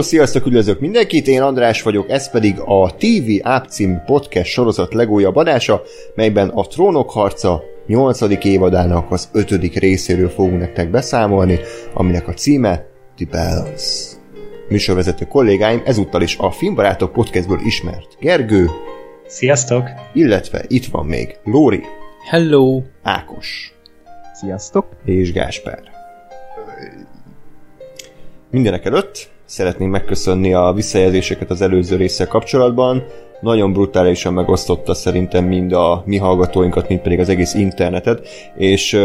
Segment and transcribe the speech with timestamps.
[0.00, 5.36] Hello, sziasztok, üdvözlök mindenkit, én András vagyok, ez pedig a TV című podcast sorozat legújabb
[5.36, 5.82] adása,
[6.14, 8.44] melyben a Trónok harca 8.
[8.44, 9.50] évadának az 5.
[9.74, 11.58] részéről fogunk nektek beszámolni,
[11.94, 12.86] aminek a címe
[13.16, 14.12] The Bells.
[14.68, 18.70] Műsorvezető kollégáim ezúttal is a Filmbarátok podcastből ismert Gergő,
[19.26, 19.88] Sziasztok!
[20.12, 21.82] illetve itt van még Lóri,
[22.28, 22.82] Hello!
[23.02, 23.74] Ákos
[24.34, 24.86] Sziasztok!
[25.04, 25.82] és Gáspár.
[28.50, 33.04] Mindenek előtt szeretném megköszönni a visszajelzéseket az előző résszel kapcsolatban.
[33.40, 38.98] Nagyon brutálisan megosztotta szerintem mind a mi hallgatóinkat, mind pedig az egész internetet, és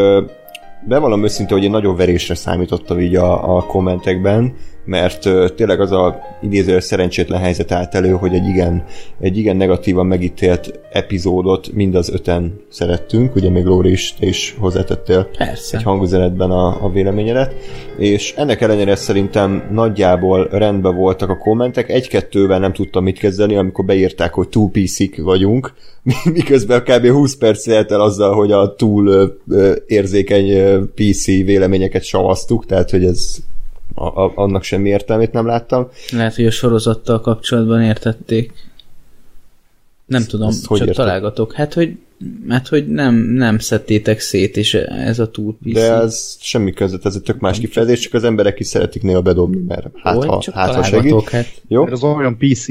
[0.87, 4.55] bevallom őszintén, hogy én nagyon verésre számítottam így a, a kommentekben,
[4.85, 8.83] mert ö, tényleg az a idéző szerencsétlen helyzet állt elő, hogy egy igen,
[9.19, 14.55] egy igen negatívan megítélt epizódot mind az öten szerettünk, ugye még Lóri is, te is
[14.59, 15.77] hozzátettél Persze.
[15.77, 17.55] egy hangüzenetben a, a véleményedet,
[17.97, 23.85] és ennek ellenére szerintem nagyjából rendben voltak a kommentek, egy-kettővel nem tudtam mit kezdeni, amikor
[23.85, 25.73] beírták, hogy túl pc vagyunk,
[26.33, 27.07] miközben kb.
[27.07, 32.65] 20 perc lehet el azzal, hogy a túl ö, ö, érzékeny ö, PC véleményeket savaztuk,
[32.65, 33.35] tehát hogy ez
[33.95, 35.87] a, a, annak semmi értelmét nem láttam.
[36.11, 38.51] Lehet, hogy a sorozattal kapcsolatban értették.
[40.05, 41.05] Nem Ezt- tudom, ezt hogy csak érted?
[41.05, 41.53] találgatok.
[41.53, 41.97] Hát, hogy
[42.45, 45.73] mert hogy nem, nem szedtétek szét, és ez a túl PC.
[45.73, 49.21] De ez semmi között, ez egy tök más kifejezés, csak az emberek is szeretik néha
[49.21, 51.29] bedobni, mert hát, Hogy ha, csak hát ha segít.
[51.29, 51.61] hát.
[51.67, 51.81] Jó?
[51.81, 52.65] Mert az olyan PC.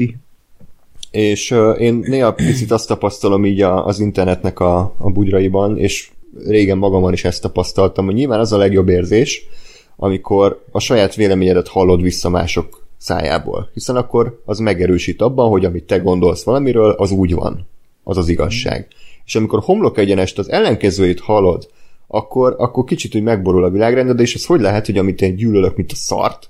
[1.11, 6.09] és uh, én néha picit azt tapasztalom így a, az internetnek a, a bugyraiban, és
[6.45, 9.47] régen magamon is ezt tapasztaltam, hogy nyilván az a legjobb érzés,
[9.95, 13.69] amikor a saját véleményedet hallod vissza mások szájából.
[13.73, 17.67] Hiszen akkor az megerősít abban, hogy amit te gondolsz valamiről, az úgy van.
[18.03, 18.87] Az az igazság.
[19.25, 21.67] És amikor homlok egyenest az ellenkezőjét hallod,
[22.07, 25.75] akkor, akkor kicsit úgy megborul a világrended, és ez hogy lehet, hogy amit én gyűlölök,
[25.75, 26.49] mint a szart,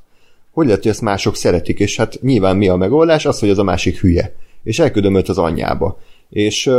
[0.51, 3.25] hogy lehet, hogy ezt mások szeretik, és hát nyilván mi a megoldás?
[3.25, 4.35] Az, hogy az a másik hülye.
[4.63, 5.99] És elküldöm őt az anyjába.
[6.29, 6.71] És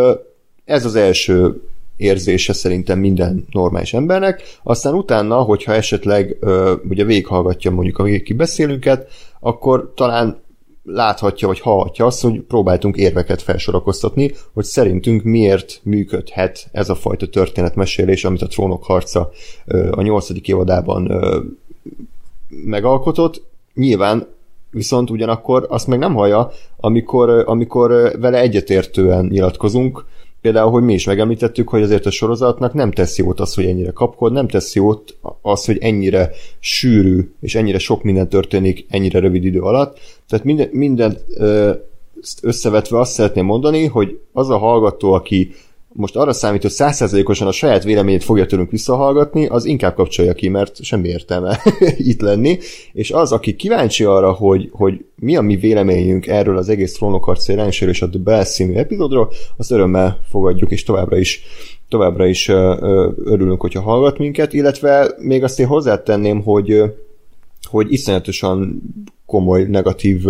[0.64, 1.62] ez az első
[1.96, 9.08] érzése szerintem minden normális embernek, aztán utána, hogyha esetleg ö, ugye végighallgatja mondjuk a kibeszélünket,
[9.40, 10.44] akkor talán
[10.84, 17.26] láthatja, vagy hallhatja azt, hogy próbáltunk érveket felsorakoztatni, hogy szerintünk miért működhet ez a fajta
[17.26, 19.30] történetmesélés, amit a Trónok harca
[19.64, 21.40] ö, a nyolcadik évadában ö,
[22.48, 23.42] megalkotott,
[23.74, 24.26] nyilván
[24.70, 27.90] viszont ugyanakkor azt meg nem hallja, amikor, amikor
[28.20, 30.04] vele egyetértően nyilatkozunk,
[30.46, 33.90] például, hogy mi is megemlítettük, hogy azért a sorozatnak nem tesz jót az, hogy ennyire
[33.90, 39.44] kapkod, nem tesz jót az, hogy ennyire sűrű, és ennyire sok minden történik ennyire rövid
[39.44, 39.98] idő alatt.
[40.28, 41.72] Tehát minden, minden ö,
[42.42, 45.54] összevetve azt szeretném mondani, hogy az a hallgató, aki
[45.96, 50.48] most arra számít, hogy százszerzalékosan a saját véleményét fogja tőlünk visszahallgatni, az inkább kapcsolja ki,
[50.48, 51.60] mert semmi értelme
[52.10, 52.58] itt lenni,
[52.92, 57.48] és az, aki kíváncsi arra, hogy, hogy mi a mi véleményünk erről az egész trónokharc
[57.48, 61.42] irányséről és a The Bells című epizódról, azt örömmel fogadjuk, és továbbra is
[61.88, 62.48] továbbra is
[63.24, 66.82] örülünk, hogyha hallgat minket, illetve még azt én hozzátenném, hogy
[67.62, 68.82] hogy iszonyatosan
[69.26, 70.24] komoly negatív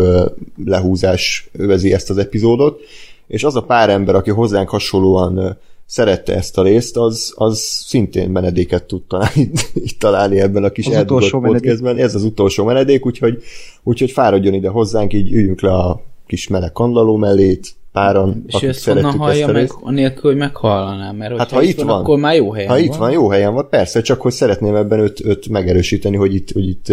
[0.64, 2.80] lehúzás övezi ezt az epizódot,
[3.26, 8.30] és az a pár ember, aki hozzánk hasonlóan szerette ezt a részt, az, az szintén
[8.30, 11.60] menedéket tud találni, itt találni ebben a kis eldugott utolsó menedék.
[11.60, 11.96] podcastben.
[11.96, 13.42] Ez az utolsó menedék, úgyhogy,
[13.82, 18.68] úgyhogy fáradjon ide hozzánk, így üljünk le a kis meleg kandlaló mellét, páran, És akik
[18.68, 22.00] ezt szeretjük hallja ezt a meg, anélkül, hogy meghallanám, mert Hát, ha itt van.
[22.00, 22.84] akkor már jó helyen Ha van.
[22.84, 26.52] itt van, jó helyen van, persze, csak hogy szeretném ebben őt, őt megerősíteni, hogy itt,
[26.52, 26.88] hogy itt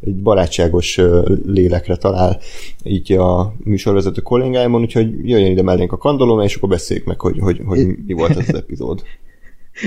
[0.00, 1.00] egy barátságos
[1.46, 2.38] lélekre talál
[2.82, 7.38] így a műsorvezető kollégáimon, úgyhogy jöjjön ide mellénk a kandolom, és akkor beszéljük meg, hogy,
[7.40, 9.02] hogy, hogy mi volt ez az epizód.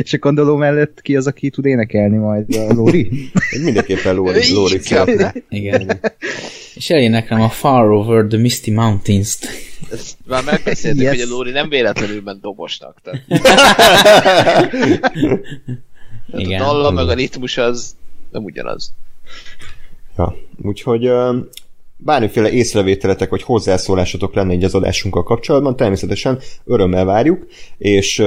[0.01, 3.29] És a kandoló mellett ki az, aki tud énekelni majd a Lóri?
[3.63, 5.33] Mindenképpen Lóri Inkább szeretne.
[5.49, 5.99] Igen.
[6.75, 9.47] És eléneklem a Far Over the Misty Mountains-t.
[9.91, 11.11] Ezt már megbeszéltük, Yes.
[11.11, 12.97] hogy a Lóri nem véletlenül ment dobosnak.
[13.03, 14.73] Tehát, tehát
[16.33, 16.61] Igen.
[16.61, 17.95] a dalla meg a ritmus az
[18.31, 18.93] nem ugyanaz.
[20.17, 21.09] Ja, úgyhogy
[22.03, 27.47] bármiféle észrevételetek vagy hozzászólásotok lenne így az adásunkkal kapcsolatban, természetesen örömmel várjuk,
[27.77, 28.23] és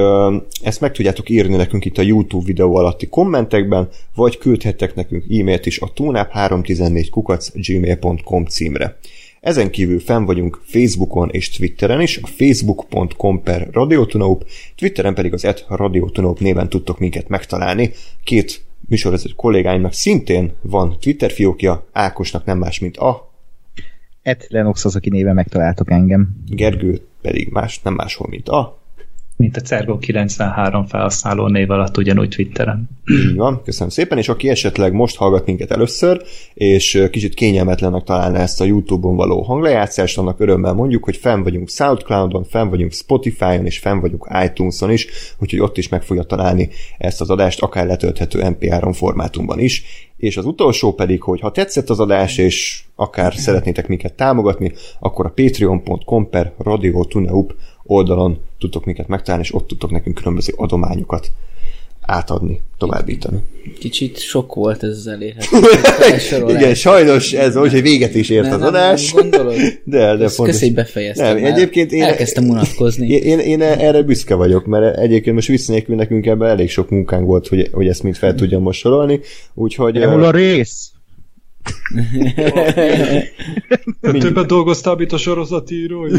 [0.62, 5.66] ezt meg tudjátok írni nekünk itt a YouTube videó alatti kommentekben, vagy küldhettek nekünk e-mailt
[5.66, 8.98] is a tunap314 kukac gmail.com címre.
[9.40, 14.46] Ezen kívül fenn vagyunk Facebookon és Twitteren is, a facebook.com per radiotunaup,
[14.76, 17.90] Twitteren pedig az et radiotunaup néven tudtok minket megtalálni.
[18.24, 23.34] Két műsorvezető kollégáimnak szintén van Twitter fiókja, Ákosnak nem más, mint a,
[24.26, 26.28] Et Lenox az, aki néven megtaláltok engem.
[26.46, 28.78] Gergő pedig más, nem máshol, mint a,
[29.36, 32.88] mint a Cergo 93 felhasználó név alatt ugyanúgy Twitteren.
[33.30, 36.22] Így van, köszönöm szépen, és aki esetleg most hallgat minket először,
[36.54, 41.68] és kicsit kényelmetlennek találná ezt a YouTube-on való hanglejátszást, annak örömmel mondjuk, hogy fenn vagyunk
[41.68, 45.06] Soundcloud-on, fenn vagyunk Spotify-on, és fenn vagyunk iTunes-on is,
[45.38, 46.68] úgyhogy ott is meg fogja találni
[46.98, 49.84] ezt az adást, akár letölthető MP3 formátumban is.
[50.16, 55.26] És az utolsó pedig, hogy ha tetszett az adás, és akár szeretnétek minket támogatni, akkor
[55.26, 57.04] a patreon.com per Radio
[57.86, 61.30] oldalon tudtok minket megtalálni, és ott tudtok nekünk különböző adományokat
[62.06, 63.38] átadni, továbbítani.
[63.78, 65.56] Kicsit sok volt ez az elérhető.
[66.56, 69.12] Igen, sajnos ez úgy, hogy véget is ért Nem, az adás.
[69.12, 69.30] nem?
[69.84, 70.60] De, de Ezt fontos.
[70.60, 71.36] Hogy befejeztem.
[71.36, 73.08] Nem, egyébként én- Elkezdtem unatkozni.
[73.08, 76.90] Én, én, én erre büszke vagyok, mert egyébként most vicc nélkül nekünk ebben elég sok
[76.90, 79.20] munkánk volt, hogy, hogy ezt mind fel tudjam most sorolni,
[79.54, 80.04] úgyhogy...
[80.04, 80.90] Hol a rész?
[84.00, 84.22] Mind...
[84.22, 86.06] Többet dolgoztál, mint a sorozatíró.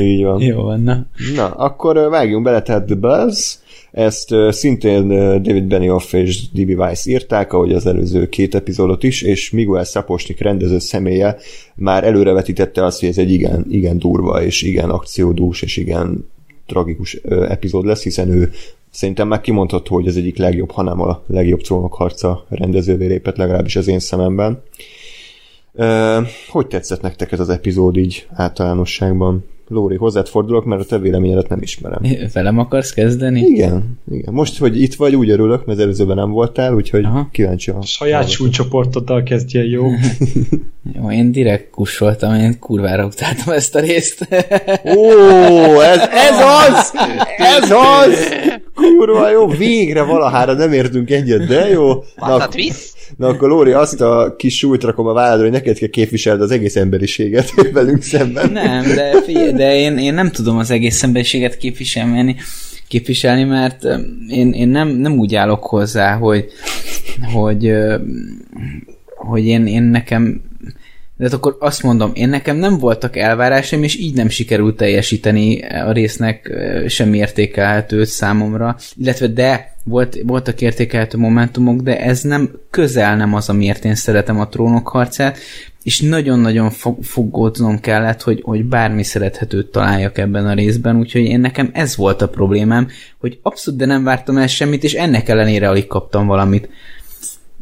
[0.00, 0.40] Így van.
[0.40, 1.06] Jó van, na.
[1.34, 3.62] Na, akkor vágjunk bele, tehát The Buzz,
[3.94, 5.08] ezt szintén
[5.42, 6.78] David Benioff és D.B.
[6.78, 11.36] Weiss írták, ahogy az előző két epizódot is, és Miguel Saposnik rendező személye
[11.74, 16.28] már előrevetítette azt, hogy ez egy igen, igen durva, és igen akciódús, és igen
[16.66, 17.14] tragikus
[17.48, 18.50] epizód lesz, hiszen ő
[18.94, 23.76] szerintem már kimondható, hogy ez egyik legjobb, hanem a legjobb trónok harca rendezővé lépett, legalábbis
[23.76, 24.62] az én szememben.
[26.48, 29.44] Hogy tetszett nektek ez az epizód így általánosságban?
[29.68, 32.02] Lóri, hozzád fordulok, mert a te véleményedet nem ismerem.
[32.32, 33.40] Velem akarsz kezdeni?
[33.40, 34.32] Igen, igen.
[34.32, 37.28] Most, hogy itt vagy, úgy örülök, mert előzőben nem voltál, úgyhogy Aha.
[37.32, 37.82] Kíváncsi a...
[37.82, 39.86] Saját súlycsoportoddal kezdje jó.
[40.92, 44.28] Jó, én direkt kussoltam, én kurvára utáltam ezt a részt.
[44.96, 46.36] Ó, ez, ez
[46.68, 46.92] az!
[47.36, 48.28] Ez az!
[48.74, 52.04] Kurva jó, végre valahára nem értünk egyet, de jó.
[52.16, 52.93] Na, visz?
[53.16, 56.50] Na akkor Lóri, azt a kis súlyt rakom a válladra, hogy neked kell képviselni az
[56.50, 58.50] egész emberiséget velünk szemben.
[58.50, 62.36] Nem, de, figyelj, de én, én nem tudom az egész emberiséget képviselni,
[62.88, 63.84] képviselni mert
[64.28, 66.46] én, én nem, nem úgy állok hozzá, hogy,
[67.32, 67.72] hogy,
[69.16, 70.42] hogy én, én nekem
[71.16, 75.62] de hát akkor azt mondom, én nekem nem voltak elvárásaim, és így nem sikerült teljesíteni
[75.62, 82.50] a résznek ö, semmi értékelhetőt számomra, illetve de volt, voltak értékelhető momentumok, de ez nem
[82.70, 85.38] közel nem az, amiért én szeretem a trónok harcát,
[85.82, 91.40] és nagyon-nagyon fo- fogódznom kellett, hogy, hogy bármi szerethetőt találjak ebben a részben, úgyhogy én
[91.40, 92.88] nekem ez volt a problémám,
[93.18, 96.68] hogy abszolút de nem vártam el semmit, és ennek ellenére alig kaptam valamit.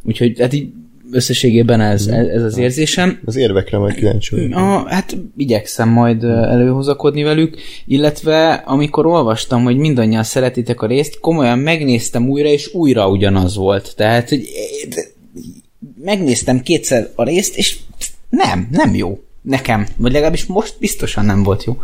[0.05, 0.73] Úgyhogy hát így
[1.13, 3.21] összességében ez, ez, ez az érzésem.
[3.25, 4.53] Az érvekre majd kíváncsi.
[4.53, 7.57] A, hát igyekszem majd előhozakodni velük,
[7.87, 13.93] illetve amikor olvastam, hogy mindannyian szeretitek a részt, komolyan megnéztem újra, és újra ugyanaz volt.
[13.97, 14.49] Tehát, hogy
[16.03, 17.79] megnéztem kétszer a részt, és
[18.29, 19.21] nem, nem jó.
[19.43, 19.87] Nekem.
[19.97, 21.77] Vagy legalábbis most biztosan nem volt jó.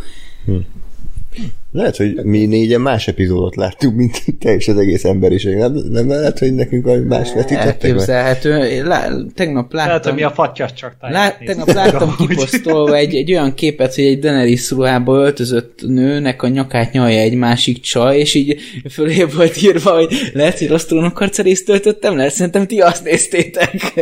[1.72, 5.56] Lehet, hogy mi négyen más epizódot láttuk, mint te és az egész emberiség.
[5.56, 7.66] Nem, nem lehet, hogy nekünk valami más vetítettek?
[7.66, 8.84] Elképzelhető.
[8.84, 10.12] Lá, tegnap Lehet, láttam...
[10.12, 14.18] hogy mi a fattyas csak Lá, tegnap láttam kiposztolva egy, egy olyan képet, hogy egy
[14.18, 19.90] Daenerys ruhába öltözött nőnek a nyakát nyalja egy másik csaj, és így fölé volt írva,
[19.90, 23.92] hogy lehet, hogy rossz trónokharca részt töltöttem, lehet, szerintem ti azt néztétek.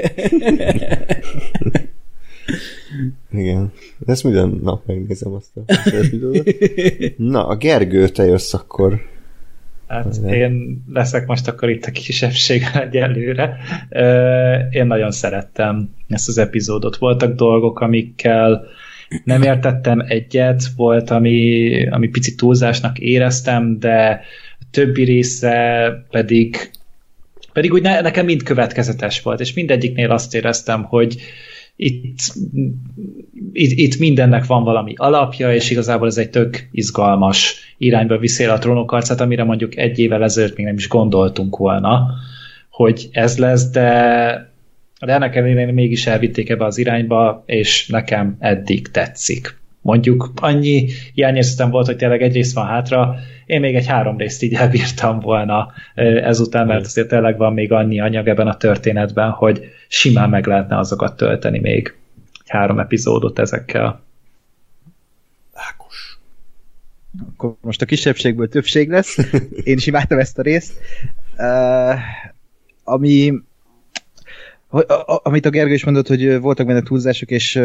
[3.32, 3.72] Igen.
[4.06, 6.54] Ezt minden nap megnézem azt a epizódot.
[7.16, 9.00] Na, a Gergő, te jössz akkor.
[9.86, 10.34] Hát Igen.
[10.34, 13.56] én leszek most akkor itt a kisebbséggel egyelőre.
[14.70, 16.96] Én nagyon szerettem ezt az epizódot.
[16.96, 18.64] Voltak dolgok, amikkel
[19.24, 24.20] nem értettem egyet, volt, ami, ami picit túlzásnak éreztem, de
[24.60, 26.70] a többi része pedig
[27.52, 31.16] pedig úgy ne, nekem mind következetes volt, és mindegyiknél azt éreztem, hogy
[31.76, 32.32] itt,
[33.52, 38.50] itt, itt mindennek van valami alapja, és igazából ez egy tök izgalmas irányba viszi el
[38.50, 42.10] a trónokarcát, amire mondjuk egy évvel ezelőtt még nem is gondoltunk volna,
[42.70, 44.52] hogy ez lesz, de,
[45.00, 49.58] de ennek ellenére mégis elvitték ebbe az irányba, és nekem eddig tetszik.
[49.86, 53.16] Mondjuk annyi hiányérzetem volt, hogy tényleg egy rész van hátra,
[53.46, 55.72] én még egy három részt így elbírtam volna
[56.22, 60.78] ezután, mert azért tényleg van még annyi anyag ebben a történetben, hogy simán meg lehetne
[60.78, 61.94] azokat tölteni még
[62.46, 64.00] három epizódot ezekkel.
[65.52, 66.18] Ákos.
[67.32, 69.16] Akkor most a kisebbségből többség lesz.
[69.64, 70.72] Én is imádtam ezt a részt.
[71.36, 71.94] Uh,
[72.84, 73.32] ami
[75.22, 77.60] amit a Gergő is mondott, hogy voltak benne túlzások, és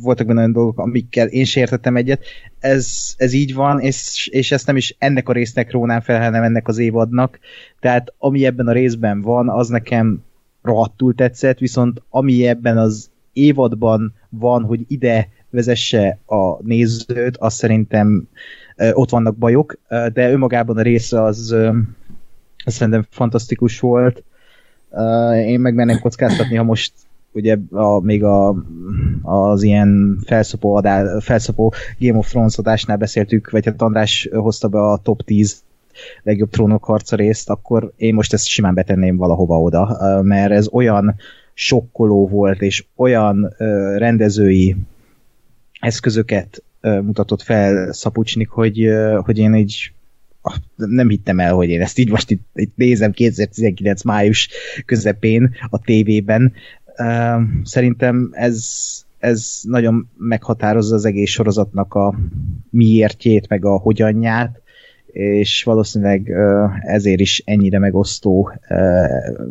[0.00, 2.24] voltak benne olyan dolgok, amikkel én se értettem egyet.
[2.58, 6.42] Ez, ez így van, és, és ezt nem is ennek a résznek rónám fel, hanem
[6.42, 7.38] ennek az évadnak.
[7.80, 10.24] Tehát ami ebben a részben van, az nekem
[10.62, 18.28] rohadtul tetszett, viszont ami ebben az évadban van, hogy ide vezesse a nézőt, azt szerintem
[18.92, 21.56] ott vannak bajok, de önmagában a része az,
[22.64, 24.22] az szerintem fantasztikus volt.
[25.46, 26.92] Én meg merném kockáztatni, ha most
[27.32, 28.54] ugye a, még a,
[29.22, 34.80] az ilyen felszopó, adá, felszopó Game of Thrones adásnál beszéltük, vagy hát András hozta be
[34.80, 35.62] a top 10
[36.22, 41.14] legjobb trónok harca részt, akkor én most ezt simán betenném valahova oda, mert ez olyan
[41.54, 43.54] sokkoló volt, és olyan
[43.96, 44.76] rendezői
[45.80, 48.88] eszközöket mutatott fel Szapucsnik, hogy,
[49.24, 49.92] hogy én így
[50.76, 54.48] nem hittem el, hogy én ezt így most itt, itt nézem 2019 május
[54.86, 56.52] közepén a tévében.
[56.96, 58.68] Ö, Szerintem ez,
[59.18, 62.14] ez nagyon meghatározza az egész sorozatnak a
[62.70, 64.62] miértjét, meg a hogyanját,
[65.12, 66.32] és valószínűleg
[66.80, 68.52] ezért is ennyire megosztó,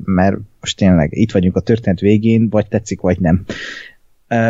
[0.06, 3.46] mert most tényleg itt vagyunk a történet végén, vagy tetszik, vagy nem.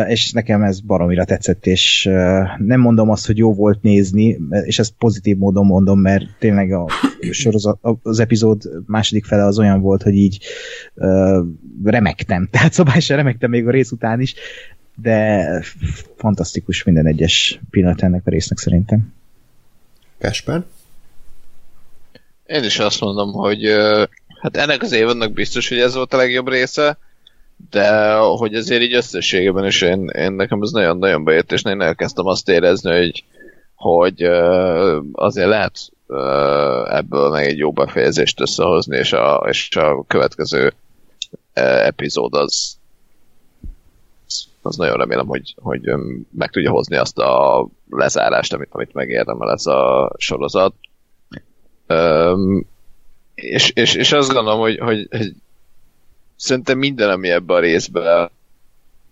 [0.08, 2.04] És nekem ez baromira tetszett, és
[2.58, 6.86] nem mondom azt, hogy jó volt nézni, és ezt pozitív módon mondom, mert tényleg a
[7.32, 10.44] sorozat, az epizód második fele az olyan volt, hogy így
[11.84, 14.36] remektem, tehát szabályosan remektem még a rész után is,
[14.96, 15.48] de
[16.18, 19.14] fantasztikus minden egyes pillanat ennek a résznek szerintem.
[20.20, 20.64] Kasper?
[22.46, 23.66] Én is azt mondom, hogy
[24.42, 26.98] hát ennek az évadnak biztos, hogy ez volt a legjobb része,
[27.70, 32.26] de hogy azért így összességében is én, én nekem ez nagyon-nagyon bejött, és én elkezdtem
[32.26, 33.24] azt érezni, hogy,
[33.76, 34.24] hogy
[35.12, 35.92] azért lehet
[36.90, 40.74] ebből meg egy jó befejezést összehozni, és a, és a következő
[41.54, 42.80] epizód az
[44.62, 45.82] az nagyon remélem, hogy, hogy
[46.32, 50.74] meg tudja hozni azt a lezárást, amit, amit megérdemel ez a sorozat.
[51.88, 52.66] Öm,
[53.36, 55.34] és, és, és azt gondolom, hogy, hogy, hogy
[56.42, 58.32] szerintem minden, ami ebben a részben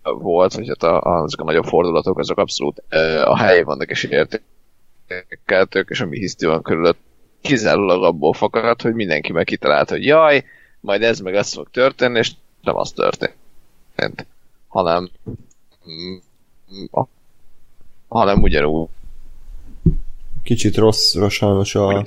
[0.02, 2.82] volt, vagy hát a, azok a nagyobb fordulatok, azok abszolút
[3.24, 6.98] a helyén vannak és értékeltők, és ami hiszti van körülött,
[7.40, 10.44] kizárólag abból fakad, hogy mindenki meg kitalált, hogy jaj,
[10.80, 12.32] majd ez meg az fog történni, és
[12.62, 14.26] nem az történt,
[14.68, 15.10] hanem
[18.08, 18.88] hanem ugyanúgy
[20.42, 22.02] Kicsit rossz, sajnos a...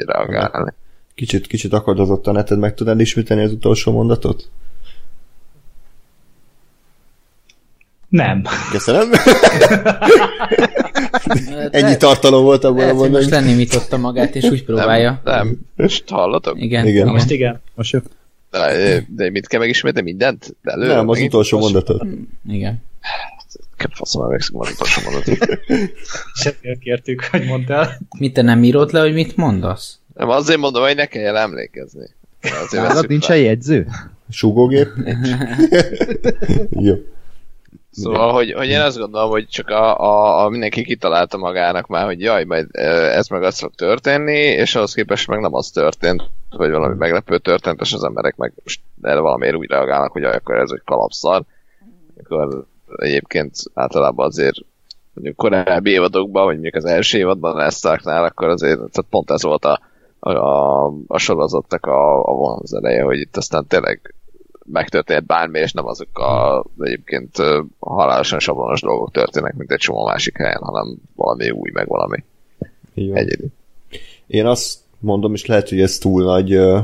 [1.15, 4.50] Kicsit, kicsit akadozott a neted, meg tudnád ismételni az utolsó mondatot?
[8.13, 8.41] Nem.
[8.72, 9.10] Köszönöm.
[11.72, 15.22] Ennyi tartalom volt abban a hogy most lenémította magát, és úgy próbálja.
[15.24, 15.60] Nem, nem.
[15.75, 16.62] Most hallatok?
[16.62, 17.08] Igen, Igen.
[17.08, 17.62] Most igen.
[17.75, 18.05] Most jött.
[18.51, 20.10] De, de mit kell megismételni?
[20.10, 20.55] Mindent?
[20.62, 20.93] De előre?
[20.93, 21.34] Nem, az Megint?
[21.34, 22.05] utolsó mondatot.
[22.48, 22.84] igen.
[23.93, 25.60] Faszom, emlékszem az utolsó mondatot.
[26.41, 27.98] Sem kértük, hogy mondd el.
[28.17, 30.00] Mit te nem írod le, hogy mit mondasz?
[30.13, 32.10] Nem, azért mondom, hogy ne kelljen emlékezni.
[32.41, 33.88] Azért Nálad nincs egy jegyző?
[34.29, 34.88] Súgógép?
[36.88, 36.96] Jó.
[37.95, 42.05] Szóval, hogy, hogy én azt gondolom, hogy csak a, a, a mindenki kitalálta magának már,
[42.05, 42.67] hogy jaj, majd
[43.15, 47.38] ez meg az fog történni, és ahhoz képest meg nem az történt, vagy valami meglepő
[47.38, 50.81] történt, és az emberek meg most erre valamiért úgy reagálnak, hogy jaj, akkor ez egy
[50.85, 51.43] kalapszar.
[52.23, 54.57] Akkor egyébként általában azért
[55.13, 59.65] mondjuk korábbi évadokban, vagy mondjuk az első évadban Lesztáknál, akkor azért tehát pont ez volt
[59.65, 59.79] a,
[60.19, 64.13] a, a, a sorozatnak a, a vonzereje, hogy itt aztán tényleg
[64.72, 67.38] megtörtént bármi, és nem azok a egyébként
[67.79, 72.24] halálosan sablonos dolgok történnek, mint egy csomó másik helyen, hanem valami új, meg valami
[72.93, 73.17] van.
[73.17, 73.48] egyedi.
[74.27, 76.79] Én azt mondom, és lehet, hogy ez túl nagy uh,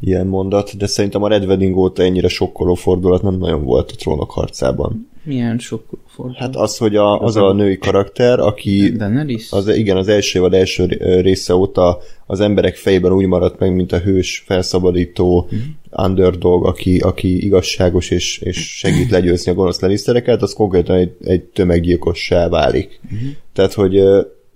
[0.00, 3.94] ilyen mondat, de szerintem a Red Wedding óta ennyire sokkoló fordulat nem nagyon volt a
[3.94, 5.10] trónok harcában.
[5.26, 6.40] Milyen sok fordulat.
[6.40, 9.52] Hát az, hogy a, az a női karakter, aki Daenerys?
[9.52, 10.84] az, igen, az első vagy első
[11.20, 16.04] része óta az emberek fejében úgy maradt meg, mint a hős, felszabadító Mhm.
[16.06, 21.42] underdog, aki, aki igazságos és, és segít legyőzni a gonosz lenisztereket, az konkrétan egy, egy
[21.42, 23.00] tömeggyilkossá válik.
[23.10, 23.24] Mhm.
[23.52, 24.02] Tehát, hogy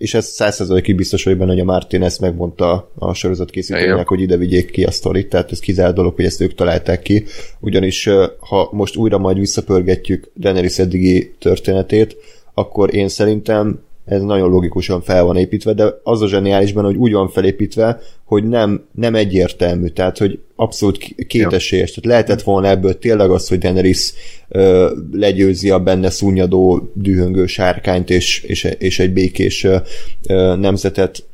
[0.01, 4.21] és ez százszerzalékig biztos vagyok benne, hogy a Martin ezt megmondta a sorozat készítőnek, hogy
[4.21, 7.25] ide vigyék ki a sztorit, tehát ez kizárt dolog, hogy ezt ők találták ki,
[7.61, 12.17] ugyanis ha most újra majd visszapörgetjük Daenerys eddigi történetét,
[12.55, 16.97] akkor én szerintem ez nagyon logikusan fel van építve, de az a zseniális benne, hogy
[16.97, 21.91] úgy van felépítve, hogy nem, nem egyértelmű, tehát hogy abszolút kétesélyes.
[21.91, 24.13] Tehát lehetett volna ebből tényleg az, hogy Daenerys
[24.49, 31.25] ö, legyőzi a benne szúnyadó, dühöngő sárkányt, és, és, és egy békés ö, nemzetet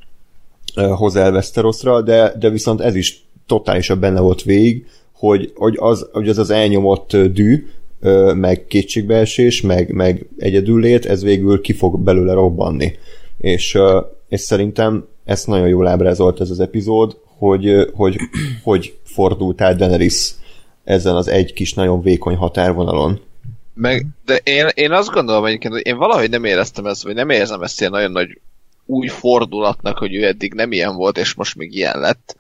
[0.75, 5.77] ö, hoz el Westerosra, de, de viszont ez is totálisan benne volt végig, hogy, hogy,
[5.79, 7.67] az, hogy az az elnyomott dű,
[8.01, 12.93] ö, meg kétségbeesés, meg, meg egyedüllét, ez végül ki fog belőle robbanni.
[13.39, 18.17] És, ö, és szerintem ezt nagyon jól ábrázolt ez az epizód, hogy, hogy,
[18.63, 20.35] hogy fordult át Daenerys
[20.85, 23.21] ezen az egy kis nagyon vékony határvonalon.
[23.75, 27.31] Meg, de én, én azt gondolom egyébként, hogy én valahogy nem éreztem ezt, vagy nem
[27.31, 28.41] érzem ezt ilyen nagyon nagy
[28.87, 32.37] új fordulatnak, hogy ő eddig nem ilyen volt, és most még ilyen lett.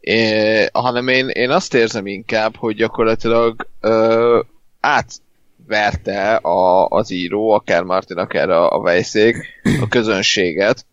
[0.00, 4.40] É, hanem én, én azt érzem inkább, hogy gyakorlatilag ö,
[4.80, 9.36] átverte a, az író, akár Martin, akár a, a Vejszék,
[9.80, 10.86] a közönséget,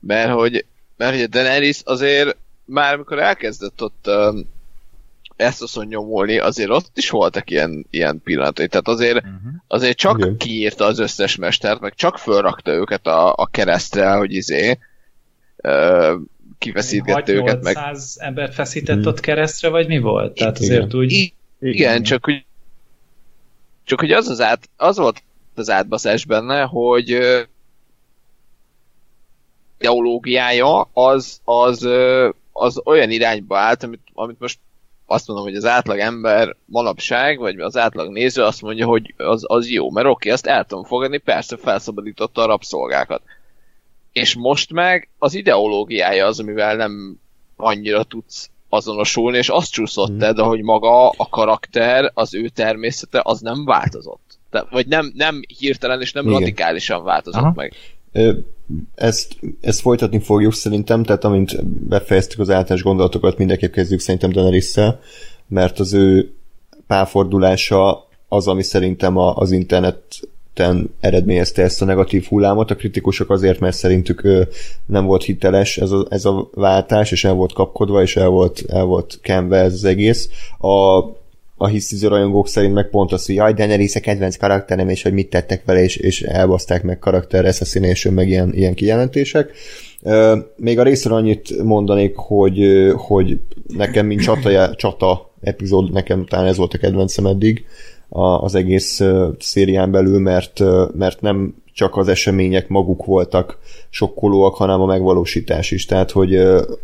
[0.00, 0.64] mert hogy,
[0.96, 4.38] mert hogy a Daenerys azért már amikor elkezdett ott ö,
[5.36, 8.68] ezt a nyomulni, azért ott is voltak ilyen, ilyen pillanatai.
[8.68, 9.52] Tehát azért, uh-huh.
[9.66, 10.36] azért csak Igen.
[10.36, 14.78] kiírta az összes mestert, meg csak fölrakta őket a, a keresztre, hogy izé
[15.56, 16.14] ö,
[16.58, 17.62] kiveszítgette őket.
[17.62, 19.06] Meg 100 embert feszített hmm.
[19.06, 20.34] ott keresztre, vagy mi volt?
[20.34, 20.98] Tehát azért igen.
[20.98, 21.12] úgy...
[21.12, 22.44] Igen, igen, csak hogy
[23.84, 25.22] csak hogy az, az, át, az volt
[25.54, 27.18] az átbaszás benne, hogy
[29.78, 31.88] ideológiája az, az,
[32.52, 34.58] az olyan irányba állt, amit, amit most
[35.14, 39.44] azt mondom, hogy az átlag ember manapság, vagy az átlag néző azt mondja, hogy az,
[39.46, 43.22] az jó, mert oké, azt el tudom fogadni, persze felszabadította a rabszolgákat.
[44.12, 47.20] És most meg az ideológiája az, amivel nem
[47.56, 50.34] annyira tudsz azonosulni, és azt csúszott hmm.
[50.34, 54.38] de hogy maga a karakter, az ő természete, az nem változott.
[54.50, 56.38] De, vagy nem, nem hirtelen és nem Igen.
[56.38, 57.52] radikálisan változott Aha.
[57.54, 57.72] meg.
[58.94, 64.74] Ezt, ezt folytatni fogjuk szerintem, tehát amint befejeztük az általános gondolatokat, mindenképp kezdjük szerintem daenerys
[65.48, 66.34] mert az ő
[66.86, 72.70] pálfordulása az, ami szerintem a, az interneten eredményezte ezt a negatív hullámot.
[72.70, 74.48] A kritikusok azért, mert szerintük ő
[74.86, 78.64] nem volt hiteles ez a, ez a váltás, és el volt kapkodva, és el volt,
[78.68, 80.30] el volt kenve ez az egész.
[80.58, 81.02] A
[81.64, 85.12] a hisztiző rajongók szerint meg pont az, hogy jaj, Daenerys a kedvenc karakterem, és hogy
[85.12, 89.50] mit tettek vele, és, és elbaszták meg karakter assassination, meg ilyen, ilyen kijelentések.
[90.56, 92.60] Még a részről annyit mondanék, hogy,
[92.96, 97.64] hogy nekem, mint csata, csata epizód, nekem talán ez volt a kedvencem eddig
[98.08, 99.00] az egész
[99.38, 100.60] szérián belül, mert,
[100.96, 103.58] mert nem csak az események maguk voltak
[103.94, 105.84] sokkolóak, hanem a megvalósítás is.
[105.84, 106.34] Tehát, hogy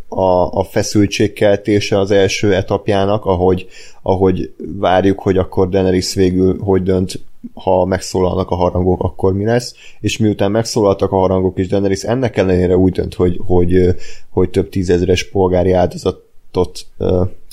[0.09, 3.67] a, a feszültségkeltése az első etapjának, ahogy,
[4.03, 7.21] ahogy várjuk, hogy akkor Daenerys végül hogy dönt,
[7.55, 12.37] ha megszólalnak a harangok, akkor mi lesz, és miután megszólaltak a harangok, és Daenerys ennek
[12.37, 13.95] ellenére úgy dönt, hogy, hogy,
[14.29, 15.73] hogy több tízezeres polgári
[16.51, 16.87] áldozatot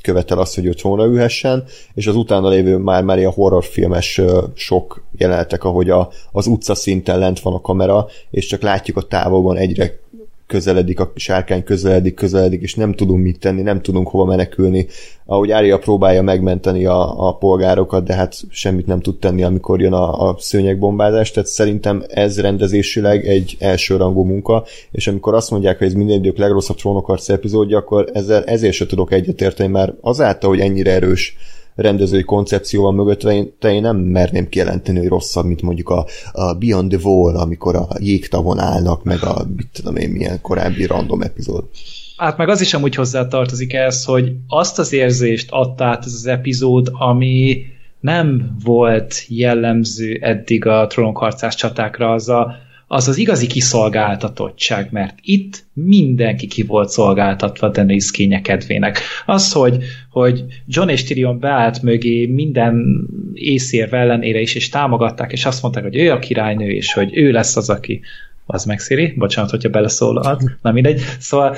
[0.01, 4.21] követel azt, hogy ő trónra ülhessen, és az utána lévő már már ilyen horrorfilmes
[4.53, 9.01] sok jelenetek, ahogy a, az utca szinten lent van a kamera, és csak látjuk a
[9.01, 9.99] távolban egyre
[10.47, 14.87] közeledik, a sárkány közeledik, közeledik, és nem tudunk mit tenni, nem tudunk hova menekülni.
[15.25, 19.93] Ahogy Ária próbálja megmenteni a, a polgárokat, de hát semmit nem tud tenni, amikor jön
[19.93, 25.87] a, a szőnyegbombázás, tehát szerintem ez rendezésileg egy elsőrangú munka, és amikor azt mondják, hogy
[25.87, 30.59] ez minden idők legrosszabb trónokarc epizódja, akkor ezzel, ezért se tudok egyetérteni, mert azáltal, hogy
[30.59, 31.35] ennyire erős
[31.77, 36.53] rendezői koncepció van mögötte, én, én nem merném kijelenteni, hogy rosszabb, mint mondjuk a, a
[36.53, 41.21] Beyond the Wall, amikor a jégtavon állnak, meg a mit tudom én, milyen korábbi random
[41.21, 41.63] epizód.
[42.17, 46.13] Hát meg az is amúgy hozzá tartozik ehhez, hogy azt az érzést adta át ez
[46.13, 47.65] az epizód, ami
[47.99, 52.55] nem volt jellemző eddig a trónokharcás csatákra, az a
[52.87, 58.99] az az igazi kiszolgáltatottság, mert itt mindenki ki volt szolgáltatva Daenerys kénye kedvének.
[59.25, 59.77] Az, hogy,
[60.09, 65.83] hogy John és Tyrion beállt mögé minden észérv ellenére is, és támogatták, és azt mondták,
[65.83, 68.01] hogy ő a királynő, és hogy ő lesz az, aki
[68.45, 71.01] az meg Siri, bocsánat, hogyha beleszólhat, na mindegy.
[71.19, 71.55] Szóval,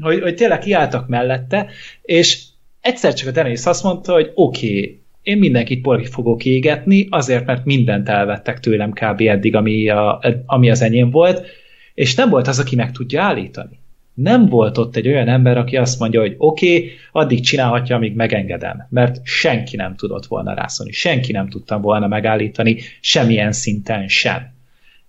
[0.00, 1.66] hogy, hogy tényleg kiálltak mellette,
[2.02, 2.42] és
[2.80, 7.46] egyszer csak a Daenerys azt mondta, hogy oké, okay, én mindenkit porgi fogok égetni, azért,
[7.46, 9.20] mert mindent elvettek tőlem kb.
[9.20, 11.46] eddig, ami, a, ami az enyém volt,
[11.94, 13.78] és nem volt az, aki meg tudja állítani.
[14.14, 18.14] Nem volt ott egy olyan ember, aki azt mondja, hogy oké, okay, addig csinálhatja, amíg
[18.14, 24.53] megengedem, mert senki nem tudott volna rászólni, senki nem tudtam volna megállítani, semmilyen szinten sem.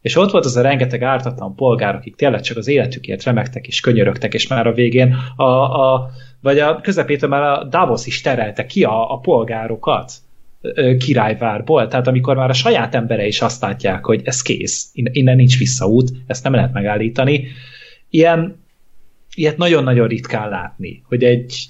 [0.05, 3.79] És ott volt az a rengeteg ártatlan polgár, akik tényleg csak az életükért remektek és
[3.79, 6.09] könyörögtek, és már a végén a, a
[6.41, 10.11] vagy a közepétől már a Davos is terelte ki a, a polgárokat
[10.97, 15.57] királyvárból, tehát amikor már a saját embere is azt látják, hogy ez kész, innen nincs
[15.57, 17.47] visszaút, ezt nem lehet megállítani.
[18.09, 18.63] Ilyen,
[19.35, 21.65] ilyet nagyon-nagyon ritkán látni, hogy egy,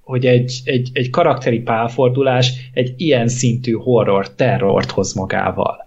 [0.00, 5.85] hogy egy, egy, egy karakteri pálfordulás egy ilyen szintű horror, terrort hoz magával.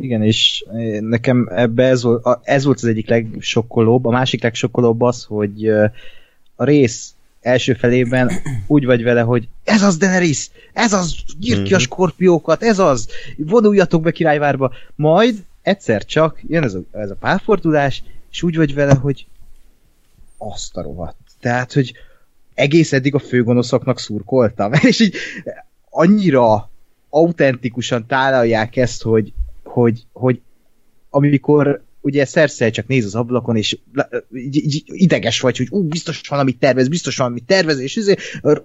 [0.00, 0.64] Igen, és
[1.00, 4.04] nekem ebbe ez volt, ez volt az egyik legsokkolóbb.
[4.04, 5.68] A másik legsokkolóbb az, hogy
[6.54, 8.30] a rész első felében
[8.66, 11.84] úgy vagy vele, hogy ez az Daenerys, ez az, gyírt ki a mhm.
[11.84, 14.72] skorpiókat, ez az, vonuljatok be királyvárba.
[14.94, 19.26] Majd egyszer csak jön ez a, ez a párfordulás, és úgy vagy vele, hogy
[20.38, 21.16] azt a rohadt.
[21.40, 21.92] Tehát, hogy
[22.54, 24.72] egész eddig a főgonoszoknak szurkoltam.
[24.90, 25.14] És így
[25.90, 26.70] annyira
[27.08, 29.32] autentikusan tálalják ezt, hogy,
[29.72, 30.40] hogy, hogy
[31.10, 33.78] amikor ugye szerszel csak néz az ablakon, és
[34.84, 38.14] ideges vagy, hogy ú, biztos valamit tervez, biztos valamit tervez, és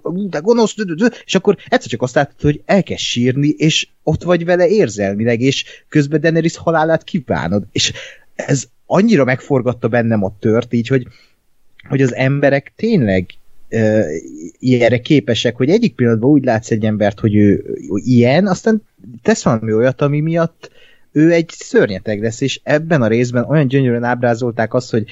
[0.01, 0.75] ú, de gonosz,
[1.25, 5.65] és akkor egyszer csak azt látod, hogy elkezd sírni, és ott vagy vele érzelmileg, és
[5.89, 7.93] közben Daenerys halálát kívánod, és
[8.35, 11.07] ez annyira megforgatta bennem a tört, így, hogy,
[11.89, 13.25] hogy az emberek tényleg
[13.71, 14.05] uh,
[14.59, 18.83] ilyenre képesek, hogy egyik pillanatban úgy látsz egy embert, hogy ő ilyen, aztán
[19.21, 20.69] tesz valami olyat, ami miatt
[21.15, 25.05] ő egy szörnyeteg lesz, és ebben a részben olyan gyönyörűen ábrázolták azt, hogy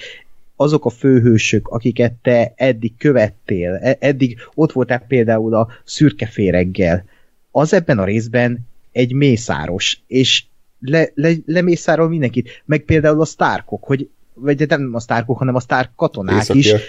[0.55, 7.05] azok a főhősök, akiket te eddig követtél, e- eddig ott voltál például a szürke féreggel,
[7.51, 8.59] az ebben a részben
[8.91, 10.43] egy mészáros, és
[10.79, 15.59] le, le, lemészárol mindenkit, meg például a sztárkok, hogy vagy nem a sztárkok, hanem a
[15.59, 16.81] sztárk katonák Északiak.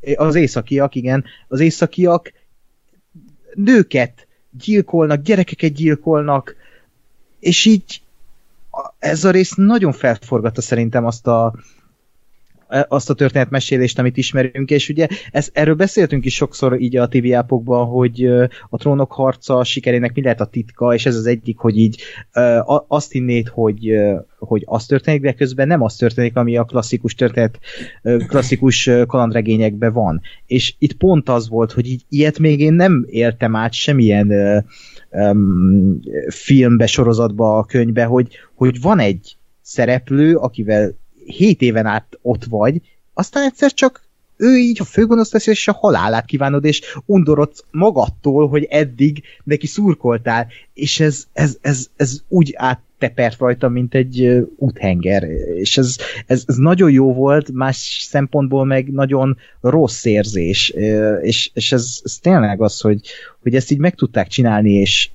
[0.00, 0.16] is.
[0.16, 1.24] Az északiak, igen.
[1.48, 2.32] Az északiak
[3.54, 6.56] nőket gyilkolnak, gyerekeket gyilkolnak,
[7.40, 8.02] és így
[8.98, 11.54] ez a rész nagyon felforgatta szerintem azt a,
[12.88, 17.34] azt a történetmesélést, amit ismerünk, és ugye ez, erről beszéltünk is sokszor így a TV
[17.34, 18.24] ápokban, hogy
[18.68, 22.02] a trónok harca sikerének mi lehet a titka, és ez az egyik, hogy így
[22.88, 23.92] azt hinnéd, hogy,
[24.38, 27.58] hogy az történik, de közben nem az történik, ami a klasszikus történet,
[28.02, 30.20] klasszikus kalandregényekben van.
[30.46, 34.64] És itt pont az volt, hogy így ilyet még én nem éltem át semmilyen
[35.10, 40.94] um, filmbe, sorozatba, a könyvbe, hogy, hogy van egy szereplő, akivel
[41.26, 42.80] hét éven át ott vagy,
[43.14, 48.48] aztán egyszer csak ő így a főgonosz lesz, és a halálát kívánod, és undorodsz magadtól,
[48.48, 52.54] hogy eddig neki szurkoltál, és ez, ez, ez, ez úgy
[52.98, 55.22] áttepert rajta, mint egy úthenger,
[55.54, 60.68] és ez, ez, ez nagyon jó volt, más szempontból meg nagyon rossz érzés,
[61.22, 63.00] és, és ez, ez tényleg az, hogy,
[63.42, 65.10] hogy ezt így meg tudták csinálni, és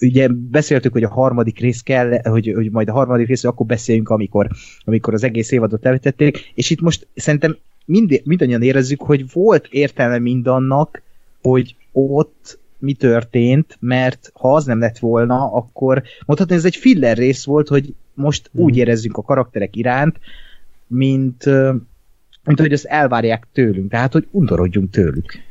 [0.00, 4.08] ugye beszéltük, hogy a harmadik rész kell, hogy, hogy majd a harmadik rész, akkor beszéljünk,
[4.08, 4.48] amikor,
[4.84, 10.18] amikor az egész évadot levetették, és itt most szerintem mind, mindannyian érezzük, hogy volt értelme
[10.18, 11.02] mindannak,
[11.42, 17.16] hogy ott mi történt, mert ha az nem lett volna, akkor mondhatni, ez egy filler
[17.16, 18.62] rész volt, hogy most mm.
[18.62, 20.18] úgy érezzünk a karakterek iránt,
[20.86, 21.44] mint,
[22.44, 25.48] mint hogy ezt elvárják tőlünk, tehát hogy undorodjunk tőlük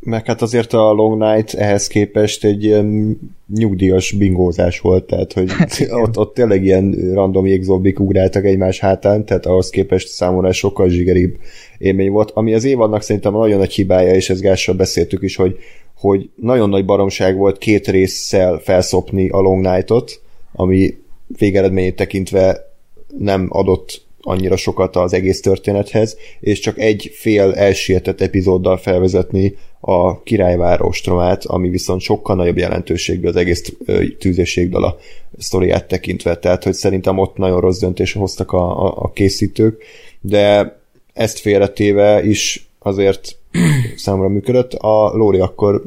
[0.00, 3.18] meg hát azért a Long Night ehhez képest egy ilyen
[3.54, 5.50] nyugdíjas bingózás volt, tehát hogy
[6.02, 11.36] ott, ott tényleg ilyen random jégzombik ugráltak egymás hátán, tehát ahhoz képest számomra sokkal zsigeribb
[11.78, 15.56] élmény volt, ami az évadnak szerintem nagyon nagy hibája, és ezt Gással beszéltük is, hogy,
[15.94, 20.20] hogy nagyon nagy baromság volt két résszel felszopni a Long Night-ot,
[20.52, 20.98] ami
[21.38, 22.72] végeredményét tekintve
[23.18, 30.22] nem adott annyira sokat az egész történethez, és csak egy fél elsietett epizóddal felvezetni a
[30.22, 33.72] királyvár ostromát, ami viszont sokkal nagyobb jelentőségű az egész
[34.18, 34.98] tűzésségdala
[35.38, 39.84] sztoriát tekintve, tehát hogy szerintem ott nagyon rossz döntés hoztak a, a, a készítők,
[40.20, 40.76] de
[41.12, 43.36] ezt félretéve is azért
[43.96, 44.72] számomra működött.
[44.72, 45.82] A Lóri akkor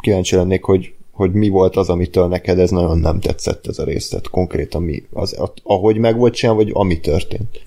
[0.00, 3.84] kíváncsi lennék, hogy, hogy mi volt az, amitől neked ez nagyon nem tetszett ez a
[3.84, 7.60] rész, tehát konkrétan mi, az, ahogy meg volt csinálva, vagy ami történt.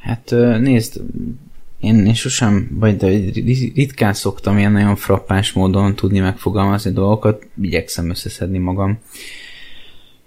[0.00, 1.00] Hát nézd,
[1.80, 3.06] én, én sosem, vagy de
[3.74, 8.98] ritkán szoktam ilyen nagyon frappáns módon tudni megfogalmazni dolgokat, igyekszem összeszedni magam.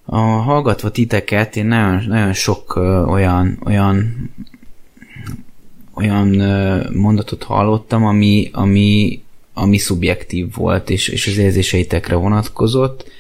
[0.06, 4.30] A, hallgatva titeket, én nagyon, nagyon sok ö, olyan, olyan
[5.94, 9.23] olyan ö, mondatot hallottam, ami, ami,
[9.54, 13.12] ami szubjektív volt, és, és az érzéseitekre vonatkozott,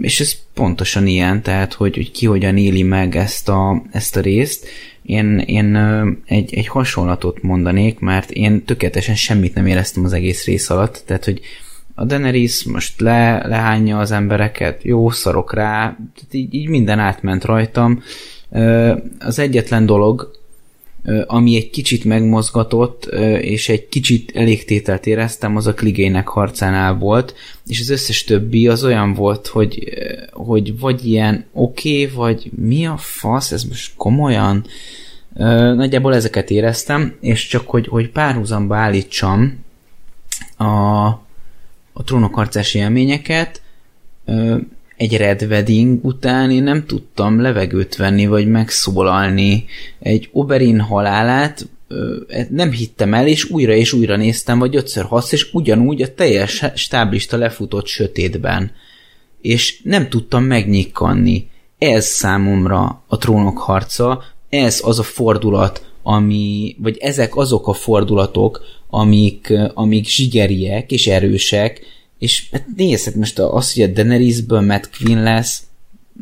[0.00, 4.20] és ez pontosan ilyen, tehát hogy, hogy ki hogyan éli meg ezt a, ezt a
[4.20, 4.66] részt,
[5.02, 5.76] én, én
[6.26, 11.24] egy, egy hasonlatot mondanék, mert én tökéletesen semmit nem éreztem az egész rész alatt, tehát
[11.24, 11.40] hogy
[11.94, 15.80] a Daenerys most le, lehányja az embereket, jó, szarok rá,
[16.14, 18.02] tehát így, így minden átment rajtam.
[19.18, 20.30] Az egyetlen dolog,
[21.26, 23.04] ami egy kicsit megmozgatott,
[23.40, 27.34] és egy kicsit elégtételt éreztem, az a Kligének harcánál volt,
[27.66, 29.92] és az összes többi az olyan volt, hogy,
[30.32, 34.66] hogy vagy ilyen oké, okay, vagy mi a fasz, ez most komolyan?
[35.74, 39.64] Nagyjából ezeket éreztem, és csak hogy, hogy párhuzamba állítsam
[40.56, 41.06] a,
[41.92, 43.62] a trónokharcási élményeket,
[44.96, 49.64] egy Red Wedding után én nem tudtam levegőt venni, vagy megszólalni.
[50.00, 51.68] Egy Oberyn halálát
[52.28, 56.14] e, nem hittem el, és újra és újra néztem, vagy ötször hasz, és ugyanúgy a
[56.14, 58.72] teljes stáblista lefutott sötétben.
[59.40, 61.48] És nem tudtam megnyikkanni.
[61.78, 68.60] Ez számomra a trónok harca, ez az a fordulat, ami, vagy ezek azok a fordulatok,
[68.90, 71.80] amik, amik zsigeriek és erősek,
[72.24, 75.62] és hát nézd, hát most az, hogy a Daenerysből Matt Queen lesz,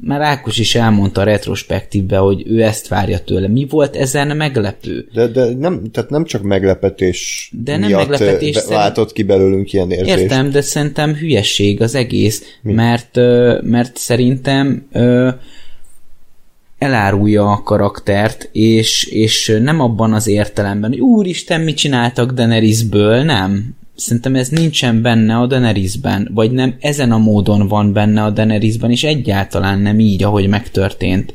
[0.00, 3.48] már Ákos is elmondta a retrospektívbe, hogy ő ezt várja tőle.
[3.48, 5.08] Mi volt ezen meglepő?
[5.12, 9.72] De, de nem, tehát nem csak meglepetés De nem miatt meglepetés, be- váltott ki belőlünk
[9.72, 10.18] ilyen érzést.
[10.18, 14.86] Értem, de szerintem hülyesség az egész, mert, ö, mert szerintem
[16.78, 23.80] elárulja a karaktert, és, és nem abban az értelemben, hogy úristen, mit csináltak Daenerysből, nem.
[24.02, 28.90] Szerintem ez nincsen benne a Daenerysben, vagy nem ezen a módon van benne a Daenerysben,
[28.90, 31.34] és egyáltalán nem így, ahogy megtörtént.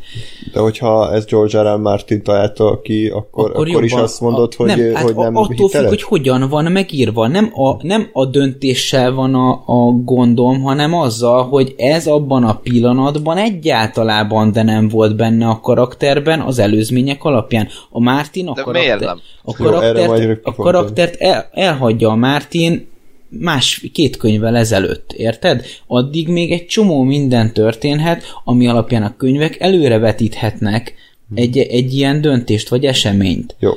[0.53, 1.75] De hogyha ez George R.
[1.75, 1.77] R.
[1.77, 5.15] Martin találta ki, akkor, akkor, akkor is jobban- azt mondod, a, hogy nem, hát hogy
[5.15, 5.89] nem attól függ, hiteles?
[5.89, 7.27] hogy hogyan van megírva.
[7.27, 12.53] Nem a, nem a döntéssel van a, a gondom, hanem azzal, hogy ez abban a
[12.53, 17.67] pillanatban egyáltalában de nem volt benne a karakterben az előzmények alapján.
[17.89, 19.19] A Martin a De karakter, miért nem?
[19.49, 22.87] A Jó, karaktert, rögtön a karaktert el, elhagyja a Martin
[23.29, 25.65] más két könyvvel ezelőtt, érted?
[25.87, 30.93] Addig még egy csomó minden történhet, ami alapján a könyvek előrevetíthetnek
[31.35, 33.55] egy, egy ilyen döntést vagy eseményt.
[33.59, 33.71] Jó.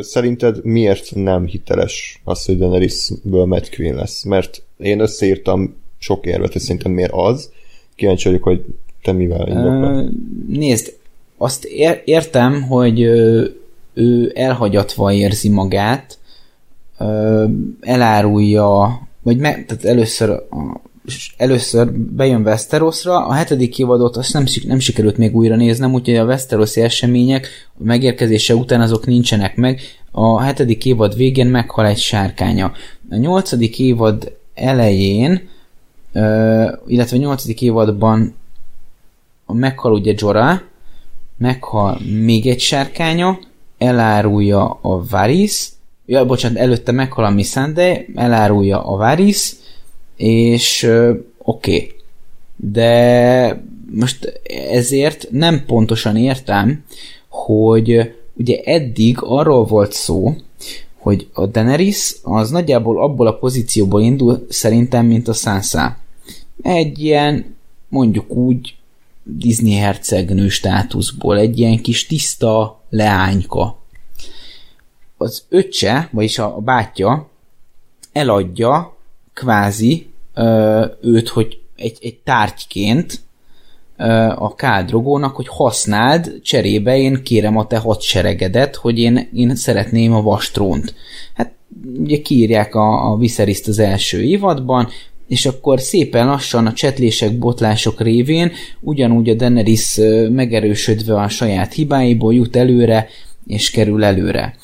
[0.00, 4.24] Szerinted miért nem hiteles az, hogy Daenerysből Matt Queen lesz?
[4.24, 7.50] Mert én összeírtam sok érvet, és szerintem miért az.
[7.94, 8.64] Kíváncsi vagyok, hogy
[9.02, 10.10] te mivel indoklod.
[10.48, 10.96] Nézd,
[11.36, 13.08] azt ér- értem, hogy
[13.98, 16.18] ő elhagyatva érzi magát,
[17.80, 20.42] elárulja, vagy me, tehát először
[21.36, 26.24] először bejön Westerosra, a hetedik évadot azt nem, nem sikerült még újra néznem, úgyhogy a
[26.24, 27.46] Westerosi események
[27.78, 29.80] a megérkezése után azok nincsenek meg.
[30.10, 32.72] A hetedik évad végén meghal egy sárkánya.
[33.10, 35.48] A nyolcadik évad elején,
[36.86, 38.34] illetve a nyolcadik évadban
[39.46, 40.60] meghal ugye Jorah,
[41.38, 43.38] meghal még egy sárkánya,
[43.78, 45.68] elárulja a Varys,
[46.06, 49.54] ja, bocsánat, előtte meghal a Missandei, elárulja a Varys,
[50.16, 50.82] és
[51.38, 51.74] oké.
[51.74, 51.94] Okay.
[52.56, 56.84] De most ezért nem pontosan értem,
[57.28, 60.34] hogy ugye eddig arról volt szó,
[60.98, 65.96] hogy a Daenerys az nagyjából abból a pozícióból indul szerintem, mint a Sansa.
[66.62, 67.56] Egy ilyen,
[67.88, 68.74] mondjuk úgy,
[69.36, 73.78] Disney hercegnő státuszból, egy ilyen kis tiszta leányka.
[75.16, 77.28] Az öccse, vagyis a, a bátyja
[78.12, 78.96] eladja
[79.32, 80.06] kvázi
[81.00, 83.20] őt, hogy egy, egy tárgyként
[84.34, 90.22] a kádrogónak, hogy használd, cserébe én kérem a te hadseregedet, hogy én, én szeretném a
[90.22, 90.94] vastrónt.
[91.34, 91.52] Hát
[91.98, 94.88] ugye kiírják a, a Viseryszt az első évadban,
[95.28, 102.34] és akkor szépen lassan a csetlések, botlások révén ugyanúgy a Daenerys megerősödve a saját hibáiból
[102.34, 103.08] jut előre,
[103.46, 104.56] és kerül előre.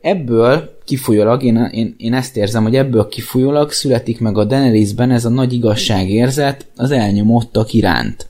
[0.00, 5.24] Ebből kifolyólag, én, én, én ezt érzem, hogy ebből kifolyólag születik meg a Daenerysben ez
[5.24, 8.29] a nagy igazságérzet az elnyomottak iránt.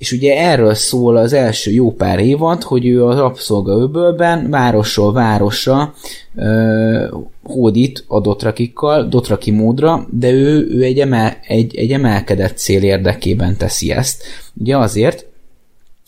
[0.00, 5.94] És ugye erről szól az első jó pár évad, hogy ő a rabszolgaöbölben városról városra
[6.36, 12.82] ö, hódít a dotrakikkal, dotraki módra, de ő, ő egy, emel, egy, egy emelkedett cél
[12.82, 14.22] érdekében teszi ezt.
[14.60, 15.29] Ugye azért,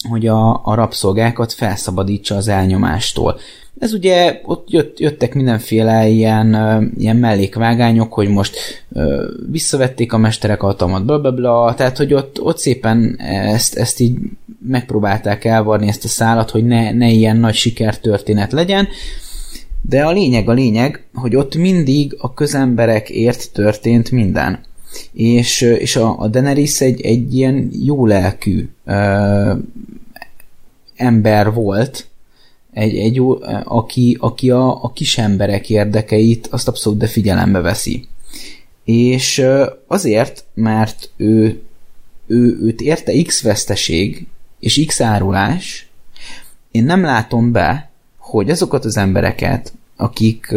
[0.09, 3.39] hogy a, a rabszolgákat felszabadítsa az elnyomástól.
[3.79, 6.49] Ez ugye, ott jött, jöttek mindenféle ilyen,
[6.99, 8.57] ilyen mellékvágányok, hogy most
[8.93, 14.01] ö, visszavették a mesterek hatalmat, bla, bla, bla, tehát, hogy ott, ott szépen ezt, ezt
[14.01, 14.19] így
[14.67, 18.89] megpróbálták elvarni ezt a szálat, hogy ne, ne ilyen nagy sikertörténet legyen,
[19.83, 24.59] de a lényeg a lényeg, hogy ott mindig a közemberekért történt minden.
[25.13, 29.55] És, és a, a Daenerys egy, egy ilyen jó lelkű ö,
[30.97, 32.07] ember volt,
[32.73, 38.07] egy, egy jó, aki, aki a, a kis emberek érdekeit azt abszolút de figyelembe veszi.
[38.85, 39.47] És
[39.87, 41.63] azért, mert ő,
[42.27, 44.27] ő őt érte X veszteség
[44.61, 45.91] és X árulás,
[46.71, 50.55] én nem látom be, hogy azokat az embereket, akik,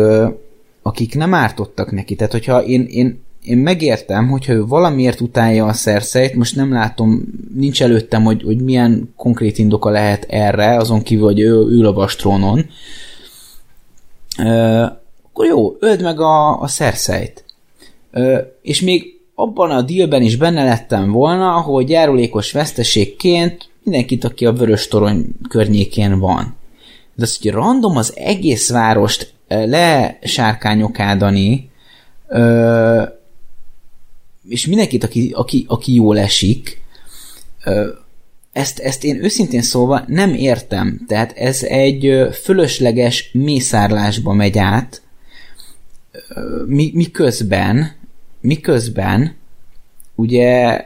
[0.82, 5.74] akik nem ártottak neki, tehát hogyha én, én, én megértem, hogyha ő valamiért utálja a
[5.74, 7.24] szerszeit, most nem látom,
[7.56, 11.94] nincs előttem, hogy, hogy milyen konkrét indoka lehet erre, azon kívül, hogy ő ül a
[11.94, 12.70] vastrónon,
[14.38, 14.86] ö,
[15.30, 17.46] akkor jó, öld meg a, a szerszeit.
[18.12, 24.46] Ö, és még abban a dealben is benne lettem volna, hogy járulékos veszteségként mindenkit, aki
[24.46, 26.56] a vörös torony környékén van.
[27.16, 31.70] De az, hogy random az egész várost lesárkányokádani,
[32.28, 33.04] ö,
[34.48, 36.82] és mindenkit, aki, aki, aki jól esik,
[38.52, 41.02] ezt, ezt én őszintén szólva nem értem.
[41.08, 45.02] Tehát ez egy fölösleges mészárlásba megy át,
[46.66, 48.04] mi, miközben
[48.46, 49.36] miközben
[50.16, 50.82] ugye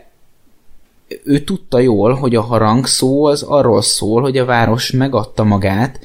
[1.23, 5.99] ő tudta jól, hogy a harang szó az arról szól, hogy a város megadta magát,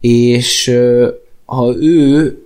[0.00, 0.78] és
[1.44, 2.38] ha ő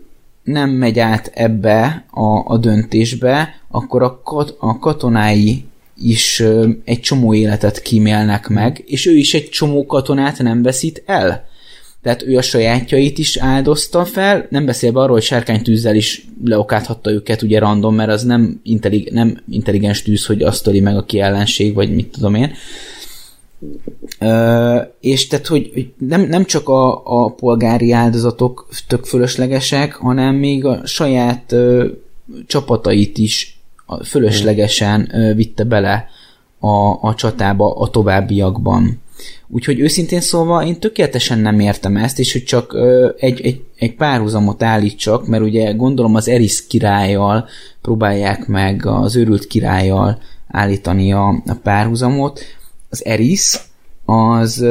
[0.49, 5.65] nem megy át ebbe a, a döntésbe, akkor a, kat, a katonái
[6.03, 6.43] is
[6.85, 11.47] egy csomó életet kímélnek meg, és ő is egy csomó katonát nem veszít el.
[12.03, 17.43] Tehát ő a sajátjait is áldozta fel, nem beszélve arról, hogy sárkánytűzzel is leokáthatta őket
[17.43, 21.75] ugye random, mert az nem, intellig, nem intelligens tűz, hogy azt töli meg, aki ellenség,
[21.75, 22.51] vagy mit tudom én.
[22.51, 22.55] Ö,
[25.01, 30.65] és tehát, hogy, hogy nem, nem csak a, a polgári áldozatok tök fölöslegesek, hanem még
[30.65, 31.87] a saját ö,
[32.47, 33.61] csapatait is
[34.05, 36.09] fölöslegesen ö, vitte bele
[36.59, 39.01] a, a csatába a továbbiakban.
[39.49, 43.95] Úgyhogy őszintén szólva én tökéletesen nem értem ezt, és hogy csak ö, egy, egy, egy
[43.95, 47.49] párhuzamot állítsak, mert ugye gondolom az Eris királlyal
[47.83, 50.19] próbálják meg az őrült királlyal
[50.49, 52.41] állítani a, a párhuzamot.
[52.89, 53.59] Az Eris
[54.05, 54.65] az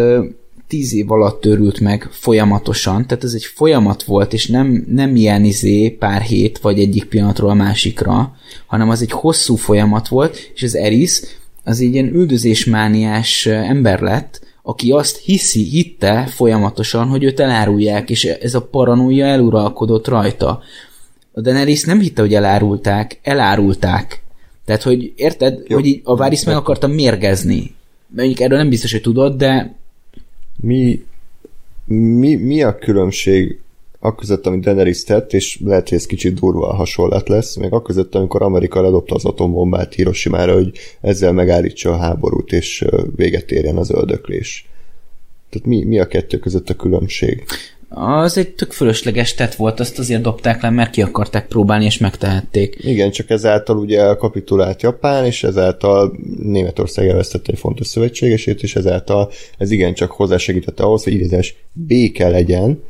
[0.68, 5.44] tíz év alatt törült meg folyamatosan, tehát ez egy folyamat volt, és nem, nem ilyen
[5.44, 10.64] izé pár hét, vagy egyik pillanatról a másikra, hanem az egy hosszú folyamat volt, és
[10.64, 11.22] az Eris
[11.64, 18.26] az egy ilyen üldözésmániás ember lett, aki azt hiszi, hitte folyamatosan, hogy őt elárulják, és
[18.26, 20.62] ez a paranoia eluralkodott rajta.
[21.34, 24.24] A Daenerys nem hitte, hogy elárulták, elárulták.
[24.66, 25.76] Tehát, hogy érted, Jó.
[25.76, 27.76] hogy így a Varys meg akarta mérgezni.
[28.08, 29.76] Mondjuk erről nem biztos, hogy tudod, de...
[30.62, 31.06] Mi,
[31.86, 33.60] mi, mi a különbség
[34.00, 38.16] akközött, amit Daenerys tett, és lehet, hogy ez kicsit durva a hasonlat lesz, meg akközött,
[38.16, 43.90] amikor Amerika ledobta az atombombát Hiroshima-ra, hogy ezzel megállítsa a háborút, és véget érjen az
[43.90, 44.70] öldöklés.
[45.50, 47.44] Tehát mi, mi a kettő között a különbség?
[47.90, 51.98] Az egy tök fölösleges tett volt, azt azért dobták le, mert ki akarták próbálni, és
[51.98, 52.78] megtehették.
[52.80, 59.32] Igen, csak ezáltal ugye kapitulált Japán, és ezáltal Németország elvesztette egy fontos szövetségesét, és ezáltal
[59.58, 62.84] ez igencsak hozzásegítette ahhoz, hogy idézés béke legyen,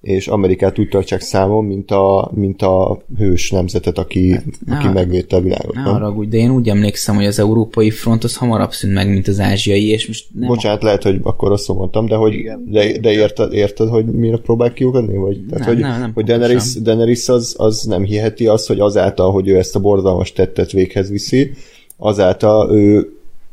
[0.00, 5.36] és Amerikát úgy tartsák számon, mint a, mint a hős nemzetet, aki, hát, aki megvédte
[5.36, 5.74] a világot.
[5.74, 9.28] Ne haragudj, de én úgy emlékszem, hogy az európai front az hamarabb szűnt meg, mint
[9.28, 10.48] az ázsiai, és most nem...
[10.48, 14.72] Bocsánat, lehet, hogy akkor rosszul mondtam, de hogy de, de érted, érted, hogy mire próbál
[14.72, 15.16] kiugadni?
[15.16, 18.80] Vagy, tehát, nem, hogy, nem, nem hogy Daenerys, Daenerys az, az nem hiheti azt, hogy
[18.80, 21.50] azáltal, hogy ő ezt a borzalmas tettet véghez viszi,
[21.96, 23.12] azáltal ő,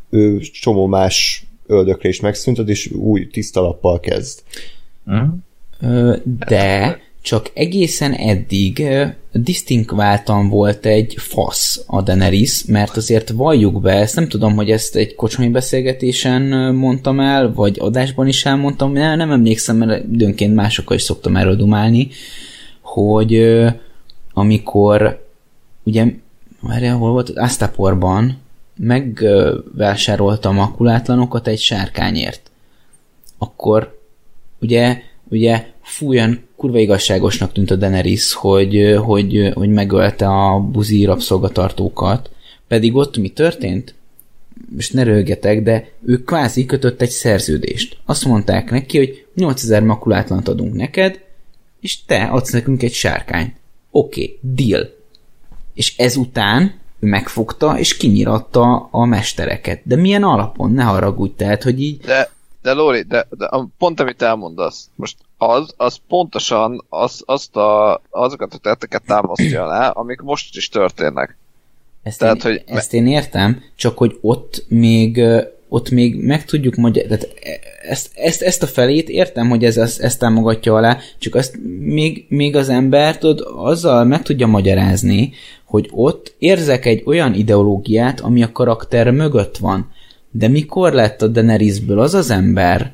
[0.09, 4.39] ő csomó más öldöklést megszüntet, és új tiszta lappal kezd.
[5.05, 5.33] Uh-huh
[6.47, 8.87] de csak egészen eddig
[9.31, 14.95] disztinkváltan volt egy fasz a Daenerys, mert azért valljuk be, ezt nem tudom, hogy ezt
[14.95, 20.97] egy kocsmai beszélgetésen mondtam el, vagy adásban is elmondtam, nem, nem emlékszem, mert időnként másokkal
[20.97, 22.09] is szoktam erről dumálni,
[22.81, 23.61] hogy
[24.33, 25.25] amikor
[25.83, 26.05] ugye,
[26.69, 27.29] erre hol volt?
[27.29, 28.37] Aztaporban
[28.77, 32.51] megvásárolta makulátlanokat egy sárkányért.
[33.37, 33.99] Akkor
[34.59, 42.29] ugye ugye fújan kurva igazságosnak tűnt a Daenerys, hogy, hogy, hogy megölte a buzi rabszolgatartókat,
[42.67, 43.95] pedig ott mi történt?
[44.75, 47.97] Most ne rögjetek, de ő kvázi kötött egy szerződést.
[48.05, 51.19] Azt mondták neki, hogy 8000 makulátlant adunk neked,
[51.79, 53.55] és te adsz nekünk egy sárkányt.
[53.91, 54.89] Oké, okay, deal.
[55.73, 59.81] És ezután ő megfogta, és kinyiratta a mestereket.
[59.83, 60.71] De milyen alapon?
[60.71, 61.97] Ne haragudj, tehát, hogy így...
[61.97, 62.29] De
[62.65, 68.53] de Lóri, de, de pont amit elmondasz, most az, az pontosan az, azt a, azokat
[68.53, 71.37] a tetteket támasztja le, amik most is történnek.
[72.03, 72.63] Ezt, Tehát, én, hogy...
[72.65, 75.21] ezt én értem, csak hogy ott még
[75.69, 77.39] ott még meg tudjuk magyarázni, tehát
[77.89, 82.25] ezt, ezt, ezt a felét értem, hogy ez ezt, ezt támogatja alá, csak azt még,
[82.29, 85.33] még az ember tud, azzal meg tudja magyarázni,
[85.65, 89.91] hogy ott érzek egy olyan ideológiát, ami a karakter mögött van.
[90.37, 92.93] De mikor lett a Daenerysből az az ember,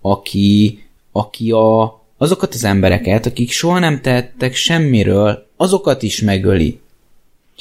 [0.00, 0.82] aki,
[1.12, 6.80] aki a, azokat az embereket, akik soha nem tettek semmiről, azokat is megöli?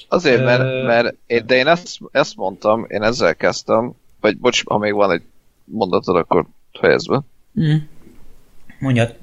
[0.07, 4.77] Azért, mert, mert én, de én ezt, ezt mondtam, én ezzel kezdtem, vagy bocs, ha
[4.77, 5.23] még van egy
[5.63, 6.45] mondatod, akkor
[6.79, 7.21] fejezd be.
[7.59, 7.75] Mm.
[8.79, 9.15] Mondjad.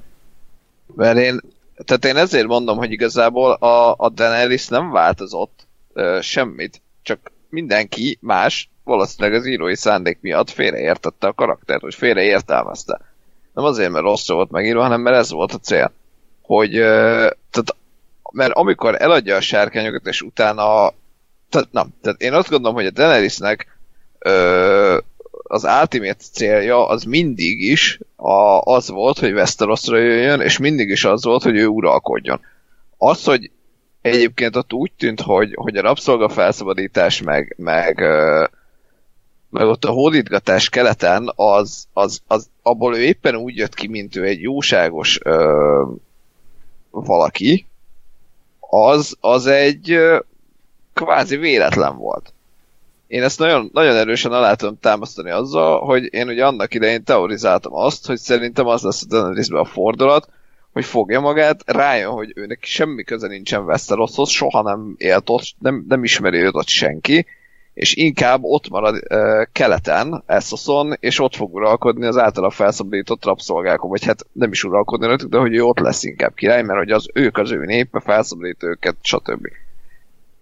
[0.95, 1.39] Mert én,
[1.85, 8.17] tehát én ezért mondom, hogy igazából a, a Daenerys nem változott uh, semmit, csak mindenki
[8.21, 12.99] más valószínűleg az írói szándék miatt félreértette a karaktert, vagy félreértelmezte.
[13.53, 15.91] Nem azért, mert rossz volt megírva, hanem mert ez volt a cél.
[16.41, 17.75] Hogy, tehát,
[18.31, 20.93] mert amikor eladja a sárkányokat, és utána
[21.49, 23.77] tehát, nem, tehát én azt gondolom, hogy a Daenerysnek
[25.43, 31.03] az ultimate célja az mindig is a, az volt, hogy Westerosra jöjjön, és mindig is
[31.03, 32.39] az volt, hogy ő uralkodjon.
[32.97, 33.51] Az, hogy
[34.01, 38.03] egyébként ott úgy tűnt, hogy, hogy a rabszolga felszabadítás meg, meg,
[39.57, 44.15] meg ott a hódítgatás keleten, az, az, az, abból ő éppen úgy jött ki, mint
[44.15, 45.83] ő egy jóságos ö,
[46.89, 47.67] valaki,
[48.59, 50.19] az, az egy ö,
[50.93, 52.33] kvázi véletlen volt.
[53.07, 57.73] Én ezt nagyon, nagyon erősen alá tudom támasztani azzal, hogy én ugye annak idején teorizáltam
[57.73, 60.29] azt, hogy szerintem az lesz a Daenerysbe a fordulat,
[60.73, 65.85] hogy fogja magát, rájön, hogy őnek semmi köze nincsen Westeroshoz, soha nem élt ott, nem,
[65.87, 67.25] nem ismeri őt ott senki,
[67.77, 73.89] és inkább ott marad uh, keleten, Essoson, és ott fog uralkodni az általa felszabadított rabszolgákon,
[73.89, 76.91] vagy hát nem is uralkodni rajtuk, de hogy ő ott lesz inkább király, mert hogy
[76.91, 79.47] az ők az ő népe, felszabadít őket, stb.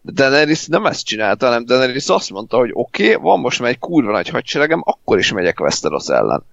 [0.02, 3.70] De Daenerys nem ezt csinálta, hanem Daenerys azt mondta, hogy oké, okay, van most már
[3.70, 6.44] egy kurva nagy hadseregem, akkor is megyek Westeros ellen.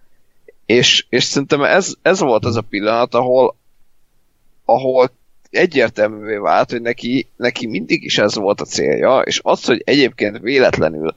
[0.67, 3.57] És, és szerintem ez, ez volt az a pillanat, ahol,
[4.65, 5.11] ahol
[5.57, 10.39] egyértelművé vált, hogy neki, neki mindig is ez volt a célja, és az, hogy egyébként
[10.39, 11.15] véletlenül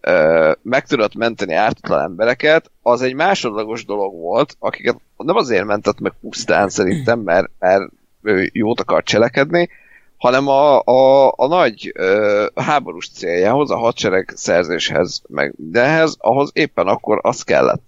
[0.00, 6.00] ö, meg tudott menteni ártatlan embereket, az egy másodlagos dolog volt, akiket nem azért mentett
[6.00, 7.90] meg pusztán szerintem, mert, mert
[8.22, 9.68] ő jót akar cselekedni,
[10.16, 16.86] hanem a, a, a nagy ö, háborús céljához, a hadsereg szerzéshez, meg mindenhez, ahhoz éppen
[16.86, 17.82] akkor az kellett.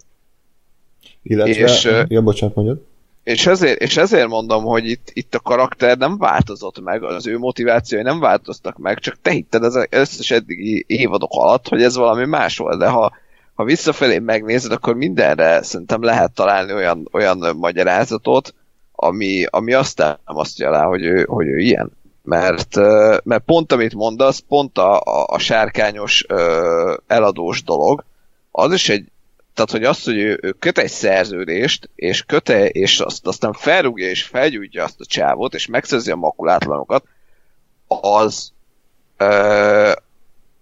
[1.23, 2.85] Illetve, és, ja, bocsánat, mondjad.
[3.27, 7.39] És ezért, és ezért mondom, hogy itt, itt a karakter nem változott meg, az ő
[7.39, 12.25] motivációi nem változtak meg, csak te hitted az összes eddigi évadok alatt, hogy ez valami
[12.25, 13.13] más volt, de ha,
[13.55, 18.55] ha visszafelé megnézed, akkor mindenre szerintem lehet találni olyan, olyan magyarázatot,
[18.93, 21.93] ami, ami azt támasztja alá, hogy ő, hogy ő ilyen.
[22.23, 22.77] Mert,
[23.25, 26.27] mert pont amit mondasz, pont a, a, a sárkányos
[27.07, 28.05] eladós dolog,
[28.51, 29.07] az is egy,
[29.57, 34.09] tehát, hogy azt, hogy ő, ő köt egy szerződést, és köte, és azt aztán felrúgja
[34.09, 37.05] és felgyújtja azt a csávot, és megszerzi a makulátlanokat,
[37.87, 38.53] az
[39.17, 39.93] ö,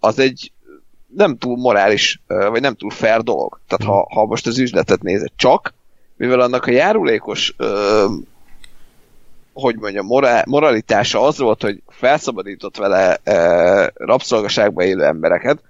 [0.00, 0.52] az egy
[1.06, 3.60] nem túl morális, ö, vagy nem túl fair dolog.
[3.68, 5.74] Tehát ha, ha most az üzletet nézed csak,
[6.16, 8.06] mivel annak a járulékos ö,
[9.52, 15.62] hogy mondjam, morál, moralitása az volt, hogy felszabadított vele ö, rabszolgaságba élő embereket,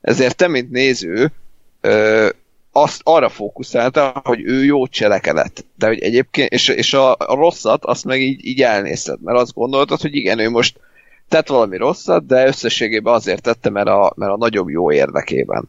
[0.00, 1.32] ezért te, mint néző,
[1.80, 2.28] ö,
[2.72, 5.64] azt arra fókuszálta, hogy ő jó cselekedett.
[5.76, 9.54] De hogy egyébként, és, és a, a rosszat azt meg így, így elnézted, mert azt
[9.54, 10.80] gondoltad, hogy igen, ő most
[11.28, 15.68] tett valami rosszat, de összességében azért tette, mert a, mert a nagyobb jó érdekében.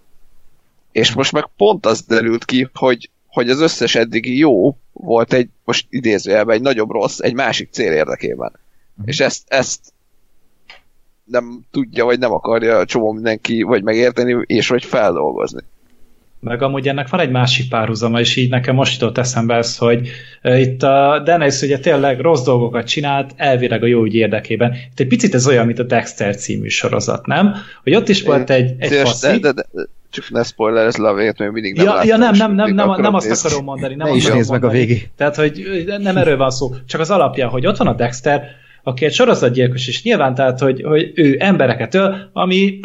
[0.92, 5.50] És most meg pont az derült ki, hogy, hogy az összes eddigi jó volt egy,
[5.64, 8.52] most idézőjelben, egy nagyobb rossz egy másik cél érdekében.
[9.02, 9.04] Mm.
[9.06, 9.94] És ezt, ezt
[11.24, 15.62] nem tudja, vagy nem akarja csomó mindenki, vagy megérteni, és vagy feldolgozni.
[16.42, 20.10] Meg amúgy ennek van egy másik párhuzama, és így nekem most jutott eszembe ez, hogy
[20.44, 24.74] itt a Dennis ugye tényleg rossz dolgokat csinált, elvileg a jó ügy érdekében.
[24.92, 27.56] Itt egy picit ez olyan, mint a Dexter című sorozat, nem?
[27.84, 29.40] Hogy ott is volt egy, egy faszi...
[29.40, 32.18] De, de, de, csak ne spoiler, ez le a véget, mert mindig nem ja, ja,
[32.18, 33.96] nem, nem, nem, nem, nem azt akarom mondani.
[33.96, 35.10] Nem ne is nézd meg a végig.
[35.18, 36.76] Tehát, hogy nem erről van szó.
[36.86, 38.44] Csak az alapja, hogy ott van a Dexter,
[38.84, 42.80] aki egy sorozatgyilkos, és nyilván tehát, hogy, hogy ő embereket öl, ami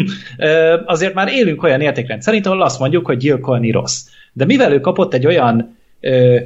[0.84, 4.06] azért már élünk olyan értékrend szerint, ahol azt mondjuk, hogy gyilkolni rossz.
[4.32, 6.38] De mivel ő kapott egy olyan ö,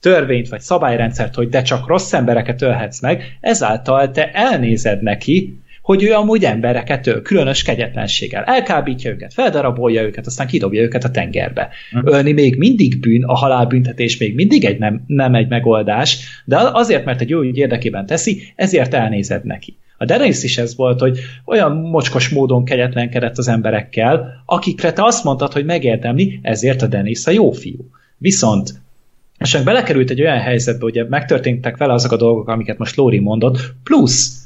[0.00, 6.02] törvényt vagy szabályrendszert, hogy de csak rossz embereket ölhetsz meg, ezáltal te elnézed neki, hogy
[6.02, 8.42] ő amúgy embereket öl, különös kegyetlenséggel.
[8.42, 11.68] Elkábítja őket, feldarabolja őket, aztán kidobja őket a tengerbe.
[11.92, 12.14] Uh-huh.
[12.14, 17.04] Ölni még mindig bűn, a halálbüntetés még mindig egy nem, nem egy megoldás, de azért,
[17.04, 19.76] mert egy jó ügy érdekében teszi, ezért elnézed neki.
[19.98, 25.24] A Dennis is ez volt, hogy olyan mocskos módon kegyetlenkedett az emberekkel, akikre te azt
[25.24, 27.90] mondtad, hogy megérdemli, ezért a Dennis a jó fiú.
[28.18, 28.82] Viszont
[29.38, 33.18] és meg belekerült egy olyan helyzetbe, hogy megtörténtek vele azok a dolgok, amiket most Lóri
[33.18, 34.44] mondott, plusz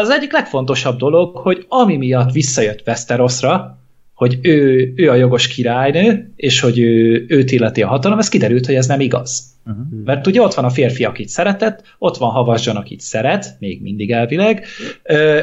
[0.00, 3.78] az egyik legfontosabb dolog, hogy ami miatt visszajött Westerosra,
[4.14, 8.66] hogy ő, ő a jogos királynő, és hogy ő, őt illeti a hatalom, ez kiderült,
[8.66, 9.55] hogy ez nem igaz.
[9.66, 10.04] Uh-huh.
[10.04, 14.10] Mert ugye ott van a férfi, akit szeretett, ott van Havasjan, akit szeret, még mindig
[14.10, 14.64] elvileg,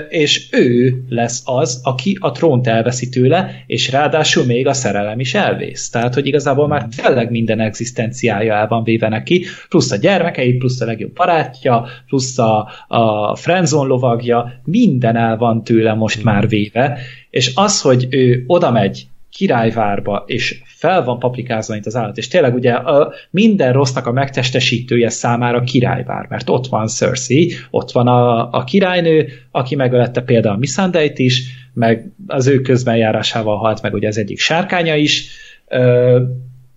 [0.09, 5.33] és ő lesz az, aki a trónt elveszi tőle, és ráadásul még a szerelem is
[5.33, 5.89] elvész.
[5.89, 6.89] Tehát, hogy igazából már mhm.
[6.89, 12.37] tényleg minden egzisztenciája el van véve neki, plusz a gyermekei, plusz a legjobb barátja, plusz
[12.37, 16.33] a, a friendzone lovagja, minden el van tőle most uh-huh.
[16.33, 16.99] már véve,
[17.29, 22.27] és az, hogy ő oda megy királyvárba, és fel van paprikázva, mint az állat, és
[22.27, 28.07] tényleg ugye a, minden rossznak a megtestesítője számára királyvár, mert ott van Cersei, ott van
[28.07, 34.07] a, a királynő, aki megölette például Missandeit is, meg az ő közbenjárásával halt meg ugye
[34.07, 35.27] az egyik sárkánya is,
[35.67, 36.21] ö,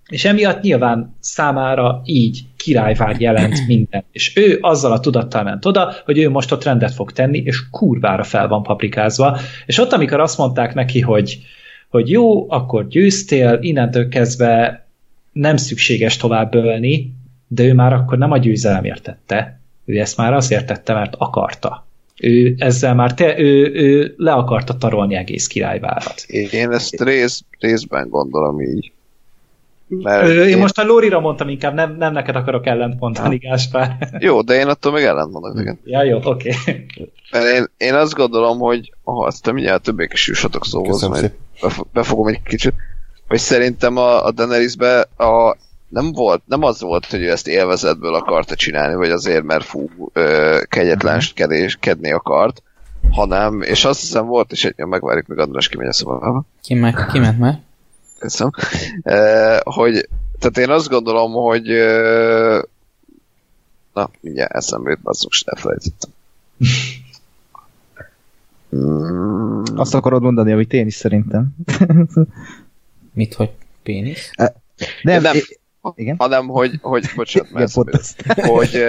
[0.08, 4.04] És emiatt nyilván számára így királyvár jelent minden.
[4.12, 7.70] És ő azzal a tudattal ment oda, hogy ő most ott rendet fog tenni, és
[7.70, 9.38] kurvára fel van paprikázva.
[9.66, 11.38] És ott, amikor azt mondták neki, hogy,
[11.88, 14.86] hogy jó, akkor győztél, innentől kezdve
[15.32, 17.12] nem szükséges tovább ölni,
[17.48, 19.60] de ő már akkor nem a győzelemért tette.
[19.84, 21.86] Ő ezt már azért tette, mert akarta.
[22.20, 26.24] Ő ezzel már te, ő, ő le akarta tarolni egész királyvárat.
[26.26, 28.92] Én ezt rész, részben gondolom így.
[29.88, 33.96] Mert én, én most a Lórira mondtam inkább, nem, nem neked akarok ellent mondani, Gáspár.
[34.18, 35.76] Jó, de én attól még ellent mondok neked.
[35.84, 36.54] Ja, jó, oké.
[36.60, 36.86] Okay.
[37.30, 41.32] Mert én, én azt gondolom, hogy ha azt te mindjárt többé is jussatok szóval, majd
[41.92, 42.74] befogom egy kicsit,
[43.28, 45.56] hogy szerintem a, a Daenerysbe a,
[45.88, 49.90] nem volt, nem az volt, hogy ő ezt élvezetből akarta csinálni, vagy azért, mert fú,
[50.12, 52.62] ö, kegyetlenkedni akart,
[53.10, 56.44] hanem, és azt hiszem volt, és egy, megvárjuk, még András kimegy a szobába.
[56.62, 57.64] Ki, meg, ki ment már?
[58.18, 58.52] Köszönöm.
[59.02, 60.08] E, hogy,
[60.38, 62.64] tehát én azt gondolom, hogy e,
[63.92, 66.10] na, mindjárt eszembe jut, bazzuk, és elfelejtettem.
[68.76, 69.62] mm.
[69.74, 71.48] Azt akarod mondani, amit én is szerintem.
[73.12, 73.50] Mit, hogy
[73.82, 74.30] pénisz?
[75.02, 75.34] Nem, nem.
[75.34, 75.60] É-
[75.94, 76.16] igen?
[76.18, 78.84] hanem hogy, hogy bocsánat, mert Igen, hogy,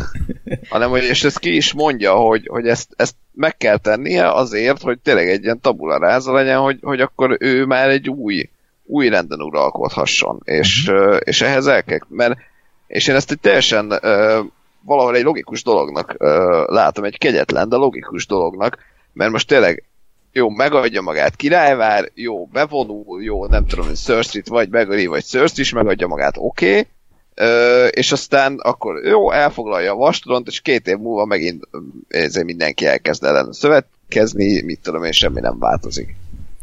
[0.68, 4.82] hanem hogy, és ezt ki is mondja, hogy, hogy ezt, ezt meg kell tennie azért,
[4.82, 8.50] hogy tényleg egy ilyen tabula ráza legyen, hogy, hogy akkor ő már egy új,
[8.90, 11.16] új renden uralkodhasson, és, uh-huh.
[11.20, 12.38] és ehhez el kell, mert
[12.86, 14.46] és én ezt egy teljesen uh,
[14.80, 16.28] valahol egy logikus dolognak uh,
[16.66, 18.78] látom, egy kegyetlen, de logikus dolognak,
[19.12, 19.84] mert most tényleg
[20.32, 25.60] jó, megadja magát királyvár, jó, bevonul, jó, nem tudom, hogy Cersei-t vagy megöli, vagy Cersei
[25.60, 26.86] is megadja magát, oké, okay.
[27.34, 31.68] Ö, és aztán akkor jó, elfoglalja a vastront, és két év múlva megint
[32.08, 36.16] ezért mindenki elkezd ellen szövetkezni, mit tudom én, semmi nem változik.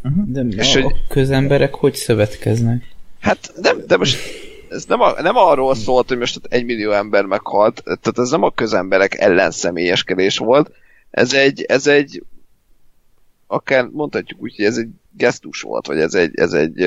[0.08, 0.26] Uh-huh.
[0.28, 2.84] De és a, hogy, a közemberek hogy szövetkeznek?
[3.20, 4.18] Hát nem, de most
[4.70, 8.44] ez nem, a, nem arról szólt, hogy most egy millió ember meghalt, tehát ez nem
[8.44, 10.72] a közemberek ellen személyeskedés volt,
[11.12, 12.24] ez egy, ez egy
[13.48, 14.88] akár mondhatjuk úgy, hogy ez egy
[15.18, 16.82] gesztus volt, vagy ez egy, ez egy,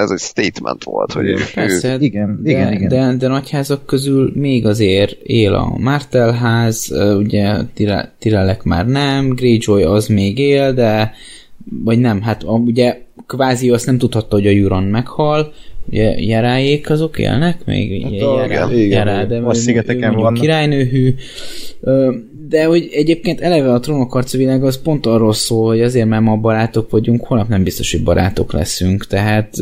[0.00, 1.12] ez egy statement volt.
[1.12, 1.98] Hogy igen, Persze, ő...
[2.00, 2.88] igen, de, igen, igen.
[2.88, 7.56] De, de nagyházak közül még azért él a Martelház, ugye
[8.18, 11.12] Tirelek már nem, Greyjoy az még él, de
[11.84, 15.52] vagy nem, hát ugye kvázi azt nem tudhatta, hogy a Euron meghal,
[15.88, 18.02] ugye Jerájék azok élnek még?
[18.02, 20.40] Hát a, Jerá, igen, Jerá, de a szigeteken vannak.
[20.40, 21.14] Királynőhű,
[22.48, 26.36] de hogy egyébként eleve a trónokharca világ az pont arról szól, hogy azért, mert ma
[26.36, 29.54] barátok vagyunk, holnap nem biztos, hogy barátok leszünk, tehát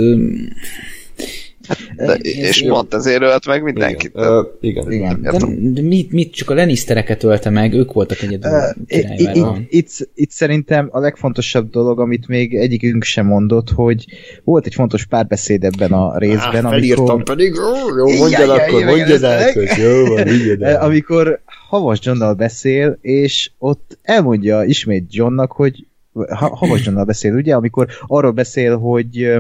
[1.97, 2.75] de, és jó.
[2.75, 4.13] pont ezért ölt meg mindenkit.
[4.15, 4.93] Igen, uh, igen.
[4.93, 5.21] igen.
[5.23, 5.31] De,
[5.73, 10.89] de mit, mit, csak a Lannistereket ölte meg, ők voltak egyedül uh, itt, itt szerintem
[10.91, 14.05] a legfontosabb dolog, amit még egyikünk sem mondott, hogy
[14.45, 17.23] volt egy fontos párbeszéd ebben a részben, ah, amikor...
[17.23, 17.55] pedig,
[17.97, 25.15] jó, mondjad akkor, mondjad el, jó van, Amikor Havas Johnnal beszél, és ott elmondja ismét
[25.15, 25.87] Johnnak, hogy
[26.29, 29.39] Havas Johnnal beszél, ugye, amikor arról beszél, hogy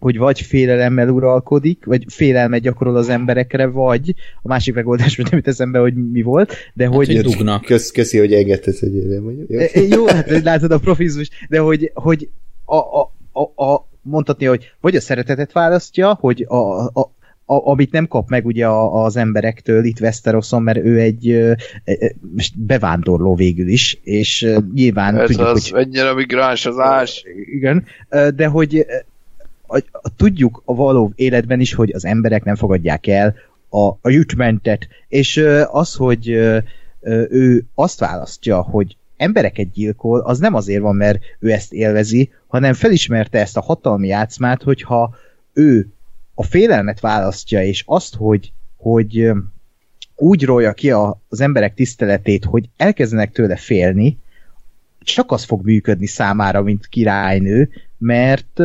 [0.00, 5.34] hogy vagy félelemmel uralkodik, vagy félelmet gyakorol az emberekre, vagy a másik megoldás, hogy nem
[5.34, 7.06] jut eszembe, hogy mi volt, de hát, hogy...
[7.06, 7.64] hogy dugnak.
[7.64, 9.50] Kösz, köszi, hogy engedtesz, hogy mondjuk.
[9.50, 12.28] Jó, e, jó hát látod a profizmus, de hogy, hogy
[12.64, 17.12] a, a, a, a, mondhatni, hogy vagy a szeretetet választja, hogy a, a,
[17.44, 22.12] a, amit nem kap meg ugye az emberektől itt Westeroson, mert ő egy e, e,
[22.56, 25.82] bevándorló végül is, és nyilván Ez tudjuk, az hogy...
[25.82, 27.24] ennyire migráns az ás.
[27.52, 27.84] Igen,
[28.34, 28.86] de hogy
[29.70, 33.34] a, a, tudjuk a való életben is, hogy az emberek nem fogadják el
[33.68, 36.28] a, a jutmentet, és az, hogy
[37.28, 42.72] ő azt választja, hogy embereket gyilkol, az nem azért van, mert ő ezt élvezi, hanem
[42.72, 45.14] felismerte ezt a hatalmi játszmát, hogyha
[45.52, 45.88] ő
[46.34, 49.30] a félelmet választja, és azt, hogy, hogy
[50.16, 54.18] úgy rolja ki az emberek tiszteletét, hogy elkezdenek tőle félni,
[55.02, 58.60] csak az fog működni számára, mint királynő, mert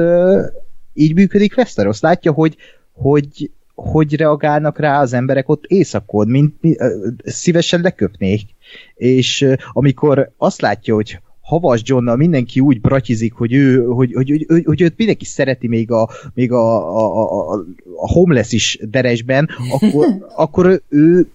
[0.96, 2.00] így működik Westeros.
[2.00, 2.56] Látja, hogy,
[2.92, 6.76] hogy, hogy reagálnak rá az emberek ott éjszakon, mint mi,
[7.24, 8.42] szívesen leköpnék.
[8.96, 14.46] És amikor azt látja, hogy Havas Johnnal mindenki úgy bratizik, hogy ő, hogy, hogy, hogy,
[14.48, 17.64] hogy, hogy őt mindenki szereti még a, még a, a, a,
[17.96, 20.08] a homeless is deresben, akkor,
[20.46, 21.28] akkor ő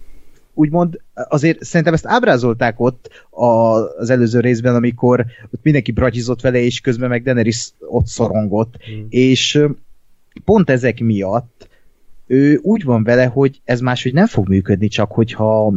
[0.53, 6.59] úgymond azért szerintem ezt ábrázolták ott a, az előző részben, amikor ott mindenki bratizott vele,
[6.59, 9.05] és közben meg Daenerys ott szorongott, mm.
[9.09, 9.63] és
[10.45, 11.69] pont ezek miatt
[12.31, 15.73] ő úgy van vele, hogy ez máshogy nem fog működni, csak hogyha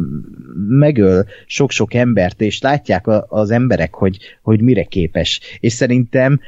[0.67, 5.39] megöl sok-sok embert, és látják az emberek, hogy, hogy mire képes.
[5.59, 6.39] És szerintem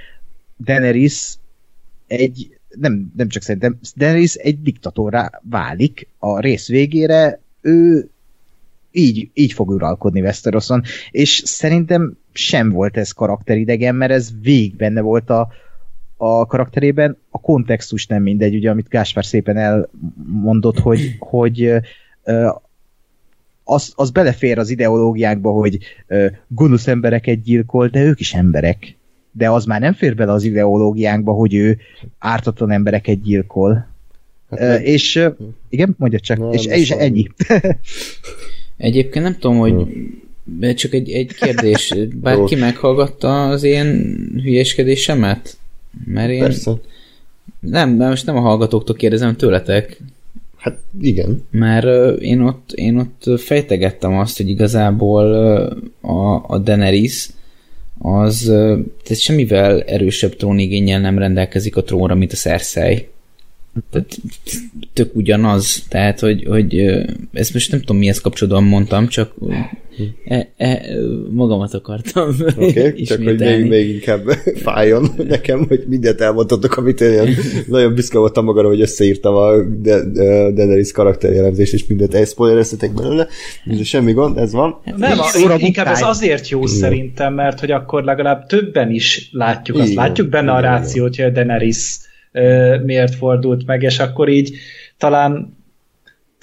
[0.64, 1.38] Daenerys
[2.08, 8.10] egy nem, nem csak szerintem, Daenerys egy diktatorra válik a rész végére, ő
[8.98, 10.82] így, így fog uralkodni Westeroson,
[11.12, 15.48] és szerintem sem volt ez karakteridegen, mert ez végig benne volt a,
[16.18, 21.82] a karakterében, a kontextus nem mindegy, ugye, amit Gáspár szépen elmondott, hogy, hogy
[23.68, 25.78] az, az belefér az ideológiákba, hogy
[26.08, 28.98] uh, gonosz embereket gyilkol, de ők is emberek.
[29.32, 31.78] De az már nem fér bele az ideológiánkba, hogy ő
[32.20, 33.88] ártatlan embereket gyilkol.
[34.50, 35.36] Hát uh, és uh,
[35.70, 37.28] igen, mondja csak, Na, és, és ennyi.
[38.78, 39.76] Egyébként nem tudom, hogy
[40.76, 45.58] csak egy, egy kérdés, bárki meghallgatta az én hülyeskedésemet?
[46.06, 46.40] Mert én...
[46.40, 46.72] Persze.
[47.60, 50.02] Nem, most nem a hallgatóktól kérdezem, tőletek.
[50.58, 51.44] Hát igen.
[51.50, 55.34] Mert én ott, én ott fejtegettem azt, hogy igazából
[56.02, 57.30] a, a Daenerys
[58.00, 58.44] az
[59.04, 63.08] tehát semmivel erősebb trónigényel nem rendelkezik a trónra, mint a Cersei.
[63.92, 64.18] Tehát
[64.94, 66.76] tök ugyanaz, tehát hogy, hogy
[67.34, 69.34] ezt most nem tudom mihez kapcsolatban mondtam, csak
[70.26, 70.82] e, e,
[71.30, 74.30] magamat akartam okay, csak hogy még, még inkább
[74.64, 77.36] fájjon nekem, hogy mindent elmondhatok, amit én ilyen
[77.68, 79.64] nagyon büszke voltam magamra, hogy összeírtam a
[80.54, 83.28] Daenerys karakterjellemzést, és mindent elszpoilereztetek belőle,
[83.66, 84.82] de semmi gond, ez van.
[84.98, 89.94] Nem, az, inkább ez azért jó szerintem, mert hogy akkor legalább többen is látjuk, azt.
[89.94, 92.06] Látjuk benne a rációt, hogy a Daenerys
[92.84, 94.56] miért fordult meg, és akkor így
[94.98, 95.57] talán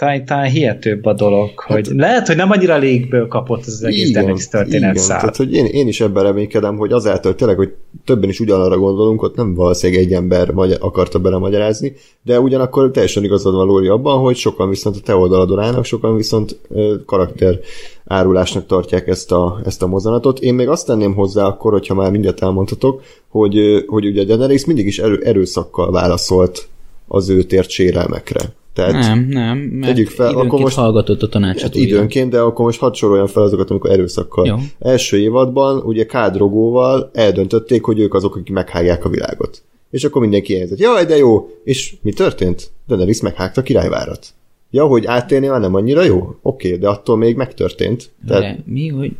[0.04, 4.10] talán, talán hihetőbb a dolog, hát, hogy lehet, hogy nem annyira légből kapott az egész
[4.10, 7.72] Daenerys történet igen, tehát, hogy én, én is ebben reménykedem, hogy azáltal tényleg, hogy
[8.04, 11.92] többen is ugyanarra gondolunk, ott nem valószínűleg egy ember magyar, akarta belemagyarázni,
[12.22, 16.16] de ugyanakkor teljesen igazad van Lóri abban, hogy sokan viszont a te oldaladon állnak, sokan
[16.16, 16.58] viszont
[17.06, 17.58] karakter
[18.04, 20.38] árulásnak tartják ezt a, ezt a mozanatot.
[20.38, 24.86] Én még azt tenném hozzá akkor, hogyha már mindent elmondhatok, hogy, hogy ugye Daenerys mindig
[24.86, 26.68] is erő, erőszakkal válaszolt
[27.08, 28.40] az ő tért sérelmekre.
[28.74, 31.62] Tehát nem, nem, mert tegyük fel, időnként akkor most, hallgatott a tanácsot.
[31.62, 34.46] Hát időnként, de akkor most hadd soroljam fel azokat, amikor erőszakkal.
[34.46, 34.56] Jó.
[34.78, 39.62] Első évadban ugye Kádrogóval eldöntötték, hogy ők azok, akik meghágják a világot.
[39.90, 41.48] És akkor mindenki jelzett, jaj, de jó!
[41.64, 42.70] És mi történt?
[42.88, 44.26] Daenerys meghágta a királyvárat.
[44.74, 46.36] Ja, hogy átélni már nem annyira jó?
[46.42, 48.10] Oké, okay, de attól még megtörtént.
[48.26, 48.42] Tehát...
[48.42, 49.12] De mi, hogy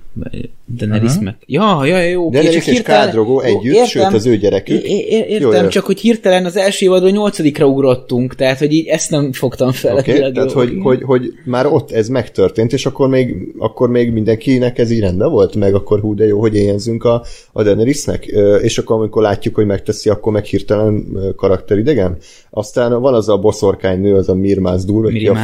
[0.77, 1.25] Daenerys uh-huh.
[1.25, 1.37] meg...
[1.47, 2.27] Ja, ja, jó.
[2.27, 4.83] Okay, Daenerys és Kádrogó együtt, értem, sőt az ő gyerekük.
[4.83, 8.87] É, é, értem, jó, csak hogy hirtelen az első évadban nyolcadikra ugrottunk, tehát hogy így
[8.87, 9.97] ezt nem fogtam fel.
[9.97, 14.79] Okay, tehát hogy, hogy, hogy, már ott ez megtörtént, és akkor még, akkor még mindenkinek
[14.79, 18.27] ez így rendben volt, meg akkor hú, de jó, hogy éjjelzünk a, a Daenerysnek,
[18.63, 22.17] és akkor amikor látjuk, hogy megteszi, akkor meg hirtelen karakteridegen.
[22.51, 24.35] Aztán van az a boszorkány nő, az a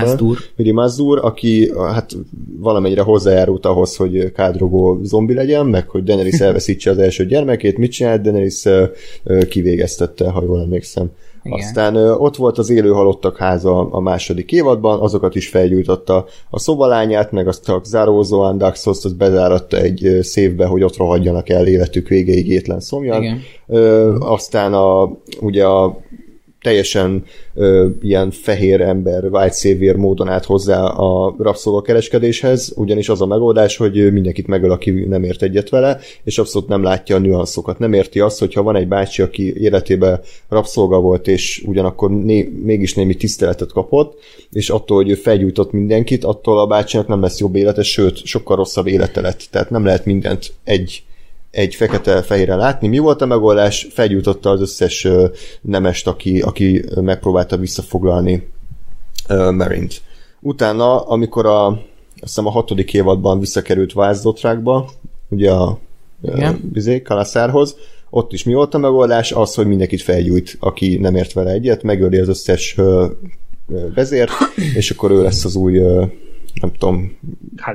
[0.00, 2.16] Mirmazdur, Mirmazdur, aki hát
[2.58, 7.90] valamennyire hozzájárult ahhoz, hogy Kádrogó zombi legyen, meg hogy Daenerys elveszítse az első gyermekét, mit
[7.90, 8.22] csinált?
[8.22, 8.64] Daenerys
[9.48, 11.10] kivégeztette, ha jól emlékszem.
[11.42, 11.58] Igen.
[11.58, 17.32] Aztán ott volt az élő halottak háza a második évadban, azokat is felgyújtotta a szobalányát,
[17.32, 22.48] meg azt a zárózó Andaxoszt, azt bezáratta egy szévbe, hogy ott rohadjanak el életük végéig
[22.48, 23.22] étlen szomjan.
[23.22, 23.40] Igen.
[23.66, 25.98] Ö, aztán a, ugye a
[26.62, 33.26] teljesen ö, ilyen fehér ember, white savior módon át hozzá a rabszolgakereskedéshez, ugyanis az a
[33.26, 37.78] megoldás, hogy mindenkit megöl, aki nem ért egyet vele, és abszolút nem látja a nüanszokat.
[37.78, 42.94] Nem érti azt, hogyha van egy bácsi, aki életében rabszolga volt, és ugyanakkor né- mégis
[42.94, 44.18] némi tiszteletet kapott,
[44.52, 48.56] és attól, hogy ő felgyújtott mindenkit, attól a bácsinak nem lesz jobb élete, sőt, sokkal
[48.56, 49.48] rosszabb élete lett.
[49.50, 51.02] Tehát nem lehet mindent egy
[51.50, 52.88] egy fekete-fehérre látni.
[52.88, 53.88] Mi volt a megoldás?
[53.90, 55.08] Felgyújtotta az összes
[55.60, 58.48] nemest, aki, aki megpróbálta visszafoglalni
[59.28, 60.02] Marint.
[60.40, 61.80] Utána, amikor a, azt
[62.20, 64.90] hiszem a hatodik évadban visszakerült Vázdotrákba,
[65.28, 65.78] ugye a
[66.62, 67.76] bizé, Kalaszárhoz,
[68.10, 69.32] ott is mi volt a megoldás?
[69.32, 72.76] Az, hogy mindenkit felgyújt, aki nem ért vele egyet, megöli az összes
[73.94, 74.30] vezért,
[74.74, 75.78] és akkor ő lesz az új,
[76.60, 77.18] nem tudom,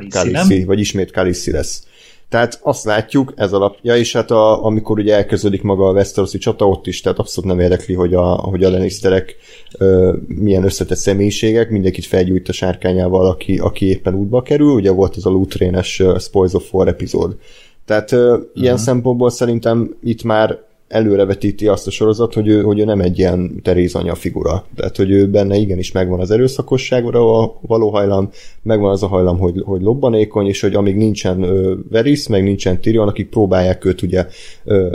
[0.09, 1.84] Kaliszi, vagy ismét Kaliszi lesz.
[2.30, 6.67] Tehát azt látjuk, ez alapja, és hát a, amikor ugye elkezdődik maga a Westerosi csata,
[6.67, 9.36] ott is, tehát abszolút nem érdekli, hogy a, hogy a Lannisterek
[9.78, 15.15] ö, milyen összetett személyiségek, mindenkit felgyújt a sárkányával, aki, aki éppen útba kerül, ugye volt
[15.15, 17.38] az a Lutrénes uh, Spoils of War epizód.
[17.86, 18.43] Tehát uh, uh-huh.
[18.53, 23.17] ilyen szempontból szerintem itt már előrevetíti azt a sorozat, hogy ő, hogy ő nem egy
[23.17, 24.65] ilyen Terézanya figura.
[24.75, 28.29] Tehát, hogy ő benne igenis megvan az erőszakosságra a való hajlam,
[28.61, 31.45] megvan az a hajlam, hogy, hogy lobbanékony, és hogy amíg nincsen
[31.89, 34.27] Veris, meg nincsen Tyrion, akik próbálják őt ugye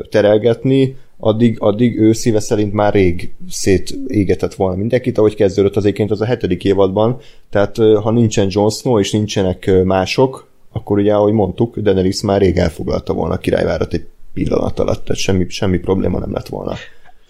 [0.08, 6.10] terelgetni, addig, addig ő szíve szerint már rég szétégetett volna mindenkit, ahogy kezdődött az egyébként
[6.10, 7.18] az a hetedik évadban,
[7.50, 12.56] tehát ha nincsen Jon Snow és nincsenek mások, akkor ugye, ahogy mondtuk, Daenerys már rég
[12.56, 16.74] elfoglalta volna a királyvárat egy pillanat alatt, tehát semmi, semmi probléma nem lett volna.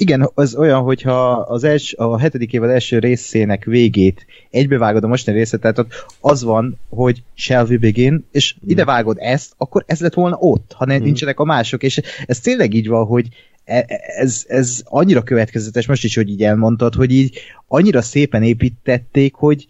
[0.00, 5.36] Igen, az olyan, hogyha az els, a hetedik évad első részének végét egybevágod a mostani
[5.36, 8.68] részet, tehát ott az van, hogy shall we begin, és mm.
[8.68, 11.02] ide vágod ezt, akkor ez lett volna ott, ha ne, mm.
[11.02, 13.28] nincsenek a mások, és ez tényleg így van, hogy
[13.64, 13.84] e,
[14.18, 17.38] ez, ez annyira következetes, most is, hogy így elmondtad, hogy így
[17.68, 19.68] annyira szépen építették, hogy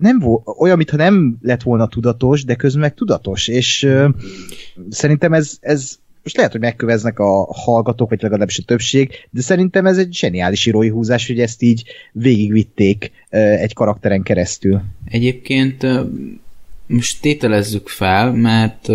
[0.00, 4.08] nem volt, olyan, mintha nem lett volna tudatos, de közben meg tudatos, és uh,
[4.90, 9.86] szerintem ez, ez most lehet, hogy megköveznek a hallgatók, vagy legalábbis a többség, de szerintem
[9.86, 14.82] ez egy zseniális írói húzás, hogy ezt így végigvitték egy karakteren keresztül.
[15.04, 15.86] Egyébként
[16.86, 18.88] most tételezzük fel, mert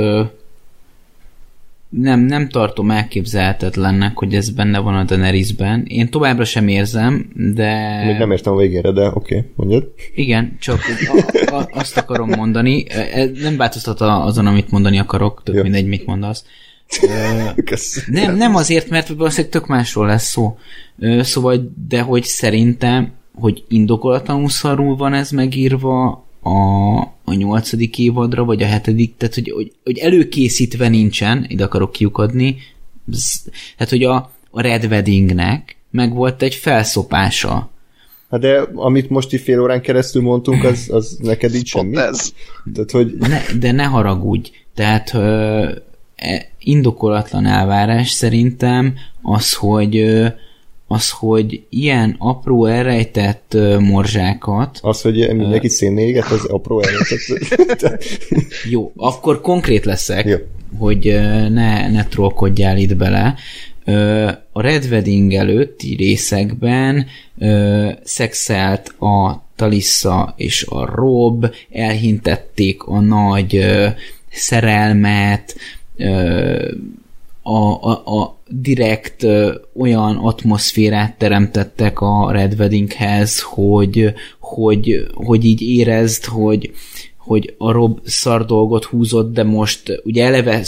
[1.89, 5.85] nem, nem tartom elképzelhetetlennek, hogy ez benne van a Daenerysben.
[5.87, 8.03] Én továbbra sem érzem, de...
[8.05, 9.93] Még nem értem a végére, de oké, okay, mondjad.
[10.15, 12.85] Igen, csak a, a, azt akarom mondani.
[13.41, 16.45] Nem változtat azon, amit mondani akarok, tök mindegy, mit mondasz.
[18.07, 20.57] nem, nem azért, mert valószínűleg tök másról lesz szó.
[21.19, 28.63] Szóval, de hogy szerintem, hogy indokolatlanul szarul van ez megírva a, a nyolcadik évadra, vagy
[28.63, 32.57] a hetedik, tehát hogy, hogy, hogy előkészítve nincsen, ide akarok kiukadni,
[33.77, 37.69] tehát hogy a, a Red Weddingnek meg volt egy felszopása.
[38.29, 41.97] Hát de amit most itt fél órán keresztül mondtunk, az, az neked így semmi?
[41.97, 42.33] Ez.
[42.73, 43.15] Tehát, hogy...
[43.19, 44.51] Ne, de ne haragudj.
[44.75, 45.71] Tehát ö,
[46.59, 50.23] indokolatlan elvárás szerintem az, hogy
[50.87, 54.79] az, hogy ilyen apró elrejtett morzsákat...
[54.81, 58.03] Az, hogy mindenki szénné éget, az apró elrejtett...
[58.69, 60.35] Jó, akkor konkrét leszek, Jó.
[60.77, 61.03] hogy
[61.49, 63.35] ne, ne trollkodjál itt bele.
[64.51, 67.05] A Red Wedding előtti részekben
[68.03, 73.65] szexelt a Talissa és a Rob, elhintették a nagy
[74.31, 75.55] szerelmet,
[77.41, 79.25] a, a, a direkt
[79.75, 86.71] olyan atmoszférát teremtettek a Red Weddinghez, hogy, hogy, hogy így érezd, hogy,
[87.17, 90.63] hogy a Rob szar dolgot húzott, de most ugye eleve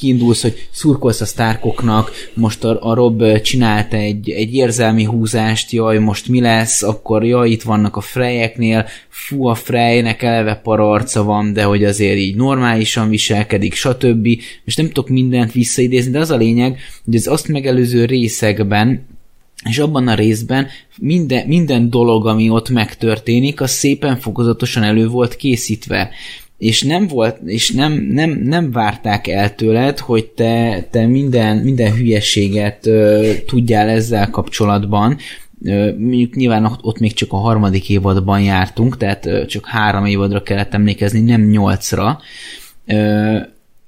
[0.00, 5.98] kiindulsz, hogy szurkolsz a sztárkoknak, most a, a Rob csinált egy, egy érzelmi húzást, jaj,
[5.98, 11.52] most mi lesz, akkor jaj, itt vannak a frejeknél, fú, a frejnek eleve pararca van,
[11.52, 14.26] de hogy azért így normálisan viselkedik, stb.
[14.64, 19.08] És nem tudok mindent visszaidézni, de az a lényeg, hogy az azt megelőző részekben
[19.68, 25.36] és abban a részben minden, minden dolog, ami ott megtörténik, az szépen fokozatosan elő volt
[25.36, 26.10] készítve
[26.60, 31.92] és nem volt, és nem, nem, nem várták el tőled, hogy te, te minden, minden
[31.92, 35.16] hülyeséget ö, tudjál ezzel kapcsolatban,
[35.98, 41.20] mondjuk nyilván ott, még csak a harmadik évadban jártunk, tehát csak három évadra kellett emlékezni,
[41.20, 42.20] nem nyolcra,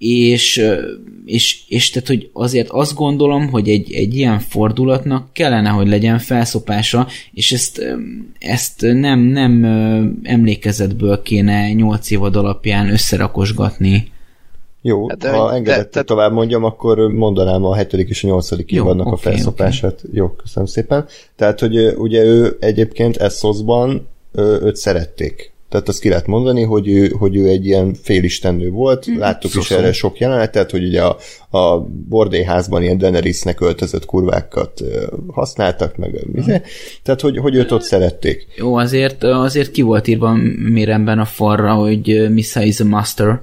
[0.03, 0.63] és,
[1.25, 6.19] és, és tehát, hogy azért azt gondolom, hogy egy, egy ilyen fordulatnak kellene, hogy legyen
[6.19, 7.83] felszopása, és ezt,
[8.39, 9.65] ezt nem, nem
[10.23, 14.11] emlékezetből kéne nyolc évad alapján összerakosgatni.
[14.81, 16.03] Jó, hát, ha engedett te, te...
[16.03, 20.01] tovább mondjam, akkor mondanám a hetedik és a nyolcadik évadnak okay, a felszopását.
[20.05, 20.17] Okay.
[20.17, 21.07] Jó, köszönöm szépen.
[21.37, 27.09] Tehát, hogy ugye ő egyébként Essoszban őt szerették tehát azt ki lehet mondani, hogy ő,
[27.09, 29.11] hogy ő egy ilyen félistennő volt.
[29.11, 31.17] Mm, Láttuk szó, is erre sok jelenetet, hogy ugye a,
[31.59, 34.83] a bordéházban ilyen Daenerysnek öltözött kurvákat
[35.29, 36.55] használtak, meg mm.
[37.03, 38.47] tehát hogy, hogy őt ott szerették.
[38.57, 43.41] Jó, azért, azért ki volt írva méremben a farra, hogy Missa is a master.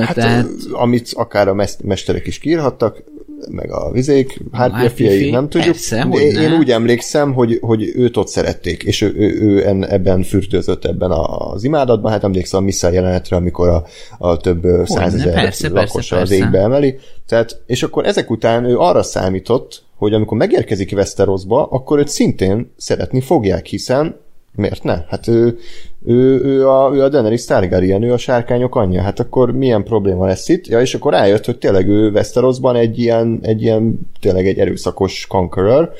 [0.00, 0.46] Hát, tehát...
[0.72, 3.02] amit akár a mesterek is kiírhattak,
[3.50, 5.70] meg a vizék, hát fiai, nem tudjuk.
[5.70, 6.56] Persze, de én ne.
[6.56, 11.10] úgy emlékszem, hogy, hogy őt ott szerették, és ő, ő, ő en, ebben fürtőzött ebben
[11.10, 13.84] az imádatban, hát emlékszem a Missa jelenetre, amikor a,
[14.18, 16.98] a több százezer lakos az égbe emeli.
[17.26, 22.72] Tehát, és akkor ezek után ő arra számított, hogy amikor megérkezik Westerosba, akkor őt szintén
[22.76, 24.22] szeretni fogják, hiszen
[24.56, 25.04] Miért ne?
[25.08, 25.58] Hát ő,
[26.04, 29.02] ő, ő, a, ő a Daenerys Targaryen, ő a sárkányok anyja.
[29.02, 30.66] Hát akkor milyen probléma lesz itt?
[30.66, 35.26] Ja, és akkor rájött, hogy tényleg ő Westerosban egy ilyen, egy ilyen tényleg egy erőszakos
[35.26, 35.92] conqueror,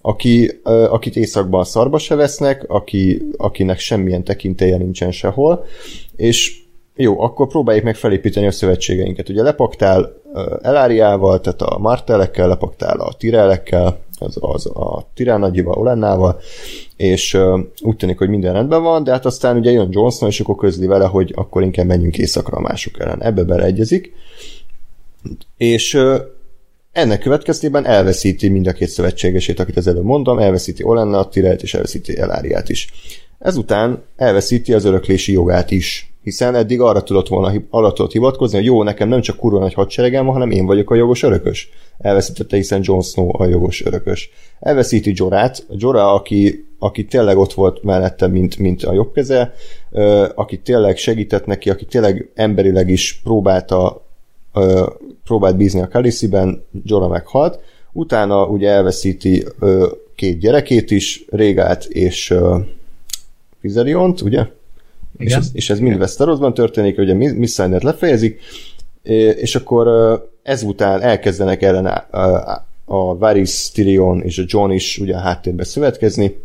[0.00, 5.64] aki, akit északban szarba se vesznek, aki, akinek semmilyen tekintélye nincsen sehol,
[6.16, 6.58] és
[6.96, 9.28] jó, akkor próbáljuk meg felépíteni a szövetségeinket.
[9.28, 10.12] Ugye lepaktál
[10.62, 16.40] Eláriával, tehát a Martelekkel, lepaktál a Tirelekkel, az, az a Tiránagyival, Olennával,
[16.96, 17.38] és
[17.80, 20.86] úgy tűnik, hogy minden rendben van, de hát aztán ugye jön Johnson, és akkor közli
[20.86, 23.22] vele, hogy akkor inkább menjünk éjszakra a mások ellen.
[23.22, 24.12] Ebbe beleegyezik,
[25.56, 25.98] és
[26.92, 31.74] ennek következtében elveszíti mind a két szövetségesét, akit az előbb mondom, elveszíti Olenna, Tirelt, és
[31.74, 32.88] elveszíti Eláriát is.
[33.38, 38.66] Ezután elveszíti az öröklési jogát is Hiszen eddig arra tudott volna arra tudott hivatkozni, hogy
[38.66, 41.68] jó, nekem nem csak kurva nagy hadseregem van, hanem én vagyok a jogos örökös.
[41.98, 44.30] Elveszítette, hiszen Jon Snow a jogos örökös.
[44.60, 49.54] Elveszíti Jorát, Jorah, aki, aki tényleg ott volt mellette, mint, mint a jobb keze,
[50.34, 54.04] aki tényleg segített neki, aki tényleg emberileg is próbálta
[55.24, 57.60] próbált bízni a Kalisiben, Jorah meghalt,
[57.92, 59.46] utána ugye elveszíti
[60.14, 62.34] két gyerekét is, Régát és
[63.60, 64.46] Fizeriont, ugye?
[65.16, 68.40] És ez, és ez mind Westerosban történik, ugye Missandert lefejezik,
[69.36, 69.88] és akkor
[70.42, 76.36] ezután elkezdenek ellen a, a Varys, Tyrion és a John is ugye a háttérbe szövetkezni,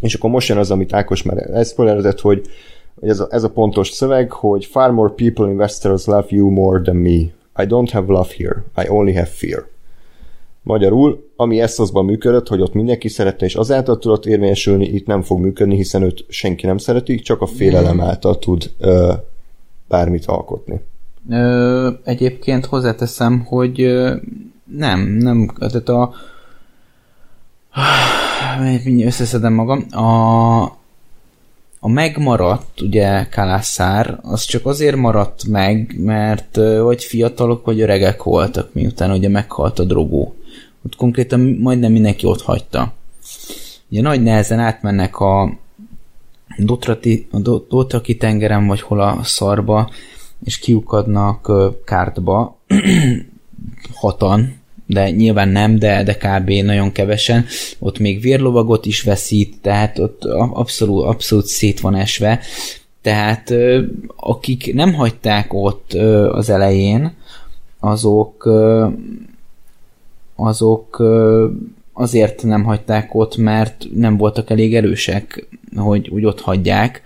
[0.00, 2.46] és akkor most jön az, amit Ákos már elszpoilerzett, hogy,
[3.00, 6.50] hogy ez, a, ez a pontos szöveg, hogy far more people in Westeros love you
[6.50, 7.18] more than me.
[7.56, 9.66] I don't have love here, I only have fear.
[10.64, 15.40] Magyarul, ami Essosban működött, hogy ott mindenki szerette, és azáltal tudott érvényesülni, itt nem fog
[15.40, 19.12] működni, hiszen őt senki nem szereti, csak a félelem által tud ö,
[19.88, 20.80] bármit alkotni.
[21.30, 24.14] Ö, egyébként hozzáteszem, hogy ö,
[24.64, 26.14] nem, nem, tehát a
[29.04, 30.62] összeszedem magam, a,
[31.80, 38.72] a megmaradt, ugye Kalászár, az csak azért maradt meg, mert vagy fiatalok, vagy öregek voltak,
[38.72, 40.34] miután ugye meghalt a drogó.
[40.84, 42.92] Ott konkrétan majdnem mindenki ott hagyta.
[43.88, 45.58] Ugye nagy nehezen átmennek a
[46.58, 49.90] Dotrati, a Dotraki tengeren, vagy hol a szarba,
[50.44, 51.52] és kiukadnak
[51.84, 52.56] kártba,
[54.00, 56.50] hatan, de nyilván nem, de, de kb.
[56.50, 57.44] nagyon kevesen.
[57.78, 62.40] Ott még vérlovagot is veszít, tehát ott abszolút, abszolút szét van esve.
[63.02, 63.54] Tehát
[64.16, 65.92] akik nem hagyták ott
[66.30, 67.14] az elején,
[67.80, 68.48] azok
[70.36, 71.02] azok
[71.92, 77.02] azért nem hagyták ott, mert nem voltak elég erősek, hogy úgy ott hagyják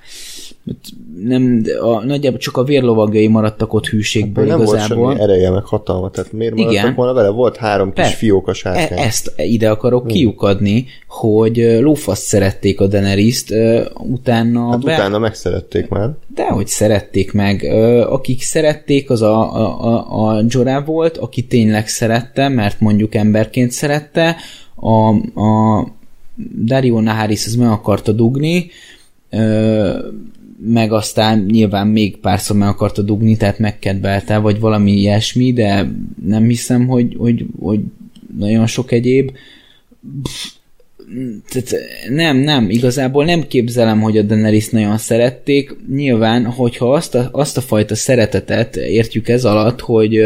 [1.24, 4.88] nem, a, nagyjából csak a vérlovagjai maradtak ott hűségből hát, igazából.
[4.88, 6.66] Nem volt semmi ereje, meg hatalma, tehát miért Igen.
[6.66, 7.28] maradtak volna vele?
[7.28, 8.98] Volt három kis per, fiók a sárkány.
[8.98, 10.10] E, ezt ide akarok hmm.
[10.10, 13.54] kiukadni, hogy lófaszt szerették a Daenerys-t,
[13.94, 14.70] utána...
[14.70, 14.94] Hát be...
[14.94, 16.10] utána megszerették már.
[16.34, 17.62] De hogy szerették meg.
[18.08, 23.70] Akik szerették, az a, a, a, a Jorah volt, aki tényleg szerette, mert mondjuk emberként
[23.70, 24.36] szerette,
[24.74, 25.08] a,
[25.40, 25.86] a
[26.64, 28.70] Dario Naharis az meg akarta dugni,
[30.60, 35.92] meg aztán nyilván még párszor meg akarta dugni, tehát megkedvelte, vagy valami ilyesmi, de
[36.24, 37.80] nem hiszem, hogy, hogy, hogy
[38.38, 39.30] nagyon sok egyéb.
[41.48, 41.74] Tehát
[42.08, 45.76] nem, nem, igazából nem képzelem, hogy a Daenerys nagyon szerették.
[45.90, 50.20] Nyilván, hogyha azt a, azt a fajta szeretetet értjük ez alatt, hogy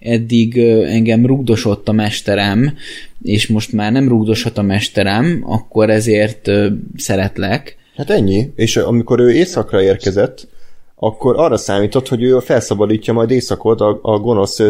[0.00, 2.74] eddig engem rugdosott a mesterem,
[3.22, 6.50] és most már nem rugdoshat a mesterem, akkor ezért
[6.96, 8.52] szeretlek, Hát ennyi.
[8.56, 10.48] És amikor ő északra érkezett,
[10.96, 14.62] akkor arra számított, hogy ő felszabadítja majd északot a, a gonosz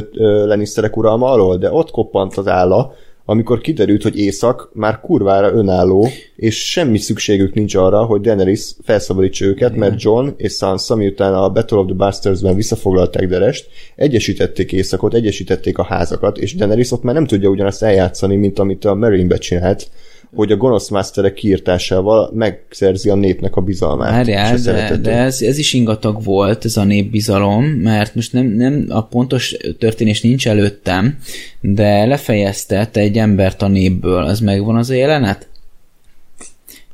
[0.45, 2.95] leniszterek uralma alól, de ott koppant az álla,
[3.25, 9.45] amikor kiderült, hogy észak már kurvára önálló, és semmi szükségük nincs arra, hogy Daenerys felszabadítsa
[9.45, 9.79] őket, Igen.
[9.79, 13.66] mert John és Sansa, miután a Battle of the Bastards-ben visszafoglalták Derest,
[13.97, 18.85] egyesítették északot, egyesítették a házakat, és Daenerys ott már nem tudja ugyanazt eljátszani, mint amit
[18.85, 19.89] a Marine-be csinált,
[20.35, 24.11] hogy a gonosz masterek kiírtásával megszerzi a népnek a bizalmát.
[24.11, 28.87] Várjál, de, de ez, ez is ingatag volt, ez a népbizalom, mert most nem, nem
[28.89, 31.18] a pontos történés nincs előttem,
[31.61, 35.49] de lefejeztet egy embert a népből, az megvan az a jelenet?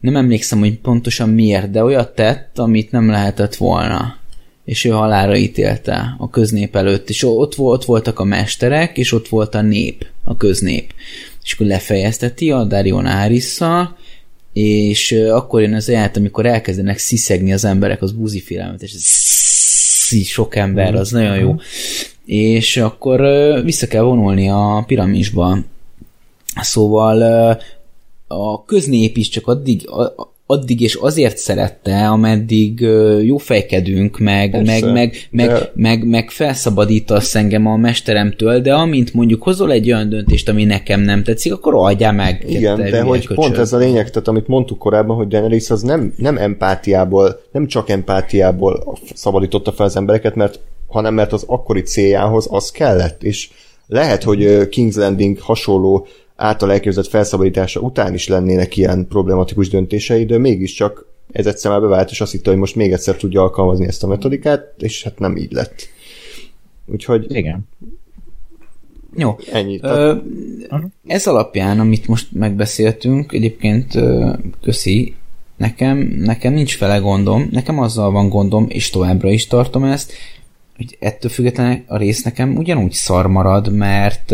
[0.00, 4.18] Nem emlékszem, hogy pontosan miért, de olyat tett, amit nem lehetett volna.
[4.64, 9.28] És ő halára ítélte a köznép előtt, és ott, ott voltak a mesterek, és ott
[9.28, 10.92] volt a nép, a köznép
[11.42, 13.96] és akkor lefejezteti a Darion Árisszal,
[14.52, 19.04] és akkor jön az elját, amikor elkezdenek sziszegni az emberek az búzifélelmet, és ez
[20.26, 21.56] sok ember, az nagyon jó.
[22.24, 23.20] És akkor
[23.64, 25.58] vissza kell vonulni a piramisba.
[26.60, 27.22] Szóval
[28.26, 29.88] a köznép is csak addig,
[30.50, 32.80] addig és azért szerette, ameddig
[33.22, 35.72] jó fejkedünk, meg, Persze, meg, meg, meg, de...
[35.74, 41.00] meg, meg felszabadítasz engem a mesteremtől, de amint mondjuk hozol egy olyan döntést, ami nekem
[41.00, 42.44] nem tetszik, akkor adjál meg.
[42.48, 43.44] Igen, de hogy köcsög.
[43.44, 47.66] pont ez a lényeg, tehát amit mondtuk korábban, hogy Daenerys az nem, nem empátiából, nem
[47.66, 53.50] csak empátiából szabadította fel az embereket, mert hanem mert az akkori céljához az kellett, és
[53.86, 56.06] lehet, hogy King's Landing hasonló
[56.40, 62.10] által elképzelt felszabadítása után is lennének ilyen problematikus döntései, de mégiscsak ez egyszer már bevált,
[62.10, 65.36] és azt hitte, hogy most még egyszer tudja alkalmazni ezt a metodikát, és hát nem
[65.36, 65.88] így lett.
[66.86, 67.26] Úgyhogy...
[67.28, 67.60] Igen.
[69.16, 69.36] Jó.
[69.52, 69.78] Ennyi.
[69.82, 70.16] Ö,
[71.06, 73.98] ez alapján, amit most megbeszéltünk, egyébként
[74.62, 75.14] köszi,
[75.56, 80.12] nekem, nekem nincs fele gondom, nekem azzal van gondom, és továbbra is tartom ezt,
[80.76, 84.30] hogy ettől függetlenül a rész nekem ugyanúgy szar marad, mert,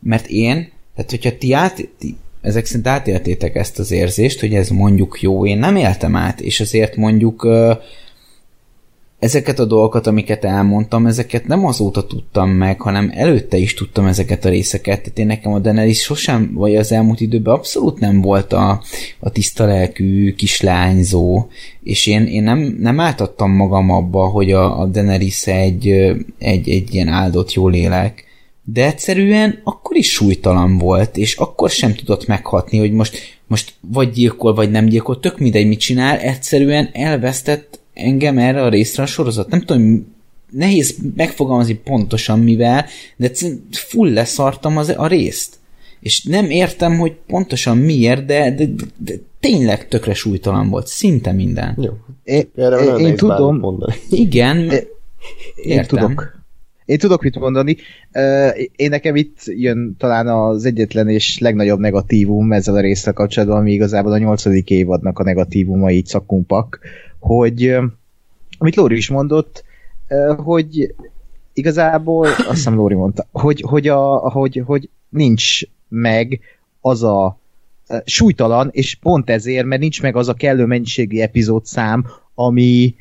[0.00, 4.68] mert én, tehát hogyha ti, át, ti ezek szerint átéltétek ezt az érzést, hogy ez
[4.68, 7.46] mondjuk jó, én nem éltem át, és azért mondjuk
[9.22, 14.44] ezeket a dolgokat, amiket elmondtam, ezeket nem azóta tudtam meg, hanem előtte is tudtam ezeket
[14.44, 15.02] a részeket.
[15.02, 18.82] Tehát én nekem a Daenerys sosem, vagy az elmúlt időben abszolút nem volt a,
[19.20, 21.46] a tiszta lelkű kislányzó,
[21.82, 25.88] és én, én nem, nem átadtam magam abba, hogy a, a Daenerys egy,
[26.38, 28.24] egy, egy ilyen áldott jó lélek,
[28.64, 34.10] de egyszerűen akkor is súlytalan volt, és akkor sem tudott meghatni, hogy most, most vagy
[34.10, 39.06] gyilkol, vagy nem gyilkol, tök mindegy, mit csinál, egyszerűen elvesztett engem erre a részre a
[39.06, 39.48] sorozat.
[39.48, 40.14] Nem tudom,
[40.50, 42.86] nehéz megfogalmazni pontosan mivel,
[43.16, 43.30] de
[43.70, 45.60] full leszartam az, a részt.
[46.00, 50.86] És nem értem, hogy pontosan miért, de, de, de, de tényleg tökre súlytalan volt.
[50.86, 51.78] Szinte minden.
[51.80, 51.92] Jó.
[52.24, 53.58] É, Erre én, én tudom.
[53.58, 53.94] Mondani.
[54.10, 54.70] Igen.
[54.70, 54.86] É,
[55.54, 56.41] én tudok.
[56.92, 57.76] Én tudok mit mondani.
[58.76, 63.72] Én nekem itt jön talán az egyetlen és legnagyobb negatívum ezzel a résztel kapcsolatban, ami
[63.72, 66.78] igazából a nyolcadik évadnak a negatívuma így szakumpak,
[67.18, 67.76] hogy
[68.58, 69.64] amit Lóri is mondott,
[70.36, 70.94] hogy
[71.52, 76.40] igazából, azt hiszem Lóri mondta, hogy, hogy, a, hogy, hogy nincs meg
[76.80, 77.38] az a
[78.04, 82.94] súlytalan, és pont ezért, mert nincs meg az a kellő mennyiségű epizódszám, ami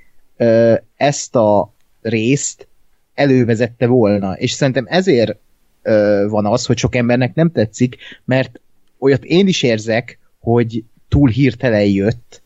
[0.95, 2.67] ezt a részt
[3.13, 4.33] elővezette volna.
[4.33, 5.37] És szerintem ezért
[6.27, 8.59] van az, hogy sok embernek nem tetszik, mert
[8.99, 12.41] olyat én is érzek, hogy túl hirtelen jött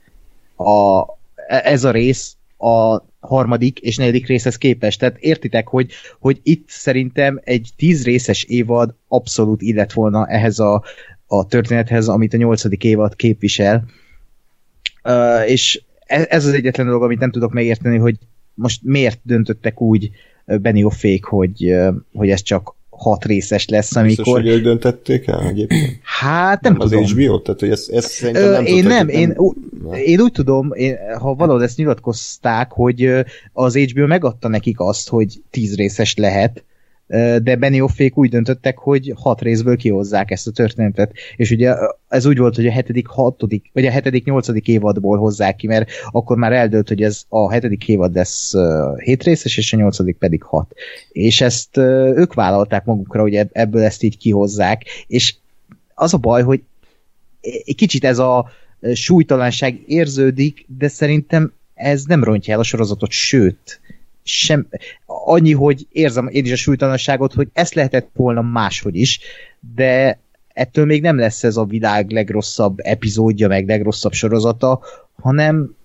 [0.58, 1.04] a,
[1.48, 5.00] ez a rész a harmadik és negyedik részhez képest.
[5.00, 10.84] Tehát értitek, hogy, hogy itt szerintem egy tíz részes évad abszolút illet volna ehhez a,
[11.28, 13.86] a történethez, amit a nyolcadik évad képvisel.
[15.04, 18.16] Uh, és ez, ez az egyetlen dolog, amit nem tudok megérteni, hogy
[18.54, 20.12] most miért döntöttek úgy
[20.46, 21.76] Benny Offék, hogy,
[22.14, 24.16] hogy ez csak hat részes lesz, amikor...
[24.16, 26.00] Biztos, hogy ők döntették el egyébként?
[26.02, 27.04] Hát nem, nem tudom.
[27.04, 27.40] Az HBO?
[27.40, 31.36] Tehát, hogy ez, ez szerintem nem Én nem, én, nem, én úgy tudom, én, ha
[31.36, 33.12] valahol ezt nyilatkozták, hogy
[33.54, 36.64] az HBO megadta nekik azt, hogy tíz részes lehet,
[37.08, 41.12] de Benny Offék úgy döntöttek, hogy hat részből kihozzák ezt a történetet.
[41.36, 41.76] És ugye
[42.08, 45.90] ez úgy volt, hogy a hetedik, hatodik, vagy a hetedik, nyolcadik évadból hozzák ki, mert
[46.12, 48.54] akkor már eldőlt, hogy ez a hetedik évad lesz
[49.04, 50.74] hét részes, és a nyolcadik pedig hat.
[51.12, 55.36] És ezt ők vállalták magukra, hogy ebből ezt így kihozzák, és
[55.94, 56.62] az a baj, hogy
[57.42, 58.50] egy kicsit ez a
[58.94, 63.80] súlytalanság érződik, de szerintem ez nem rontja el a sorozatot, sőt,
[64.28, 64.68] sem,
[65.06, 69.20] annyi, hogy érzem én is a súlytalanságot, hogy ezt lehetett volna máshogy is,
[69.76, 70.20] de
[70.54, 74.82] ettől még nem lesz ez a világ legrosszabb epizódja, meg legrosszabb sorozata,
[75.22, 75.76] hanem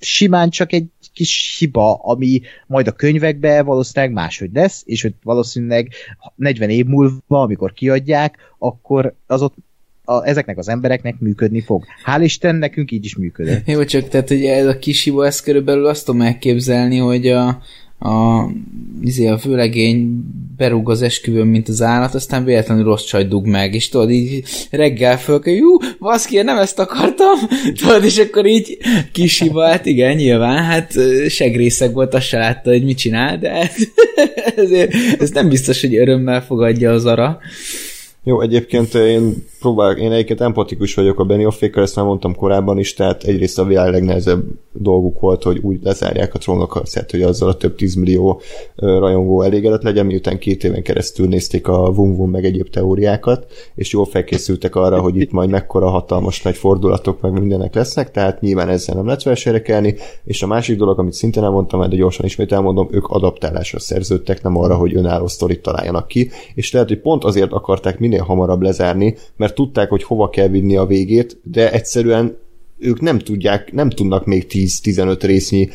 [0.00, 5.88] simán csak egy kis hiba, ami majd a könyvekbe valószínűleg máshogy lesz, és hogy valószínűleg
[6.34, 9.54] 40 év múlva, amikor kiadják, akkor az ott
[10.10, 11.84] a, ezeknek az embereknek működni fog.
[12.06, 13.66] Hál' Isten, nekünk így is működött.
[13.72, 17.62] Jó, csak tehát, hogy ez a kis hiba, ezt körülbelül azt tudom elképzelni, hogy a,
[17.98, 18.46] a,
[19.02, 20.24] izé, a főlegény
[20.56, 24.44] berúg az esküvőn, mint az állat, aztán véletlenül rossz csaj dug meg, és tudod, így
[24.70, 27.38] reggel föl, hogy jú, baszki, nem ezt akartam,
[27.80, 28.78] tudod, és akkor így
[29.12, 30.92] kis hiba, hát igen, nyilván, hát
[31.28, 33.70] segrészek volt, azt se látta, hogy mit csinál, de
[34.56, 37.38] ezért, ez nem biztos, hogy örömmel fogadja az ara.
[38.24, 42.78] Jó, egyébként én próbálok, én egyébként empatikus vagyok a Benny Offékkal, ezt már mondtam korábban
[42.78, 44.42] is, tehát egyrészt a világ legnehezebb
[44.72, 48.40] dolguk volt, hogy úgy lezárják a trónok harcát, hogy azzal a több tízmillió
[48.76, 53.92] rajongó elégedett legyen, miután két éven keresztül nézték a Vum Vum meg egyéb teóriákat, és
[53.92, 58.68] jól felkészültek arra, hogy itt majd mekkora hatalmas nagy fordulatok meg mindenek lesznek, tehát nyilván
[58.68, 59.58] ezzel nem lehet versenyre
[60.24, 64.56] és a másik dolog, amit szintén elmondtam, de gyorsan ismét elmondom, ők adaptálásra szerződtek, nem
[64.56, 69.16] arra, hogy önálló sztorit találjanak ki, és lehet, hogy pont azért akarták minél hamarabb lezárni,
[69.36, 72.38] mert mert tudták, hogy hova kell vinni a végét, de egyszerűen
[72.78, 75.68] ők nem tudják, nem tudnak még 10-15 résznyi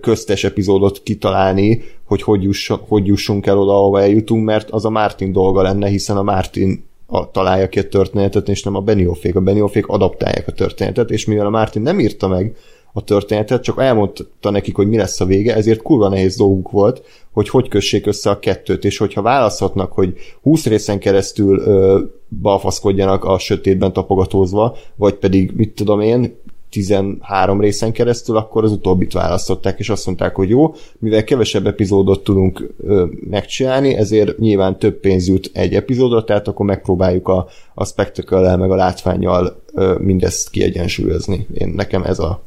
[0.00, 4.90] köztes epizódot kitalálni, hogy hogy, juss, hogy jussunk el oda, ahova eljutunk, mert az a
[4.90, 9.36] Martin dolga lenne, hiszen a Martin a, találja ki a történetet, és nem a Benioffék.
[9.36, 12.56] A Benioffék adaptálják a történetet, és mivel a Martin nem írta meg
[12.96, 17.02] a történetet, csak elmondta nekik, hogy mi lesz a vége, ezért kurva nehéz dolguk volt,
[17.32, 22.00] hogy hogy kössék össze a kettőt, és hogyha választhatnak, hogy 20 részen keresztül ö,
[22.42, 26.34] balfaszkodjanak a sötétben tapogatózva, vagy pedig, mit tudom én,
[26.70, 32.24] 13 részen keresztül, akkor az utóbbit választották, és azt mondták, hogy jó, mivel kevesebb epizódot
[32.24, 37.84] tudunk ö, megcsinálni, ezért nyilván több pénz jut egy epizódra, tehát akkor megpróbáljuk a, a
[37.84, 41.46] spectacle meg a látványjal ö, mindezt kiegyensúlyozni.
[41.54, 42.44] Én nekem ez a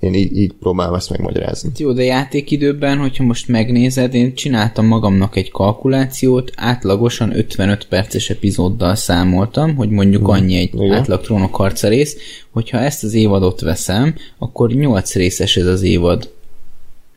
[0.00, 1.70] én így, így próbálom ezt megmagyarázni.
[1.76, 8.94] Jó, de játékidőben, hogyha most megnézed, én csináltam magamnak egy kalkulációt, átlagosan 55 perces epizóddal
[8.94, 10.30] számoltam, hogy mondjuk hmm.
[10.30, 10.92] annyi egy Igen.
[10.92, 12.16] átlag trónokharca rész,
[12.50, 16.30] hogyha ezt az évadot veszem, akkor 8 részes ez az évad.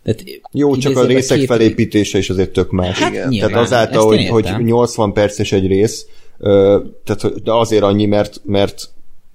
[0.04, 1.48] Tehát Jó, csak a részek két...
[1.48, 3.00] felépítése is azért tök más.
[3.00, 3.28] Hát Igen.
[3.28, 6.06] Nyilván, tehát azáltal, hogy, hogy 80 perces egy rész,
[7.04, 8.90] tehát, de azért annyi, mert, mert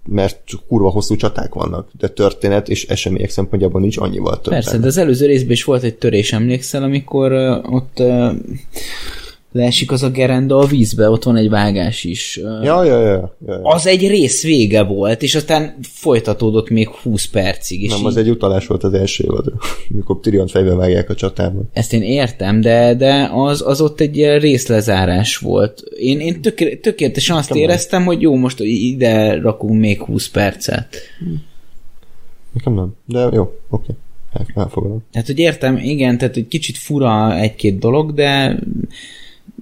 [0.06, 4.52] mert kurva hosszú csaták vannak, de történet és események szempontjából nincs annyival több.
[4.52, 8.32] Persze, de az előző részben is volt egy törés, emlékszel, amikor uh, ott uh,
[9.56, 12.36] leesik az a gerenda a vízbe, ott van egy vágás is.
[12.36, 13.60] Ja, ja, ja, ja, ja.
[13.62, 17.82] Az egy rész vége volt, és aztán folytatódott még 20 percig.
[17.82, 18.06] És Nem, így...
[18.06, 19.52] az egy utalás volt az első évad,
[19.88, 21.68] mikor Tyrion fejbe vágják a csatában.
[21.72, 25.82] Ezt én értem, de, de az, az ott egy részlezárás volt.
[25.98, 30.96] Én, én tökér, tökéletesen azt Nekem éreztem, hogy jó, most ide rakunk még 20 percet.
[32.52, 33.54] Nekem nem, de jó, oké.
[33.70, 33.96] Okay.
[34.54, 35.04] Elfogadom.
[35.12, 38.58] Tehát, hogy értem, igen, tehát, hogy kicsit fura egy-két dolog, de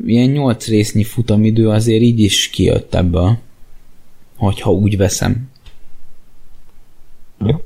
[0.07, 3.39] ilyen nyolc résznyi futamidő azért így is kijött ebből,
[4.37, 5.51] hogyha úgy veszem.
[7.47, 7.57] Jó.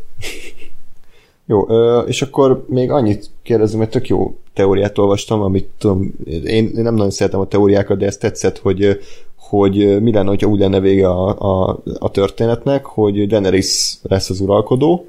[1.46, 1.60] Jó,
[2.06, 6.14] és akkor még annyit kérdezem, mert tök jó teóriát olvastam, amit tudom,
[6.44, 9.00] én nem nagyon szeretem a teóriákat, de ez tetszett, hogy,
[9.36, 14.40] hogy mi lenne, hogyha úgy lenne vége a, a, a történetnek, hogy Daenerys lesz az
[14.40, 15.06] uralkodó,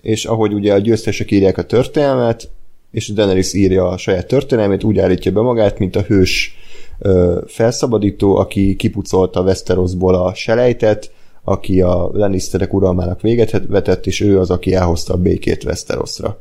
[0.00, 2.50] és ahogy ugye a győztesek írják a történelmet,
[2.94, 6.54] és Daenerys írja a saját történelmét, úgy állítja be magát, mint a hős
[6.98, 11.10] ö, felszabadító, aki kipucolta Westerosból a selejtet,
[11.44, 16.38] aki a Lannisterek uralmának véget vetett, és ő az, aki elhozta a békét Westerosra.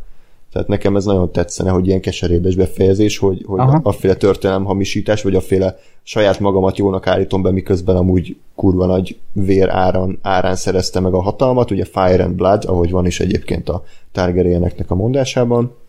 [0.52, 3.80] Tehát nekem ez nagyon tetszene, hogy ilyen keserébes befejezés, hogy, hogy Aha.
[3.84, 9.70] afféle történelem hamisítás, vagy afféle saját magamat jónak állítom be, miközben amúgy kurva nagy vér
[9.70, 13.84] árán, árán szerezte meg a hatalmat, ugye Fire and Blood, ahogy van is egyébként a
[14.12, 15.82] Targaryeneknek a mondásában,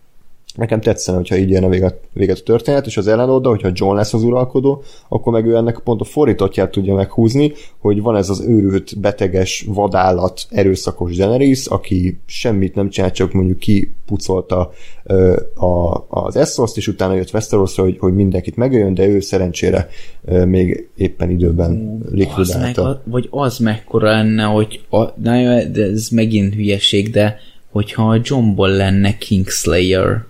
[0.54, 4.14] Nekem tetszene, hogyha így a véget, véget a történet, és az ellenoldal, hogyha John lesz
[4.14, 8.40] az uralkodó, akkor meg ő ennek pont a fordítottját tudja meghúzni, hogy van ez az
[8.40, 14.72] őrült, beteges, vadállat, erőszakos Daenerys, aki semmit nem csinál, csak mondjuk kipucolta
[15.04, 19.88] ö, a, az Essoszt, és utána jött Westerosra, hogy, hogy mindenkit megöljön, de ő szerencsére
[20.24, 22.82] ö, még éppen időben likvidálta.
[22.82, 27.38] Az meg, vagy az mekkora lenne, hogy a, na jó, de ez megint hülyeség, de
[27.70, 30.24] hogyha a Johnból lenne Kingslayer,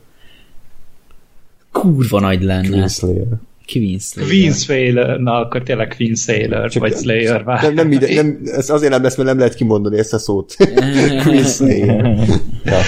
[1.74, 2.68] kurva nagy lenne.
[2.68, 3.26] Queenslayer.
[3.66, 4.28] Queenslayer.
[4.28, 7.62] Queenslayer, na akkor tényleg Queenslayer, Csak vagy Slayer már.
[7.62, 10.56] Nem, nem, ide, nem, ez azért nem lesz, mert nem lehet kimondani ezt a szót.
[11.22, 12.16] Queenslayer.
[12.64, 12.78] ja.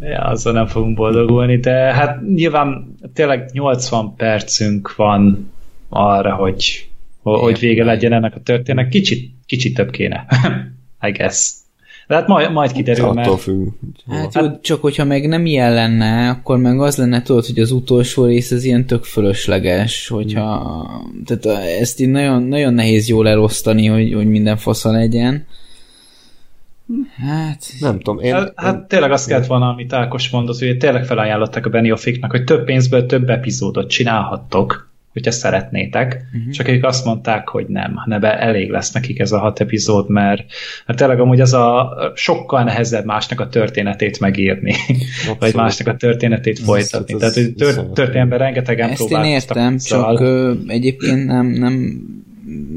[0.00, 5.52] ja, azzal nem fogunk boldogulni, de hát nyilván tényleg 80 percünk van
[5.88, 6.88] arra, hogy,
[7.22, 8.92] hogy vége legyen ennek a történetnek.
[8.92, 10.26] Kicsit, kicsit több kéne,
[11.08, 11.61] I guess.
[12.06, 13.40] De hát majd, majd kiderül, Attól mert...
[13.40, 13.68] függ.
[14.10, 17.70] Hát jó, csak hogyha meg nem ilyen lenne, akkor meg az lenne, tudod, hogy az
[17.70, 20.86] utolsó rész az ilyen tök fölösleges, hogyha...
[21.24, 25.46] Tehát ezt így nagyon, nagyon nehéz jól elosztani, hogy, hogy minden fasza legyen.
[27.16, 27.64] Hát...
[27.80, 28.34] Nem tudom, én...
[28.34, 32.44] Hát, hát tényleg azt kellett volna, amit Ákos mondott, hogy tényleg felajánlották a Beniofiknak, hogy
[32.44, 36.52] több pénzből több epizódot csinálhattok, hogyha szeretnétek, uh-huh.
[36.52, 40.44] csak ők azt mondták, hogy nem, nebe elég lesz nekik ez a hat epizód, mert,
[40.86, 45.38] mert tényleg amúgy az a sokkal nehezebb másnak a történetét megírni, Abszolút.
[45.38, 47.14] vagy másnak a történetét ez folytatni.
[47.14, 52.06] Ez, Tehát, hogy tör, történetben rengetegen Ezt én értem, csak ö, egyébként nem, nem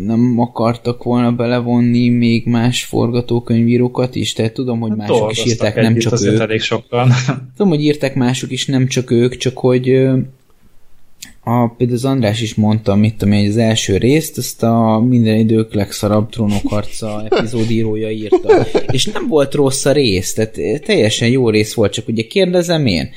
[0.05, 5.75] nem akartak volna belevonni még más forgatókönyvírókat is, tehát tudom, hogy hát mások is írták,
[5.75, 6.39] nem csak ők.
[6.39, 7.11] Elég sokan.
[7.55, 10.07] Tudom, hogy írták mások is, nem csak ők, csak hogy
[11.47, 15.37] a, például az András is mondta, mit tudom én, az első részt, ezt a minden
[15.37, 18.65] idők legszarabb trónokharca epizódírója írta.
[18.91, 23.09] És nem volt rossz a rész, tehát teljesen jó rész volt, csak ugye kérdezem én,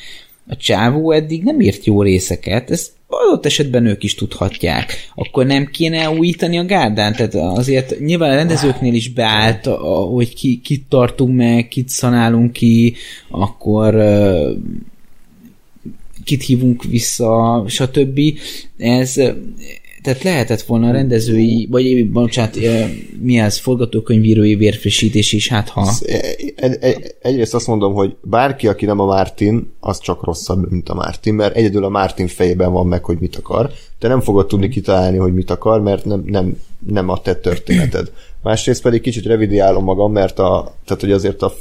[0.49, 5.11] a csávó eddig nem írt jó részeket, ezt adott esetben ők is tudhatják.
[5.15, 7.13] Akkor nem kéne újítani a gárdán?
[7.13, 9.67] Tehát azért nyilván a rendezőknél is beállt,
[10.15, 12.95] hogy ki, kit tartunk meg, kit szanálunk ki,
[13.31, 13.95] akkor
[16.29, 18.21] kit hívunk vissza, stb.
[18.77, 19.21] Ez
[20.03, 22.59] tehát lehetett volna a rendezői, vagy bocsánat,
[23.21, 25.91] mi ez, forgatókönyvírói vérfrissítés is, hát ha...
[27.23, 31.35] Egyrészt azt mondom, hogy bárki, aki nem a Martin, az csak rosszabb, mint a Martin,
[31.35, 33.71] mert egyedül a Martin fejében van meg, hogy mit akar.
[33.99, 38.13] Te nem fogod tudni kitalálni, hogy mit akar, mert nem, nem, nem a te történeted.
[38.43, 41.53] másrészt pedig kicsit revidiálom magam, mert a, tehát, hogy azért a,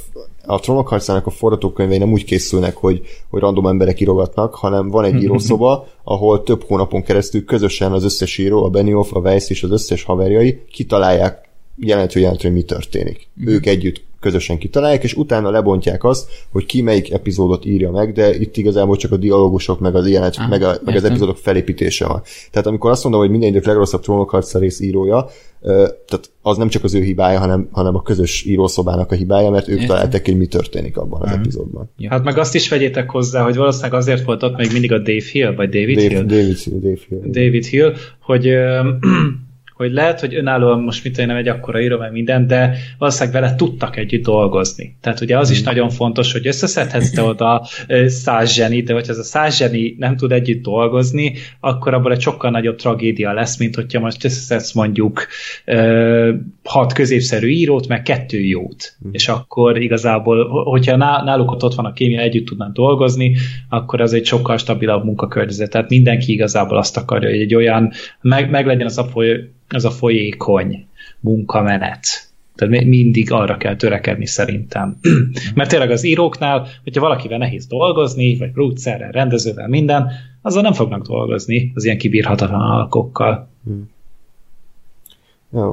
[0.50, 3.00] a trónok harcának a forgatókönyvei nem úgy készülnek, hogy,
[3.30, 8.38] hogy random emberek írogatnak, hanem van egy írószoba, ahol több hónapon keresztül közösen az összes
[8.38, 13.28] író, a Benioff, a Weiss és az összes haverjai kitalálják jelentő jelentő, hogy mi történik.
[13.42, 13.46] Mm.
[13.46, 18.34] Ők együtt közösen kitalálják, és utána lebontják azt, hogy ki melyik epizódot írja meg, de
[18.34, 22.06] itt igazából csak a dialógusok, meg az, ilyenet, ah, meg, a, meg az epizódok felépítése
[22.06, 22.22] van.
[22.50, 25.28] Tehát amikor azt mondom, hogy minden idők legrosszabb trónokharca rész írója,
[26.06, 29.68] tehát az nem csak az ő hibája, hanem, hanem a közös írószobának a hibája, mert
[29.68, 29.86] ők értem.
[29.86, 31.90] találták, hogy mi történik abban az epizódban.
[31.96, 32.10] Ja.
[32.10, 35.24] Hát meg azt is vegyétek hozzá, hogy valószínűleg azért volt ott még mindig a Dave
[35.32, 36.24] Hill, vagy David Dave, Hill?
[36.24, 36.78] David Hill.
[36.80, 37.20] Dave Hill.
[37.24, 38.48] David Hill, hogy
[39.78, 43.54] hogy lehet, hogy önállóan most mit nem egy akkora író, meg minden, de valószínűleg vele
[43.54, 44.96] tudtak együtt dolgozni.
[45.00, 45.66] Tehát ugye az is hmm.
[45.66, 47.66] nagyon fontos, hogy összeszedhetsz te oda
[48.06, 52.20] száz zseni, de hogyha ez a száz zseni nem tud együtt dolgozni, akkor abból egy
[52.20, 55.26] sokkal nagyobb tragédia lesz, mint hogyha most összeszedsz mondjuk
[56.64, 58.96] hat középszerű írót, meg kettő jót.
[59.06, 59.10] Mm.
[59.12, 63.36] És akkor igazából, hogyha náluk ott, ott van a kémia, együtt tudnak dolgozni,
[63.68, 65.70] akkor az egy sokkal stabilabb munkakörnyezet.
[65.70, 69.04] Tehát mindenki igazából azt akarja, hogy egy olyan, meg, meg legyen az a
[69.68, 70.86] az a folyékony
[71.20, 72.26] munkamenet.
[72.54, 74.98] Tehát mindig arra kell törekedni szerintem.
[75.54, 80.10] Mert tényleg az íróknál, hogyha valakivel nehéz dolgozni, vagy producerrel, rendezővel, minden,
[80.42, 83.48] azzal nem fognak dolgozni az ilyen kibírhatatlan alkokkal.
[83.64, 83.90] Hmm.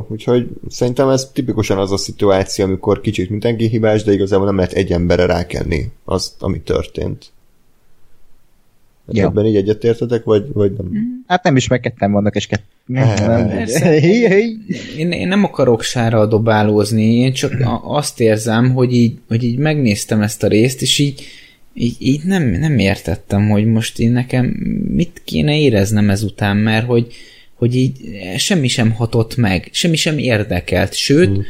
[0.08, 4.72] Úgyhogy szerintem ez tipikusan az a szituáció, amikor kicsit mindenki hibás, de igazából nem lehet
[4.72, 7.32] egy emberre rákenni azt, ami történt.
[9.08, 9.26] Hát ja.
[9.26, 10.86] Ebben így egyetértetek, vagy, vagy nem?
[10.86, 11.00] Mm.
[11.28, 12.66] Hát nem is, meg ketten vannak, és ketten.
[13.28, 13.50] Nem,
[14.98, 17.54] én, én nem akarok sára dobálózni, én csak
[17.84, 21.24] azt érzem, hogy így, hogy így megnéztem ezt a részt, és így,
[21.74, 24.46] így, így nem, nem értettem, hogy most én nekem
[24.88, 27.14] mit kéne éreznem ezután, mert hogy,
[27.54, 27.98] hogy így
[28.38, 31.42] semmi sem hatott meg, semmi sem érdekelt, sőt, mm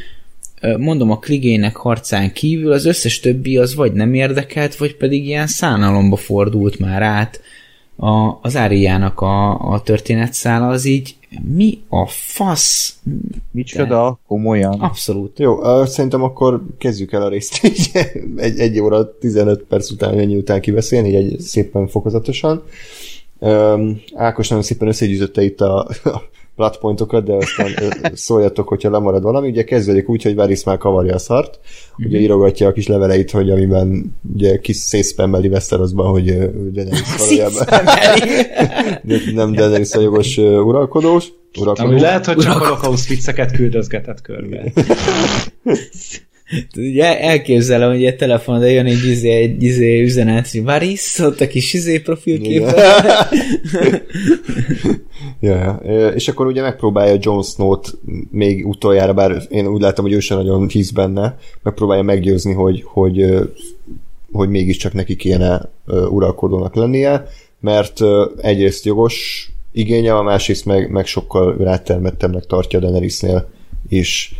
[0.78, 5.46] mondom, a Kligének harcán kívül az összes többi az vagy nem érdekelt, vagy pedig ilyen
[5.46, 7.40] szánalomba fordult már át
[7.96, 11.16] a, az Áriának a, a történetszála, az így
[11.54, 12.98] mi a fasz?
[13.50, 14.80] Micsoda, komolyan.
[14.80, 15.38] Abszolút.
[15.38, 17.90] Jó, uh, szerintem akkor kezdjük el a részt így
[18.36, 22.62] egy, egy óra 15 perc után, ennyi után kiveszélni, így egy szépen fokozatosan.
[23.38, 26.22] Um, Ákos nagyon szépen összegyűjtötte itt a, a
[26.56, 27.68] platpointokat, de aztán
[28.14, 29.48] szóljatok, hogyha lemarad valami.
[29.48, 32.08] Ugye kezdődik úgy, hogy Varys már kavarja a szart, mm-hmm.
[32.08, 36.24] ugye írogatja a kis leveleit, hogy amiben ugye kis szészpemmeli Westerosban, hogy
[36.72, 37.66] Daenerys valójában
[39.34, 41.32] nem Daenerys a jogos uralkodós.
[41.60, 41.88] uralkodó.
[41.88, 44.64] Ami lehet, hogy csak holokauszt vicceket küldözgetett körbe.
[46.76, 51.46] Ugye elképzelem, hogy egy telefonra jön egy, izé, egy izé üzenet, hogy Varis, ott a
[51.46, 52.62] kis izé profilkép.
[55.40, 56.08] ja, ja.
[56.14, 57.98] És akkor ugye megpróbálja Jon Snow-t
[58.30, 62.82] még utoljára, bár én úgy látom, hogy ő sem nagyon hisz benne, megpróbálja meggyőzni, hogy,
[62.84, 63.24] hogy,
[64.32, 67.26] hogy mégiscsak neki kéne uralkodónak lennie,
[67.60, 68.00] mert
[68.40, 73.48] egyrészt jogos igénye, a másrészt meg, meg sokkal rátermettemnek tartja Daenerysnél
[73.88, 74.34] is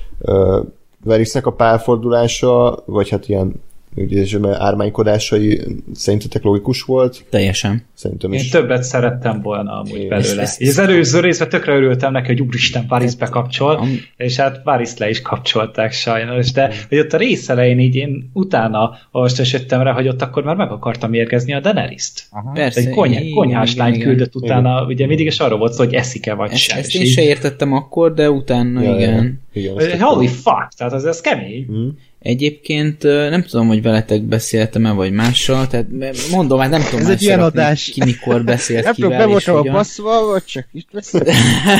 [1.05, 3.63] Verisnek a pálfordulása, vagy hát ilyen
[3.97, 5.61] ugye, ármánykodásai
[5.95, 7.25] szerintetek logikus volt?
[7.31, 7.85] Teljesen.
[7.95, 8.45] Szerintem is.
[8.45, 10.43] Én többet szerettem volna amúgy Én belőle.
[10.43, 13.89] Ezt, ezt, az előző részben tökre örültem neki, hogy úristen, Paris bekapcsol, am...
[14.17, 18.31] és hát Paris le is kapcsolták sajnos, de hogy ott a rész elején így én
[18.33, 22.23] utána most esettem rá, hogy ott akkor már meg akartam érkezni a Daenerys-t.
[22.55, 22.81] Persze.
[22.81, 24.49] Egy kony- konyhás igen, lány igen, küldött igen.
[24.49, 24.87] utána, igen.
[24.87, 26.79] ugye mindig is arról volt szó, hogy eszik-e vagy ezt, sem.
[26.79, 29.41] Ezt én se értettem akkor, de utána ja, igen.
[29.53, 30.01] igen.
[30.01, 31.65] Holy fuck, tehát az, ez kemény.
[31.67, 31.99] Hmm.
[32.27, 35.87] Egyébként nem tudom, hogy veletek beszéltem-e, vagy mással, tehát
[36.31, 37.85] mondom, hát nem tudom Ez egy ilyen adás.
[37.85, 39.09] ki mikor beszélt nem kivel.
[39.27, 41.31] Nem tudom, be a baszva, vagy csak itt beszélt.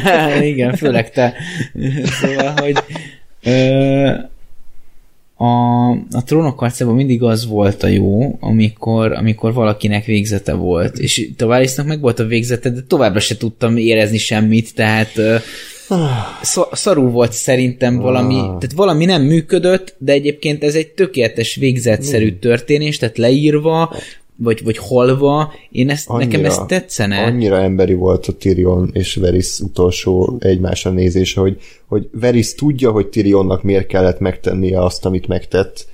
[0.53, 1.35] Igen, főleg te.
[2.05, 2.77] szóval, hogy
[3.43, 4.11] ö,
[5.37, 10.99] a, a trónok harcában mindig az volt a jó, amikor, amikor valakinek végzete volt.
[10.99, 15.13] És Tavarisnak meg volt a végzete, de továbbra se tudtam érezni semmit, tehát
[16.73, 18.41] szarul volt szerintem valami, ah.
[18.41, 23.95] tehát valami nem működött, de egyébként ez egy tökéletes végzetszerű történés, tehát leírva,
[24.37, 27.25] vagy, vagy halva, én ezt, annyira, nekem ez tetszene.
[27.25, 33.07] Annyira emberi volt a Tyrion és Veris utolsó egymásra nézése, hogy, hogy Veris tudja, hogy
[33.07, 35.87] Tyrionnak miért kellett megtennie azt, amit megtett,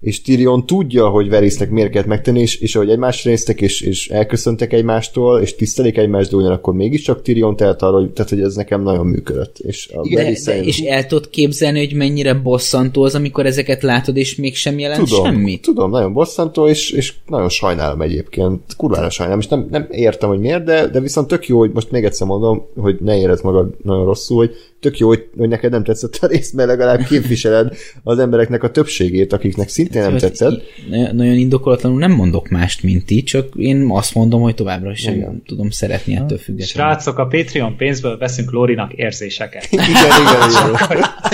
[0.00, 4.08] és Tyrion tudja, hogy Verisnek miért kellett megtenni, és, és ahogy egymásra néztek, és, és
[4.08, 8.54] elköszöntek egymástól, és tisztelik egymást, de ugyanakkor mégiscsak Tyrion telt arra, hogy, tehát, hogy ez
[8.54, 9.58] nekem nagyon működött.
[9.58, 13.46] És, a de, Varys de, szerint- és el tudod képzelni, hogy mennyire bosszantó az, amikor
[13.46, 15.62] ezeket látod, és mégsem jelent tudom, semmit?
[15.62, 18.60] Tudom, nagyon bosszantó, és, és nagyon sajnálom egyébként.
[18.76, 21.90] Kurvára sajnálom, és nem, nem értem, hogy miért, de, de viszont tök jó, hogy most
[21.90, 25.70] még egyszer mondom, hogy ne érezd magad nagyon rosszul, hogy tök jó, hogy, hogy neked
[25.70, 30.20] nem tetszett a rész, mert legalább képviseled az embereknek a többségét, akiknek szintén nem Hogy
[30.20, 30.62] tetszett.
[30.90, 35.42] Nagyon indokolatlanul nem mondok mást, mint ti, csak én azt mondom, hogy továbbra sem Igen.
[35.46, 36.92] tudom szeretni ettől függetlenül.
[36.92, 39.68] Srácok, a Patreon pénzből veszünk Lórinak érzéseket.
[39.72, 40.50] Igen, igen,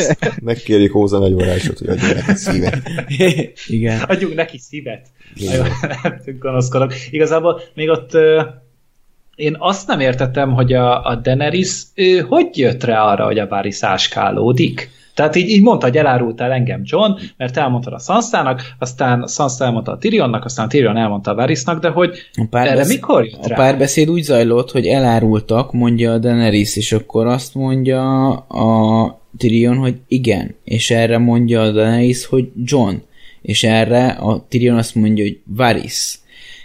[0.08, 0.32] igen.
[0.42, 2.82] Megkérjük Hóza nagy órásot, hogy adjon neked szívet.
[3.66, 4.00] Igen.
[4.00, 5.06] Adjunk neki szívet.
[5.34, 5.66] Igen.
[6.40, 6.92] Gonoszkodok.
[7.10, 8.10] Igazából még ott
[9.36, 13.48] én azt nem értettem, hogy a, a Daenerys ő, hogy jött rá arra, hogy a
[13.48, 14.90] Varys áskálódik.
[15.14, 19.92] Tehát így, így mondta, hogy elárultál engem John, mert elmondtad a Sansának, aztán Sansa elmondta
[19.92, 22.88] a Tyrionnak, aztán Tyrion elmondta a Varysnak, de hogy A erre párbesz...
[22.88, 23.56] mikor jött A rá?
[23.56, 29.94] párbeszéd úgy zajlott, hogy elárultak, mondja a Daenerys, és akkor azt mondja a Tyrion, hogy
[30.08, 32.94] igen, és erre mondja a Daenerys, hogy John,
[33.42, 36.18] és erre a Tyrion azt mondja, hogy Varys,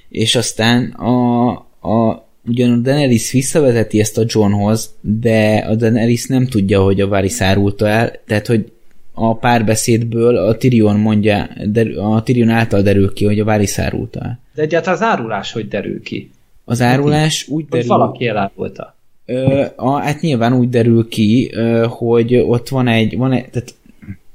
[0.09, 1.49] és aztán a,
[1.89, 7.07] a ugyan a Daenerys visszavezeti ezt a Johnhoz, de a Daenerys nem tudja, hogy a
[7.07, 8.71] Varys árulta el, tehát hogy
[9.13, 11.49] a párbeszédből a Tyrion mondja,
[11.97, 14.39] a Tyrion által derül ki, hogy a Varys árulta el.
[14.55, 16.31] De egyáltalán az árulás hogy derül ki?
[16.65, 18.95] Az árulás úgy Hogy derül, valaki elárulta.
[19.25, 23.73] Ö, a, hát nyilván úgy derül ki, ö, hogy ott van egy, van egy tehát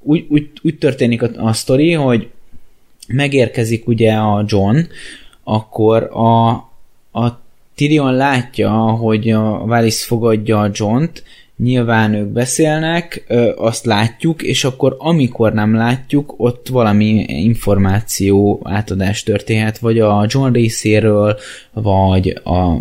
[0.02, 2.28] úgy, úgy, úgy történik a, a sztori, hogy
[3.08, 4.78] megérkezik ugye a John,
[5.44, 6.48] akkor a,
[7.20, 7.40] a
[7.76, 11.22] Tyrion látja, hogy a Varys fogadja a John-t,
[11.56, 13.26] nyilván ők beszélnek,
[13.56, 20.52] azt látjuk, és akkor amikor nem látjuk, ott valami információ átadás történhet, vagy a John
[20.52, 21.36] részéről,
[21.72, 22.80] vagy a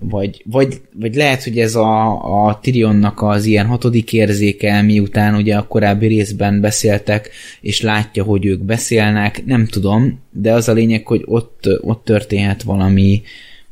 [0.00, 2.10] vagy, vagy, vagy lehet, hogy ez a,
[2.46, 8.46] a Tyrionnak az ilyen hatodik érzéke, miután ugye a korábbi részben beszéltek, és látja, hogy
[8.46, 13.22] ők beszélnek, nem tudom, de az a lényeg, hogy ott, ott történhet valami,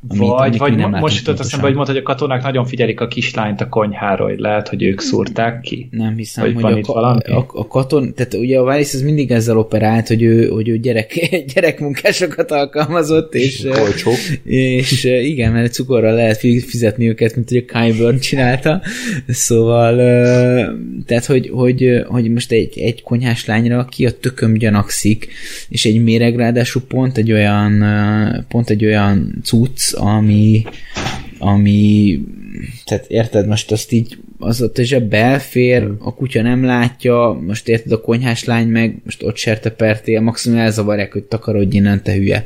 [0.09, 3.09] amit, Vagy, vagy nem most jutott eszembe, hogy mondta, hogy a katonák nagyon figyelik a
[3.09, 5.89] kislányt a konyháról, hogy lehet, hogy ők szúrták ki.
[5.91, 7.21] Nem hiszem, Vagy hogy van a, itt valami?
[7.25, 10.79] a, a katon, tehát ugye a Varys ez mindig ezzel operált, hogy ő, hogy ő
[10.79, 14.11] gyerek, gyerekmunkásokat alkalmazott, és, Olcsó.
[14.45, 18.83] és eh, igen, mert cukorral lehet fi- fizetni őket, mint hogy a Kai Burn csinálta,
[19.29, 20.67] szóval eh,
[21.07, 25.29] tehát, hogy, hogy, hogy most egy, egy konyhás lányra ki a tököm gyanakszik,
[25.69, 30.65] és egy méreg ráadásul pont egy olyan eh, pont egy olyan cucc, ami
[31.39, 32.21] ami
[32.85, 37.69] tehát érted, most azt így az ott a zseb belfér, a kutya nem látja, most
[37.69, 42.45] érted a konyhás lány meg, most ott sertepertél, maximum elzavarják, hogy takarodj innen, te hülye.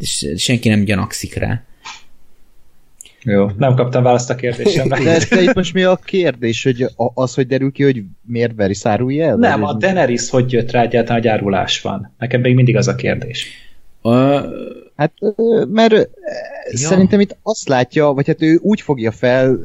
[0.00, 1.62] És senki nem gyanakszik rá.
[3.22, 5.02] Jó, nem kaptam választ a kérdésemre.
[5.02, 8.74] De, de itt most mi a kérdés, hogy az, hogy derül ki, hogy miért veri
[8.74, 9.36] szárulja el?
[9.36, 12.14] Nem, a ez- Daenerys hogy jött rá egyáltalán, hogy árulás van?
[12.18, 13.46] Nekem még mindig az a kérdés.
[14.00, 14.40] A,
[14.96, 15.12] Hát,
[15.68, 16.02] mert ö,
[16.64, 19.58] szerintem itt azt látja, vagy hát ő úgy fogja fel,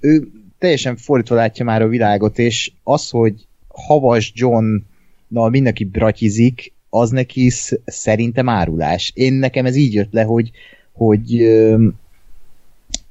[0.00, 0.28] ő
[0.58, 7.48] teljesen fordítva látja már a világot, és az, hogy Havas John-nal mindenki bratyizik, az neki
[7.48, 9.12] sz- szerintem árulás.
[9.14, 10.50] Én nekem ez így jött le, hogy,
[10.92, 11.86] hogy ö,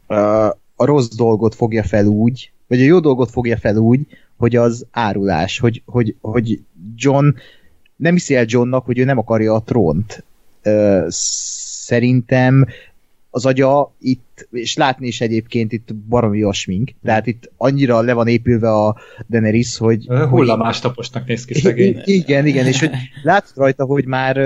[0.08, 4.02] ö, a rossz dolgot fogja fel úgy, vagy a jó dolgot fogja fel úgy,
[4.38, 6.62] hogy az árulás, hogy, hogy, hogy
[6.96, 7.28] John
[7.96, 10.24] nem hiszi el Johnnak, hogy ő nem akarja a trónt.
[11.08, 12.68] Szerintem
[13.30, 18.14] az agya itt, és látni is egyébként itt baromi a smink, tehát itt annyira le
[18.14, 18.98] van épülve a
[19.30, 20.06] Daenerys, hogy...
[20.30, 22.02] Hullamás taposnak néz ki szegény.
[22.04, 22.92] Igen, igen, és hogy
[23.24, 24.40] látod rajta, hogy már,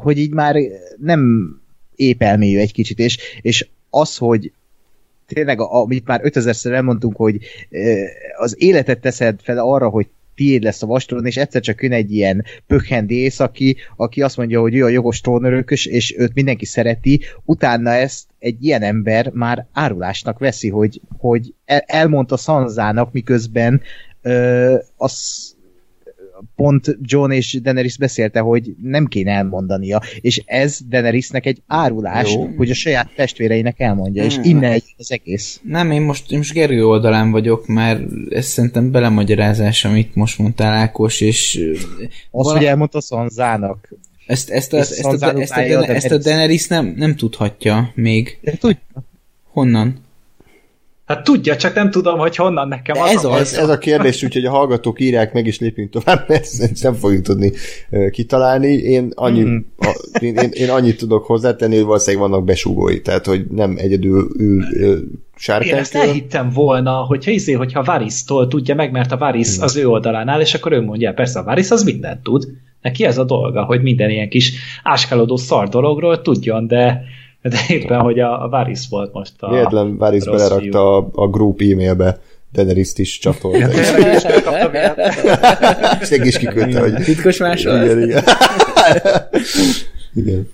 [0.00, 0.56] hogy így már
[0.98, 1.50] nem
[1.96, 4.52] épp elmélyű egy kicsit, és, és az, hogy
[5.26, 7.38] tényleg, amit már 5000-szer elmondtunk, hogy
[8.36, 12.12] az életet teszed fel arra, hogy tiéd lesz a vastron, és egyszer csak jön egy
[12.12, 17.20] ilyen pökhendész, aki, aki azt mondja, hogy ő a jogos trónörökös, és őt mindenki szereti,
[17.44, 23.80] utána ezt egy ilyen ember már árulásnak veszi, hogy, hogy el, elmondta Sanzának, miközben
[24.22, 25.53] ö, az
[26.56, 32.46] pont John és Daenerys beszélte, hogy nem kéne elmondania, és ez Daenerysnek egy árulás, Jó.
[32.56, 34.44] hogy a saját testvéreinek elmondja, és Hmm.
[34.44, 35.60] innen egy az egész.
[35.64, 40.72] nem, én most, én most Gergő oldalán vagyok, mert ez szerintem belemagyarázás, amit most mondtál
[40.72, 41.86] Ákos, és Az,
[42.30, 43.88] vala- hogy elmondta Sanzának.
[44.26, 46.18] ezt, ezt, a, ezt, ezt, a, ezt, a, utálja a ezt a.
[46.18, 48.38] Daenerys nem, nem tudhatja még.
[48.42, 48.78] De tudja,
[49.44, 50.03] Honnan?
[51.06, 53.10] Hát tudja, csak nem tudom, hogy honnan nekem az.
[53.10, 53.40] Ez a- az.
[53.40, 56.94] Ez, ez a kérdés, úgyhogy a hallgatók írják meg, és lépjünk tovább, mert ezt nem
[56.94, 57.52] fogjuk tudni
[58.10, 58.68] kitalálni.
[58.72, 59.56] Én, annyi, Mhm.
[59.78, 64.28] a, én, én, én annyit tudok hozzátenni, hogy valószínűleg vannak besúgói, tehát hogy nem egyedül
[64.38, 64.96] ül ö,
[65.62, 69.88] Én ezt elhittem volna, hogyha izé, hogyha Varisztól tudja meg, mert a Varis az ő
[69.88, 72.44] oldalán áll, és akkor ő mondja, persze a Varis az mindent tud.
[72.82, 74.52] Neki ez a dolga, hogy minden ilyen kis
[74.82, 77.02] áskálódó szar dologról tudjon, de,
[77.48, 81.60] de éppen, hogy a, a Varis volt most a Véletlen Varys belerakta a, a group
[81.60, 82.18] e-mailbe
[82.52, 83.56] Daenerys-t is csatolt.
[83.56, 83.68] fiú.
[83.68, 84.98] Tényleg, és megkaptam ilyet.
[86.02, 87.84] és neki is kiküldte, hogy Titkos másolat?
[87.84, 88.24] igen, igen.
[90.24, 90.48] igen.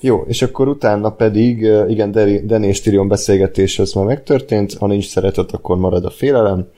[0.00, 2.10] Jó, és akkor utána pedig, igen,
[2.46, 6.68] Danny és Tyrion beszélgetés az már megtörtént, ha nincs szeretet, akkor marad a félelem,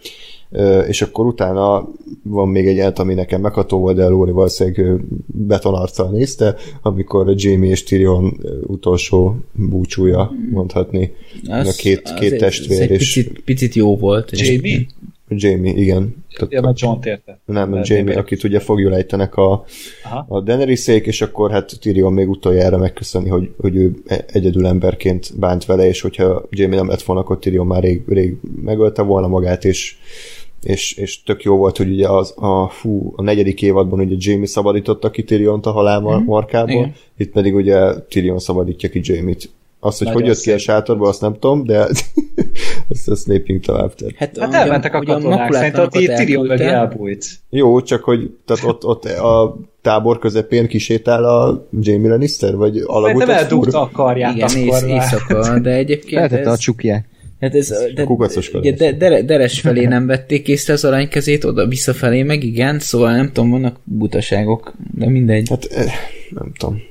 [0.88, 1.88] és akkor utána
[2.22, 7.70] van még egy jelenet, ami nekem megható volt, de Lóri valószínűleg betonarccal nézte, amikor Jamie
[7.70, 11.12] és Tyrion utolsó búcsúja mondhatni.
[11.46, 14.30] a két, két egy- testvér, az egy és picit, picit jó volt.
[14.40, 14.86] Jamie?
[15.28, 16.24] Jamie, igen.
[16.36, 17.40] Tehát Ja, mert John érte.
[17.44, 19.64] nem, Mert Jamie, én- akit ugye fogjul ejtenek a,
[20.04, 20.24] Aha.
[20.28, 25.38] a Daenerys-ék, és akkor hát Tyrion még utoljára megköszöni, hogy, hogy ő e- egyedül emberként
[25.38, 29.26] bánt vele, és hogyha Jamie nem lett volna, akkor Tyrion már rég, rég megölte volna
[29.28, 29.96] magát, és,
[30.64, 34.46] és, és tök jó volt, hogy ugye az, a, fú, a negyedik évadban ugye Jamie
[34.46, 36.24] szabadította ki Tyriont a halál mm-hmm.
[36.24, 36.94] markából, Igen.
[37.16, 39.50] itt pedig ugye Tyrion szabadítja ki Jamie-t.
[39.80, 40.66] Azt, hogy Nagyon hogy jött ki a szép.
[40.66, 41.78] sátorba, azt nem tudom, de
[42.90, 43.94] ezt, ezt lépjünk tovább.
[43.94, 44.14] Tehát.
[44.16, 46.76] Hát, Hát elmentek a katonák, szerintem ott így Tyrion meg elküldte.
[46.76, 47.26] elbújt.
[47.50, 52.96] Jó, csak hogy tehát ott, ott a tábor közepén kisétál a Jamie Lannister, vagy Szerintem
[52.96, 57.04] alagutat eldugta a karját Igen, akkor ész, éjszaka, de egyébként Feltette a ez, csukját.
[57.40, 58.72] Hát ez, de, kukacoskodás.
[58.72, 63.16] ugye, de, de, deres felé nem vették észre az aranykezét, oda visszafelé meg igen, szóval
[63.16, 65.48] nem tudom, vannak butaságok, de mindegy.
[65.48, 65.92] Hát eh,
[66.30, 66.82] nem tudom.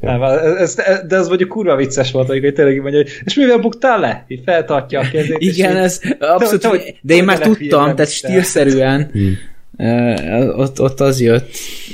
[0.00, 3.34] Nem, ez, ez, de az mondjuk kurva vicces volt, hogy tényleg így mondja, hogy és
[3.34, 4.24] mivel buktál le?
[4.28, 5.36] Így feltartja a kezét.
[5.38, 8.04] Igen, így- ez abszolút, Te- de én már tudtam, tehát te.
[8.04, 9.36] stílszerűen Hmm.
[9.78, 11.50] uh, ott, ott az jött,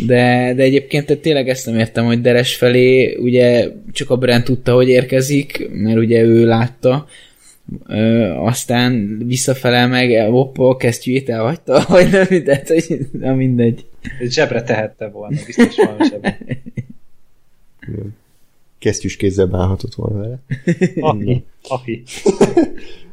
[0.06, 4.42] de, de egyébként tehát tényleg ezt nem értem, hogy Deres felé ugye csak a Brand
[4.44, 7.06] tudta, hogy érkezik, mert ugye ő látta,
[7.88, 13.86] Uh, aztán visszafele meg hoppa, a kesztyűjét elhagyta, vagy nem, tehát, hogy na mindegy.
[14.20, 16.38] Zsebre tehette volna, biztos van zsebre.
[18.78, 20.38] Kesztyűs kézzel bánhatott volna vele.
[21.01, 22.02] Aki, aki.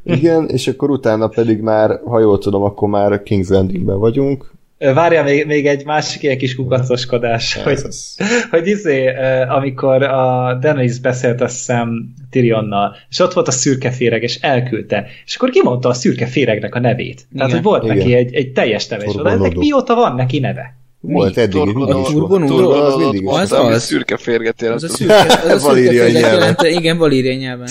[0.04, 4.53] Igen, és akkor utána pedig már, ha jól tudom, akkor már King's Landingben vagyunk.
[4.94, 8.18] Várja még, még egy másik ilyen kis kukacoskodás, hogy, az.
[8.50, 9.08] hogy izé,
[9.50, 15.06] amikor a Daenerys beszélt azt hiszem Tyrionnal, és ott volt a szürke féreg, és elküldte,
[15.26, 17.16] és akkor kimondta a szürke féregnek a nevét.
[17.36, 17.50] Tehát, Igen.
[17.52, 17.98] hogy volt Igen.
[17.98, 20.76] neki egy, egy teljes neve, és ennek mióta van neki neve?
[21.00, 21.52] Volt eddig.
[21.52, 23.28] Turgonó- az mindig is.
[23.30, 23.84] Az Az, az.
[23.84, 24.84] szürke férget jelent.
[24.84, 25.16] Az a szürke,
[25.54, 26.22] az a szürke nyelven.
[26.22, 27.68] jelente, igen, valíriai nyelven.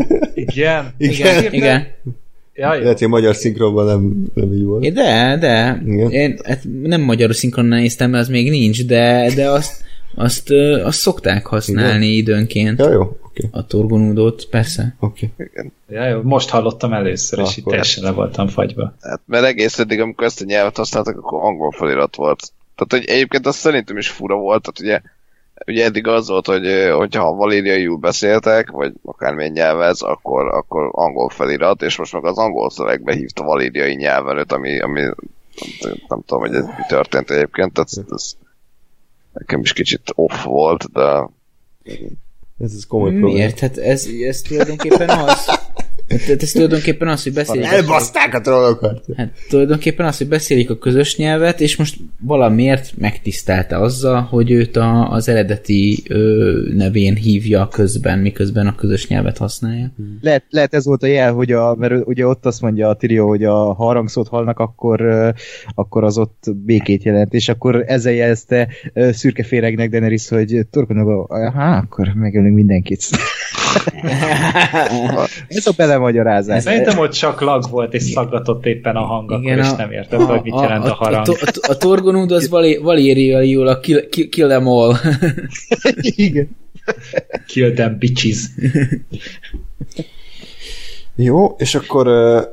[0.34, 0.94] Igen.
[0.98, 1.86] Igen, igen.
[2.56, 2.80] Ja, jó.
[2.80, 4.92] Lehet, hogy a magyar szinkronban nem, nem így volt.
[4.92, 5.82] De, de.
[5.86, 6.10] Igen.
[6.10, 9.84] Én hát nem magyar szinkronnal néztem, mert az még nincs, de, de azt,
[10.14, 10.50] azt,
[10.84, 12.18] azt szokták használni Igen.
[12.18, 12.78] időnként.
[12.78, 13.48] Ja, jó, oké.
[13.50, 14.96] A torgonúdót, persze.
[15.00, 15.30] oké.
[15.88, 16.22] Ja, jó.
[16.22, 18.94] Most hallottam először, és itt teljesen le voltam fagyva.
[19.00, 22.52] Hát, mert egész eddig, amikor ezt a nyelvet használtak, akkor angol felirat volt.
[22.76, 25.10] Tehát, hogy egyébként az szerintem is fura volt, tehát ugye,
[25.66, 31.82] ugye eddig az volt, hogy hogyha valériaiul beszéltek, vagy akármilyen nyelvez, akkor, akkor angol felirat,
[31.82, 36.40] és most meg az angol szövegbe hívta valériai nyelven őt, ami, ami nem, nem tudom,
[36.40, 38.32] hogy ez mi történt egyébként, tehát ez
[39.32, 41.28] nekem is kicsit off volt, de
[42.58, 43.32] Ez, ez komoly probléma.
[43.32, 43.58] Miért?
[43.58, 45.50] Hát ez, ez tulajdonképpen az.
[46.08, 47.64] Hát ez tulajdonképpen az, hogy beszélik.
[47.64, 49.04] Elbaszták a trollokat!
[49.16, 54.76] Hát tulajdonképpen az, hogy beszélik a közös nyelvet, és most valamiért megtisztelte azzal, hogy őt
[54.76, 59.92] a, az eredeti ö, nevén hívja közben, miközben a közös nyelvet használja.
[60.20, 63.28] Lehet, lehet ez volt a jel, hogy a, mert ugye ott azt mondja a Tyrion,
[63.28, 65.32] hogy a ha harangszót hallnak, akkor,
[65.74, 71.76] akkor az ott békét jelent, és akkor ezzel jelezte szürke féregnek Daenerys, hogy torkonog, aha,
[71.76, 73.04] akkor megölünk mindenkit.
[75.48, 76.62] ez a belemagyarázás.
[76.62, 80.42] Szerintem ott csak lag volt, és szaggatott éppen a hang, akkor, és nem értette, hogy
[80.42, 81.28] mit jelent a, harang.
[81.28, 84.94] A, a, a Torgonúd az Valé- Valériaiul a kill, kill, kill them all.
[86.00, 86.56] Igen.
[87.46, 88.38] Kill them bitches.
[91.14, 92.08] Jó, és akkor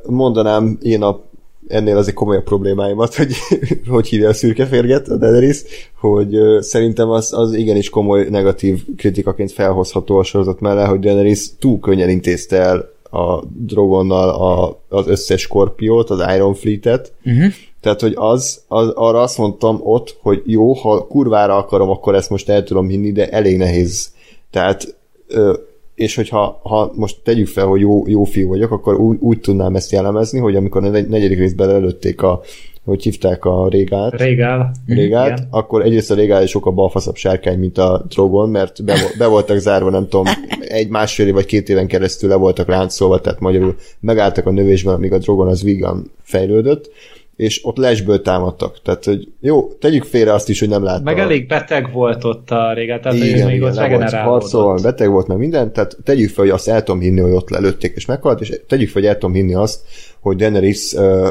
[0.07, 1.21] mondanám én a
[1.67, 3.33] ennél azért komolyabb problémáimat, hogy
[3.87, 5.63] hogy hívja a szürke férget, a Daenerys,
[5.99, 11.79] hogy szerintem az, az igenis komoly negatív kritikaként felhozható a sorozat mellett, hogy Daenerys túl
[11.79, 17.51] könnyen intézte el a Drogonnal a, az összes Skorpiót, az Iron Fleet-et, Uh-huh.
[17.81, 22.29] tehát, hogy az, az, arra azt mondtam ott, hogy jó, ha kurvára akarom, akkor ezt
[22.29, 24.13] most el tudom hinni, de elég nehéz.
[24.51, 25.53] Tehát ö,
[25.95, 29.75] és hogyha ha most tegyük fel, hogy jó, jó fiú vagyok, akkor úgy, úgy tudnám
[29.75, 32.41] ezt jellemezni, hogy amikor a negyedik részben előtték a,
[32.85, 34.71] hogy hívták a régát, Régál.
[34.87, 35.47] régát Igen.
[35.51, 39.89] akkor egyrészt a régál sokkal balfaszabb sárkány, mint a Drogon, mert be, be voltak zárva,
[39.89, 40.25] nem tudom,
[40.59, 44.93] egy másfél év vagy két éven keresztül le voltak ráncolva, tehát magyarul megálltak a növésben,
[44.93, 46.91] amíg a Drogon az vígan fejlődött,
[47.35, 48.81] és ott lesből támadtak.
[48.81, 51.03] Tehát, hogy jó, tegyük félre azt is, hogy nem látta.
[51.03, 54.01] Meg elég beteg volt ott a Régál, tehát hogy igen, még igen, ott le volt
[54.01, 54.83] harcolva, regenerálódott.
[54.83, 57.93] beteg volt meg minden, tehát tegyük fel, hogy azt el tudom hinni, hogy ott lelőtték
[57.95, 59.81] és meghalt, és tegyük fel, hogy el tudom hinni azt,
[60.19, 61.27] hogy Daenerys uh,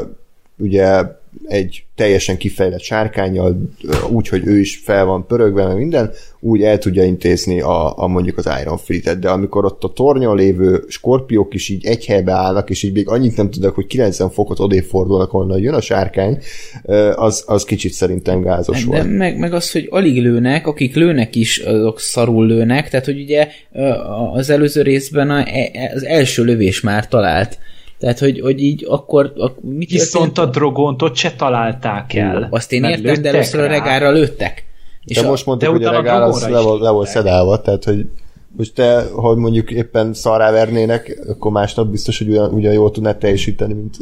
[0.57, 1.03] ugye
[1.47, 3.69] egy teljesen kifejlett sárkányjal,
[4.09, 8.07] úgy, hogy ő is fel van pörögve, meg minden, úgy el tudja intézni a, a
[8.07, 12.31] mondjuk az Iron Fleet-et, de amikor ott a tornyon lévő skorpiók is így egy helybe
[12.31, 15.81] állnak, és így még annyit nem tudnak, hogy 90 fokot odébb fordulnak onnan, jön a
[15.81, 16.37] sárkány,
[17.15, 19.17] az, az kicsit szerintem gázos De volt.
[19.17, 23.47] meg, meg az, hogy alig lőnek, akik lőnek is, azok szarul lőnek, tehát hogy ugye
[24.33, 27.57] az előző részben a, e- az első lövés már talált.
[27.99, 32.47] Tehát, hogy, hogy így akkor, akkor mit Viszont a drogont ott se találták el.
[32.51, 33.69] Azt én értem, de először a rá.
[33.69, 34.65] regára lőttek.
[35.05, 37.83] És De a, most mondtuk, de hogy a regál az le, le volt szedálva, tehát
[37.83, 38.05] hogy
[38.57, 43.17] most te, ha mondjuk éppen szarrá vernének, akkor másnap biztos, hogy ugyan, ugyan jól tudnád
[43.17, 43.97] teljesíteni, mint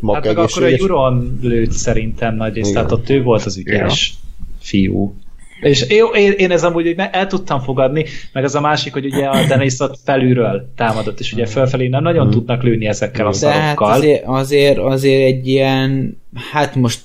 [0.00, 2.74] mak Hát meg akkor a Juron lőtt szerintem nagy rész, Igen.
[2.74, 4.14] tehát ott ő volt az ügyes
[4.60, 5.14] fiú.
[5.60, 9.26] És én, én, én ez amúgy el tudtam fogadni, meg az a másik, hogy ugye
[9.26, 13.50] a Dennis ott felülről támadott, és ugye fölfelé nem nagyon tudnak lőni ezekkel a de
[13.50, 16.20] hát azért, azért, azért egy ilyen,
[16.52, 17.00] hát most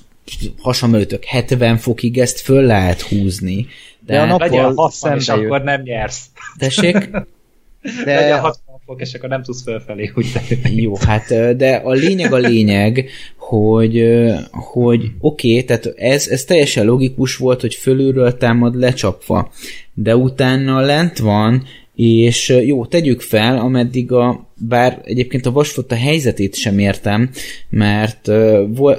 [0.60, 3.66] hasonlítök, 70 fokig ezt föl lehet húzni.
[4.00, 6.26] De, De a nap- Legyen Nappal 60, és akkor nem nyersz.
[6.58, 6.94] tessék,
[8.04, 10.26] Legyen De 60 fok, és akkor nem tudsz fölfelé úgy.
[10.74, 13.10] Jó, hát de a lényeg a lényeg,
[13.48, 14.04] hogy,
[14.50, 19.52] hogy oké, okay, tehát ez, ez teljesen logikus volt, hogy fölülről támad lecsapva,
[19.94, 21.62] de utána lent van,
[21.94, 27.30] és jó, tegyük fel, ameddig a, bár egyébként a vasflotta helyzetét sem értem,
[27.68, 28.28] mert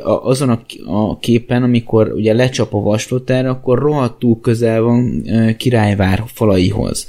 [0.04, 0.50] azon
[0.86, 5.24] a, képen, amikor ugye lecsap a vasflottára, akkor rohadtul közel van
[5.58, 7.08] királyvár falaihoz.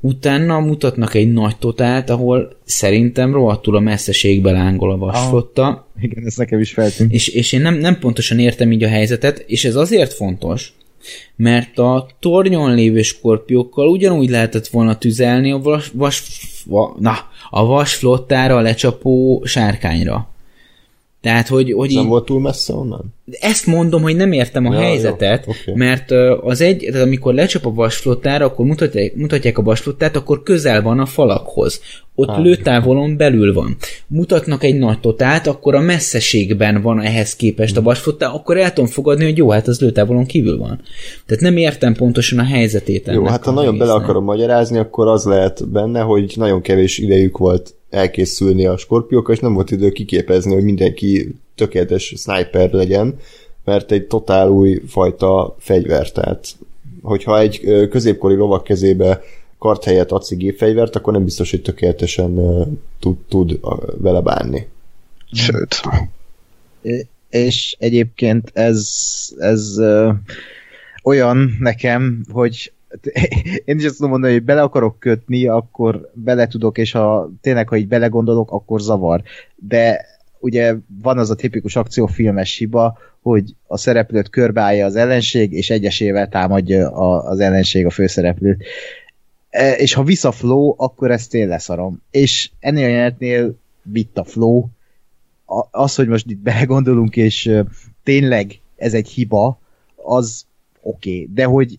[0.00, 6.36] Utána mutatnak egy nagy totált, ahol szerintem rohadtul a messzeségbe lángol a vasflotta, igen, ez
[6.36, 7.12] nekem is feltűnt.
[7.12, 10.72] és, és én nem, nem pontosan értem így a helyzetet, és ez azért fontos,
[11.36, 16.22] mert a tornyon lévő skorpiókkal ugyanúgy lehetett volna tüzelni a vas, vas,
[16.66, 17.14] va, na,
[17.50, 20.28] a vasflottára lecsapó sárkányra.
[21.20, 23.14] Tehát, hogy, hogy nem így, volt túl messze onnan?
[23.40, 25.72] Ezt mondom, hogy nem értem a Ja, ja, jó, helyzetet, oké.
[25.74, 26.10] mert
[26.40, 30.98] az egy, tehát amikor lecsap a vasflottára, akkor mutatják, mutatják a vasflottát, akkor közel van
[30.98, 31.80] a falakhoz.
[32.14, 32.42] Ott Ah.
[32.42, 33.76] lőtávolon belül van.
[34.06, 38.90] Mutatnak egy nagy totát, akkor a messzeségben van ehhez képest a vasflottá, akkor el tudom
[38.90, 40.80] fogadni, hogy jó, hát az lőtávolon kívül van.
[41.26, 44.02] Tehát nem értem pontosan a helyzetét Jó, hát ha nagyon bele egésznek.
[44.08, 49.40] akarom magyarázni, akkor az lehet benne, hogy nagyon kevés idejük volt elkészülni a skorpiókkal, és
[49.40, 53.18] nem volt idő kiképezni, hogy mindenki tökéletes sniper legyen,
[53.64, 56.56] mert egy totál új fajta fegyver, tehát
[57.02, 57.60] hogyha egy
[57.90, 59.20] középkori lovak kezébe
[59.58, 62.34] kart helyett adsz egy gépfegyvert, akkor nem biztos, hogy tökéletesen
[63.00, 63.60] tud, tud
[63.96, 64.66] vele bánni.
[65.32, 65.80] Sőt.
[67.30, 68.88] És egyébként ez,
[69.38, 70.10] ez ö,
[71.02, 72.72] olyan nekem, hogy
[73.64, 77.68] én is azt tudom mondani, hogy bele akarok kötni, akkor bele tudok, és ha tényleg,
[77.68, 79.22] ha így belegondolok, akkor zavar.
[79.54, 80.06] De
[80.40, 86.28] ugye van az a tipikus akciófilmes hiba, hogy a szereplőt körbeállja az ellenség, és egyesével
[86.28, 88.64] támadja a, az ellenség a főszereplőt.
[89.50, 92.02] E, és ha vissza flow, akkor ezt én leszarom.
[92.10, 94.64] És ennél a jelenetnél vitt a flow,
[95.46, 97.52] a- az, hogy most itt belegondolunk, és
[98.02, 99.60] tényleg ez egy hiba,
[99.96, 100.46] az
[100.80, 101.10] oké.
[101.10, 101.30] Okay.
[101.34, 101.78] De hogy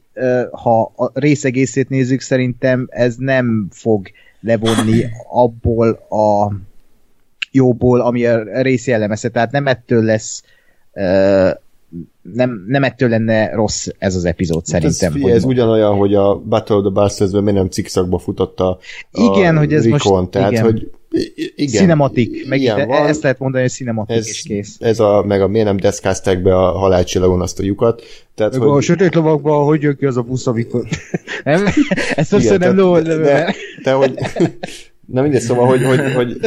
[0.52, 5.06] ha a rész egészét nézzük, szerintem ez nem fog levonni
[5.44, 6.54] abból a
[7.52, 9.30] jóból, ami a rész jellemezte.
[9.30, 10.44] Tehát nem ettől lesz
[12.34, 15.14] nem, nem ettől lenne rossz ez az epizód szerintem.
[15.24, 18.78] ez, ez ugyanolyan, hogy a Battle of the Bastards-ben miért nem cikszakba futott a, a
[19.12, 20.64] Igen, hogy ez most- Recon, tehát, igen.
[20.64, 20.92] hogy
[21.56, 23.08] igen, Cinematic, meg ilyen ide, van.
[23.08, 24.76] ezt lehet mondani, hogy cinematic ez, és kész.
[24.80, 28.02] ez a, meg a miért nem deszkázták be a halálcsillagon azt a lyukat.
[28.36, 30.84] Tehát, Meg a hogy, sötét lovakban hogy jön ki az a busz, amikor...
[31.44, 31.66] nem?
[32.16, 33.54] Ezt Igen, nem tehát- de,
[33.84, 34.14] de hogy
[35.12, 36.38] Na mindegy, szóval, hogy, hogy, hogy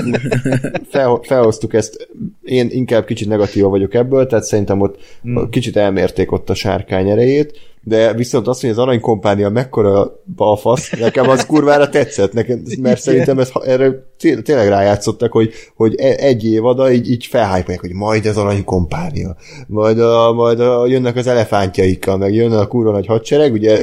[0.91, 2.09] fel, felhoztuk ezt,
[2.43, 5.49] én inkább kicsit negatíva vagyok ebből, tehát szerintem ott hmm.
[5.51, 11.29] kicsit elmérték ott a sárkány erejét, de viszont azt, hogy az aranykompánia mekkora balfasz, nekem
[11.29, 14.12] az kurvára tetszett, nekem, mert szerintem ez, erre
[14.43, 19.37] tényleg rájátszottak, hogy, hogy e- egy évada így, így felhájpolják, hogy majd az arany kompánia,
[19.67, 23.79] majd, a, majd a, jönnek az elefántjaikkal, meg jön a kurva nagy hadsereg, ugye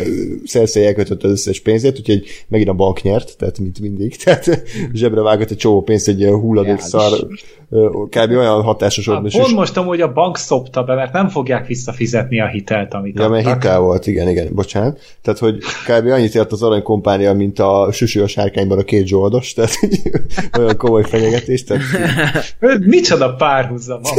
[0.46, 4.64] Cersei elkötött az összes pénzét, úgyhogy megint a bank nyert, tehát mint mindig, tehát
[4.94, 7.28] zsebre vágott egy csomó pénzt egy ilyen hulladék szar,
[8.10, 8.32] kb.
[8.32, 9.38] olyan hatásos Hát, volt.
[9.38, 13.30] pont most amúgy a bank szopta be, mert nem fogják visszafizetni a hitelt, amit Ja,
[13.30, 15.00] mert hitel volt, igen, igen, bocsánat.
[15.22, 16.08] Tehát, hogy kb.
[16.08, 19.72] annyit ért az aranykompánia, mint a süsű a sárkányban a két zsoldos, tehát
[20.58, 21.84] olyan komoly fenyegetés, tehát,
[22.86, 24.02] Micsoda párhuzam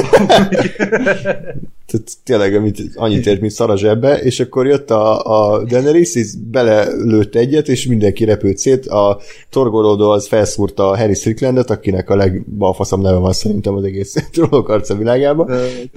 [1.90, 6.14] tehát tényleg amit, annyit ért, mint szar a zsebbe, és akkor jött a, a Daenerys,
[6.14, 8.86] és belelőtt egyet, és mindenki repült szét.
[8.86, 9.18] A
[9.48, 14.86] Torgolódó az felszúrta a Harry Stricklandet, akinek a legbalfaszom neve van szerintem az egész trollok
[14.98, 15.50] világában.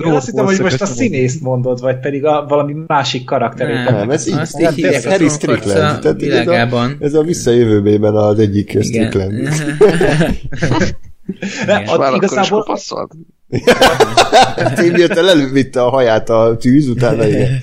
[0.05, 3.75] Én azt hittem, hogy most a színészt mondod, vagy pedig a valami másik karakterét.
[3.75, 5.77] Nem, Nem, ez így- azt nem, így hívják Harry Strickland.
[5.77, 6.97] Tehát ez a- világában.
[6.99, 8.77] Ez a visszajövőbében az egyik.
[8.81, 9.47] Strickland.
[11.65, 12.77] Nem, Már akkor is igazából.
[14.75, 17.61] Tím jött el, elővitte a haját a tűz, utána igen.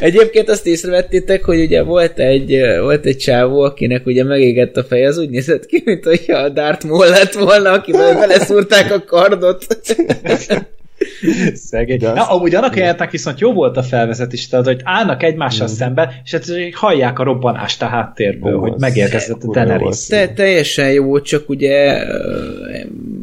[0.00, 5.06] Egyébként azt észrevettétek, hogy ugye volt egy, volt egy csávó, akinek ugye megégett a fej,
[5.06, 9.66] az úgy nézett ki, mint hogyha a Darth Maul lett volna, akivel beleszúrták a kardot.
[11.54, 11.98] Szegény.
[11.98, 16.20] De Na, amúgy annak jelentnek viszont jó volt a felvezetés, tehát, hogy állnak egymással szembe,
[16.24, 20.06] és hát hallják a robbanást a háttérből, Ó, hogy megérkezett a Daenerys.
[20.06, 22.04] Te, teljesen jó, csak ugye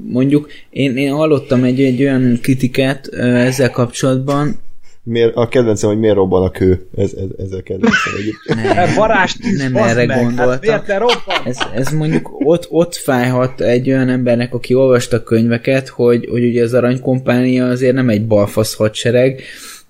[0.07, 4.59] mondjuk én, én hallottam egy, egy olyan kritikát ezzel kapcsolatban,
[5.03, 6.87] Miért, a kedvencem, hogy miért robban a kő.
[6.95, 8.63] Ez, ez, ez a kedvencem egyébként.
[8.75, 10.49] Mert varázs tűz, Nem erre meg, gondoltam.
[10.49, 11.45] Hát miért ne robban?
[11.45, 16.63] ez, ez mondjuk ott, ott fájhat egy olyan embernek, aki olvasta könyveket, hogy, hogy ugye
[16.63, 19.41] az aranykompánia azért nem egy balfasz hadsereg,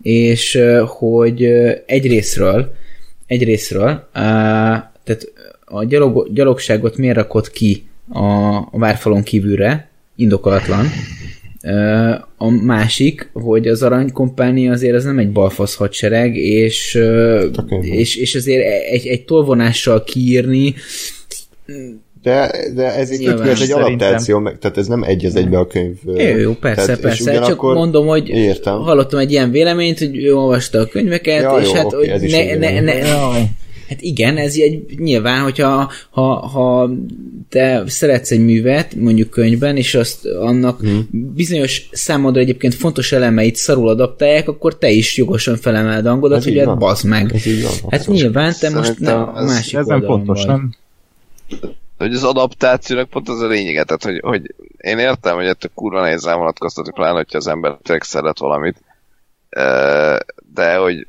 [0.02, 1.44] és hogy
[1.86, 2.73] egyrésztről,
[3.27, 5.31] egyrésztről, á, tehát
[5.65, 10.86] a gyalog, gyalogságot miért rakott ki a, a várfalon kívülre, indokolatlan,
[12.38, 16.99] a másik, hogy az aranykompánia azért az nem egy balfasz hadsereg, és,
[17.81, 20.73] és, és azért egy, egy tolvonással kiírni,
[22.23, 23.84] De, de ez egy, Nyilván, ez egy szerintem.
[23.84, 25.95] adaptáció, meg, tehát ez nem egy az egybe a könyv.
[26.06, 27.40] Jó, jó, persze, tehát, persze.
[27.40, 28.73] Csak mondom, hogy Értem.
[28.73, 32.07] hallottam egy ilyen véleményt, hogy ő olvasta a könyveket, Ja, és jó, hát oké, hogy
[32.07, 32.84] ez is ne, ne, ilyen.
[32.84, 32.94] ne,
[33.90, 36.90] Hát igen, ez egy nyilván, hogyha ha, ha
[37.49, 40.98] te szeretsz egy művet, mondjuk könyvben, és azt annak Mhm.
[41.11, 46.44] bizonyos számodra egyébként fontos elemeit szarul adaptálják, akkor te is jogosan felemeld a hangodat, Ez
[46.44, 47.32] hogy hát bazd meg.
[47.34, 47.72] Ez így van.
[47.90, 50.48] Hát nyilván te most nem a másik Ez nem fontos, vagy.
[50.56, 50.74] nem?
[51.98, 56.02] hogy az adaptációnak pont az a lényege, tehát hogy, hogy én értem, hogy ettől kurva
[56.02, 58.82] nehéz elvonatkoztatni, pláne, hogyha az ember tényleg szeret valamit,
[59.49, 60.16] Ö,
[60.53, 61.07] de hogy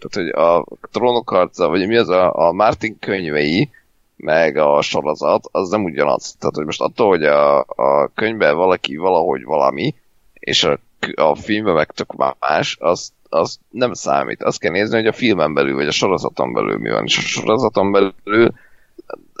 [0.00, 3.70] tehát, hogy a trónok harca, vagy mi az a, a Martin könyvei,
[4.16, 6.34] meg a sorozat, az nem ugyanaz.
[6.38, 9.94] Tehát, hogy most attól, hogy a, a könyvben valaki valahogy valami,
[10.34, 10.78] és a,
[11.14, 14.42] a filmben meg tök más, az, az nem számít.
[14.42, 17.04] Azt kell nézni, hogy a filmen belül, vagy a sorozaton belül mi van.
[17.04, 18.52] És a sorozaton belül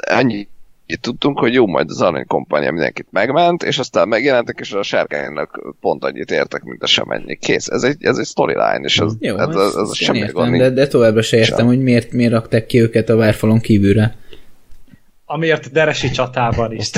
[0.06, 0.48] annyi
[0.96, 5.74] tudtunk, hogy jó, majd az Arany Kompánia mindenkit megment, és aztán megjelentek, és a sárkánynak
[5.80, 7.36] pont annyit értek, mint a semennyi.
[7.36, 10.34] Kész, ez egy, ez egy storyline, és ez, Jó, ez, ez, ez, ez, semmi értem,
[10.34, 11.66] gond de, de továbbra se értem, Sem.
[11.66, 14.16] hogy miért, miért rakták ki őket a várfalon kívülre.
[15.24, 16.90] Amiért Deresi csatában is.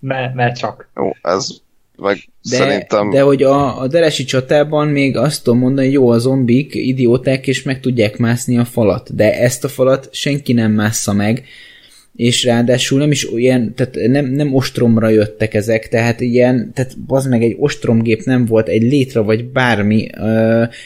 [0.00, 0.88] Mert, mert csak.
[0.94, 1.60] Jó, ez
[2.00, 3.10] meg De, szerintem...
[3.10, 7.46] de hogy a, a deresi csatában még azt tudom mondani, hogy jó, a zombik idióták,
[7.46, 11.44] és meg tudják mászni a falat, de ezt a falat senki nem mássza meg,
[12.16, 17.26] és ráadásul nem is olyan, tehát nem, nem ostromra jöttek ezek, tehát ilyen, tehát az
[17.26, 20.18] meg egy ostromgép nem volt, egy létre vagy bármi, ö,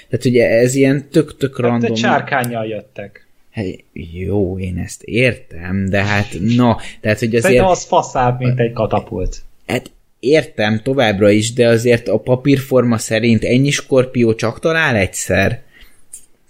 [0.09, 1.92] tehát ugye ez ilyen tök-tök Hát random.
[1.92, 3.26] egy csárkányjal jöttek.
[3.51, 3.64] Hát,
[4.12, 6.26] jó, én ezt értem, de hát
[6.56, 7.42] na, tehát hogy azért...
[7.42, 9.36] Szerintem az faszább, mint egy katapult.
[9.66, 9.90] Hát
[10.20, 15.62] értem továbbra is, de azért a papírforma szerint ennyi skorpió csak talál egyszer.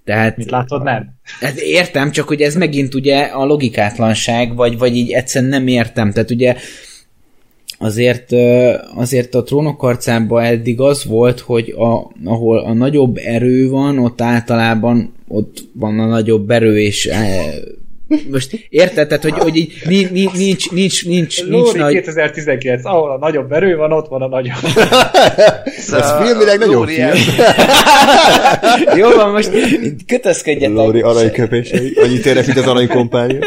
[0.05, 1.15] Tehát Mit látod, nem?
[1.41, 6.13] hát értem, csak hogy ez megint ugye a logikátlanság, vagy, vagy így egyszerűen nem értem.
[6.13, 6.57] Tehát ugye
[7.79, 8.33] azért,
[8.95, 14.21] azért a trónok harcában eddig az volt, hogy a, ahol a nagyobb erő van, ott
[14.21, 17.55] általában ott van a nagyobb erő, és eh,
[18.31, 21.93] most érted, tehát, hogy, hogy így nincs, nincs, nincs, nincs, nincs, nincs Lóri nagy...
[21.93, 24.55] 2019, ahol a nagyobb erő van, ott van a nagyobb.
[25.93, 27.11] Ez filmileg nagyon film.
[28.97, 29.51] Jó van, most
[30.07, 30.77] kötözködjetek.
[30.77, 31.93] Lóri aranyköpései.
[31.95, 33.39] Annyit érek, mint az aranykompánia.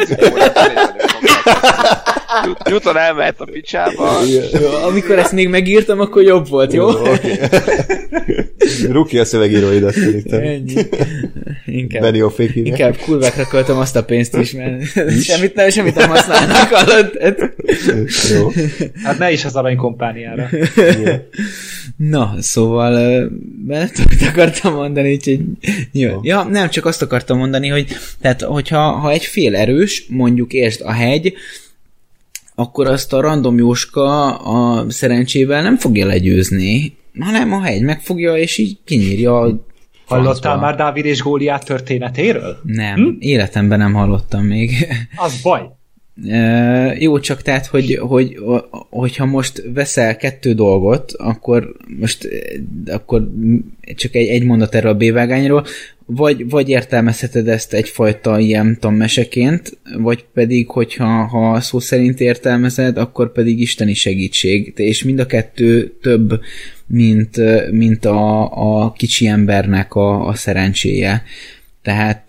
[2.70, 4.20] Newton elmehet a picsába.
[4.62, 6.88] Jó, amikor ezt még megírtam, akkor jobb volt, jó?
[6.90, 7.40] oké.
[8.92, 10.42] Ruki a szövegíró ide szerintem.
[10.42, 10.74] Ennyi.
[11.66, 12.24] Inkább, Benny
[12.54, 14.84] inkább kurvákra költöm azt a pénzt is, mert
[15.24, 16.56] semmit nem, semmit nem használnak?
[16.56, 17.54] Hát-
[18.34, 18.52] Jó.
[19.04, 20.50] Hát ne is az aranykompániára.
[21.98, 23.22] Na, szóval
[23.68, 23.94] mert
[24.30, 25.40] akartam mondani, úgyhogy
[25.92, 26.20] jó.
[26.22, 27.88] Ja, nem, csak azt akartam mondani, hogy
[28.22, 31.34] tehát, hogyha ha egy fél erős, mondjuk értsd a hegy,
[32.60, 38.58] akkor azt a random Jóska a szerencsével nem fogja legyőzni, hanem a hegy megfogja, és
[38.58, 39.66] így kinyírja a
[40.06, 40.66] Hallottál francba.
[40.66, 42.58] már Dávid és Góliát történetéről?
[42.64, 43.16] Nem, hm?
[43.20, 44.88] életemben nem hallottam még.
[45.16, 45.62] Az baj.
[46.26, 48.38] Ö, jó, csak tehát, hogy, hogy,
[48.90, 52.28] hogyha most veszel kettő dolgot, akkor most
[52.86, 53.32] akkor
[53.96, 55.66] csak egy, egy mondat erről a B-vágányról,
[56.10, 63.32] vagy, vagy értelmezheted ezt egyfajta ilyen tanmeseként, vagy pedig, hogyha ha szó szerint értelmezed, akkor
[63.32, 64.74] pedig isteni segítség.
[64.76, 66.40] És mind a kettő több,
[66.86, 67.38] mint,
[67.72, 68.52] mint a,
[68.84, 71.24] a kicsi embernek a, a szerencséje.
[71.82, 72.26] Tehát,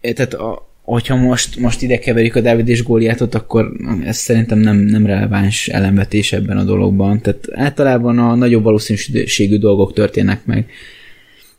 [0.00, 3.72] tehát a, hogyha most, most ide keverjük a Dávid és Góliátot, akkor
[4.04, 7.20] ez szerintem nem, nem releváns ellenvetés ebben a dologban.
[7.20, 10.70] Tehát általában a nagyobb valószínűségű dolgok történnek meg.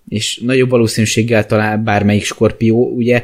[0.10, 2.90] És nagyobb valószínűséggel talál bármelyik skorpió.
[2.96, 3.24] Ugye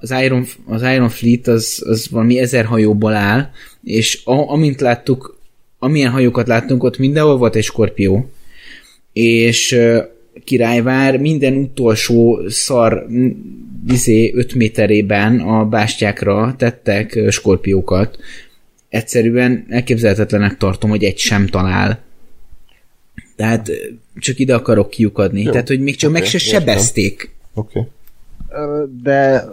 [0.00, 3.50] az Iron, az Iron Fleet az, az valami ezer hajóból áll,
[3.84, 5.40] és a, amint láttuk,
[5.78, 8.30] amilyen hajókat láttunk, ott mindenhol volt egy skorpió.
[9.12, 9.78] És
[10.44, 13.06] királyvár minden utolsó szar
[13.88, 18.18] izé 5 méterében a bástyákra tettek skorpiókat.
[18.88, 22.04] Egyszerűen elképzelhetetlenek tartom, hogy egy sem talál.
[23.36, 23.70] Tehát
[24.18, 25.42] csak ide akarok kiukadni.
[25.42, 25.50] Jó.
[25.50, 26.60] Tehát, hogy még csak Oké, meg se értem.
[26.60, 27.34] sebezték.
[27.54, 27.86] Oké.
[28.48, 29.44] Ö, De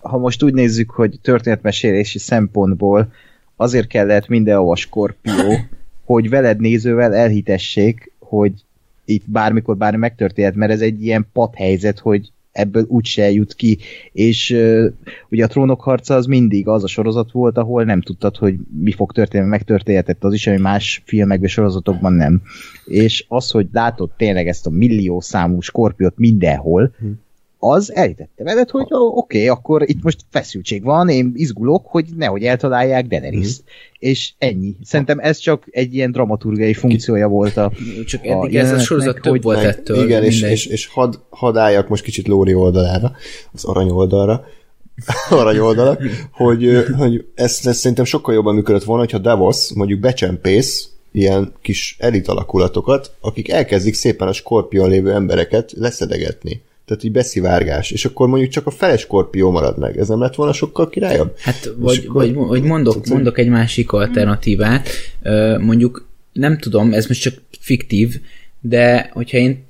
[0.00, 3.12] ha most úgy nézzük, hogy történetmesélési szempontból
[3.56, 5.58] azért kellett mindenhol a skorpió,
[6.04, 8.52] hogy veled nézővel elhitessék, hogy
[9.04, 13.78] itt bármikor bármi megtörténhet, mert ez egy ilyen padhelyzet, hogy ebből úgyse jut ki,
[14.12, 14.92] és uh,
[15.28, 18.92] ugye a trónok harca az mindig az a sorozat volt, ahol nem tudtad, hogy mi
[18.92, 22.42] fog történni, megtörténhetett az is, ami más filmekben, sorozatokban nem.
[22.84, 26.94] És az, hogy látod tényleg ezt a millió számú skorpiót mindenhol,
[27.64, 32.42] az elhitette veled, hogy oké, okay, akkor itt most feszültség van, én izgulok, hogy nehogy
[32.42, 33.66] eltalálják daenerys Mhm.
[33.98, 34.76] És ennyi.
[34.84, 37.72] Szerintem ez csak egy ilyen dramaturgiai funkciója volt a...
[38.06, 40.04] Csak a eddig ez a jelenetnek, sorozat több hogy- volt Meg- ettől.
[40.04, 43.12] Igen, és, és, és had, hadd álljak most kicsit Lóri oldalára,
[43.52, 44.44] az arany oldalra,
[45.30, 46.02] arany oldalak,
[46.32, 51.96] hogy, hogy ez, ez szerintem sokkal jobban működött volna, hogyha Davos mondjuk becsempész ilyen kis
[51.98, 56.62] elit alakulatokat, akik elkezdik szépen a skorpion lévő embereket leszedegetni.
[56.84, 59.98] Tehát így beszivárgás, és akkor mondjuk csak a fele skorpió marad meg.
[59.98, 61.34] Ez nem lett volna sokkal királyabb?
[61.38, 64.88] Hát, vagy, akkor- vagy, vagy mondok, mondok egy másik alternatívát.
[65.60, 68.20] Mondjuk, nem tudom, ez most csak fiktív,
[68.60, 69.64] de hogyha én,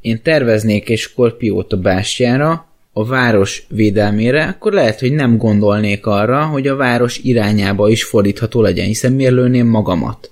[0.00, 6.44] én terveznék egy skorpiót a bástyára, a város védelmére, akkor lehet, hogy nem gondolnék arra,
[6.44, 10.30] hogy a város irányába is fordítható legyen, hiszen miért lőném magamat.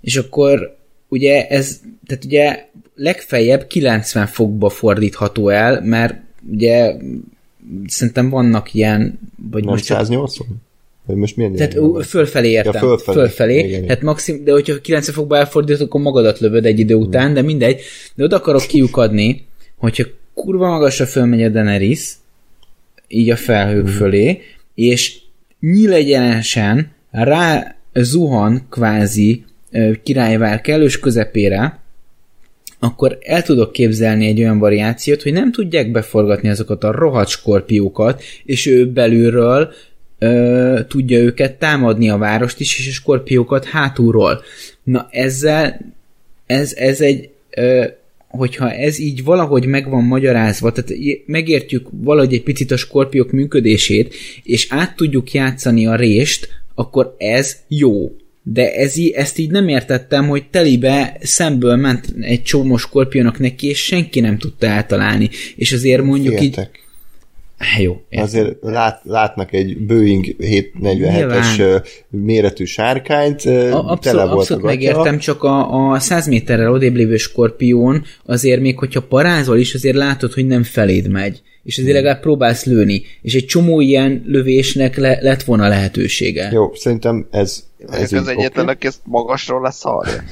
[0.00, 0.76] És akkor
[1.08, 2.66] ugye ez, tehát ugye
[3.02, 6.14] legfeljebb 90 fokba fordítható el, mert
[6.50, 6.94] ugye
[7.86, 9.18] szerintem vannak ilyen,
[9.50, 10.46] vagy most csak 180?
[11.06, 12.02] Vagy most milyen tehát van?
[12.02, 12.72] fölfelé értem.
[12.72, 13.16] Ja, fölfelé.
[13.16, 13.58] fölfelé.
[13.58, 13.86] Igen, igen.
[13.86, 17.80] Tehát maxim, de hogyha 90 fokba elfordítod, akkor magadat lövöd egy idő után, de mindegy.
[18.14, 19.46] De oda akarok kiukadni,
[19.76, 20.04] hogyha
[20.34, 22.12] kurva magasra fölmegy a Daenerys,
[23.08, 24.40] így a felhők fölé,
[24.74, 25.18] és
[25.60, 29.44] nyílegyenesen rá zuhan kvázi
[30.02, 31.81] királyvár kellős közepére,
[32.84, 38.22] akkor el tudok képzelni egy olyan variációt, hogy nem tudják beforgatni azokat a rohadt skorpiókat,
[38.44, 39.72] és ő belülről
[40.18, 44.42] ö, tudja őket támadni a várost is, és a skorpiókat hátulról.
[44.82, 45.80] Na ezzel,
[46.46, 47.84] ez, ez egy, ö,
[48.28, 50.92] hogyha ez így valahogy meg van magyarázva, tehát
[51.26, 57.56] megértjük valahogy egy picit a skorpiók működését, és át tudjuk játszani a rést, akkor ez
[57.68, 58.12] jó.
[58.42, 63.68] De ez, í- ezt így nem értettem, hogy telibe szemből ment egy csomó skorpiónak neki,
[63.68, 65.30] és senki nem tudta eltalálni.
[65.56, 66.54] És azért mondjuk így...
[66.54, 66.80] Féltek.
[67.58, 68.24] Há, Jó, értem.
[68.26, 71.60] Azért lát, látnak egy Boeing 747-es Nyilván.
[71.60, 71.76] ö,
[72.08, 77.16] méretű sárkányt, A, tele abszolút, volt abszolút megértem, csak a, a 100 méterrel odébb lévő
[77.16, 81.42] skorpión azért még, hogyha parázol is, azért látod, hogy nem feléd megy.
[81.64, 83.02] És azért legalább próbálsz lőni.
[83.22, 86.50] És egy csomó ilyen lövésnek le, lett volna lehetősége.
[86.52, 90.22] Jó, szerintem ez, ez Ez így az egyetlen, aki ezt magasról leszarja.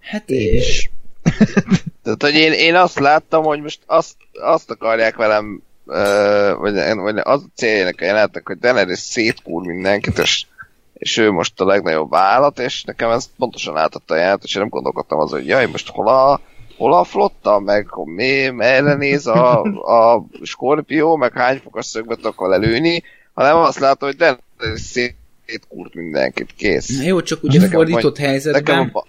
[0.00, 0.88] Hát És
[2.02, 7.18] Tehát, hogy én, én azt láttam, hogy most azt, azt akarják velem ö, vagy, vagy
[7.18, 10.46] az a céljának a jelenetnek, hogy Daenerys szétkúr mindenkit, és,
[10.92, 14.60] és ő most a legnagyobb állat, és nekem ez pontosan átadta a jelentet, és én
[14.60, 16.40] nem gondolkodtam az, hogy jaj, most hol a,
[16.76, 19.62] hol a flotta, meg mi, merre néz a,
[20.00, 23.02] a skorpió, meg hány fokas szögbe akar lelőni,
[23.34, 25.16] hanem azt látom, hogy Daenerys
[25.48, 27.02] szétkúrt mindenkit, kész.
[27.04, 28.62] Jó, csak ugye Nekem fordított vagy- helyzetben...
[28.62, 29.04] Nekem a,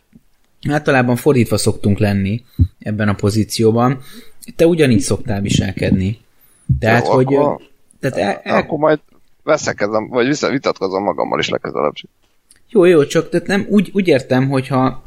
[0.70, 2.44] Általában fordítva szoktunk lenni
[2.80, 4.02] ebben a pozícióban.
[4.56, 6.20] Te ugyanígy szoktál viselkedni.
[6.80, 7.34] Tehát, Jó, hogy...
[7.36, 7.62] akkor-
[8.00, 9.00] Tehát el, el, akkor majd
[9.44, 11.94] veszekedem, vagy vissza, vitatkozom magammal is legközelebb.
[12.70, 15.04] jó, jó, csak tehát nem, úgy, úgy értem, hogyha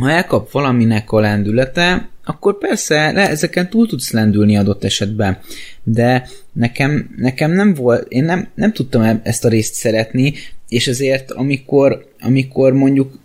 [0.00, 5.38] ha elkap valaminek a lendülete, akkor persze le, ezeken túl tudsz lendülni adott esetben.
[5.82, 10.34] De nekem, nekem nem volt, én nem, nem tudtam e- ezt a részt szeretni,
[10.68, 13.18] és ezért amikor, amikor mondjuk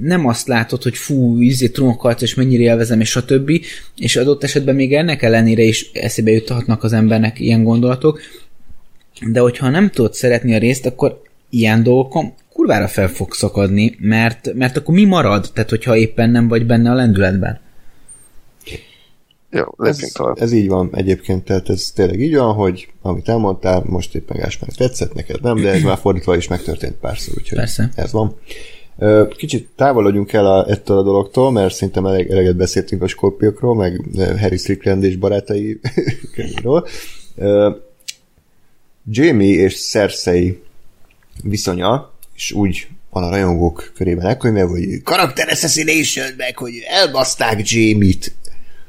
[0.00, 3.50] nem azt látod, hogy fú, izé trónokharc, és mennyire élvezem, és stb.
[3.96, 8.20] És adott esetben még ennek ellenére is eszébe juthatnak az embernek ilyen gondolatok,
[9.26, 14.54] de hogyha nem tudod szeretni a részt, akkor ilyen dolgokon kurvára fel fog szakadni, mert,
[14.54, 15.50] mert akkor mi marad?
[15.54, 17.60] Tehát, hogyha éppen nem vagy benne a lendületben.
[19.50, 20.36] Jó, lépjünk Ez, tovább.
[20.40, 24.68] ez így van egyébként, tehát ez tényleg így van, hogy amit elmondtál, most éppen Gáspár
[24.76, 27.90] tetszett neked, nem, de ez már fordítva is megtörtént párszor, úgyhogy Persze.
[27.94, 28.36] ez van.
[29.36, 34.00] Kicsit távolodjunk el a, ettől a dologtól, mert szerintem elég, eleget beszéltünk a skorpiókról, meg
[34.40, 35.80] Harry Strickland és barátai
[36.34, 36.86] könyvről.
[37.36, 37.70] Ö,
[39.10, 40.62] Jamie és Cersei
[41.42, 48.34] viszonya, és úgy van a rajongók körében elkönyvelve, hogy karakter assassination, meg hogy elbaszták Jamie-t.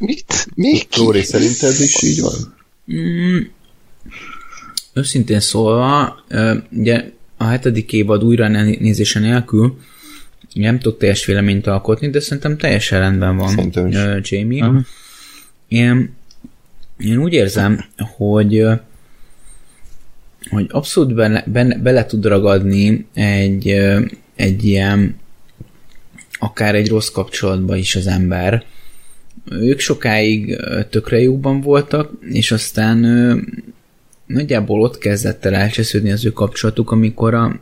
[0.01, 0.47] Mit?
[0.55, 0.79] Mi?
[0.97, 2.55] Lóri, szerinted is így van?
[4.93, 6.15] Őszintén szólva,
[6.71, 9.77] ugye a hetedik évad újra nézése nélkül
[10.53, 13.97] nem tudok teljes véleményt alkotni, de szerintem teljesen rendben van Szerintem is.
[14.31, 14.65] Jamie.
[14.65, 14.85] Uh-huh.
[15.67, 16.13] Én,
[16.97, 17.85] én úgy érzem,
[18.17, 18.65] hogy
[20.49, 23.67] hogy abszolút bele, bele, bele tud ragadni egy,
[24.35, 25.19] egy ilyen
[26.39, 28.65] akár egy rossz kapcsolatba is az ember.
[29.49, 30.59] Ők sokáig
[30.89, 32.97] tökre jóban voltak, és aztán
[34.25, 37.59] nagyjából ott kezdett el elcsesződni az ő kapcsolatuk, amikor a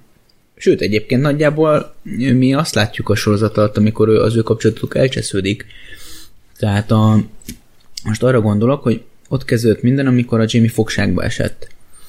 [0.61, 5.65] Sőt, egyébként nagyjából mi azt látjuk a sorozat alatt, amikor az ő kapcsolatuk elcsesződik.
[6.57, 7.23] Tehát a,
[8.03, 11.67] most arra gondolok, hogy ott kezdődött minden, amikor a Jamie fogságba esett.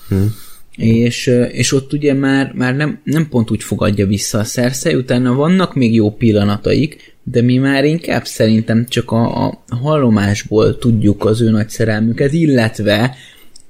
[0.09, 0.35] Hmm.
[0.77, 5.35] És, és ott ugye már, már nem, nem pont úgy fogadja vissza a Cersei, utána
[5.35, 11.41] vannak még jó pillanataik, de mi már inkább szerintem csak a, a hallomásból tudjuk az
[11.41, 13.17] ő nagy szerelmüket, illetve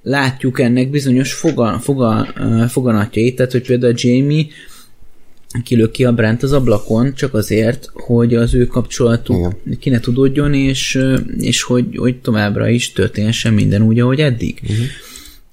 [0.02, 2.26] látjuk ennek bizonyos foga, foga,
[2.68, 4.46] foganatjait, tehát hogy például Jamie
[5.64, 9.78] kilök ki a Brent az ablakon, csak azért, hogy az ő kapcsolatuk Igen.
[9.78, 10.98] ki ne tudódjon, és,
[11.38, 14.60] és hogy, hogy továbbra is történhessen minden úgy, ahogy eddig.
[14.62, 14.86] Uh-huh.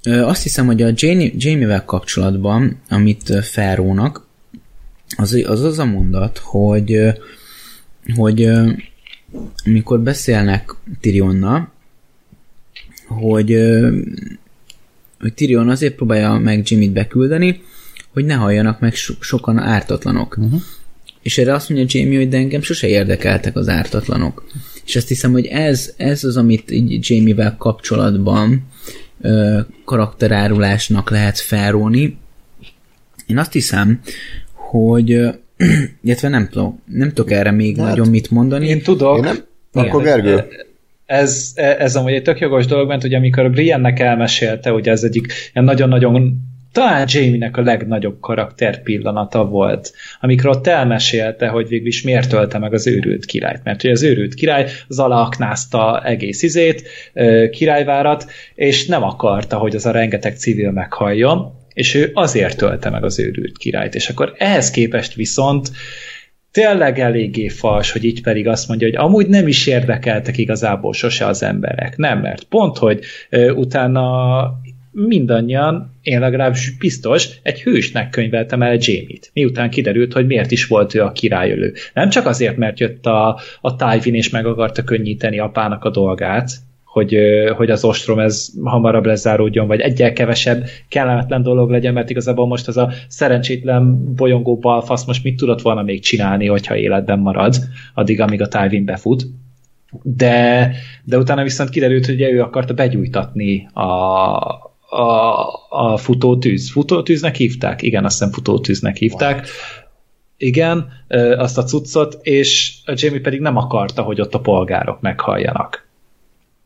[0.08, 4.26] Azt hiszem, hogy a Jamie, Jamie-vel kapcsolatban, amit ö, Ferrónak,
[5.18, 7.00] az, az az a mondat, hogy,
[8.16, 8.50] hogy
[9.66, 11.72] amikor beszélnek Tyrionnal,
[13.08, 13.58] hogy,
[15.20, 17.62] hogy Tyrion azért próbálja meg Jimmy-t beküldeni,
[18.14, 20.38] hogy ne halljanak meg so- sokan ártatlanok.
[20.38, 20.62] Uh-huh.
[21.22, 24.48] És erre azt mondja Jamie, hogy de engem sose érdekeltek az ártatlanok.
[24.86, 28.66] És azt hiszem, hogy ez, ez az, amit így Jamie-vel kapcsolatban
[29.86, 32.18] karakterárulásnak lehet felróni.
[33.26, 34.00] Én azt hiszem,
[34.54, 35.10] hogy
[36.04, 38.68] illetve nem tudom, nem tudok erre még Hát, nagyon mit mondani.
[38.68, 39.18] Én tudok.
[39.18, 39.38] Én nem?
[39.72, 40.44] Akkor Gergő?
[41.06, 45.34] Ez, ez amúgy egy tök jogos dolog, mert ugye amikor Briennek elmesélte, ugye ez egyik
[45.54, 46.38] ilyen nagyon-nagyon
[46.78, 52.58] talán Jamie-nek a legnagyobb karakter pillanata volt, amikor ott elmesélte, hogy végül is miért ölte
[52.58, 53.64] meg az őrült királyt.
[53.64, 56.90] Mert ugye az őrült király az alaknázta egész izét,
[57.52, 58.26] királyvárat,
[58.56, 63.20] és nem akarta, hogy az a rengeteg civil meghalljon, és ő azért ölte meg az
[63.20, 63.96] őrült királyt.
[63.96, 65.72] És akkor ehhez képest viszont
[66.52, 71.26] tényleg eléggé fals, hogy így pedig azt mondja, hogy amúgy nem is érdekeltek igazából sose
[71.26, 71.98] az emberek.
[71.98, 73.00] Nem, mert pont, hogy
[73.30, 74.42] ö, utána
[75.06, 79.30] mindannyian, én legalábbis biztos, egy hősnek könyveltem el Jamie-t.
[79.34, 81.74] Miután kiderült, hogy miért is volt ő a királyölő.
[81.94, 86.50] Nem csak azért, mert jött a, a Tywin és meg akarta könnyíteni apának a dolgát,
[86.84, 87.18] hogy,
[87.56, 92.68] hogy az ostrom ez hamarabb lezáródjon, vagy egyel kevesebb kellemetlen dolog legyen, mert igazából most
[92.68, 97.56] ez a szerencsétlen bolyongó balfasz most mit tudott volna még csinálni, hogyha életben marad,
[97.94, 99.24] addig, amíg a Tywin befut.
[100.04, 100.72] De,
[101.04, 106.72] de utána viszont kiderült, hogy ő akarta begyújtatni a, a, a futótűz.
[106.72, 107.82] Futótűznek hívták?
[107.82, 109.48] Igen, azt hiszem futótűznek hívták.
[110.38, 110.88] Igen,
[111.38, 115.88] azt a cuccot, és a Jamie pedig nem akarta, hogy ott a polgárok meghalljanak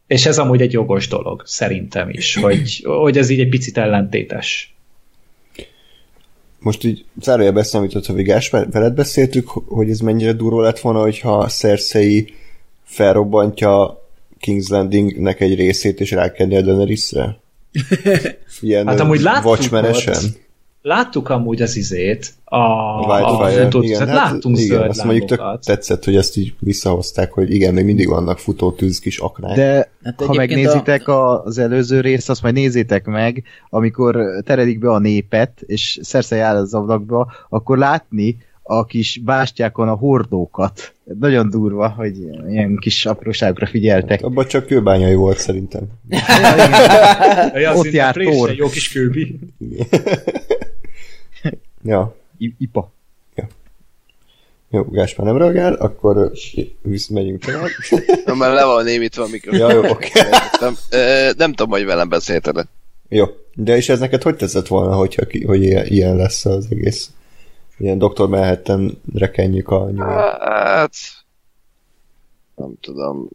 [0.07, 4.75] És ez amúgy egy jogos dolog, szerintem is, hogy, hogy ez így egy picit ellentétes.
[6.59, 11.47] Most így zárójelbe beszélmított a Vigás, veled beszéltük, hogy ez mennyire durva lett volna, hogyha
[11.47, 12.33] Cersei
[12.83, 14.01] felrobbantja
[14.41, 17.39] King's Landingnek egy részét, és rákenni a Daenerysre?
[18.59, 19.69] Ilyen Hát amúgy láttuk volt.
[20.83, 23.49] Láttuk amúgy az izét, a, A a,
[23.81, 27.73] igen, hát láttunk igen, zöld azt mondjuk tök tetszett, hogy ezt így visszahozták, hogy igen,
[27.73, 29.55] még mindig vannak futó tűz kis aknák.
[29.55, 31.43] De Hát ha megnézitek a...
[31.43, 36.55] az előző részt, azt majd nézzétek meg, amikor teredik be a népet, és Cersei áll
[36.55, 40.93] az ablakba, akkor látni a kis bástyákon a hordókat.
[41.19, 42.17] Nagyon durva, hogy
[42.49, 44.21] ilyen kis apróságra figyeltek.
[44.23, 45.81] Abban csak kőbányai volt szerintem.
[47.53, 48.53] Ja, Ott szinte járt Thor.
[48.55, 49.39] Jó kis kőbi.
[51.83, 52.91] Ja, I- Ipa.
[54.69, 56.25] jó, Gáspár nem reagál, akkor ö,
[56.81, 57.67] visz, megyünk tovább.
[58.25, 59.59] Na, Mert le van némítva a mikrofon.
[59.59, 60.09] Ja, jó, oké.
[60.59, 62.65] nem, ö, nem tudom, hogy velem beszélted.
[63.09, 63.25] Jó,
[63.55, 67.09] de és ez neked hogy tetszett volna, hogyha, ki- hogy ilyen, ilyen lesz az egész?
[67.81, 68.27] Ilyen Dr.
[68.27, 70.41] Manhattan rekenjük a nyomát.
[70.41, 70.93] Hát...
[72.55, 73.27] Nem tudom.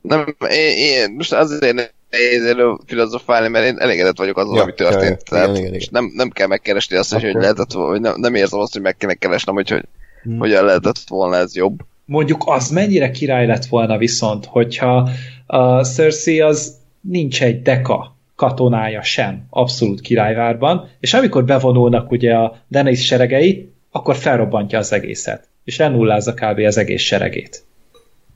[0.00, 1.74] Nem, én, én most azért
[2.10, 5.22] nehéz erről filozofálni, mert én elégedett vagyok azzal, Ja, ami történt.
[5.24, 5.36] ja.
[5.36, 6.02] Tehát Igen, igen, és igen.
[6.02, 8.82] Nem, nem kell megkeresni azt, hogy, hogy lehetett volna, hogy nem, nem érzem azt, hogy
[8.82, 9.84] meg kéne keresnem, hogy, hogy
[10.22, 10.38] Hmm.
[10.38, 11.78] hogyan lehetett volna ez jobb.
[12.04, 15.08] Mondjuk az mennyire király lett volna viszont, hogyha
[15.46, 22.56] a Cersei az nincs egy deka katonája sem, abszolút királyvárban, és amikor bevonulnak ugye a
[22.70, 26.58] Daenerys seregei, akkor felrobbantja az egészet, és elnullázza kb.
[26.58, 27.64] az egész seregét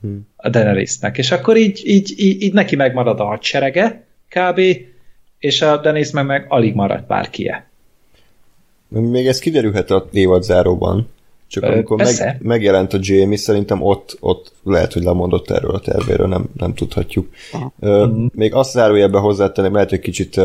[0.01, 0.27] Hmm.
[0.35, 4.61] a Daenerysnek, és akkor így, így, így, így neki megmarad a hadserege kb.,
[5.39, 7.69] és a Daenerys meg, meg alig marad bárkie.
[8.87, 11.09] Még ez kiderülhet a évad záróban.
[11.47, 12.25] Csak Ö, amikor persze.
[12.25, 16.73] meg, megjelent a Jamie, szerintem ott, ott lehet, hogy lemondott erről a tervéről, nem, nem
[16.73, 17.27] tudhatjuk.
[17.79, 18.25] Ö, Mhm.
[18.33, 20.35] még azt zárójelben hozzátenném, lehet, hogy kicsit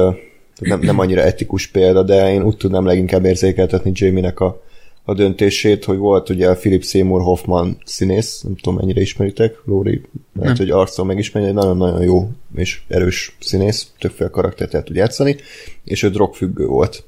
[0.61, 4.63] nem, nem annyira etikus példa, de én úgy tudnám leginkább érzékeltetni Jamie-nek a,
[5.05, 10.01] a döntését, hogy volt ugye a Philip Seymour Hoffman színész, nem tudom mennyire ismeritek, Lóri,
[10.41, 15.37] lehet, hogy arcon megismeri, egy nagyon-nagyon jó és erős színész, többféle karaktert el tud játszani,
[15.85, 17.05] és ő drogfüggő volt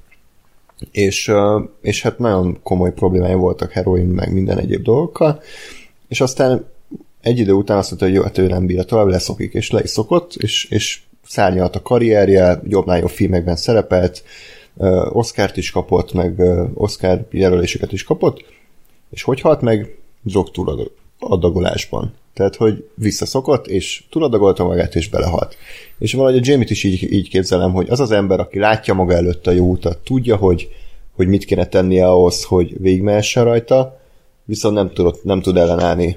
[0.91, 1.33] és,
[1.83, 5.41] és hát nagyon komoly problémái voltak heroin, meg minden egyéb dolgokkal,
[6.09, 6.67] és aztán
[7.21, 9.83] egy idő után azt mondta, hogy jó, hát ő nem bírja tovább, leszokik, és le
[9.83, 14.25] is szokott, és, és szárnyalt a karrierje, jobbnál jobb filmekben szerepelt,
[15.09, 16.43] Oscárt is kapott, meg
[16.75, 18.45] Oscar jelöléseket is kapott,
[19.11, 19.97] és hogy halt meg?
[20.23, 20.51] Drog
[21.23, 22.13] túladagolásban.
[22.35, 25.57] Tehát, hogy visszaszokott, és túladagolta magát, és belehalt.
[25.99, 29.15] És valahogy a Jamie-t is így, így képzelem, hogy az az ember, aki látja maga
[29.15, 30.69] előtt a jó utat, tudja, hogy,
[31.17, 34.01] hogy mit kéne tennie ahhoz, hogy végigmehessen rajta,
[34.45, 36.17] viszont nem, tudott, nem tud ellenállni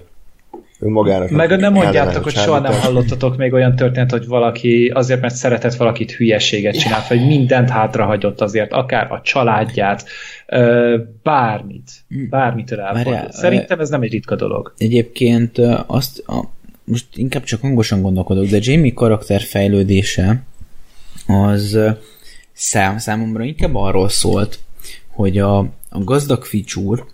[0.79, 1.29] önmagának.
[1.29, 5.75] Meg nem mondjátok, hogy soha nem hallottatok még olyan történet, hogy valaki azért, mert szeretett
[5.75, 10.05] valakit hülyeséget csinált, vagy mindent hátrahagyott azért, akár a családját,
[11.23, 11.91] bármit,
[12.29, 13.31] bármitől elfordult.
[13.31, 14.73] Szerintem ez nem egy ritka dolog.
[14.77, 16.43] Egyébként azt, a,
[16.83, 20.43] most inkább csak hangosan gondolkodok, de Jamie karakter fejlődése
[21.27, 21.79] az
[22.53, 24.59] szám, számomra inkább arról szólt,
[25.09, 25.57] hogy a,
[25.89, 27.05] a gazdag ficsúr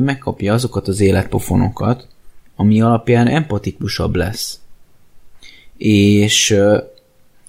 [0.00, 2.06] megkapja azokat az életpofonokat,
[2.56, 4.60] ami alapján empatikusabb lesz.
[5.76, 6.56] És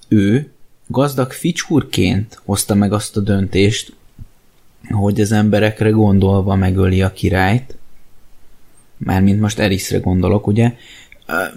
[0.08, 0.50] ő
[0.86, 3.92] gazdag ficsúrként hozta meg azt a döntést,
[4.90, 7.76] hogy az emberekre gondolva megöli a királyt,
[8.96, 10.74] mármint most Erisre gondolok, ugye?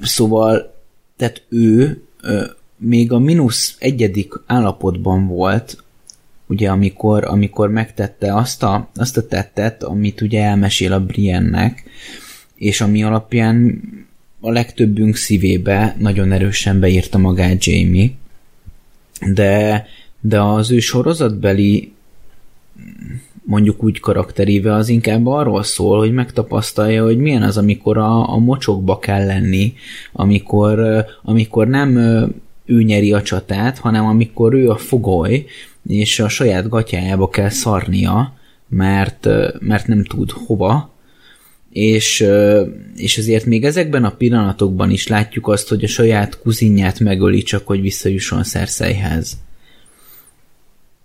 [0.02, 0.74] Szóval,
[1.16, 2.02] tehát ő
[2.78, 5.84] még a mínusz egyedik állapotban volt,
[6.48, 11.84] ugye amikor, amikor megtette azt a, azt a tettet, amit ugye elmesél a Briennek,
[12.58, 13.82] és ami alapján
[14.40, 18.10] a legtöbbünk szívébe nagyon erősen beírta magát Jamie,
[19.34, 19.86] de,
[20.22, 21.92] de az ő sorozatbeli
[23.44, 28.38] mondjuk úgy karakterével az inkább arról szól, hogy megtapasztalja, hogy milyen az, amikor a, a
[28.38, 29.74] mocsokba kell lenni,
[30.14, 31.98] amikor, amikor nem
[32.66, 35.46] ő nyeri a csatát, hanem amikor ő a fogoly,
[35.88, 38.34] és a saját gatyájába kell szarnia,
[38.68, 39.28] mert,
[39.60, 40.97] mert nem tud hova,
[41.72, 42.26] és,
[42.96, 47.68] és ezért még ezekben a pillanatokban is látjuk azt, hogy a saját kuzinját megöli, csak
[47.68, 49.38] hogy visszajusson Szerszeihez.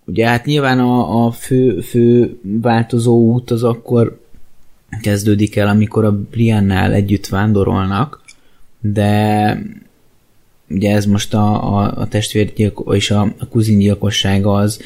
[0.05, 4.21] Ugye hát nyilván a, a fő, fő változó út az akkor
[5.01, 8.21] kezdődik el, amikor a Briannál együtt vándorolnak,
[8.81, 9.59] de
[10.69, 14.81] ugye ez most a, a, a testvérgyilkos és a, a kuzingyilkossága az,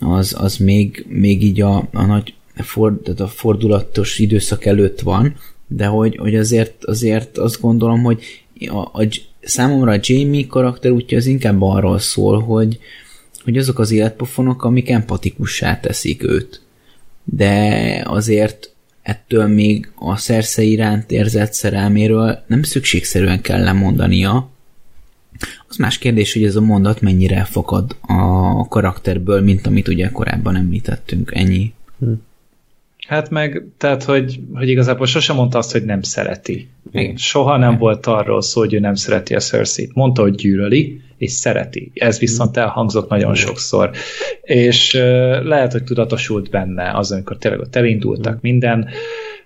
[0.00, 5.34] az, az még, még így a, a nagy for, tehát a fordulatos időszak előtt van,
[5.66, 8.22] de hogy, hogy azért, azért azt gondolom, hogy
[8.66, 9.08] a, a,
[9.40, 12.78] számomra a Jamie karakter útja az inkább arról szól, hogy,
[13.44, 16.60] hogy azok az életpofonok, amik empatikussá teszik őt.
[17.24, 18.72] De azért
[19.02, 24.48] ettől még a szersze iránt érzett szerelméről nem szükségszerűen kell lemondania.
[25.68, 30.56] Az más kérdés, hogy ez a mondat mennyire fakad a karakterből, mint amit ugye korábban
[30.56, 31.30] említettünk.
[31.34, 31.72] Ennyi.
[31.98, 32.12] Hm.
[33.08, 36.68] Hát meg, tehát, hogy, hogy igazából sosem mondta azt, hogy nem szereti.
[36.92, 37.16] Igen.
[37.16, 37.80] Soha nem Igen.
[37.80, 41.90] volt arról szó, hogy ő nem szereti a cersei Mondta, hogy gyűlöli, és szereti.
[41.94, 43.90] Ez viszont elhangzott nagyon sokszor.
[44.42, 45.02] És uh,
[45.42, 48.88] lehet, hogy tudatosult benne az, amikor tényleg ott elindultak minden,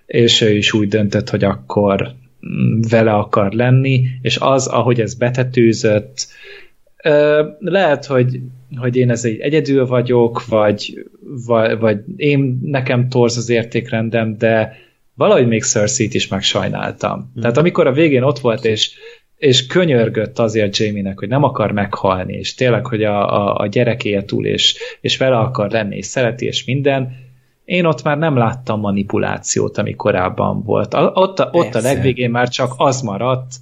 [0.05, 2.11] és ő is úgy döntött, hogy akkor
[2.47, 6.27] mm, vele akar lenni, és az, ahogy ez betetőzött,
[7.59, 8.39] lehet, hogy
[8.75, 11.05] hogy én ez egy egyedül vagyok, vagy,
[11.45, 14.77] vagy, vagy én nekem torz az értékrendem, de
[15.13, 17.31] valahogy még cersei is megsajnáltam.
[17.37, 17.41] Mm.
[17.41, 18.91] Tehát amikor a végén ott volt, és,
[19.37, 24.25] és könyörgött azért Jamie-nek, hogy nem akar meghalni, és tényleg, hogy a, a, a gyerek
[24.25, 27.15] túl, és, és vele akar lenni, és szereti, és minden,
[27.65, 30.93] én ott már nem láttam manipulációt, ami korábban volt.
[30.93, 33.55] A, ott, a, ott a legvégén már csak az maradt,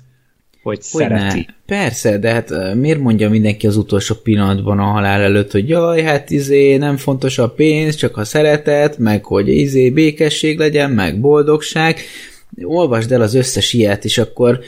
[0.64, 1.38] hogy, hogy szereti.
[1.38, 1.76] Ne.
[1.78, 6.30] Persze, de hát miért mondja mindenki az utolsó pillanatban a halál előtt, hogy jaj, hát
[6.30, 12.00] izé nem fontos a pénz, csak a szeretet, meg hogy izé békesség legyen, meg boldogság.
[12.62, 14.60] Olvasd el az összes ilyet, és akkor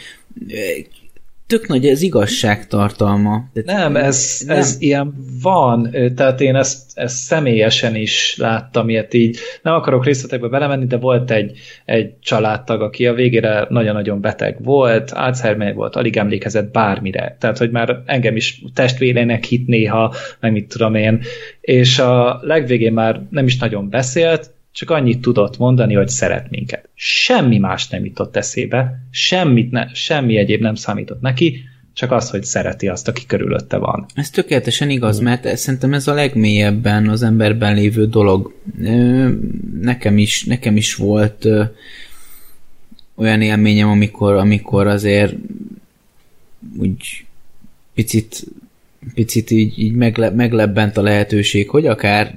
[1.48, 3.50] tök nagy az igazság tartalma.
[3.54, 4.58] De nem, ez, nem.
[4.58, 9.38] ez ilyen van, tehát én ezt, ezt személyesen is láttam ilyet így.
[9.62, 15.12] Nem akarok részletekbe belemenni, de volt egy, egy családtag, aki a végére nagyon-nagyon beteg volt,
[15.12, 17.38] Alzheimer volt, alig emlékezett bármire.
[17.40, 21.22] Tehát, hogy már engem is testvérének hit néha, meg mit tudom én,
[21.62, 26.90] és a legvégén már nem is nagyon beszélt, csak annyit tudott mondani, hogy szeret minket.
[26.96, 31.64] Semmi más nem jutott eszébe, semmit ne, semmi egyéb nem számított neki,
[31.94, 34.06] csak az, hogy szereti azt, aki körülötte van.
[34.14, 38.54] Ez tökéletesen igaz, mert szerintem ez a legmélyebben az emberben lévő dolog.
[39.82, 41.48] Nekem is, nekem is volt
[43.16, 45.36] olyan élményem, amikor, amikor azért
[46.78, 47.26] úgy
[47.94, 48.44] picit,
[49.14, 52.36] picit így, így megle, meglebbent a lehetőség, hogy akár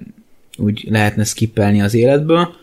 [0.57, 2.55] úgy lehetne skippelni az életből.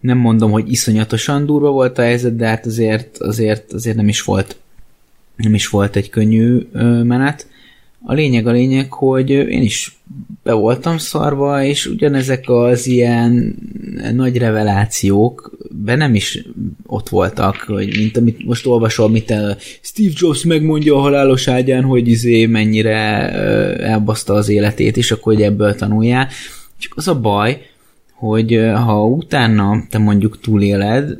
[0.00, 4.22] Nem mondom, hogy iszonyatosan durva volt a helyzet, de hát azért, azért, azért nem is
[4.22, 4.56] volt
[5.40, 6.68] nem is volt egy könnyű
[7.02, 7.48] menet.
[8.04, 9.98] A lényeg a lényeg, hogy én is
[10.42, 13.58] be voltam szarva, és ugyanezek az ilyen
[14.14, 15.50] nagy revelációk
[15.84, 16.44] bennem is
[16.86, 21.84] ott voltak, hogy mint amit most olvasol, mint a Steve Jobs megmondja a halálos ágyán,
[21.84, 23.30] hogy izé mennyire
[23.78, 26.28] elbaszta az életét, és akkor hogy ebből tanuljál.
[26.80, 27.66] Csak az a baj,
[28.12, 31.18] hogy ha utána te mondjuk túléled,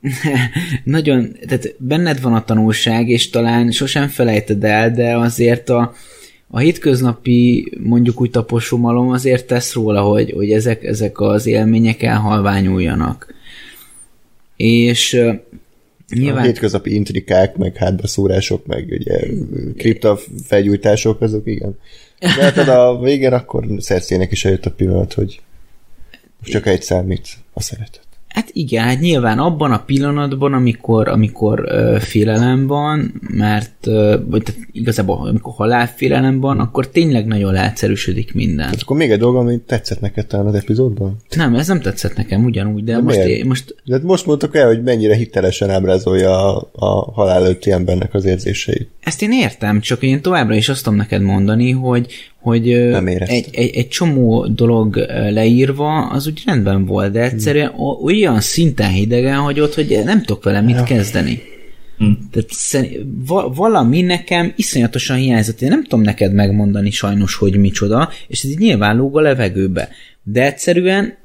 [0.84, 5.94] nagyon, tehát benned van a tanulság, és talán sosem felejted el, de azért a,
[6.50, 13.34] a hétköznapi mondjuk úgy taposomalom azért tesz róla, hogy, hogy ezek, ezek az élmények elhalványuljanak.
[14.56, 15.20] És
[16.14, 16.42] Nyilván...
[16.42, 19.20] A hétköznapi intrikák, meg hátbaszúrások, meg ugye
[19.76, 21.78] kripta felgyújtások, azok igen.
[22.18, 25.40] De hát a végén akkor Szerszének is eljött a pillanat, hogy
[26.38, 28.07] most csak egy számít a szeretet.
[28.28, 33.86] Hát igen, hát nyilván abban a pillanatban, amikor, amikor uh, félelem van, mert
[34.26, 38.64] vagy tehát igazából amikor halálfélelem van, akkor tényleg nagyon leegyszerűsödik minden.
[38.64, 41.16] Tehát akkor még egy dolog, ami tetszett neked talán az epizódban?
[41.36, 43.74] Nem, ez nem tetszett nekem ugyanúgy, de, de most, én, most...
[43.84, 48.24] De hát most mondtuk el, hogy mennyire hitelesen ábrázolja a, a halál előtti embernek az
[48.24, 48.88] érzéseit.
[49.00, 53.76] Ezt én értem, csak én továbbra is azt tudom neked mondani, hogy, hogy egy, egy,
[53.76, 54.96] egy csomó dolog
[55.30, 58.04] leírva, az úgy rendben volt, de egyszerűen hmm.
[58.04, 60.82] olyan szinten hidegen hagyott, hogy nem tudok vele mit ja.
[60.82, 61.42] kezdeni.
[61.98, 62.28] Hmm.
[62.30, 62.88] Tehát
[63.54, 65.62] valami nekem iszonyatosan hiányzott.
[65.62, 69.88] Én nem tudom neked megmondani sajnos, hogy micsoda, és ez így nyilván lóg a levegőbe.
[70.22, 71.16] De egyszerűen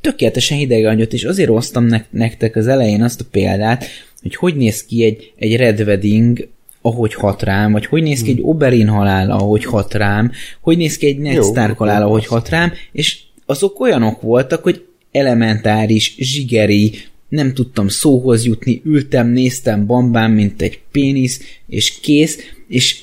[0.00, 3.84] tökéletesen hidegen hagyott, és azért hoztam nektek az elején azt a példát,
[4.22, 6.48] hogy hogy néz ki egy, egy Red Wedding
[6.82, 10.96] ahogy hat rám, vagy hogy néz ki egy Oberyn halál, ahogy hat rám, hogy néz
[10.96, 16.98] ki egy Ned Stark halál, ahogy hat rám, és azok olyanok voltak, hogy elementáris, zsigeri,
[17.28, 22.38] nem tudtam szóhoz jutni, ültem, néztem bambán, mint egy pénisz, és kész,
[22.68, 23.00] és,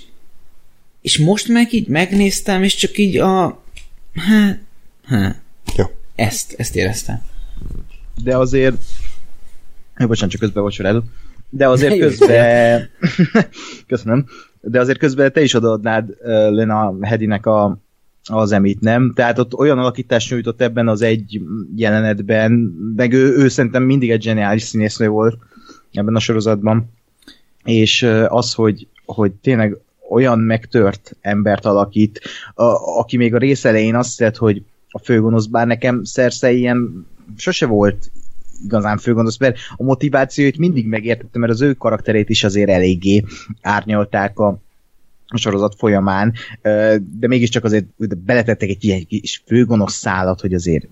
[1.02, 3.64] és most meg így megnéztem, és csak így a...
[4.14, 4.60] Hát,
[5.06, 5.42] hát,
[5.78, 5.86] Jó.
[6.16, 7.22] Ezt, ezt éreztem.
[8.24, 8.76] De azért...
[9.98, 11.06] Bocsánat, csak közben vacsorálok
[11.56, 12.90] de azért közben...
[13.88, 14.26] Köszönöm.
[14.62, 16.18] De azért közben te is odaadnád uh,
[16.50, 17.78] Lena Hedinek a
[18.28, 19.12] az emit nem.
[19.16, 21.42] Tehát ott olyan alakítást nyújtott ebben az egy
[21.76, 22.52] jelenetben,
[22.96, 25.38] meg ő, ő szerintem mindig egy zseniális színésznő volt
[25.92, 26.90] ebben a sorozatban.
[27.64, 29.78] És az, hogy, hogy tényleg
[30.10, 32.22] olyan megtört embert alakít,
[32.54, 32.64] a,
[33.00, 37.08] aki még a rész elején azt tett, hogy a főgonosz, bár nekem szersze ilyen
[37.38, 38.12] sose volt
[38.64, 43.24] igazán főgonosz, mert a motivációit mindig megértettem, mert az ő karakterét is azért eléggé
[43.62, 44.60] árnyalták a,
[45.28, 46.34] a sorozat folyamán,
[47.20, 47.86] de mégiscsak azért
[48.18, 50.88] beletettek egy ilyen kis főgonosz szállat, hogy azért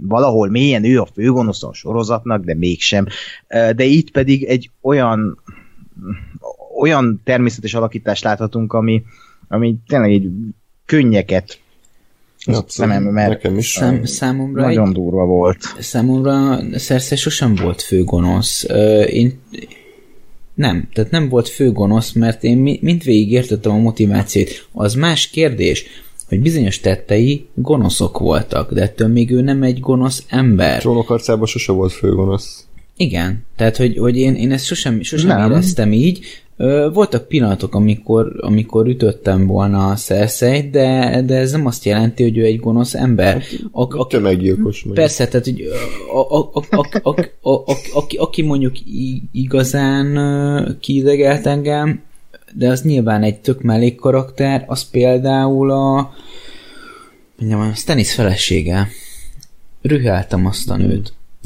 [0.00, 3.06] valahol mélyen ő a főgonosz a sorozatnak, de mégsem.
[3.48, 5.38] De itt pedig egy olyan
[6.78, 9.02] olyan természetes alakítást láthatunk, ami,
[9.48, 10.30] ami tényleg egy
[10.84, 11.60] könnyeket
[12.46, 13.70] Abszolút, nekem is.
[13.70, 15.58] Szám, számomra nagyon egy, durva volt.
[15.78, 18.66] Számomra Cersei sosem volt főgonosz.
[19.06, 19.40] Én
[20.54, 24.68] nem, tehát nem volt főgonosz, mert én mindvégig értettem a motivációt.
[24.72, 25.84] Az más kérdés,
[26.28, 30.80] hogy bizonyos tettei gonoszok voltak, de ettől még ő nem egy gonosz ember.
[30.80, 32.66] Trónok arcában sose volt főgonosz.
[32.96, 35.50] Igen, tehát hogy, hogy én, én ezt sosem, sosem nem.
[35.50, 36.24] éreztem így,
[36.92, 42.36] voltak pillanatok, amikor, amikor ütöttem volna a Cersei, de, de ez nem azt jelenti, hogy
[42.36, 43.42] ő egy gonosz ember.
[43.72, 44.86] A, a, Tömeggyilkos.
[44.94, 45.64] Persze, tehát hogy
[46.12, 48.74] a, a, a, a, a, a, a, aki, aki mondjuk
[49.32, 52.02] igazán kiidegelt engem,
[52.54, 56.14] de az nyilván egy tök mellék karakter, az például a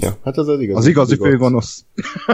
[0.01, 0.79] Ja, hát az az igazi.
[0.79, 1.85] Az igazi főgonosz.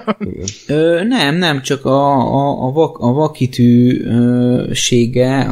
[0.66, 4.32] Ö, nem, nem, csak a, a, a, vak, a vakitűsége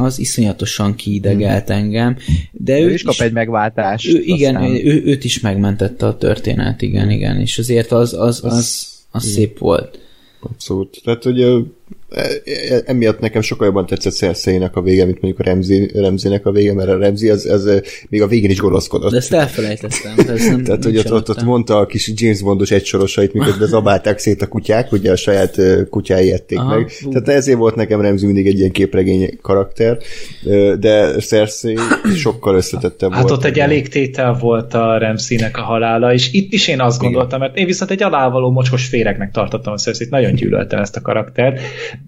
[0.00, 1.76] az iszonyatosan kiidegelt hmm.
[1.76, 2.16] engem.
[2.52, 4.14] De ő, ő is kap egy megváltást.
[4.14, 8.52] Ő, igen, ő, őt is megmentette a történet, igen, igen, és azért az, az, az,
[8.52, 9.98] az, az szép volt.
[10.40, 11.00] Abszolút.
[11.04, 11.62] Tehát, hogy E, e,
[12.84, 16.74] emiatt nekem sokkal jobban tetszett cersei a vége, mint mondjuk a Remzi, Remzinek a vége,
[16.74, 19.10] mert a Remzi az, az e, még a végén is gonoszkodott.
[19.10, 20.12] De ezt elfelejtettem.
[20.28, 24.18] Ez nem, Tehát, hogy ott, ott, ott, mondta a kis James Bondos egysorosait, miközben zabálták
[24.18, 25.60] szét a kutyák, ugye a saját
[25.90, 26.90] kutyái ették Aha, meg.
[27.04, 27.10] Ú.
[27.10, 29.98] Tehát ezért volt nekem Remzi mindig egy ilyen képregény karakter,
[30.78, 31.78] de Cersei
[32.16, 33.32] sokkal összetettebb hát volt.
[33.32, 37.40] Hát ott egy elégtétel volt a Remzinek a halála, és itt is én azt gondoltam,
[37.40, 41.60] mert én viszont egy alávaló mocskos féregnek tartottam a Cersei-t, nagyon gyűlöltem ezt a karaktert,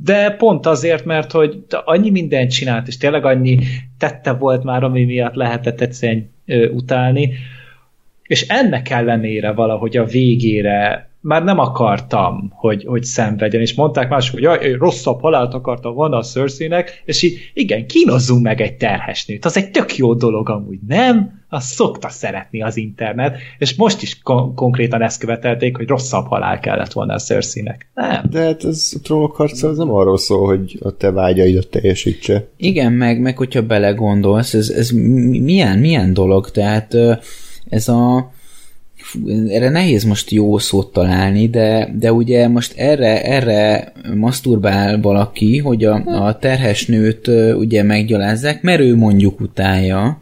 [0.02, 3.59] de pont azért, mert hogy annyi mindent csinált, és tényleg annyi
[3.98, 6.31] tette volt már, ami miatt lehetett egyszerűen
[6.73, 7.32] utálni,
[8.23, 14.34] és ennek ellenére valahogy a végére már nem akartam, hogy, hogy szenvedjen, és mondták mások,
[14.34, 16.70] hogy jaj, rosszabb halált akartam volna a cersei
[17.04, 21.44] és így igen, kínozzunk meg egy terhes nőt, az egy tök jó dolog amúgy, nem?
[21.48, 26.60] Azt szokta szeretni az internet, és most is kon- konkrétan ezt követelték, hogy rosszabb halál
[26.60, 27.62] kellett volna a cersei
[27.94, 28.24] Nem.
[28.30, 32.48] De hát ez a trónok harca az nem arról szól, hogy a te vágyaidat teljesítse.
[32.56, 36.94] Igen, meg, meg hogyha belegondolsz, ez, ez milyen, milyen dolog, tehát
[37.68, 38.34] ez a
[39.48, 45.84] erre nehéz most jó szót találni, de, de ugye most erre, erre maszturbál valaki, hogy
[45.84, 47.26] a, a terhes nőt
[47.56, 50.20] ugye meggyalázzák, mert ő mondjuk utálja,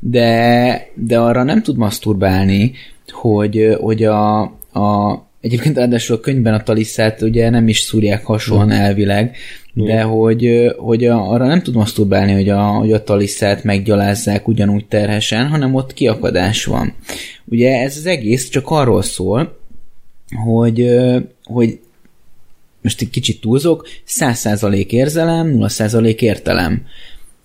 [0.00, 2.72] de, de arra nem tud maszturbálni,
[3.10, 4.40] hogy, hogy a,
[4.72, 9.36] a Egyébként ráadásul a könyvben a taliszát ugye nem is szúrják hasonlóan elvileg,
[9.84, 15.48] de hogy, hogy arra nem tud maszturbálni, hogy a, hogy a taliszát meggyalázzák ugyanúgy terhesen,
[15.48, 16.94] hanem ott kiakadás van.
[17.44, 19.58] Ugye ez az egész csak arról szól,
[20.44, 20.96] hogy,
[21.44, 21.78] hogy
[22.82, 26.82] most egy kicsit túlzok, 100% érzelem, 0% értelem.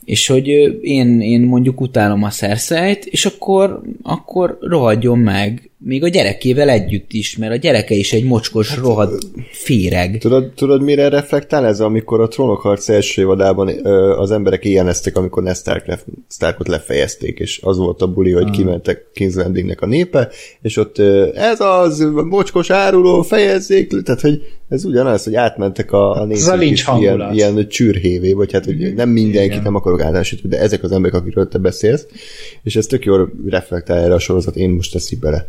[0.05, 0.47] És hogy
[0.81, 7.11] én, én mondjuk utálom a szerszeit, és akkor, akkor rohadjon meg, még a gyerekével együtt
[7.11, 9.17] is, mert a gyereke is egy mocskos, hát, rohad
[9.51, 10.17] féreg.
[10.17, 13.85] Tudod, tudod, mire reflektál ez, amikor a trónokharc első évadában
[14.17, 15.99] az emberek ilyeneztek, amikor Ned Stark le,
[16.29, 18.51] Starkot lefejezték, és az volt a buli, hogy ah.
[18.51, 20.29] kimentek King's Landingnek a népe,
[20.61, 20.99] és ott
[21.35, 26.85] ez az, mocskos áruló, fejezzék, tehát hogy ez ugyanaz, hogy átmentek a, a nézők is
[26.99, 29.63] ilyen, ilyen csürhévé, vagy hát, hogy nem mindenkit Igen.
[29.63, 32.05] nem akarok általánosítani, de ezek az emberek, akikről te beszélsz,
[32.63, 35.47] és ez tök jól reflektál erre a sorozat, én most teszi bele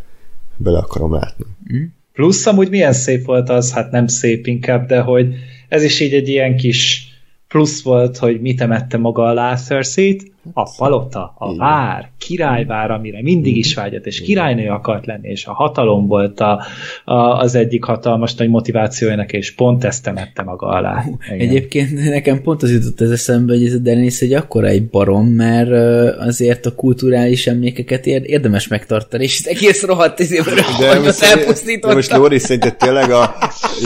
[0.56, 1.44] bele akarom látni.
[1.72, 1.84] Mm.
[2.12, 5.34] Plusz amúgy milyen szép volt az, hát nem szép inkább, de hogy
[5.68, 7.08] ez is így egy ilyen kis
[7.48, 13.56] plusz volt, hogy mit emette maga alá Cersei-t, a palota, a vár, királyvár, amire mindig
[13.56, 16.62] is vágyott, és királynő akart lenni, és a hatalom volt a,
[17.04, 21.04] a, az egyik hatalmas nagy motivációjának, és pont ezt temette maga alá.
[21.34, 21.48] Igen.
[21.48, 25.26] Egyébként nekem pont az jutott ez eszembe, hogy ez a Dennis egy akkora egy barom,
[25.26, 25.70] mert
[26.18, 31.88] azért a kulturális emlékeket érdemes megtartani, és ez egész rohadt izében de most, elpusztította.
[31.88, 33.34] De most Lóri szerinted tényleg a...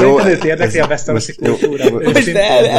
[0.00, 1.84] Jó, őt érdekli a Westerosi kultúra.
[1.90, 2.28] Most,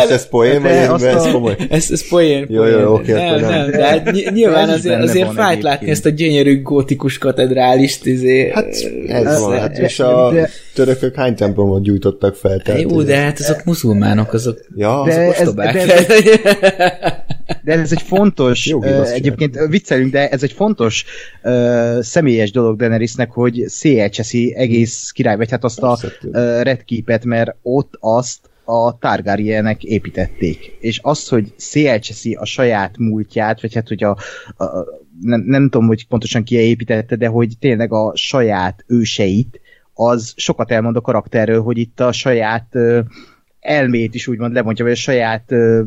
[0.09, 1.55] ez poén, vagy ez komoly?
[1.69, 2.45] Ez, ez poén.
[2.49, 5.63] Jó, jó, oké, nem, nem, de hát ny- nyilván Ez azért, azért fájt egyébként.
[5.63, 8.49] látni ezt a gyönyörű gótikus katedrálist, izé.
[8.53, 8.67] Hát
[9.07, 12.59] ez van, hát és a de- törökök hány templomot gyújtottak fel?
[12.59, 15.73] Tehát, Jó, de hát azok muzulmánok, azok Ja, De- azok ez- ostobák.
[15.85, 16.05] de
[17.63, 19.17] De ez egy fontos, Jó gimnasztiát.
[19.17, 21.05] egyébként ö, viccelünk, de ez egy fontos
[21.43, 25.97] ö, személyes dolog Daenerysnek, hogy széjjelcseszi egész király, vagy hát azt a
[26.31, 28.37] ö, Red Keep-et, mert ott azt
[28.69, 30.77] a Targaryenek építették.
[30.79, 34.09] És az, hogy széjjelcseszi a saját múltját, vagy hát, hogy a,
[34.57, 34.85] a
[35.21, 39.61] nem, nem tudom, hogy pontosan ki építette, de hogy tényleg a saját őseit,
[39.93, 42.99] az sokat elmond a karakterről, hogy itt a saját ö,
[43.59, 45.81] elmét is úgymond lemondja, vagy a saját ö,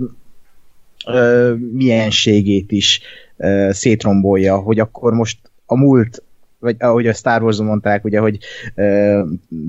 [1.06, 3.00] ö, mienségét is
[3.36, 6.22] ö, szétrombolja, hogy akkor most a múlt,
[6.62, 8.39] vagy ahogy a Star Wars-on mondták, ugye, hogy
[8.74, 9.22] ö,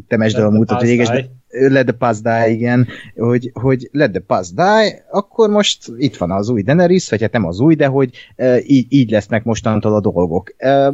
[0.08, 4.56] temesd a múltat, hogy égesd, let the past die, igen, hogy, hogy let the past
[4.56, 8.10] die, akkor most itt van az új Daenerys, vagy hát nem az új, de hogy
[8.36, 10.54] ö, így, így lesznek mostantól a dolgok.
[10.58, 10.90] Ö,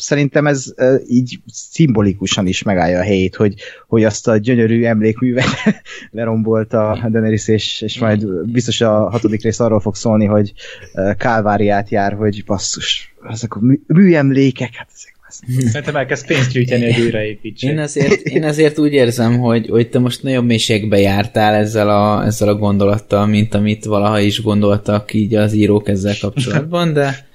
[0.00, 3.54] Szerintem ez ö, így szimbolikusan is megállja a helyét, hogy,
[3.88, 5.46] hogy azt a gyönyörű emlékművet
[6.10, 10.52] lerombolta a Daenerys, és, és majd biztos a hatodik rész arról fog szólni, hogy
[10.94, 15.17] ö, kálváriát jár, hogy basszus, ezek a mű, műemlékek, hát ezek
[15.72, 17.70] Szerintem elkezd pénzt gyűjteni, hogy újraépítsék.
[17.70, 22.24] Én azért, én azért úgy érzem, hogy, hogy te most nagyobb mélységbe jártál ezzel a,
[22.24, 27.26] ezzel a gondolattal, mint amit valaha is gondoltak így az írók ezzel kapcsolatban, de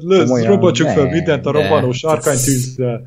[0.00, 0.46] Lesz, Komolyan.
[0.46, 3.02] robotsuk fel Ne, mindent a robbanó sárkánytűzzel.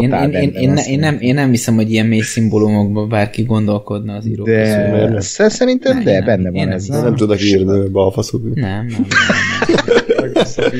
[0.00, 4.14] én, én, én, én, én, nem, én nem hiszem, hogy ilyen mély szimbólumokban bárki gondolkodna
[4.14, 4.64] az írók közül.
[5.10, 6.86] De sz- szerintem de, benne van ez.
[6.86, 8.54] nem tudok írni balfaszok.
[8.54, 9.06] Nem, nem, nem.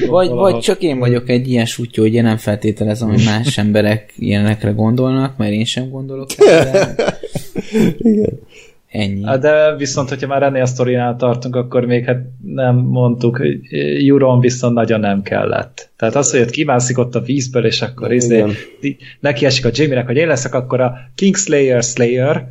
[0.09, 4.13] Vagy, vagy csak én vagyok egy ilyen sutyó, hogy én nem feltételezem, hogy más emberek
[4.17, 6.95] ilyenekre gondolnak, mert én sem gondolok erre.
[7.99, 8.39] Igen.
[8.91, 9.25] Ennyi.
[9.25, 13.59] Hát De viszont, hogyha már ennél a sztorinál tartunk, akkor még hát nem mondtuk, hogy
[14.09, 15.91] Euron viszont nagyon nem kellett.
[15.97, 18.45] Tehát az, hogy ott kimászik ott a vízből, és akkor izé,
[19.21, 22.47] neki esik a Jamie-nek, hogy én leszek akkor a Kingslayer Slayer,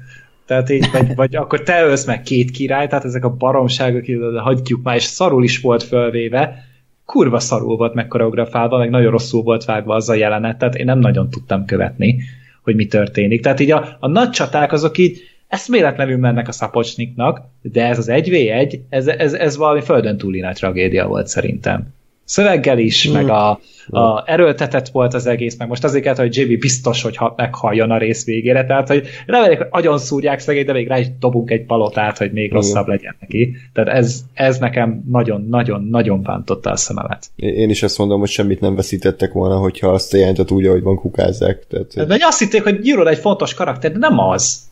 [0.45, 4.41] tehát így, vagy, vagy akkor te ölsz meg két király, tehát ezek a baromságok, oda
[4.41, 6.63] hagyjuk már, és szarul is volt fölvéve,
[7.09, 10.85] kurva szarul volt meg koreografálva, meg nagyon rosszul volt vágva az a jelenet, tehát én
[10.85, 12.19] nem nagyon tudtam követni,
[12.61, 13.41] hogy mi történik.
[13.41, 18.07] Tehát így a, a nagy csaták azok így eszméletlenül mennek a szapocsniknak, de ez az
[18.11, 21.93] 1v1, ez, ez, ez valami földön túli nagy tragédia volt szerintem.
[22.29, 23.13] Szöveggel is, hmm.
[23.13, 27.15] meg a, a erőltetett volt az egész, meg most azért kellett, hogy JB biztos, hogy
[27.15, 30.99] ha, meghalljon a rész végére, tehát hogy reméljük, hogy agyon szúrják szegény, de még rá
[30.99, 33.55] is dobunk egy palotát, hogy még rosszabb legyen neki.
[33.73, 37.25] Tehát ez, ez nekem nagyon-nagyon-nagyon bántotta a szememet.
[37.35, 40.83] Én is azt mondom, hogy semmit nem veszítettek volna, hogyha azt a jelentet úgy, ahogy
[40.83, 41.67] van, kukázzák.
[41.67, 44.67] Tehát, De hogy azt hitték, hogy Euron egy fontos karakter, de nem az.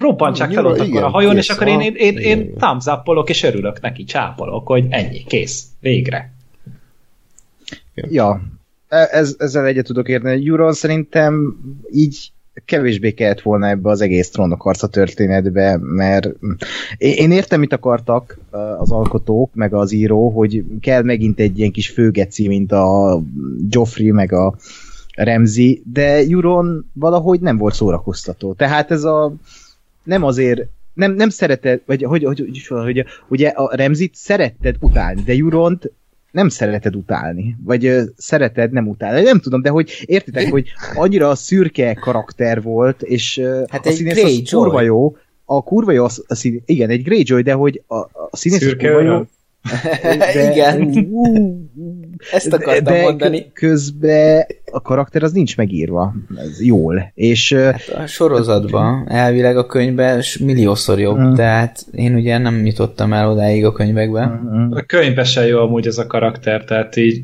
[0.00, 2.40] Robbantsák fel ott akkor igen, a hajón, kész, és akkor én, én, én, igen, én
[2.40, 2.54] igen.
[2.56, 6.32] thumbs és örülök neki, csápolok, hogy ennyi, kész, végre.
[7.94, 8.42] Ja,
[8.88, 10.48] e- ez, ezzel egyet tudok érteni.
[10.48, 11.56] Euron szerintem
[11.90, 12.32] így
[12.64, 16.28] kevésbé kellett volna ebbe az egész trónokharca történetbe, mert
[16.98, 21.70] én, értem, mit akartak uh, az alkotók, meg az író, hogy kell megint egy ilyen
[21.70, 23.20] kis főgeci, mint a
[23.68, 24.54] Joffrey, meg a
[25.14, 28.52] Remzi, de Euron valahogy nem volt szórakoztató.
[28.52, 29.34] Tehát ez a
[30.02, 35.22] nem azért nem, nem szereted, vagy hogy, hogy, hogy, hogy, ugye a Remzit szeretted utálni,
[35.22, 35.90] de Euront
[36.32, 39.22] nem szereted utálni, vagy ö, szereted nem utálni.
[39.22, 43.88] Nem tudom, de hogy értitek, hogy annyira a szürke karakter volt, és ö, Hát a
[43.88, 47.52] egy színész az kurva jó, a kurva jó, az, a szín, igen, egy Greyjoy, de
[47.52, 49.22] hogy a, a színész az Szürke kurva jó,
[50.02, 50.50] öröm.
[50.50, 51.06] Igen.
[52.32, 53.50] Ezt akartam de mondani.
[53.52, 57.68] közben a karakter az nincs megírva ez jól, és ö,
[58.02, 61.34] A sorozatban, elvileg a könyvben milliószor jobb, Mm.
[61.34, 64.28] tehát én ugye nem jutottam el odáig a könyvekben.
[64.74, 67.20] A könyvben se jó amúgy ez a karakter, tehát így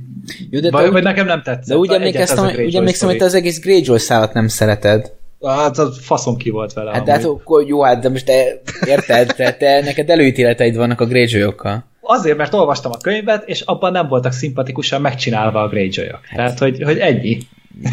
[0.51, 1.67] Jó, de, vagy, te, vagy nekem nem tetszett.
[1.67, 5.13] de úgy emlékeztem, a úgy emlékszem, hogy te az egész Greyjoy szállat nem szereted.
[5.47, 6.93] Hát az faszom ki volt vele.
[6.93, 7.27] Hát de hát
[7.67, 11.85] jó, hát de most te érted, te, te neked előítéleteid vannak a Greyjoyokkal.
[12.11, 16.21] Azért, mert olvastam a könyvet, és abban nem voltak szimpatikusan megcsinálva a Greyjoyok.
[16.25, 17.39] Hát- Tehát, hogy, hogy ennyi.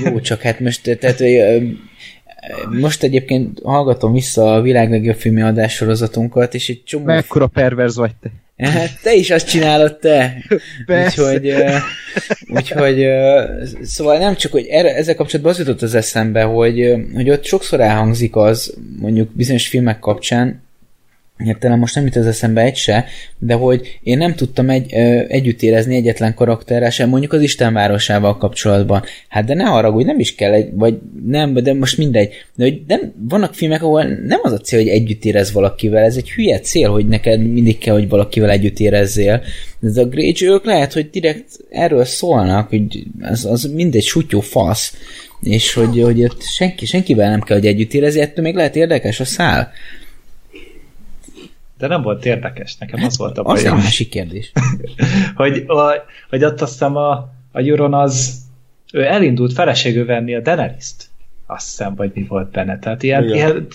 [0.03, 1.41] Jó, csak hát most, tehát, hogy,
[2.79, 7.05] most egyébként hallgatom vissza a világ legjobb filmi adássorozatunkat, és egy csomó...
[7.05, 8.29] mekkora perverz vagy te.
[8.65, 10.33] Hát te is azt csinálod, te!
[10.85, 11.21] Persze.
[11.21, 11.55] Úgyhogy,
[12.47, 13.05] úgyhogy
[13.81, 17.79] szóval nem csak, hogy erre, ezzel kapcsolatban az jutott az eszembe, hogy, hogy ott sokszor
[17.79, 20.63] elhangzik az, mondjuk bizonyos filmek kapcsán,
[21.37, 23.05] hirtelen most nem jut az eszembe egy se,
[23.39, 27.73] de hogy én nem tudtam egy, ö, együtt érezni egyetlen karakterrel sem, mondjuk az Isten
[27.73, 29.03] városával kapcsolatban.
[29.27, 32.33] Hát de ne hogy nem is kell egy, vagy nem, de most mindegy.
[32.55, 36.15] De hogy nem, vannak filmek, ahol nem az a cél, hogy együtt érez valakivel, ez
[36.15, 39.43] egy hülye cél, hogy neked mindig kell, hogy valakivel együtt érezzél.
[39.81, 44.97] Ez a Greyjoy, ők lehet, hogy direkt erről szólnak, hogy az, az mindegy sutyó fasz,
[45.41, 49.19] és hogy, hogy ott senki, senkivel nem kell, hogy együtt érezni, ettől még lehet érdekes
[49.19, 49.71] a szál.
[51.87, 53.77] De nem volt érdekes, nekem az volt a Az egy bajom.
[53.77, 54.51] másik kérdés.
[55.35, 55.91] hogy, a,
[56.29, 57.11] hogy ott azt hiszem a,
[57.51, 58.37] a Euron az
[58.93, 61.09] ő elindult feleségül venni a Daenerys-t.
[61.47, 62.79] Azt hiszem, vagy mi volt benne.
[62.79, 63.35] Tehát ilyen, Igen.
[63.35, 63.67] ilyen,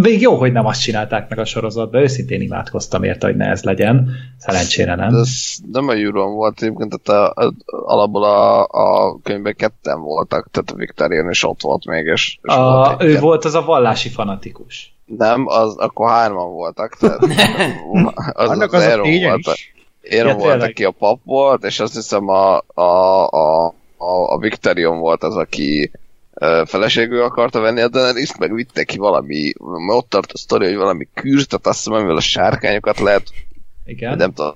[0.00, 3.62] még jó, hogy nem azt csinálták meg a sorozatban, őszintén imádkoztam érte, hogy ne ez
[3.62, 4.10] legyen.
[4.38, 5.12] Szerencsére nem.
[5.12, 10.00] De ez nem a Euron volt egyébként, tehát a, a, alapból a, a könyvben ketten
[10.00, 13.44] voltak, tehát a Victorian is ott volt még, és, és A, volt ő kett- volt
[13.44, 14.96] az a vallási fanatikus.
[15.16, 17.18] Nem, az, akkor hárman voltak, tehát
[18.32, 19.72] az, Annak az, az a Aaron ténye volt, a- is.
[20.10, 20.68] Aaron Ja, volt, tényleg.
[20.70, 22.82] aki a pap volt, és azt hiszem a, a,
[23.28, 23.66] a,
[23.96, 25.90] a, a Victorion volt az, aki
[26.64, 29.52] feleségül akarta venni a daenerys meg vitte ki valami,
[29.88, 33.22] ott tart a sztori, hogy valami kűrt, tehát azt hiszem, amivel a sárkányokat lehet,
[33.84, 34.16] Igen.
[34.16, 34.54] nem tudom,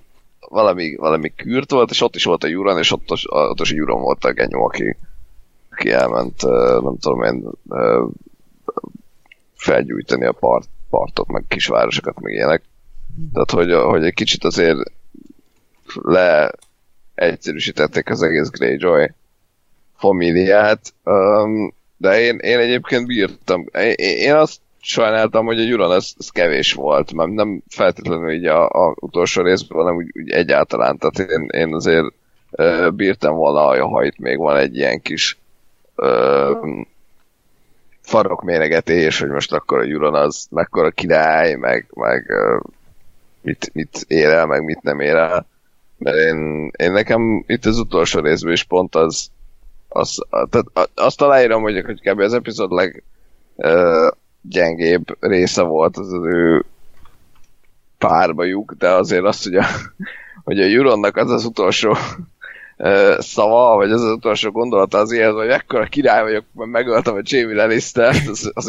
[0.48, 3.72] valami, valami kürt volt, és ott is volt a Euron, és ott, is- ott is
[3.72, 4.96] a Euron volt a genyó, aki,
[5.70, 6.42] aki elment,
[6.82, 7.44] nem tudom én,
[9.62, 12.62] felgyújtani a part, partot, meg kisvárosokat, meg ilyenek.
[13.32, 14.78] Tehát, hogy, hogy egy kicsit azért
[15.94, 16.52] le
[17.14, 19.10] egyszerűsítették az egész Greyjoy
[19.96, 23.66] familiát, um, de én, én egyébként bírtam.
[23.72, 28.46] Én, én azt sajnáltam, hogy a Euron ez, ez kevés volt, mert nem feltétlenül így
[28.46, 30.98] a, a utolsó részben, hanem úgy, úgy egyáltalán.
[30.98, 32.12] Tehát én, én azért
[32.50, 35.38] uh, bírtam volna, a hajt még van egy ilyen kis
[38.02, 42.32] uh, farokméregetés, hogy most akkor a Euron az mekkora király, meg, meg
[43.40, 45.46] mit, mit ér el, meg mit nem ér el.
[45.98, 49.30] Mert én, én nekem itt az utolsó részben is pont az,
[49.88, 52.18] az tehát azt aláírom, hogy, hogy kb.
[52.20, 53.02] az epizód leg
[54.40, 56.64] gyengébb része volt az, az ő
[57.98, 59.64] párbajuk, de azért azt, hogy a,
[60.44, 61.96] hogy a Euronnak az az utolsó
[62.84, 67.14] ö, szava, vagy az az utolsó gondolata az ilyen, hogy ekkora király vagyok, mert megöltem
[67.14, 68.68] a Jamie Lannister-t, az, az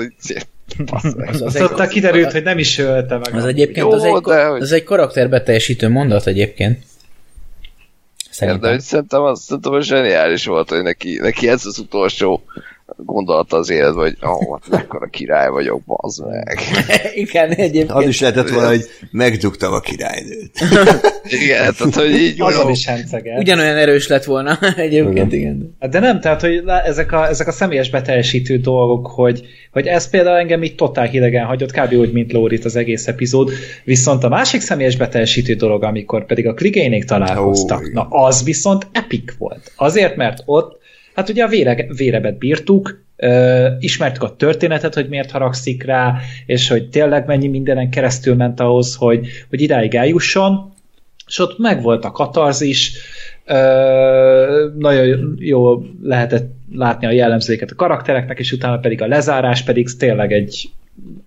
[1.18, 1.30] meg.
[1.30, 3.36] Az, az, egy, kiderült, hogy nem is ölte meg.
[3.36, 6.80] az egyébként Jó, az egy, de hogy- az egy karakterbeteljesítő mondat egyébként.
[6.80, 6.86] De
[8.32, 8.70] Szerintem.
[8.72, 12.44] hogy szerintem az, szerintem az zseniális volt, hogy neki, neki ez az utolsó
[12.96, 16.60] gondolata az életben, hogy ó, oh, mekkora király vagyok, bazd meg.
[17.14, 17.92] Igen, egyébként.
[17.92, 20.52] Az is lehetett volna, hogy megdugtam a királynőt.
[21.44, 23.40] Igen, tehát hogy így Azon is henceget.
[23.40, 25.76] Ugyanolyan erős lett volna egyébként, igen.
[25.80, 30.10] Hát De nem, tehát, hogy ezek a, ezek a személyes beteljesítő dolgok, hogy, hogy ez
[30.10, 31.94] például engem itt totál hidegen hagyott, kb.
[31.94, 33.52] úgy, mint Lórit az egész epizód,
[33.84, 38.88] viszont a másik személyes beteljesítő dolog, amikor pedig a Kligénék találkoztak, Ó, na az viszont
[38.92, 39.72] epic volt.
[39.76, 40.82] Azért, mert ott,
[41.16, 43.02] hát ugye a vére, vérebet bírtuk,
[43.80, 46.16] ismertük a történetet, hogy miért haragszik rá,
[46.46, 50.74] és hogy tényleg mennyi mindenen keresztül ment ahhoz, hogy, hogy idáig eljusson,
[51.28, 52.92] és ott megvolt a katarzis,
[53.46, 59.98] Ö, nagyon jó lehetett látni a jellemzőket a karaktereknek, és utána pedig a lezárás pedig
[59.98, 60.70] tényleg egy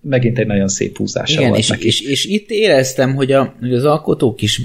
[0.01, 1.85] megint egy nagyon szép húzása Igen, volt és, neki.
[1.85, 4.61] és, és itt éreztem, hogy, a, hogy az alkotók is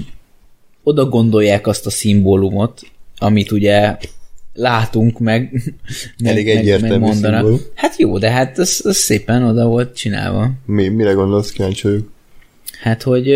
[0.83, 2.81] oda gondolják azt a szimbólumot,
[3.17, 3.97] amit ugye
[4.53, 5.61] látunk, meg,
[6.23, 7.59] Elég meg, egyértelmű meg szimbólum.
[7.75, 10.51] Hát jó, de hát ez, ez szépen oda volt csinálva.
[10.65, 12.11] Mi, mire gondolsz, kíváncsi vagyok?
[12.81, 13.33] Hát, hogy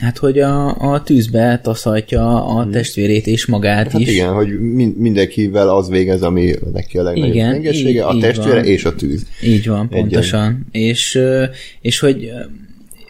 [0.00, 4.08] hát, hogy a, a tűzbe taszaltja a testvérét és magát Hát is.
[4.08, 8.64] igen, hogy min- mindenkivel az végez, ami neki a legnagyobb Igen, gyengesége, a testvére van.
[8.64, 9.26] és a tűz.
[9.44, 10.00] Így van, Egyen.
[10.00, 10.66] pontosan.
[10.70, 11.18] És,
[11.80, 12.30] és hogy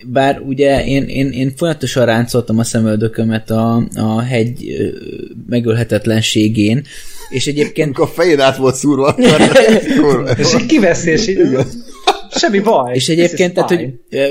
[0.06, 4.64] bár ugye én, én, én folyamatosan ráncoltam a szemöldökömet a, a hegy
[5.48, 6.84] megölhetetlenségén,
[7.28, 10.28] és egyébként Amikor a fejed át volt szúrva, akkor.
[10.38, 11.38] És kiveszi, és így
[12.30, 12.94] semmi baj.
[12.94, 14.26] És egyébként, tehát, hogy fine.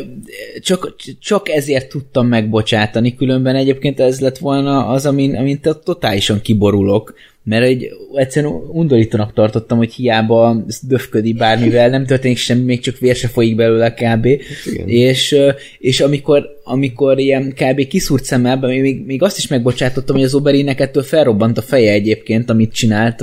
[0.61, 6.41] csak, csak ezért tudtam megbocsátani, különben egyébként ez lett volna az, amin, amin to- totálisan
[6.41, 12.97] kiborulok, mert egy, egyszerűen undorítónak tartottam, hogy hiába döfködi bármivel, nem történik semmi, még csak
[12.97, 14.25] vér se folyik belőle kb.
[14.25, 14.87] Igen.
[14.87, 15.35] És,
[15.79, 17.87] és amikor, amikor ilyen kb.
[17.87, 22.49] kiszúrt szemmel, még, még azt is megbocsátottam, hogy az Oberinnek ettől felrobbant a feje egyébként,
[22.49, 23.17] amit csinált.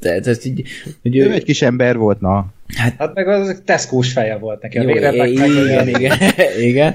[0.00, 0.62] Tehát, tehát így,
[1.02, 2.52] hogy Ő ő, egy kis ember volt, na.
[2.76, 6.18] Hát meg az tesco feje volt neki, a jó, vére meg, igen, igen,
[6.70, 6.94] igen.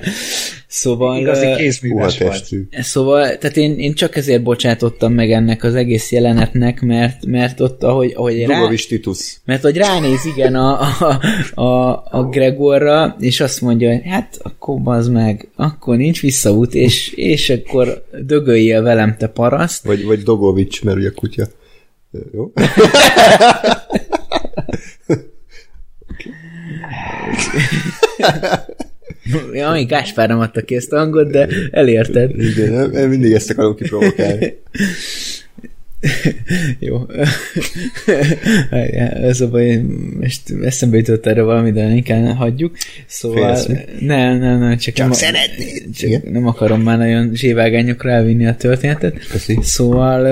[0.68, 1.20] Szóval...
[1.20, 2.24] Igazi kézműves.
[2.72, 7.84] Szóval, tehát én, én csak ezért bocsátottam meg ennek az egész jelenetnek, mert, mert ott,
[7.84, 9.38] ahogy, ahogy rá, Titus.
[9.46, 11.20] mert hogy ránéz igen a, a,
[11.62, 17.12] a, a Gregorra, és azt mondja, hogy hát akkor az meg, akkor nincs visszaút, és,
[17.14, 19.84] és akkor dögöljél velem, te paraszt.
[19.84, 21.48] Vagy, vagy Dogovics, mert ugye kutya.
[22.34, 22.52] Jó?
[29.54, 32.40] Ja, még Gáspár nem adta ki ezt a hangot, de elérted.
[32.40, 34.58] Igen, nem- nem mindig ezt akarom kiprovokálni.
[36.80, 37.02] Jó.
[39.22, 39.82] Ez a baj,
[40.20, 42.76] most eszembe jutott erre valami, de inkább hagyjuk.
[43.06, 43.56] Szóval...
[43.56, 44.06] Félsz mi?
[44.06, 45.84] Nem, nem, nem, csak, Csak nem, szeretnéd.
[45.96, 46.22] Csak Igen?
[46.32, 49.28] nem akarom már nagyon zsévágányokra elvinni a történetet.
[49.28, 49.58] Köszi.
[49.62, 50.26] Szóval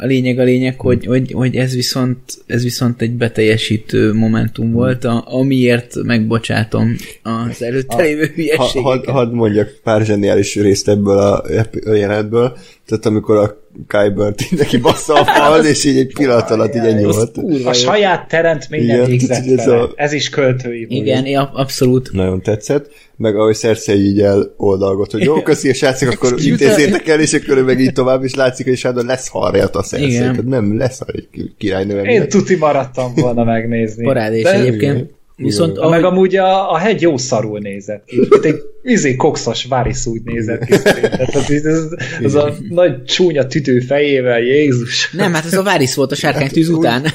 [0.00, 5.04] a lényeg a lényeg, hogy, hogy, hogy ez, viszont, ez viszont egy beteljesítő momentum volt,
[5.04, 8.82] a, amiért megbocsátom az előtte lévő hülyeségeket.
[8.82, 11.42] hadd had mondjak pár zseniális részt ebből a,
[11.84, 12.56] a jelenetből.
[12.88, 13.56] Tehát amikor a
[13.88, 17.36] Kyber neki bassza a fal, és így egy pillanat alatt így ennyi volt.
[17.64, 20.86] A saját teremtménye Igen, végzett ez a- Ez is költői.
[20.88, 22.12] Igen, ja, abszolút.
[22.12, 22.90] Nagyon tetszett.
[23.16, 27.64] Meg ahogy Cersei így eloldalgott, hogy jó, köszi, és játszik, akkor intézzétek el, és akkor
[27.64, 30.08] meg így tovább, és látszik, hogy Shadow lesz harjat a Cersei.
[30.10, 30.22] Igen.
[30.22, 31.28] Tehát nem lesz egy
[31.58, 32.02] királynő.
[32.02, 34.04] Én tuti maradtam volna megnézni.
[34.04, 35.06] Parádés De-
[35.38, 35.50] igen.
[35.50, 38.28] Viszont Ha meg ahogy, amúgy a, a hegy jó szarul nézett ki.
[38.42, 40.78] Egy izé kokszos várisz úgy nézett ki.
[40.82, 41.84] Tehát az, ez,
[42.22, 45.10] az a nagy csúnya tüdő fejével, Jézus.
[45.12, 47.06] nem, hát ez a Várisz volt a sárkánytűz után.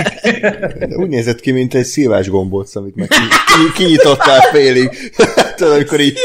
[1.00, 3.16] Úgy nézett ki, mint egy szilvás gombóc, amit meg ki,
[3.52, 4.90] ki, kinyitottál félig.
[5.56, 6.18] Tudod, amikor így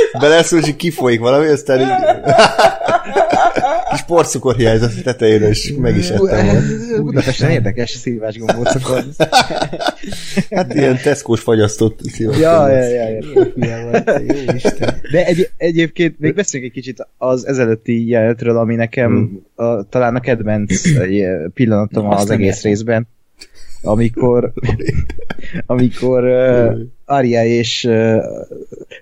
[0.51, 1.87] és így kifolyik valami, aztán így...
[3.91, 7.03] kis porcukor hiányzott a tetejére, és meg is ettem volna.
[7.03, 9.03] Budapesten érdekes szívás gombócokon.
[10.51, 13.21] Hát ilyen teszkós fagyasztott szilvás Ja, ja, ja, ja.
[13.55, 14.99] Hülye volt, jó Isten.
[15.11, 20.19] De egy, egyébként még beszéljünk egy kicsit az ezelőtti jelenetről, ami nekem a, talán a
[20.19, 23.07] kedvenc eh, pillanatom az egész részben,
[23.81, 24.53] amikor
[25.65, 28.23] amikor uh, Arya és uh,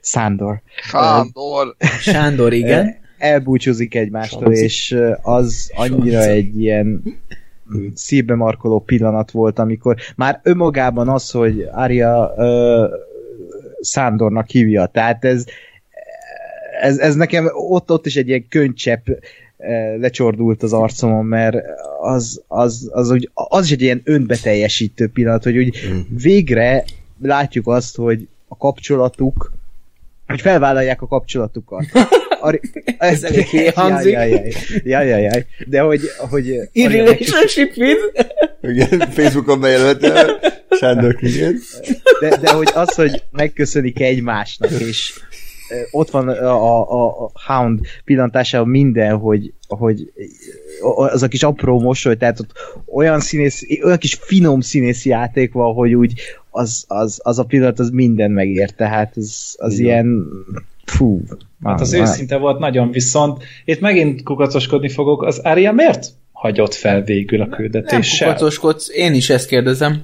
[0.01, 1.75] Sándor Sándor!
[1.99, 2.95] Sándor, igen.
[3.19, 4.63] Elbúcsúzik egymástól, Sanci.
[4.63, 6.37] és az annyira Sanci.
[6.37, 7.03] egy ilyen
[7.93, 12.89] szívbe markoló pillanat volt, amikor már önmagában az, hogy Arya uh,
[13.81, 15.45] Sándornak hívja, tehát ez,
[16.81, 19.07] ez, ez nekem ott, ott is egy ilyen könycsepp
[19.99, 21.57] lecsordult az arcomon, mert
[22.01, 25.77] az, az, az, úgy, az is egy ilyen önbeteljesítő pillanat, hogy úgy
[26.21, 26.83] végre
[27.21, 29.51] látjuk azt, hogy a kapcsolatuk,
[30.27, 31.85] hogy felvállalják a kapcsolatukat.
[32.39, 32.59] Ari,
[32.97, 34.11] Ez elég hülye hangzik.
[34.11, 34.51] Jaj, jaj,
[34.83, 35.45] jaj, jaj, jaj.
[35.65, 38.27] De hogy, hogy In relationship with...
[38.61, 40.39] Igen, Facebookon bejelölte
[40.69, 41.59] Sándor Kligén.
[42.19, 45.13] de, de hogy az, hogy megköszönik egymásnak, és
[45.91, 50.11] ott van a, a, a Hound pillantásában minden, hogy, hogy
[50.81, 52.51] az a kis apró mosoly, tehát ott
[52.93, 56.13] olyan színész, olyan kis finom színész játék van, hogy úgy
[56.49, 59.85] az, az, az a pillanat az minden megér, tehát az, az Igen.
[59.85, 60.27] ilyen
[60.89, 61.21] fú.
[61.63, 65.23] Hát az már- őszinte volt nagyon, viszont itt megint kukacoskodni fogok.
[65.23, 68.27] Az Arya miért hagyott fel végül a Nem küldetéssel?
[68.27, 70.03] kukacoskodsz, én is ezt kérdezem.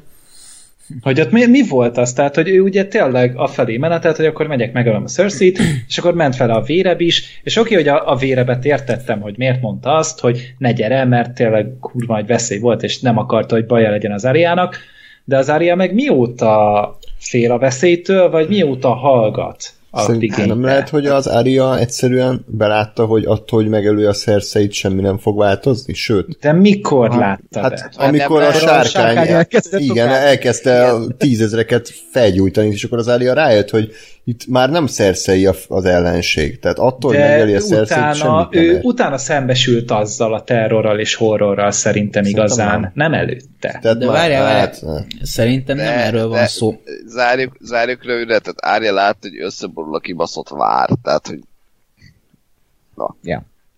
[1.02, 2.14] Hogy ott mi, mi volt az?
[2.14, 5.56] Tehát, hogy ő ugye tényleg a felé menetelt, hogy akkor megyek megölöm a cersei
[5.88, 9.38] és akkor ment fel a véreb is, és oké, hogy a, a vérebet értettem, hogy
[9.38, 13.56] miért mondta azt, hogy ne gyere, mert tényleg kurva nagy veszély volt, és nem akarta,
[13.56, 14.78] hogy baja legyen az Ariának,
[15.24, 21.06] de az Aria meg mióta fél a veszélytől, vagy mióta hallgat Szerintem nem lehet, hogy
[21.06, 26.38] az Arya egyszerűen belátta, hogy attól, hogy megelője a szerszeit, semmi nem fog változni, sőt.
[26.40, 28.04] De mikor látta Hát be?
[28.06, 32.98] amikor nem a lehet, a sárkány, sárkány elkezdte igen, elkezdte a tízezreket felgyújtani, és akkor
[32.98, 33.92] az Arya rájött, hogy
[34.28, 36.60] itt már nem szerszei az ellenség.
[36.60, 38.80] Tehát attól, hogy De megeli a szerszeit, utána, semmit nem ő ér.
[38.84, 42.92] utána szembesült azzal a terrorral és horrorral szerintem Szerintem igazán, nem.
[42.94, 43.80] nem, előtte.
[43.82, 44.60] Tehát De várjál, várjál.
[44.60, 44.84] hát,
[45.22, 46.82] Szerintem nem De- erről van de- szó.
[47.06, 51.40] Zárjuk, zárjuk rövidre, tehát Árja látta, hogy összeborul a kibaszott vár, tehát hogy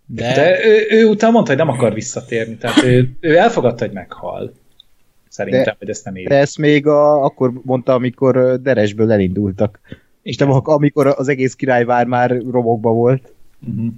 [0.06, 3.94] De, De ő, ő utána mondta, hogy nem akar visszatérni, tehát ő, ő elfogadta, hogy
[3.94, 4.54] meghal.
[5.30, 6.28] Szerintem, De- hogy ezt nem éri.
[6.28, 9.80] De ezt még a, akkor mondta, amikor ö, Deresből elindultak.
[10.28, 13.34] És nem amikor az egész királyvár már romokba volt.
[13.68, 13.94] Uh-huh.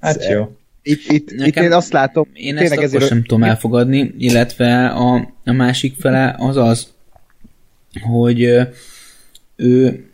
[0.00, 0.56] Hát jó.
[0.82, 4.86] Itt, itt, itt Nekem- én azt látom, Én ezt akkor ezért- sem tudom elfogadni, illetve
[4.86, 6.92] a, a másik fele az az,
[8.00, 8.48] hogy
[9.56, 10.04] ő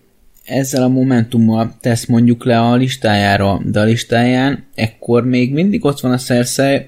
[0.44, 6.00] ezzel a momentummal tesz mondjuk le a listájára, de a listáján ekkor még mindig ott
[6.00, 6.86] van a Cersei,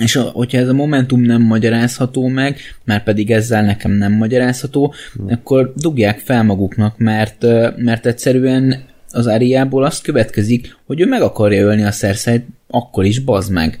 [0.00, 4.94] és a, hogyha ez a momentum nem magyarázható meg, már pedig ezzel nekem nem magyarázható,
[5.28, 7.46] akkor dugják fel maguknak, mert,
[7.76, 13.18] mert egyszerűen az Ariából azt következik, hogy ő meg akarja ölni a szerszájt, akkor is
[13.18, 13.78] bazd meg.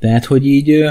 [0.00, 0.84] Tehát, hogy így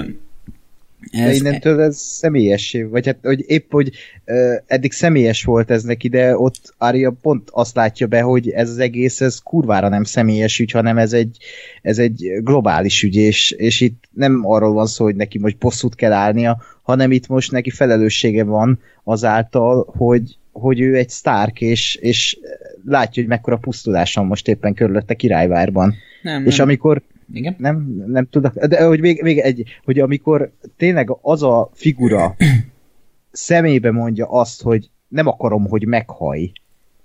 [1.11, 3.91] ez, de innentől ez személyessé, vagy hát hogy épp, hogy
[4.25, 8.69] uh, eddig személyes volt ez neki, de ott Arya pont azt látja be, hogy ez
[8.69, 11.38] az egész, ez kurvára nem személyes ügy, hanem ez egy,
[11.81, 15.95] ez egy globális ügy, és, és itt nem arról van szó, hogy neki most bosszút
[15.95, 21.95] kell állnia, hanem itt most neki felelőssége van azáltal, hogy, hogy ő egy Stark, és,
[21.95, 22.38] és
[22.85, 25.95] látja, hogy mekkora pusztulás van most éppen körülötte királyvárban.
[26.21, 26.67] Nem, és nem.
[26.67, 27.01] amikor
[27.33, 27.55] igen?
[27.57, 32.35] Nem, nem tudok, de hogy még, még egy, hogy amikor tényleg az a figura
[33.31, 36.51] szemébe mondja azt, hogy nem akarom, hogy meghaj,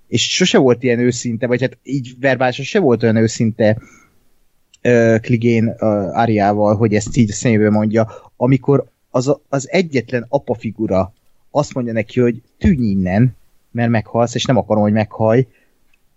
[0.07, 3.77] és sose volt ilyen őszinte, vagy hát így verbálisan se volt olyan őszinte
[4.83, 11.13] uh, Kligén uh, Ariával, hogy ezt így szemébe mondja, amikor az, az egyetlen apa figura
[11.51, 13.35] azt mondja neki, hogy tűnj innen,
[13.71, 15.47] mert meghalsz, és nem akarom, hogy meghaj,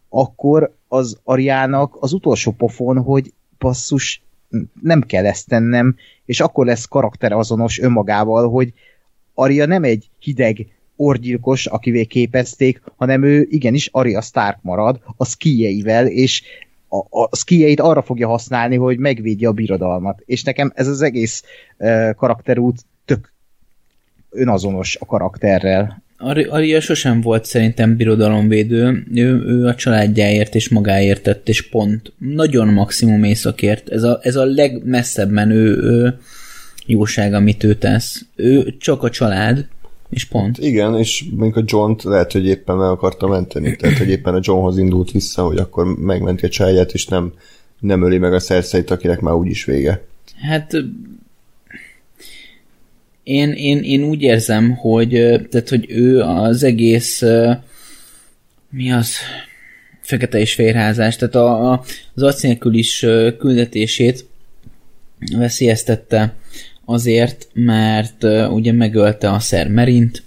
[0.08, 4.22] akkor az Ariának az utolsó pofon, hogy basszus,
[4.82, 8.72] nem kell ezt tennem, és akkor lesz karakter azonos önmagával, hogy
[9.34, 10.66] Arya nem egy hideg
[10.96, 16.42] orgyilkos, akivé képezték, hanem ő igenis Arya Stark marad a skijeivel, és
[16.88, 20.22] a, a skijeit arra fogja használni, hogy megvédje a birodalmat.
[20.24, 21.42] És nekem ez az egész
[21.78, 23.32] uh, karakterút tök
[24.30, 26.02] önazonos a karakterrel.
[26.18, 32.12] Aria sosem volt szerintem birodalomvédő, ő, ő a családjáért és magáért tett, és pont.
[32.18, 33.88] Nagyon maximum északért.
[33.88, 36.18] Ez a, ez a legmesszebb menő ő,
[36.86, 38.24] jóság, amit ő tesz.
[38.34, 39.66] Ő csak a család,
[40.10, 40.58] és pont.
[40.58, 44.40] Igen, és mondjuk a john lehet, hogy éppen meg akarta menteni, tehát hogy éppen a
[44.42, 47.32] Johnhoz indult vissza, hogy akkor megmenti a családját, és nem,
[47.80, 50.04] nem öli meg a szerszeit, akinek már úgyis vége.
[50.40, 50.76] Hát
[53.26, 55.08] én, én, én úgy érzem, hogy,
[55.50, 57.22] tehát, hogy ő az egész
[58.70, 59.16] mi az?
[60.00, 61.84] Fekete és férházás, tehát a, a,
[62.14, 63.06] az arc is
[63.38, 64.26] küldetését
[65.36, 66.34] veszélyeztette
[66.84, 70.22] azért, mert ugye megölte a szer Merint,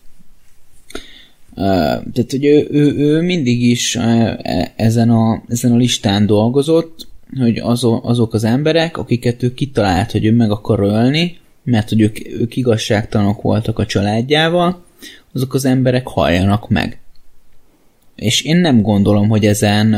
[1.50, 1.66] uh,
[2.14, 4.34] tehát, hogy ő, ő, ő mindig is uh,
[4.76, 7.08] ezen, a, ezen a listán dolgozott,
[7.38, 11.38] hogy azok, azok az emberek, akiket ő kitalált, hogy ő meg akar ölni,
[11.70, 14.84] mert hogy ők, ők igazságtalanok voltak a családjával,
[15.34, 17.00] azok az emberek halljanak meg.
[18.16, 19.94] És én nem gondolom, hogy ezen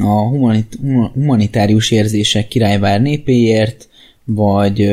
[0.00, 0.78] a humanit,
[1.12, 3.88] humanitárius érzések királyvár népéért,
[4.24, 4.90] vagy,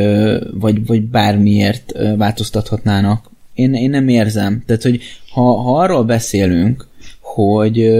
[0.51, 3.31] vagy, vagy bármiért változtathatnának.
[3.53, 4.63] Én, én nem érzem.
[4.65, 6.87] Tehát, hogy ha, ha arról beszélünk,
[7.19, 7.91] hogy,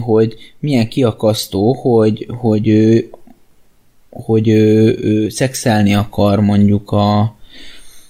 [0.00, 2.68] hogy milyen kiakasztó, hogy, hogy
[4.14, 7.36] hogy ő, ő szexelni akar mondjuk a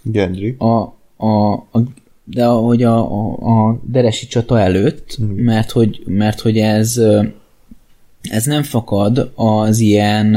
[0.03, 0.57] Gendry.
[0.59, 0.95] A,
[1.27, 1.83] a, a
[2.25, 5.27] de hogy a, a, a deresi csata előtt, mm.
[5.27, 7.01] mert, hogy, mert hogy ez
[8.31, 10.37] ez nem fakad az ilyen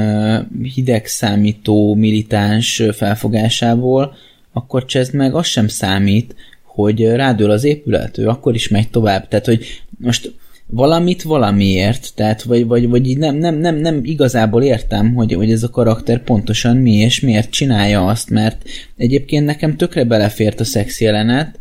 [0.73, 4.15] hideg számító militáns felfogásából,
[4.51, 9.27] akkor csezd meg, az sem számít, hogy rádől az épület, ő akkor is megy tovább.
[9.27, 9.65] Tehát, hogy
[9.97, 10.33] most
[10.69, 15.51] valamit valamiért, tehát vagy, vagy, vagy így nem, nem, nem, nem igazából értem, hogy, hogy
[15.51, 18.63] ez a karakter pontosan mi és miért csinálja azt, mert
[18.95, 21.59] egyébként nekem tökre belefért a szex jelenet.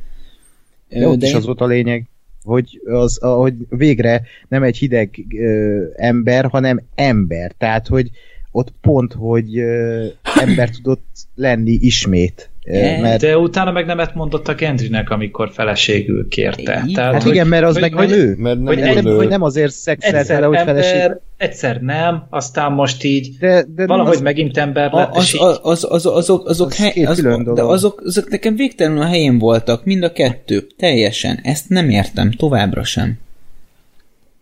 [0.88, 2.08] De ott de is az volt a lényeg,
[2.42, 7.52] hogy, az, hogy végre nem egy hideg ö, ember, hanem ember.
[7.58, 8.10] Tehát, hogy
[8.50, 10.06] ott pont, hogy ö,
[10.40, 12.50] ember tudott lenni ismét.
[13.00, 13.20] Mert...
[13.20, 16.62] De utána meg nemet mondott a Gendrynek, amikor feleségül kérte.
[16.62, 18.34] Tehát, hát hogy, igen, mert az hogy, meg hogy, ő.
[18.38, 21.16] Mert nem, hogy, nem, hogy nem azért szexelt vele, hogy feleség.
[21.36, 25.14] Egyszer nem, aztán most így de, de valahogy az, megint ember lett.
[25.14, 27.20] Az, az, az, az, azok, azok, az hely, az,
[27.54, 31.38] de azok, azok nekem végtelenül a helyén voltak, mind a kettő, teljesen.
[31.42, 33.18] Ezt nem értem, továbbra sem.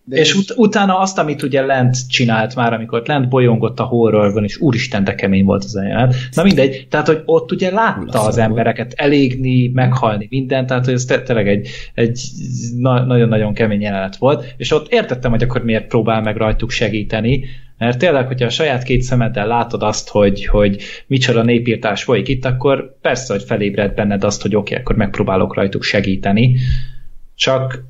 [0.07, 4.45] De és ut- utána azt, amit ugye Lent csinált már, amikor Lent bolyongott a horrorban,
[4.45, 6.15] és úristen, de kemény volt az a jelenet.
[6.33, 11.05] Na mindegy, tehát, hogy ott ugye látta az embereket elégni, meghalni, mindent, tehát, hogy ez
[11.05, 12.21] tényleg egy, egy
[12.79, 17.45] na- nagyon-nagyon kemény jelenet volt, és ott értettem, hogy akkor miért próbál meg rajtuk segíteni,
[17.79, 22.45] mert tényleg, hogyha a saját két szemeddel látod azt, hogy, hogy micsoda népírtás folyik itt,
[22.45, 26.57] akkor persze, hogy felébred benned azt, hogy oké, okay, akkor megpróbálok rajtuk segíteni,
[27.35, 27.85] csak,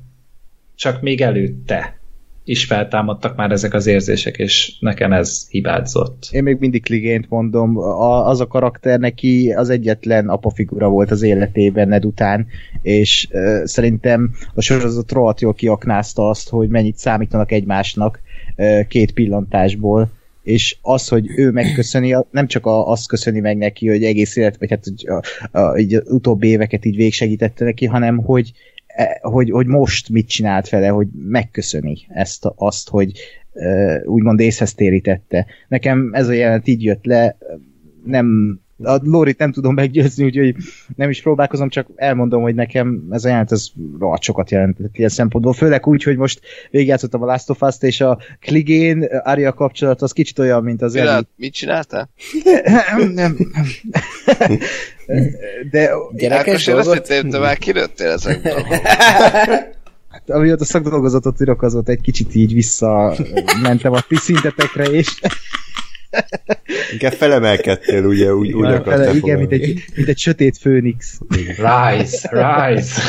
[0.75, 2.03] csak még előtte
[2.45, 6.27] is feltámadtak már ezek az érzések, és nekem ez hibázott.
[6.31, 11.21] Én még mindig Kligént mondom, a, az a karakter neki az egyetlen apafigura volt az
[11.21, 12.47] életében Ned után,
[12.81, 18.19] és uh, szerintem a sorozat rohadt jól kiaknázta azt, hogy mennyit számítanak egymásnak
[18.57, 20.11] uh, két pillantásból,
[20.45, 24.57] és az, hogy ő megköszöni, nem csak a, azt köszöni meg neki, hogy egész élet,
[24.57, 28.74] vagy hát hogy a, a, így utóbbi éveket így végsegítette neki, hanem hogy e,
[29.21, 33.11] hogy, hogy most mit csinált vele, hogy megköszöni ezt, azt, hogy
[33.53, 35.45] e, úgymond észhez térítette.
[35.67, 37.37] Nekem ez a jelenet így jött le,
[38.05, 40.55] nem a Lórit nem tudom meggyőzni, úgyhogy
[40.95, 43.67] nem is próbálkozom, csak elmondom, hogy nekem ez a jelent, ez
[43.99, 46.41] rohadt sokat jelentett ilyen szempontból, főleg úgy, hogy most
[46.71, 50.95] végigjátszottam a Last of Us-t, és a Kligén Arya kapcsolat az kicsit olyan, mint az
[50.95, 51.23] Eli.
[51.35, 52.09] Mit csináltál?
[53.13, 53.37] nem.
[55.71, 56.95] De Gyerekes dolgot?
[56.95, 58.63] Ákos, én azt már kirőttél ezekből.
[60.09, 65.19] Hát, amióta szakdolgozatot írok, azóta egy kicsit így visszamentem a ti szintetekre, és
[66.91, 71.19] Inkább felemelkedtél, ugye, úgy, úgy akartál Igen, mint egy, mint egy sötét főnix.
[71.29, 73.01] Rise, rise!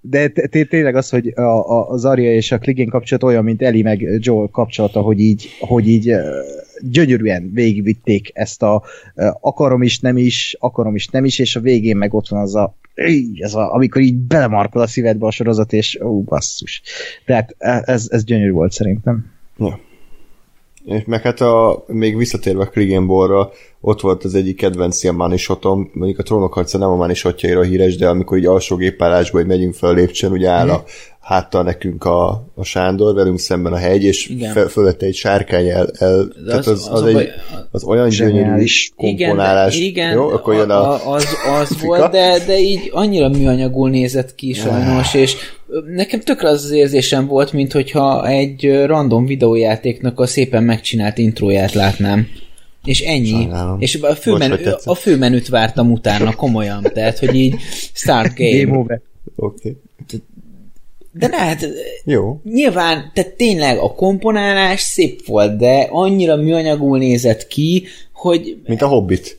[0.00, 0.28] De
[0.68, 4.48] tényleg az, hogy a, az Arya és a Kligén kapcsolat olyan, mint Eli meg Joel
[4.52, 6.14] kapcsolata, hogy így, hogy így
[6.80, 8.82] gyönyörűen végigvitték ezt a
[9.40, 12.54] akarom is, nem is, akarom is, nem is, és a végén meg ott van az
[12.54, 12.74] a
[13.38, 16.82] ez a, amikor így belemarkol a szívedbe a sorozat, és ó, basszus.
[17.24, 19.26] Tehát e, ez, ez gyönyörű volt szerintem.
[19.58, 19.80] Ja.
[20.90, 26.18] És meg hát a, még visszatérve Krigenborra, ott volt az egyik kedvenc ilyen manishotom, mondjuk
[26.18, 29.90] a trónok harca nem a manisotjaira híres, de amikor így alsó gépállásba, hogy megyünk fel
[29.90, 30.84] a lépcsőn, ugye áll a,
[31.30, 35.90] háttal nekünk a, a Sándor, velünk szemben a hegy, és fe, fölötte egy sárkány el,
[35.98, 37.28] el tehát az, az, az, az, egy,
[37.70, 38.64] az olyan gyönyörű
[38.96, 39.76] komponálás.
[39.76, 41.26] Igen, igen jó, akkor jön a, a, az,
[41.60, 45.36] az volt, de, de így annyira műanyagul nézett ki sajnos, és
[45.94, 51.72] nekem tökre az az érzésem volt, mint hogyha egy random videójátéknak a szépen megcsinált intróját
[51.72, 52.26] látnám.
[52.84, 53.28] És ennyi.
[53.28, 53.80] Sajnálom.
[53.80, 56.82] És a, főmenü, a főmenüt vártam utána, komolyan.
[56.82, 57.54] Tehát, hogy így
[57.94, 58.64] start game.
[58.64, 59.00] Game over.
[59.36, 59.76] Oké.
[60.06, 60.22] Okay.
[61.12, 61.66] De ne, hát
[62.04, 62.40] Jó.
[62.44, 68.60] nyilván, tehát tényleg a komponálás szép volt, de annyira műanyagul nézett ki, hogy...
[68.66, 69.38] Mint a Hobbit.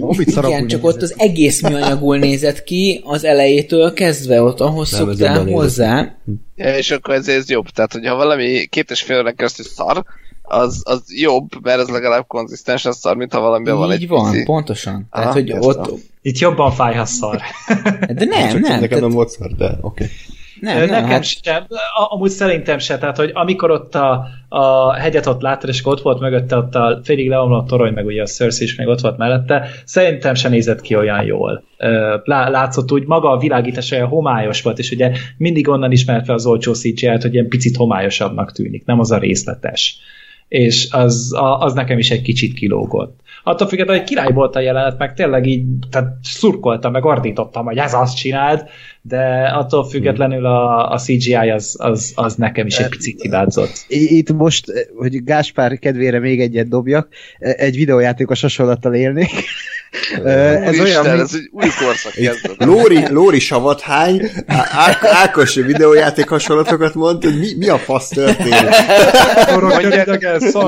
[0.00, 5.00] Hobbit Igen, csak ott az egész műanyagul nézett ki az elejétől kezdve, ott ahhoz Nem,
[5.00, 6.16] szoktál hozzá.
[6.56, 7.68] Ja, és akkor ez, ez jobb.
[7.68, 10.04] Tehát, hogyha valami két és fél keresztül szar,
[10.42, 14.30] az, az jobb, mert ez legalább konzisztens a szar, mint ha valami van egy van,
[14.30, 14.44] pici.
[14.44, 15.06] pontosan.
[15.10, 15.90] Tehát, Aha, hogy ott...
[16.28, 17.40] Itt jobban fáj, ha szar.
[18.18, 18.60] De nem, nem.
[18.60, 19.00] Nekem tehát...
[19.00, 19.78] nem volt szar, de oké.
[19.80, 20.06] Okay.
[20.60, 21.24] Nem, nem, Nekem hát...
[21.24, 21.66] sem,
[22.08, 26.20] amúgy szerintem se, tehát hogy amikor ott a, a hegyet ott láttad, és ott volt
[26.20, 29.68] mögötte ott a félig leomlott torony, meg ugye a Cersei is meg ott volt mellette,
[29.84, 31.64] szerintem se nézett ki olyan jól.
[32.24, 36.46] Látszott úgy, maga a világítás olyan homályos volt, és ugye mindig onnan ismert fel az
[36.46, 40.00] olcsó CGI-t, hogy ilyen picit homályosabbnak tűnik, nem az a részletes
[40.48, 43.20] és az, az nekem is egy kicsit kilógott.
[43.48, 47.78] Attól függetlenül, hogy király volt a jelenet, meg tényleg így tehát szurkoltam, meg ordítottam, hogy
[47.78, 48.68] ez azt csináld,
[49.08, 53.84] de attól függetlenül a, a CGI az, az, az nekem is egy picit hibázott.
[53.88, 59.30] Itt most, hogy Gáspár kedvére még egyet dobjak, egy videójátékos hasonlattal élnék.
[60.24, 61.20] ez Isten, olyan, mint...
[61.20, 62.12] ez egy új korszak
[62.58, 68.68] Lóri, Lóri Savathány Á- Ákos videójáték hasonlatokat mond, hogy mi, mi a fasz történik.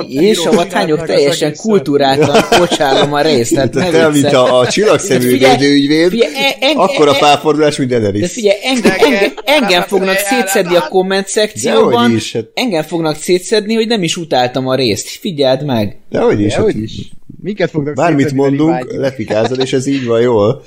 [0.08, 3.54] Én Savathányok teljesen kultúrátlan kocsálom a részt.
[3.54, 6.26] Tehát te, mint a, a csillagszemű ügyvéd,
[6.74, 12.33] akkor a pálfordulás minden De figyelj, engem, engem, engem fognak szétszedni a komment szekcióban, is,
[12.33, 12.50] hát.
[12.55, 15.09] engem fognak szétszedni, hogy nem is utáltam a részt.
[15.09, 15.97] Figyeld meg.
[16.10, 16.55] Dehogy is.
[16.55, 17.10] Dehogy is.
[17.42, 20.62] Minket fognak Bármit mondunk, lefikázod, és ez így van jól.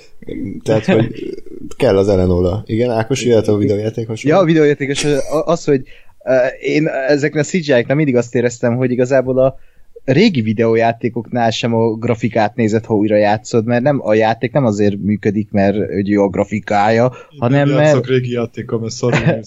[0.64, 1.06] Tehát, hogy
[1.78, 2.64] kell az Elenola.
[2.66, 4.38] Igen, Ákos, jöhet a videójáték hasonló.
[4.38, 5.06] Ja, a videójátékos
[5.46, 5.82] az, hogy
[6.62, 9.56] én ezekre a CGI-eknek mindig azt éreztem, hogy igazából a
[10.06, 14.98] régi videójátékoknál sem a grafikát nézett, ha újra játszod, mert nem a játék nem azért
[15.02, 18.08] működik, mert hogy jó a grafikája, Én hanem nem mert...
[18.08, 19.20] régi játékom, mert szarul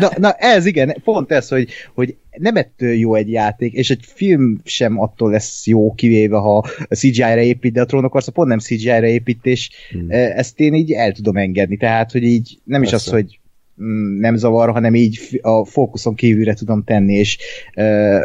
[0.00, 4.04] na, na, ez igen, pont ez, hogy, hogy nem ettől jó egy játék, és egy
[4.14, 6.56] film sem attól lesz jó, kivéve ha
[6.88, 10.06] a CGI-re épít, de a trónok arca pont nem CGI-re épít, és hmm.
[10.10, 12.96] ezt én így el tudom engedni, tehát, hogy így nem Persze.
[12.96, 13.40] is az, hogy
[13.82, 17.38] mm, nem zavar, hanem így a fókuszon kívülre tudom tenni, és
[17.76, 18.20] uh,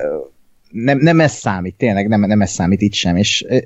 [0.76, 3.64] nem, nem ez számít, tényleg nem, nem ez számít itt sem, és e,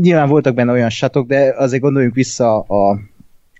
[0.00, 3.00] nyilván voltak benne olyan satok, de azért gondoljunk vissza a,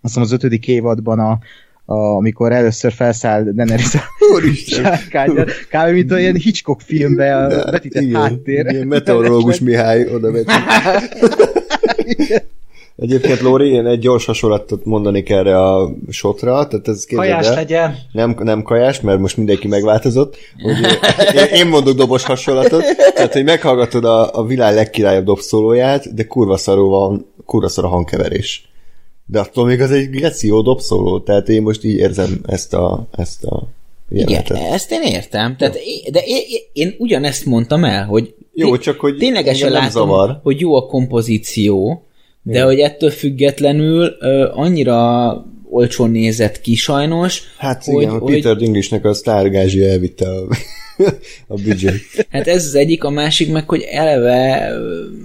[0.03, 1.39] azt az ötödik évadban a,
[1.85, 4.01] a, amikor először felszáll Daenerys a
[4.67, 5.93] sárkányra, kb.
[5.93, 8.67] mint olyan Hitchcock filmbe a vetített igen, háttér.
[8.67, 10.55] Igen, meteorológus Mihály oda vetít.
[13.01, 17.99] Egyébként, Lóri, én egy gyors hasonlatot mondanék erre a sotra, tehát ez Kajás el, legyen.
[18.13, 20.37] Nem, nem kajás, mert most mindenki megváltozott.
[20.63, 20.77] Hogy
[21.35, 22.83] én, én mondok dobos hasonlatot,
[23.15, 27.89] tehát hogy meghallgatod a, a világ legkirályabb dobszólóját, de kurva szaró van, kurva szar a
[27.89, 28.69] hangkeverés.
[29.27, 33.07] De attól még az egy geci jó dobszóló, tehát én most így érzem ezt a,
[33.17, 33.63] ezt a
[34.09, 34.57] jelenetet.
[34.57, 35.57] Igen, ezt én értem.
[35.57, 35.79] Tehát,
[36.11, 40.41] de én, én ugyanezt mondtam el, hogy jó, csak hogy ténylegesen látom, zavar.
[40.43, 42.05] hogy jó a kompozíció,
[42.43, 45.33] de hogy ettől függetlenül ö, annyira
[45.71, 47.43] olcsón nézett ki sajnos.
[47.57, 48.63] Hát hogy, igen, a Peter hogy...
[48.63, 50.47] Dinklage-nek a sztárgázsi elvitte a,
[51.55, 52.27] a büdzsét.
[52.31, 54.73] Hát ez az egyik, a másik meg, hogy eleve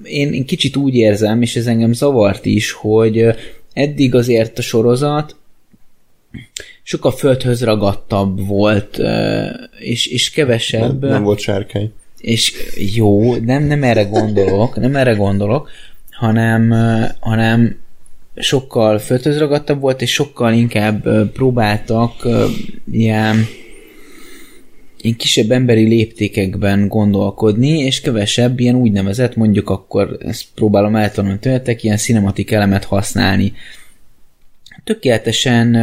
[0.04, 3.26] én, én kicsit úgy érzem, és ez engem zavart is, hogy
[3.74, 5.36] eddig azért a sorozat
[6.84, 9.00] sokkal földhöz ragadtabb volt,
[9.80, 11.02] és, és kevesebb...
[11.02, 11.92] Nem, nem volt sárkány.
[12.18, 12.54] És
[12.96, 15.70] jó, nem, nem erre gondolok, nem erre gondolok,
[16.18, 16.74] hanem,
[17.20, 17.78] hanem
[18.36, 22.28] sokkal földhöz ragadtabb volt, és sokkal inkább próbáltak
[22.92, 23.46] ilyen
[25.06, 31.84] ilyen kisebb emberi léptékekben gondolkodni, és kevesebb ilyen úgynevezett, mondjuk akkor ezt próbálom eltanulni tőletek,
[31.84, 33.54] ilyen cinematik elemet használni.
[34.84, 35.78] Tökéletesen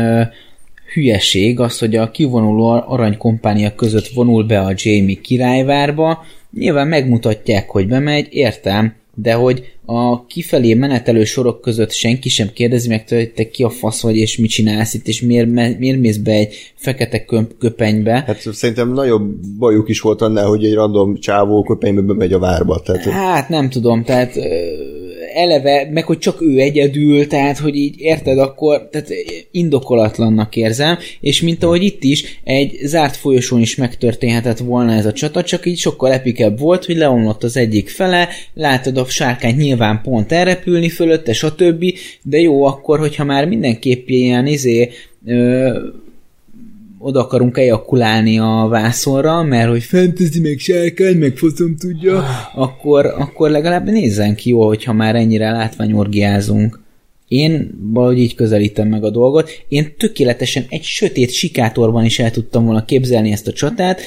[0.93, 6.25] hülyeség az, hogy a kivonuló aranykompánia között vonul be a Jamie királyvárba,
[6.59, 12.89] nyilván megmutatják, hogy bemegy, értem, de hogy a kifelé menetelő sorok között senki sem kérdezi
[12.89, 16.01] meg tőle, hogy te ki a fasz vagy, és mit csinálsz itt, és miért, miért
[16.01, 17.25] mész be egy fekete
[17.59, 18.25] köpenybe.
[18.27, 19.23] Hát szerintem nagyobb
[19.59, 22.81] bajuk is volt annál, hogy egy random csávó köpenybe bemegy a várba.
[22.81, 23.05] Tehát...
[23.05, 24.39] Hát nem tudom, tehát
[25.35, 29.09] eleve, meg hogy csak ő egyedül, tehát hogy így érted, akkor tehát
[29.51, 35.13] indokolatlannak érzem, és mint ahogy itt is, egy zárt folyosón is megtörténhetett volna ez a
[35.13, 40.01] csata, csak így sokkal epikebb volt, hogy leomlott az egyik fele, látod a sárkányt nyilván
[40.03, 41.85] pont elrepülni fölötte, stb.,
[42.23, 44.91] de jó akkor, hogyha már mindenképp ilyen izé,
[45.27, 45.79] ö,
[47.03, 52.25] oda akarunk ejakulálni a vászonra, mert hogy fantasy meg sárkány, meg foszom tudja,
[52.55, 56.81] akkor, akkor legalább nézzen ki jó, hogyha már ennyire látványorgiázunk.
[57.29, 59.51] Én valahogy így közelítem meg a dolgot.
[59.69, 64.01] Én tökéletesen egy sötét sikátorban is el tudtam volna képzelni ezt a csatát.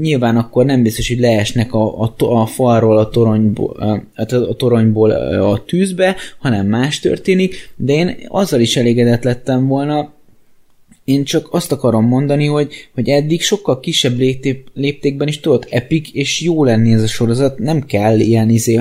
[0.00, 5.10] Nyilván akkor nem biztos, hogy leesnek a, a, a falról, a toronyból, a, a toronyból
[5.10, 10.12] a tűzbe, hanem más történik, de én azzal is elégedett lettem volna,
[11.10, 16.08] én csak azt akarom mondani, hogy, hogy eddig sokkal kisebb lépték, léptékben is tudott epic
[16.12, 18.80] és jó lenni ez a sorozat, nem kell ilyen izé,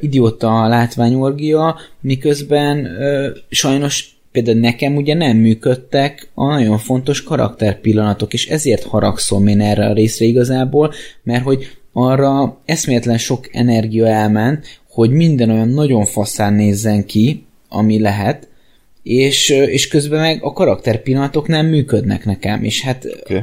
[0.00, 8.48] idióta látványorgia, miközben ö, sajnos például nekem ugye nem működtek a nagyon fontos karakterpillanatok, és
[8.48, 15.10] ezért haragszom én erre a részre igazából, mert hogy arra eszméletlen sok energia elment, hogy
[15.10, 18.48] minden olyan nagyon faszán nézzen ki, ami lehet,
[19.04, 23.40] és, és közben meg a karakterpillanatok nem működnek nekem, és hát okay.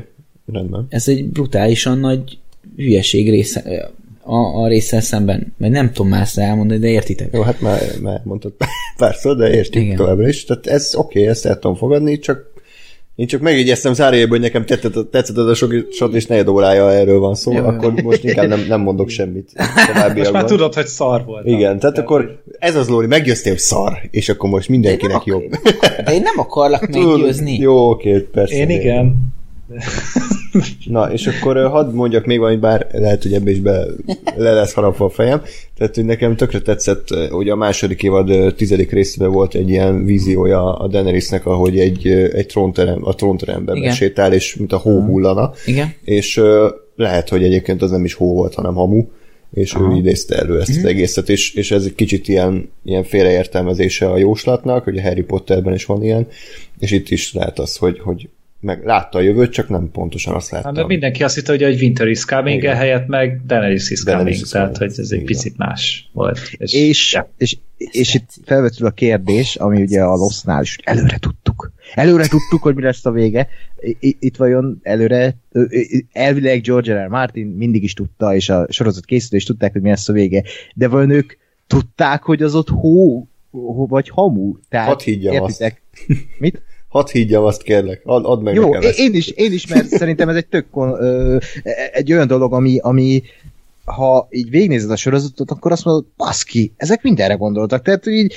[0.52, 0.86] Rendben.
[0.90, 2.38] ez egy brutálisan nagy
[2.76, 3.92] hülyeség része,
[4.24, 7.34] a, a részsel szemben, vagy nem tudom már ezt elmondani, de értitek.
[7.34, 8.54] Jó, hát már, már mondtad
[8.98, 9.96] párszor, de értik Igen.
[9.96, 10.46] továbbra is.
[10.46, 12.51] Tehát ez oké, okay, ezt el tudom fogadni, csak
[13.22, 16.92] én csak megjegyeztem zárójelben, hogy nekem tetszett, tetszett az a sok, sok és negyed órája
[16.92, 17.66] erről van szó, Jó.
[17.66, 19.52] akkor most inkább nem, nem mondok semmit.
[20.16, 21.46] Most már tudod, hogy szar volt.
[21.46, 25.50] Igen, tehát, tehát akkor ez az Lóri, meggyőztél, hogy szar, és akkor most mindenkinek jobb.
[26.06, 27.58] De én nem akarlak meggyőzni.
[27.58, 28.56] Jó, oké, persze.
[28.56, 29.16] Én igen.
[30.86, 33.86] Na, és akkor hadd mondjak még valamit, bár lehet, hogy ebbe is be
[34.36, 35.42] le lesz harapva a fejem.
[35.78, 40.74] Tehát, hogy nekem tökre tetszett, hogy a második évad tizedik részében volt egy ilyen víziója
[40.78, 43.94] a Daenerysnek, ahogy egy, egy trónterem, a trónteremben Igen.
[43.94, 45.10] sétál, és mint a hó mhm.
[45.10, 45.52] hullana.
[45.66, 45.94] Igen.
[46.04, 46.42] És
[46.96, 49.06] lehet, hogy egyébként az nem is hó volt, hanem hamu
[49.54, 49.94] és Aha.
[49.94, 50.88] ő idézte elő ezt az mhm.
[50.88, 55.74] egészet, és, és ez egy kicsit ilyen, ilyen félreértelmezése a jóslatnak, hogy a Harry Potterben
[55.74, 56.28] is van ilyen,
[56.80, 58.30] és itt is lehet az, hogy, hogy
[58.62, 60.66] meg látta a jövőt, csak nem pontosan azt látta.
[60.66, 64.24] Hát, de mindenki azt hitte, hogy egy Winter is coming helyett meg Daenerys is coming,
[64.24, 66.40] Daenerys tehát hogy ez egy picit más volt.
[66.58, 67.32] És, és, ja.
[67.38, 71.72] és, és itt felvetül a kérdés, ami ugye a Lost-nál is előre tudtuk.
[71.94, 73.48] Előre tudtuk, hogy mi lesz a vége.
[74.00, 75.38] Itt vajon előre,
[76.12, 77.06] elvileg George R.
[77.06, 77.08] R.
[77.08, 80.44] Martin mindig is tudta, és a sorozat készítő is tudták, hogy mi lesz a vége.
[80.76, 81.34] De vajon ők
[81.68, 83.28] tudták, hogy az ott hó,
[83.88, 84.54] vagy hamu?
[84.70, 85.82] Tehát, Hadd higgyem értitek?
[85.92, 86.20] azt.
[86.40, 86.62] Mit?
[86.92, 89.00] Hadd higgyam azt kérlek, Ad, add meg Jó, nekem ezt.
[89.00, 91.38] én is, én is, mert szerintem ez egy tök ö,
[91.92, 93.24] egy olyan dolog, ami, ami
[93.86, 97.82] ha így végignézed a sorozatot, akkor azt mondod, baszki, ezek mindenre gondoltak.
[97.82, 98.34] Tehát így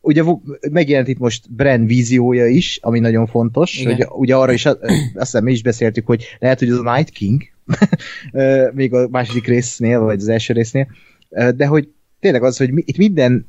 [0.00, 0.22] ugye
[0.70, 3.94] megjelent itt most Bren víziója is, ami nagyon fontos, Igen.
[3.94, 4.80] hogy ugye arra is, azt
[5.18, 7.42] hiszem mi is beszéltük, hogy lehet, hogy az a Night King,
[8.72, 10.86] még a második résznél, vagy az első résznél,
[11.56, 11.88] de hogy
[12.20, 13.46] tényleg az, hogy itt minden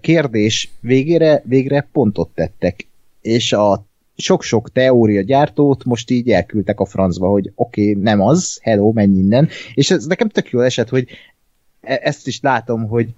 [0.00, 2.86] kérdés végére, végre pontot tettek,
[3.20, 3.84] és a
[4.22, 9.18] sok-sok teória gyártót most így elküldtek a francba, hogy oké, okay, nem az, hello, menj
[9.18, 9.48] innen.
[9.74, 11.08] És ez nekem tök jó eset, hogy
[11.80, 13.08] e- ezt is látom, hogy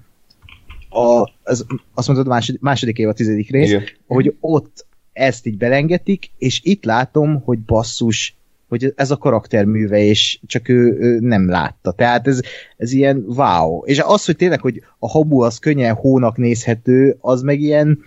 [0.89, 3.83] a, az, azt mondod, második, második év a tizedik rész, Igen.
[4.07, 8.37] hogy ott ezt így belengetik, és itt látom, hogy basszus,
[8.69, 11.93] hogy ez a karakter műve, és csak ő, ő nem látta.
[11.93, 12.41] Tehát ez,
[12.77, 13.85] ez ilyen wow.
[13.85, 17.99] És az, hogy tényleg, hogy a habu az könnyen hónak nézhető, az meg ilyen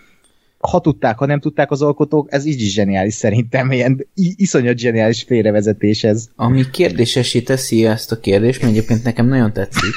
[0.60, 5.24] ha tudták, ha nem tudták az alkotók, ez így is zseniális szerintem, ilyen iszonyat zseniális
[5.24, 6.28] félrevezetés ez.
[6.36, 9.94] Ami kérdésesé teszi ezt a kérdést, mert egyébként nekem nagyon tetszik.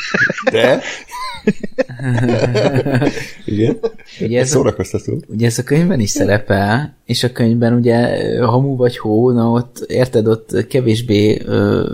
[0.53, 0.81] De?
[3.45, 3.79] Igen?
[4.21, 5.21] Ugye Ez ez a, szórakoztató.
[5.29, 9.85] ugye ez a könyvben is szerepel, és a könyvben ugye hamu vagy hó, na ott
[9.89, 11.91] érted, ott kevésbé ö,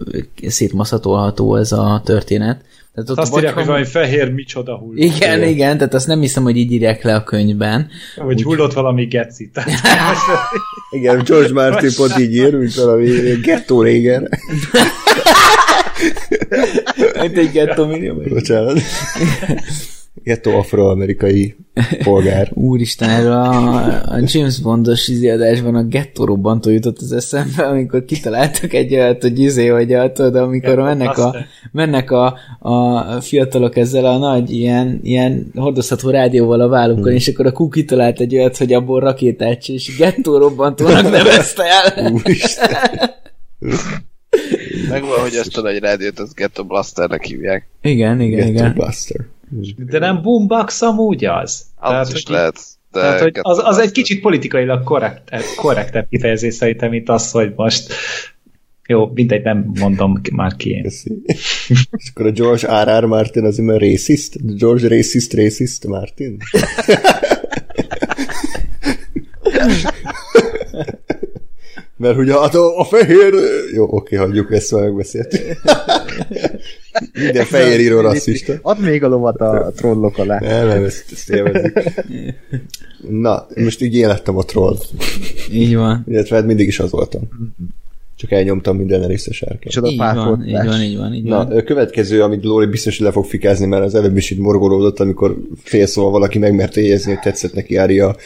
[0.47, 2.65] szétmaszatolható ez a történet.
[2.97, 5.03] Tehát ott Azt vagy írják, hogy valami fehér micsoda hullott.
[5.03, 7.89] Igen, igen, tehát azt nem hiszem, hogy így írják le a könyvben.
[8.17, 9.61] Vagy hullott valami gecit.
[10.91, 13.09] Igen, George Martin pont így ír, mint valami
[13.43, 14.29] gettó régen.
[17.21, 18.15] Mint egy gettó millió.
[18.15, 18.81] Bocsánat.
[20.27, 21.57] Gettó afroamerikai
[22.03, 22.51] polgár.
[22.71, 28.73] Úristen, erről a, a James Bondos izéadásban a gettó robbantó jutott az eszembe, amikor kitaláltak
[28.73, 31.37] egy olyat, hogy izé, hogy a, tudod, amikor mennek a,
[31.73, 37.47] mennek a, a fiatalok ezzel a nagy ilyen, ilyen hordozható rádióval a vállukon, és akkor
[37.47, 42.13] a Q kitalált egy olyat, hogy abból rakétát és gettó robbantónak nevezte el.
[42.13, 42.77] Úristen.
[44.89, 47.69] Megvan, hogy ezt a nagy rádiót, az Ghetto Blasternek hívják.
[47.83, 48.75] Igen, igen, Gettó igen.
[48.75, 49.35] Buster.
[49.77, 51.67] De nem boombox amúgy az?
[51.75, 52.61] Az is hogy- lehet.
[52.93, 57.53] De Tehát, hogy az, az egy kicsit politikailag korrekt, korrektebb kifejezés szerintem, mint az, hogy
[57.57, 57.93] most
[58.87, 60.83] jó, mindegy, nem mondom már ki én.
[60.83, 61.23] Köszi.
[61.27, 63.05] És akkor a George R.R.
[63.05, 64.57] Martin az immer racist?
[64.57, 66.37] George racist, racist Martin?
[71.97, 73.35] Mert ugye a, a fehér...
[73.75, 75.41] Jó, oké, hagyjuk ezt, már megbeszéltük.
[77.13, 78.53] Minden fehér író rasszista.
[78.63, 80.39] Add még a lovat a trollok alá.
[80.39, 81.43] Nem, nem, ezt, ezt.
[83.09, 84.77] Na, most így én lettem a troll.
[85.53, 86.05] Így van.
[86.09, 87.23] Illetve hát mindig is az voltam.
[88.17, 89.65] Csak elnyomtam minden részes sárkányt.
[89.65, 91.57] És oda Így van, így van, így van, így Na, van.
[91.59, 95.01] a következő, amit Lóri biztos, hogy le fog fikázni, mert az előbb is így morgolódott,
[95.01, 98.17] amikor félszóval valaki megmerte jegyezni, hogy tetszett neki Ári a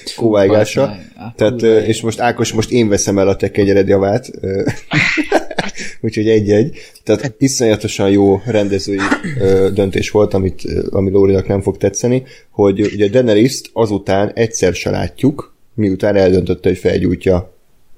[1.17, 4.31] á, Tehát, és most Ákos, most én veszem el a te kenyered javát.
[4.41, 4.63] ö,
[6.01, 6.77] Úgyhogy egy-egy.
[7.05, 8.99] Tehát iszonyatosan jó rendezői
[9.41, 14.91] ö, döntés volt, amit, ami Lórinak nem fog tetszeni, hogy ugye Daenerys-t azután egyszer se
[14.91, 17.53] látjuk, miután eldöntötte, hogy felgyújtja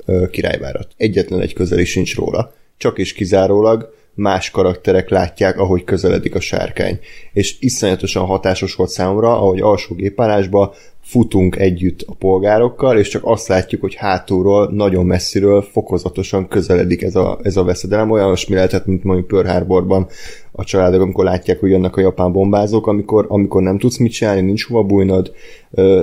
[0.06, 0.88] ö, királyvárat.
[0.96, 2.54] Egyetlen egy közeli sincs róla.
[2.76, 6.98] Csak és kizárólag más karakterek látják, ahogy közeledik a sárkány.
[7.32, 13.48] És iszonyatosan hatásos volt számomra, ahogy alsó gépállásba futunk együtt a polgárokkal, és csak azt
[13.48, 18.10] látjuk, hogy hátulról, nagyon messziről fokozatosan közeledik ez a, ez a veszedelem.
[18.10, 20.06] Olyan olyasmi lehetett, mint mondjuk Pearl Harborban
[20.54, 24.40] a családok, amikor látják, hogy jönnek a japán bombázók, amikor, amikor nem tudsz mit csinálni,
[24.40, 25.32] nincs hova bújnod,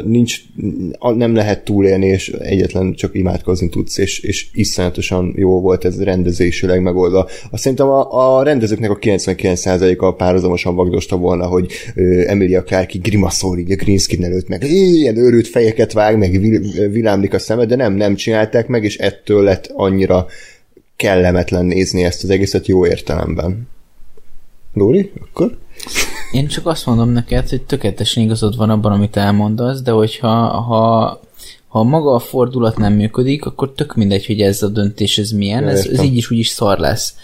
[0.05, 0.41] nincs,
[0.99, 6.81] nem lehet túlélni, és egyetlen csak imádkozni tudsz, és, és iszonyatosan jó volt ez rendezésileg
[6.81, 7.27] megoldva.
[7.51, 11.71] Azt szerintem a, a rendezőknek a 99%-a párhuzamosan vagdosta volna, hogy
[12.25, 16.89] Emilia Clarke grimaszol így a green screen előtt, meg ilyen őrült fejeket vág, meg vil,
[16.89, 20.25] villámlik a szemed, de nem, nem csinálták meg, és ettől lett annyira
[20.95, 23.67] kellemetlen nézni ezt az egészet jó értelemben.
[24.79, 25.57] Lóri, akkor?
[26.31, 31.19] Én csak azt mondom neked, hogy tökéletesen igazad van abban, amit elmondasz, de hogyha ha,
[31.67, 35.67] ha maga a fordulat nem működik, akkor tök mindegy, hogy ez a döntés ez milyen,
[35.67, 37.15] ez, ez így is úgy is szar lesz.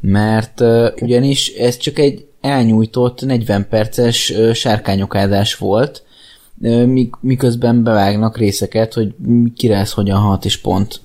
[0.00, 6.02] Mert uh, ugyanis ez csak egy elnyújtott 40 perces uh, sárkányokádás volt,
[6.58, 9.14] uh, mik, miközben bevágnak részeket, hogy
[9.56, 11.00] kire ez hogyan hat és pont.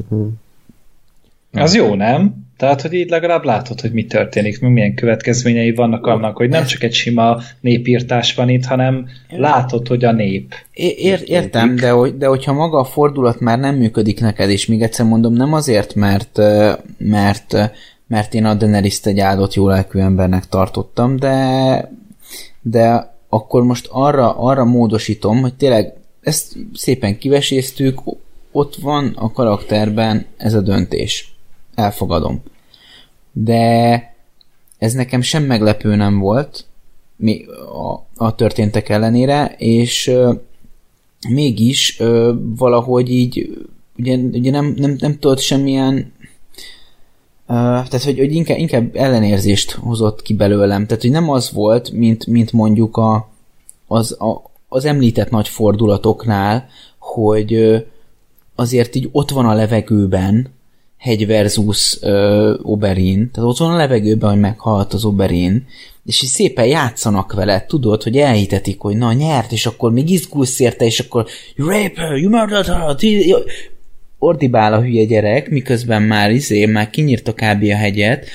[1.51, 2.46] Az jó, nem?
[2.57, 6.83] Tehát, hogy így legalább látod, hogy mi történik, milyen következményei vannak annak, hogy nem csak
[6.83, 10.53] egy sima népírtás van itt, hanem látod, hogy a nép.
[10.73, 14.65] É- Ér, értem, de, hogy, de hogyha maga a fordulat már nem működik neked, és
[14.65, 16.39] még egyszer mondom, nem azért, mert,
[16.97, 17.71] mert,
[18.07, 21.91] mert én a daenerys egy áldott jó lelkű embernek tartottam, de,
[22.61, 28.01] de akkor most arra, arra módosítom, hogy tényleg ezt szépen kiveséztük,
[28.51, 31.36] ott van a karakterben ez a döntés.
[31.77, 32.41] Elfogadom.
[33.31, 34.15] De
[34.77, 36.65] ez nekem sem meglepő nem volt,
[37.15, 40.33] mi a, a történtek ellenére, és ö,
[41.29, 43.65] mégis ö, valahogy így
[43.97, 45.95] ugye, ugye nem, nem, nem tudott semmilyen
[47.47, 50.85] ö, tehát, hogy, hogy inkább, inkább ellenérzést hozott ki belőlem.
[50.85, 53.29] Tehát, hogy nem az volt, mint, mint mondjuk a,
[53.87, 56.67] az, a, az említett nagy fordulatoknál,
[56.99, 57.83] hogy
[58.55, 60.55] azért így ott van a levegőben
[60.97, 65.65] hegy versus ö, Oberyn, tehát ott van a levegőben, hogy meghalt az Oberyn,
[66.05, 70.59] és így szépen játszanak vele, tudod, hogy elhitetik, hogy na nyert, és akkor még izgulsz
[70.59, 72.95] érte, és akkor you rape her, you murdered her,
[74.17, 77.63] ordibál a hülye gyerek, miközben már izé, már kinyírta kb.
[77.63, 78.25] a hegyet,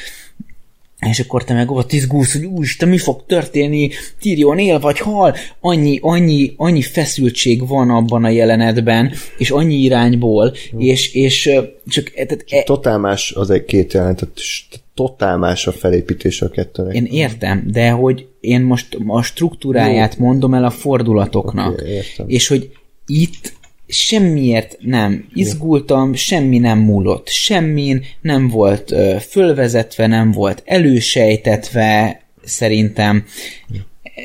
[1.08, 3.90] és akkor te meg ott izgulsz, hogy úristen, mi fog történni,
[4.20, 10.52] Tyrion él vagy hal, annyi, annyi, annyi feszültség van abban a jelenetben, és annyi irányból,
[10.76, 12.10] és, és ö, csak...
[12.10, 14.64] Tehát, e, Totál más az egy két jelentet, és
[14.94, 16.94] totál más a felépítés a kettőnek.
[16.94, 22.28] én értem, de hogy én most a struktúráját mondom el a fordulatoknak, Oké, értem.
[22.28, 22.70] és hogy
[23.06, 23.52] itt
[23.92, 33.24] semmiért nem izgultam, semmi nem múlott, semmin nem volt ö, fölvezetve, nem volt elősejtetve, szerintem.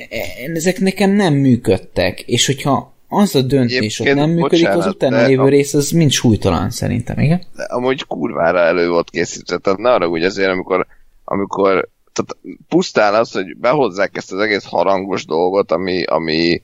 [0.09, 4.73] E- Ezek nekem nem működtek, és hogyha az a döntés ott Egyébként, nem működik, az
[4.73, 7.41] bocsánat, utána de lévő a- rész az mind súlytalan szerintem, igen?
[7.55, 10.87] de amúgy kurvára elő volt készítve, tehát ne arra úgy azért, amikor,
[11.23, 16.61] amikor tehát pusztán az, hogy behozzák ezt az egész harangos dolgot, ami, ami,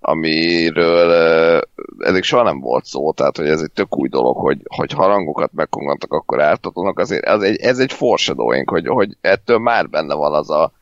[0.00, 1.60] amiről
[1.98, 5.52] eddig soha nem volt szó, tehát hogy ez egy tök új dolog, hogy, hogy harangokat
[5.52, 10.34] megkongatok, akkor ártatónak, azért az egy, ez egy foreshadowing, hogy, hogy ettől már benne van
[10.34, 10.72] az a,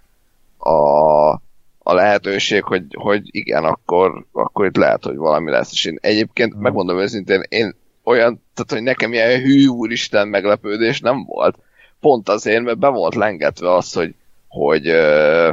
[0.58, 1.30] a,
[1.78, 5.72] a lehetőség, hogy, hogy igen, akkor, akkor itt lehet, hogy valami lesz.
[5.72, 11.24] És én egyébként megmondom őszintén, én olyan, tehát hogy nekem ilyen hű úristen meglepődés nem
[11.24, 11.58] volt.
[12.00, 14.14] Pont azért, mert be volt lengetve az, hogy,
[14.48, 15.50] hogy, ö,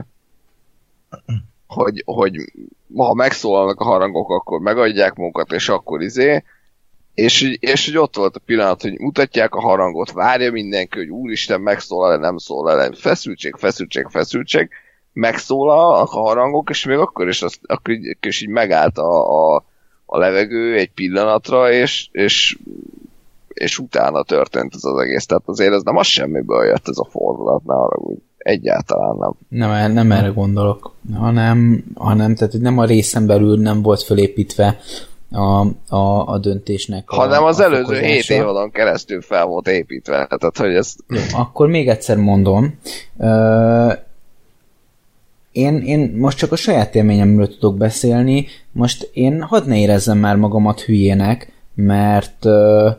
[1.67, 2.35] hogy, hogy
[2.95, 6.43] ha megszólalnak a harangok, akkor megadják magukat, és akkor izé,
[7.13, 11.61] és, és hogy ott volt a pillanat, hogy mutatják a harangot, várja mindenki, hogy úristen,
[11.61, 14.69] megszólal-e, nem szólal-e, feszültség, feszültség, feszültség,
[15.13, 19.63] megszólal a harangok, és még akkor is, azt, akkor is így megállt a, a,
[20.05, 22.57] a levegő egy pillanatra, és, és,
[23.47, 25.25] és utána történt ez az egész.
[25.25, 28.17] Tehát azért ez nem az semmiből jött ez a fordulat, ne úgy.
[28.43, 29.31] Egyáltalán nem.
[29.49, 34.79] Nem, nem erre gondolok, hanem, hanem tehát nem a részen belül nem volt fölépítve
[35.31, 37.09] a, a, a döntésnek.
[37.09, 38.33] A, Hanem az a előző fokozása.
[38.33, 40.27] évadon keresztül fel volt építve.
[40.39, 42.79] Tehát, hogy ez Jó, akkor még egyszer mondom.
[43.19, 43.91] Ö,
[45.51, 48.47] én, én most csak a saját élményemről tudok beszélni.
[48.71, 52.89] Most én hadd ne érezzem már magamat hülyének, mert ö,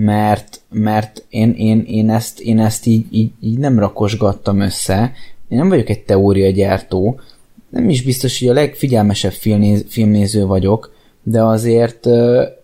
[0.00, 5.12] mert, mert én, én, én, ezt, én ezt így, így, így nem rakosgattam össze.
[5.48, 7.20] Én nem vagyok egy teóriagyártó,
[7.68, 12.56] nem is biztos, hogy a legfigyelmesebb filmnéz, filmnéző vagyok, de azért e,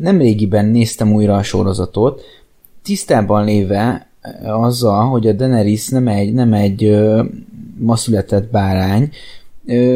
[0.00, 2.22] nem régiben néztem újra a sorozatot,
[2.82, 4.06] tisztában léve
[4.44, 6.96] azzal, hogy a Daenerys nem egy, nem egy
[7.78, 9.10] ma született bárány,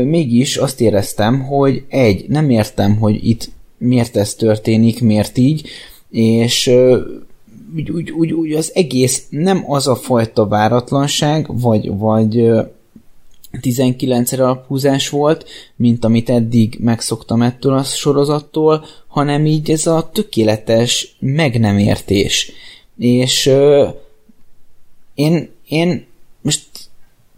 [0.04, 5.68] mégis azt éreztem, hogy egy, nem értem, hogy itt miért ez történik, miért így,
[6.10, 6.70] és
[7.74, 12.62] úgy, úgy, úgy, úgy az egész nem az a fajta váratlanság, vagy, vagy ö,
[13.52, 15.44] 19-re alapúzás volt,
[15.76, 22.52] mint amit eddig megszoktam ettől a sorozattól, hanem így ez a tökéletes meg nem értés.
[22.98, 23.88] És ö,
[25.14, 26.06] én, én
[26.40, 26.66] most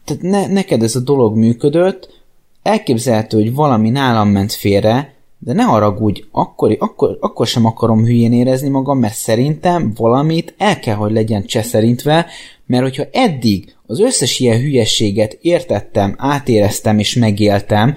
[0.04, 2.22] tehát ne, neked ez a dolog működött,
[2.62, 8.32] elképzelhető, hogy valami nálam ment félre, de ne haragudj, akkor, akkor, akkor sem akarom hülyén
[8.32, 12.26] érezni magam, mert szerintem valamit el kell, hogy legyen cseszerintve,
[12.66, 17.94] mert hogyha eddig az összes ilyen hülyességet értettem, átéreztem és megéltem,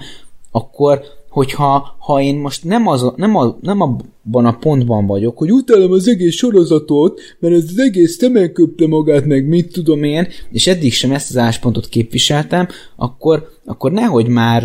[0.50, 5.52] akkor hogyha ha én most nem, az, nem, a, nem abban a pontban vagyok, hogy
[5.52, 10.28] utálom az egész sorozatot, mert ez az egész temen köpte magát, meg mit tudom én,
[10.50, 14.62] és eddig sem ezt az álláspontot képviseltem, akkor, akkor nehogy már,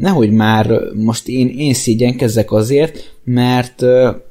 [0.00, 3.82] nehogy már most én, én szégyenkezzek azért, mert,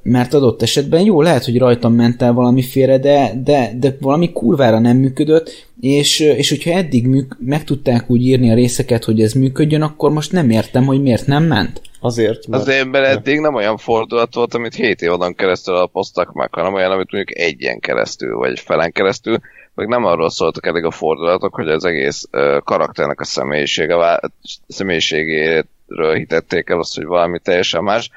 [0.04, 4.32] mert adott esetben jó, lehet, hogy rajtam ment el valami félre, de, de, de valami
[4.32, 9.22] kurvára nem működött, és, és hogyha eddig műk, meg tudták úgy írni a részeket, hogy
[9.22, 11.82] ez működjön, akkor most nem értem, hogy miért nem ment.
[12.04, 12.62] Azért, mert...
[12.62, 16.92] az évben eddig nem olyan fordulat volt, amit 7 évadon keresztül alapoztak meg, hanem olyan,
[16.92, 19.40] amit mondjuk egy ilyen keresztül, vagy felen keresztül,
[19.74, 22.24] meg nem arról szóltak eddig a fordulatok, hogy az egész
[22.64, 24.32] karakternek a személyisége, vá-
[24.68, 28.10] személyiségéről hitették el azt, hogy valami teljesen más,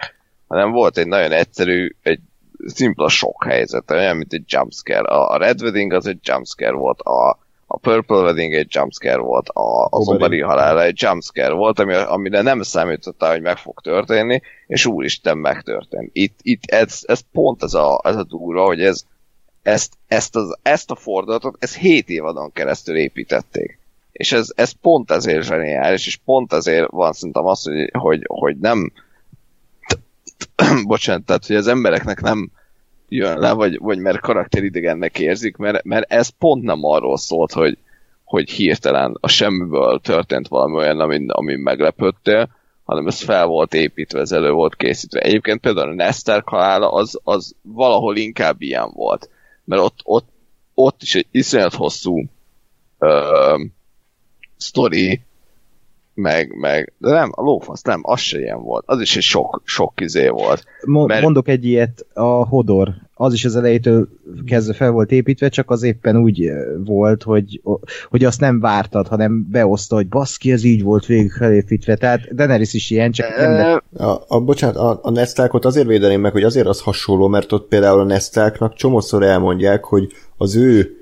[0.49, 2.21] hanem volt egy nagyon egyszerű, egy
[2.67, 5.09] szimpla sok helyzet, olyan, mint egy jumpscare.
[5.09, 9.49] A, a Red Wedding az egy jumpscare volt, a, a Purple Wedding egy jumpscare volt,
[9.49, 10.17] a, az Oberi.
[10.17, 15.39] Oberi halála egy jumpscare volt, ami, amire nem számítottál, hogy meg fog történni, és úristen
[15.39, 16.11] megtörtént.
[16.13, 19.03] Itt, itt ez, ez pont ez a, ez a durva, hogy ez,
[19.63, 23.79] ezt, ezt, az, ezt a fordulatot, ez 7 évadon keresztül építették.
[24.13, 28.57] És ez, ez pont ezért zseniális, és pont ezért van szerintem az, hogy, hogy, hogy
[28.59, 28.93] nem
[30.87, 32.51] bocsánat, tehát hogy az embereknek nem
[33.09, 37.79] jön le, vagy, vagy mert karakteridegennek érzik, mert, mert ez pont nem arról szólt, hogy,
[38.25, 42.49] hogy hirtelen a semmiből történt valami olyan, amin, amin meglepődtél,
[42.85, 45.21] hanem ez fel volt építve, ez elő volt készítve.
[45.21, 49.31] Egyébként például a Nester halála az, az valahol inkább ilyen volt,
[49.65, 50.29] mert ott, ott,
[50.75, 52.25] ott is egy iszonyat hosszú
[52.99, 53.55] ö,
[54.57, 55.21] sztori,
[56.17, 58.85] meg, meg, de nem, a lófasz nem, az se ilyen volt.
[58.87, 60.65] Az is egy sok, sok izé volt.
[60.85, 64.09] Mo- Mert- Mondok egy ilyet, a Hodor, az is az elejétől
[64.47, 67.61] kezdve fel volt építve, csak az éppen úgy eh, volt, hogy,
[68.09, 71.97] hogy azt nem vártad, hanem beoszta, hogy baszki, ez így volt végig felépítve.
[71.97, 76.21] Tehát Daenerys is ilyen, csak nem Ö, A, a, bocsánat, a, a Nesztákot azért védeném
[76.21, 80.97] meg, hogy azért az hasonló, mert ott például a Nesztáknak csomószor elmondják, hogy az ő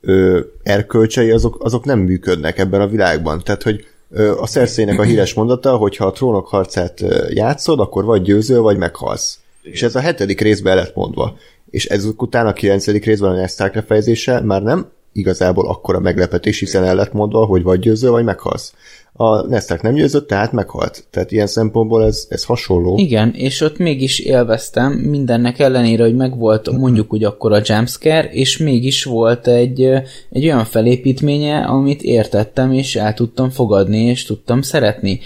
[0.00, 3.40] ö, erkölcsei azok, azok nem működnek ebben a világban.
[3.44, 3.84] Tehát, hogy
[4.16, 8.76] a Cersei-nek a híres mondata, hogy ha a trónok harcát játszod, akkor vagy győzöl, vagy
[8.76, 9.38] meghalsz.
[9.62, 11.36] És ez a hetedik részben lett mondva.
[11.70, 16.84] És ezek után a kilencedik részben a Neszták lefejezése már nem igazából akkora meglepetés, hiszen
[16.84, 18.74] el lett mondva, hogy vagy győzöl, vagy meghalsz.
[19.18, 21.04] A Neszták nem győzött, tehát meghalt.
[21.10, 22.98] Tehát ilyen szempontból ez, ez hasonló.
[22.98, 28.58] Igen, és ott mégis élveztem, mindennek ellenére, hogy megvolt mondjuk úgy akkor a jumpscare, és
[28.58, 29.82] mégis volt egy,
[30.30, 35.20] egy olyan felépítménye, amit értettem, és el tudtam fogadni, és tudtam szeretni.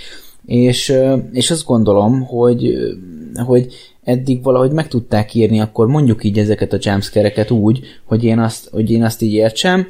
[0.46, 0.94] És,
[1.32, 2.74] és azt gondolom, hogy,
[3.46, 3.66] hogy
[4.04, 8.68] eddig valahogy meg tudták írni, akkor mondjuk így ezeket a jumpscare-eket úgy, hogy én azt,
[8.70, 9.86] hogy én azt így értsem,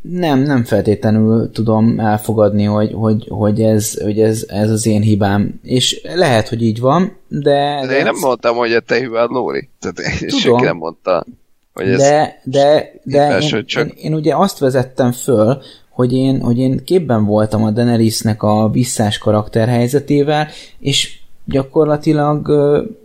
[0.00, 5.60] nem, nem feltétlenül tudom elfogadni, hogy, hogy, hogy, ez, hogy ez, ez az én hibám.
[5.62, 7.84] És lehet, hogy így van, de...
[7.86, 9.68] de én nem mondtam, hogy a te hibád, Lóri.
[9.80, 10.38] Tehát Tudom.
[10.38, 11.26] senki nem mondta,
[11.72, 11.98] hogy ez...
[11.98, 16.84] de, de, de én, csak- én, én, ugye azt vezettem föl, hogy én, hogy én
[16.84, 20.48] képben voltam a Daenerysnek a visszás karakterhelyzetével,
[20.78, 21.19] és
[21.50, 22.50] gyakorlatilag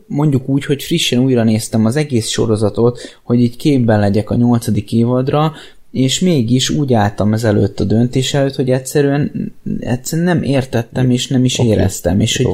[0.07, 4.93] mondjuk úgy, hogy frissen újra néztem az egész sorozatot, hogy így képben legyek a nyolcadik
[4.93, 5.53] évadra,
[5.91, 11.45] és mégis úgy álltam ezelőtt a döntés előtt, hogy egyszerűen, egyszerűen nem értettem, és nem
[11.45, 11.67] is Oké.
[11.69, 12.53] éreztem, és hogy Jó.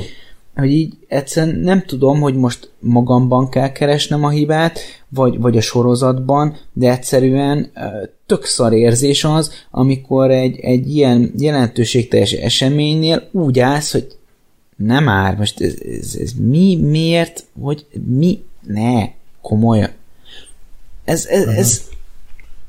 [0.55, 4.79] hogy így egyszerűen nem tudom, hogy most magamban kell keresnem a hibát,
[5.09, 7.71] vagy, vagy a sorozatban, de egyszerűen
[8.25, 14.07] tök szar érzés az, amikor egy, egy ilyen jelentőségteljes eseménynél úgy állsz, hogy
[14.85, 19.09] nem már, most ez, ez, ez mi, miért, hogy mi, ne,
[19.41, 19.89] komolyan.
[21.03, 21.81] Ez, ez, ez,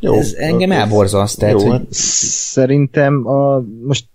[0.01, 4.07] Jó, ez engem elborzaszt, tehát, jó, hogy hát Szerintem a, most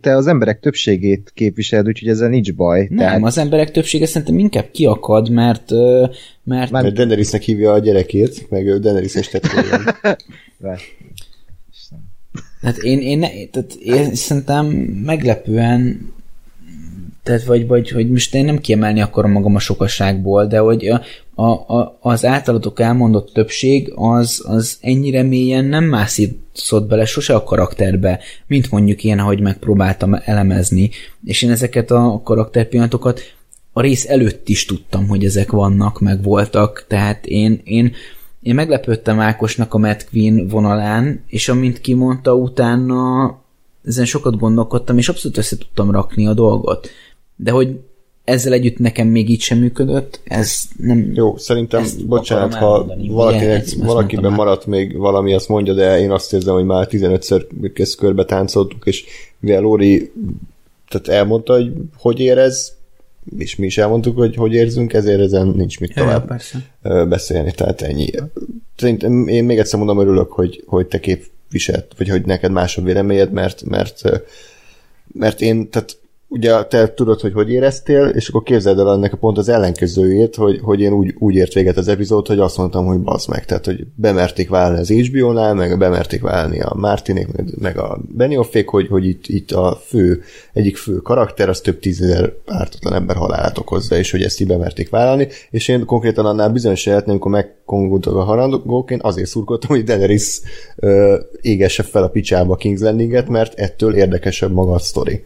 [0.00, 2.86] te az emberek többségét képviseled, úgyhogy ezzel nincs baj.
[2.90, 5.70] nem, Tehát az emberek többsége szerintem inkább kiakad, mert,
[6.44, 9.94] mert Mert Daenerysnek hívja a gyerekét, meg ő Daenerys-es tetszően.
[12.60, 14.66] Hát én, én, ne, tehát én szerintem
[15.04, 16.12] meglepően
[17.22, 21.00] tehát vagy, vagy hogy most én nem kiemelni akarom magam a sokaságból, de hogy a,
[21.34, 27.44] a, a, az általatok elmondott többség az, az ennyire mélyen nem mászott bele sose a
[27.44, 30.90] karakterbe, mint mondjuk én, ahogy megpróbáltam elemezni.
[31.24, 33.20] És én ezeket a karakterpillanatokat
[33.72, 37.92] a rész előtt is tudtam, hogy ezek vannak, meg voltak, tehát én, én,
[38.42, 43.38] én meglepődtem Ákosnak a Matt Queen vonalán, és amint kimondta, utána
[43.84, 46.88] ezen sokat gondolkodtam, és abszolút össze tudtam rakni a dolgot.
[47.42, 47.80] De hogy
[48.24, 51.10] ezzel együtt nekem még így sem működött, ez nem...
[51.14, 53.12] Jó, szerintem, bocsánat, ha elmondani, ugye?
[53.12, 56.88] valakinek, Ezt- ezt valakiben maradt még valami, azt mondja, de én azt érzem, hogy már
[56.90, 59.04] 15-ször ezt körbe táncoltuk, és
[59.38, 60.12] mivel Lóri
[60.88, 62.76] tehát elmondta, hogy hogy érez,
[63.38, 66.58] és mi is elmondtuk, hogy hogy érzünk, ezért ezen nincs mit Ja, tovább persze.
[66.82, 68.10] ö, beszélni, tehát ennyi.
[68.76, 72.82] Szerintem én még egyszer mondom, örülök, hogy, hogy te képviselt, vagy hogy neked más a
[72.82, 74.02] véleményed, mert, mert,
[75.12, 75.98] mert én, tehát
[76.32, 80.36] ugye te tudod, hogy hogy éreztél, és akkor képzeld el ennek a pont az ellenkezőjét,
[80.36, 83.44] hogy, hogy én úgy, úgy ért véget az epizód, hogy azt mondtam, hogy bazd meg,
[83.44, 87.28] tehát hogy bemerték válni az HBO-nál, meg bemerték válni a Martinék,
[87.60, 92.32] meg- a Benioffék, hogy, hogy itt, itt a fő, egyik fő karakter, az több tízezer
[92.46, 96.84] ártatlan ember halálát okozza, és hogy ezt így bemerték vállalni, és én konkrétan annál bizonyos
[96.84, 100.40] lehetni, amikor megkongultak a harangok, én azért szurkoltam, hogy Daenerys
[100.76, 105.22] ö, égesse fel a picsába King's Landinget, mert ettől érdekesebb maga a sztori.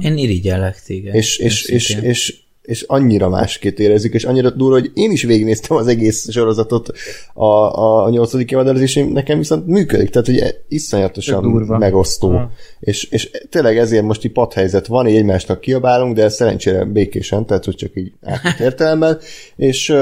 [0.00, 1.14] Én irigyellek téged.
[1.14, 5.76] És, és, és, és, és annyira másként érezzük, és annyira durva, hogy én is végignéztem
[5.76, 6.92] az egész sorozatot
[7.34, 11.78] a, a, a nyolcadik évadal, és nekem viszont működik, tehát hogy iszonyatosan durva.
[11.78, 12.30] megosztó.
[12.30, 12.50] Aha.
[12.80, 17.64] És, és tényleg ezért most így padhelyzet van, így egymásnak kiabálunk, de szerencsére békésen, tehát
[17.64, 18.12] hogy csak így
[18.60, 19.18] értelemben,
[19.56, 19.94] és,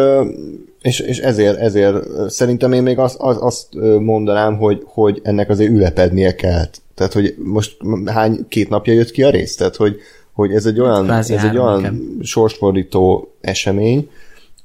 [0.82, 1.96] és, és ezért, ezért
[2.30, 3.66] szerintem én még azt, az, azt
[4.00, 6.64] mondanám, hogy, hogy ennek azért ülepednie kell.
[6.98, 9.56] Tehát, hogy most hány, két napja jött ki a rész?
[9.56, 9.96] Tehát, hogy,
[10.32, 12.18] hogy ez egy olyan, Kvázi ez egy olyan nekem.
[12.22, 14.08] sorsfordító esemény,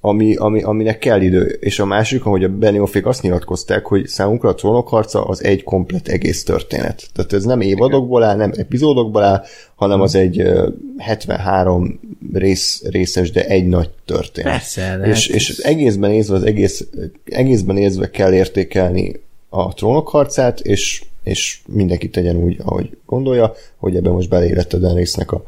[0.01, 1.57] ami, ami, aminek kell idő.
[1.59, 6.07] És a másik, hogy a Benioffék azt nyilatkozták, hogy számunkra a trónokharca az egy komplet
[6.07, 7.09] egész történet.
[7.13, 9.43] Tehát ez nem évadokból áll, nem epizódokból áll,
[9.75, 11.99] hanem az egy ö, 73
[12.33, 14.51] rész, részes, de egy nagy történet.
[14.51, 16.87] Persze, de és, hát és az egészben nézve, az egész,
[17.25, 23.95] egészben nézve kell értékelni a trónok harcát, és és mindenki tegyen úgy, ahogy gondolja, hogy
[23.95, 25.45] ebben most beleérett a Daenerysnek a,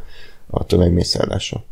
[0.47, 1.63] a tömegmészárlása.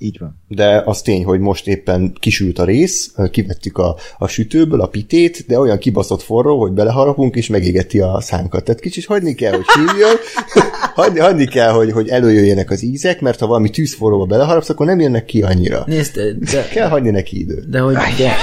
[0.00, 0.40] Így van.
[0.48, 5.44] De az tény, hogy most éppen kisült a rész, kivettük a, a sütőből a pitét,
[5.46, 8.64] de olyan kibaszott forró, hogy beleharapunk, és megégeti a szánkat.
[8.64, 10.16] Tehát kicsit hagyni kell, hogy hívjon,
[10.94, 15.00] hagyni, hagyni kell, hogy, hogy előjöjjenek az ízek, mert ha valami tűzforróba beleharapsz, akkor nem
[15.00, 15.82] jönnek ki annyira.
[15.86, 16.20] Nézd,
[16.52, 17.68] de, Kell hagyni neki időt.
[17.68, 18.34] de hogy de,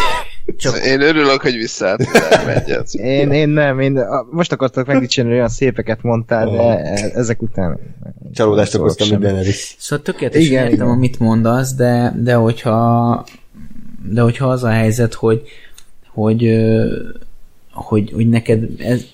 [0.58, 2.94] csak Én örülök, hogy visszaálltál egyet.
[2.94, 4.00] Én, én nem, én
[4.32, 6.78] most akartak megdicsérni, hogy olyan szépeket mondtál, de
[7.14, 7.80] ezek után...
[8.34, 9.24] Csalódást okoztam, semmit.
[9.24, 9.76] Daenerys.
[9.80, 10.88] Szóval tökéletesen Igen, értem, igen.
[10.88, 13.26] amit mondasz, de, de hogyha
[14.10, 15.42] de hogyha az a helyzet, hogy
[16.16, 16.96] hogy, ö,
[17.72, 19.06] hogy, hogy neked ez,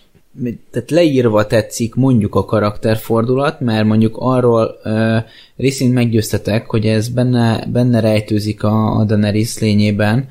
[0.72, 5.18] tehát leírva tetszik mondjuk a karakterfordulat, mert mondjuk arról uh,
[5.58, 10.30] részint meggyőztetek, hogy ez benne, benne rejtőzik a, a Daenerys lényében,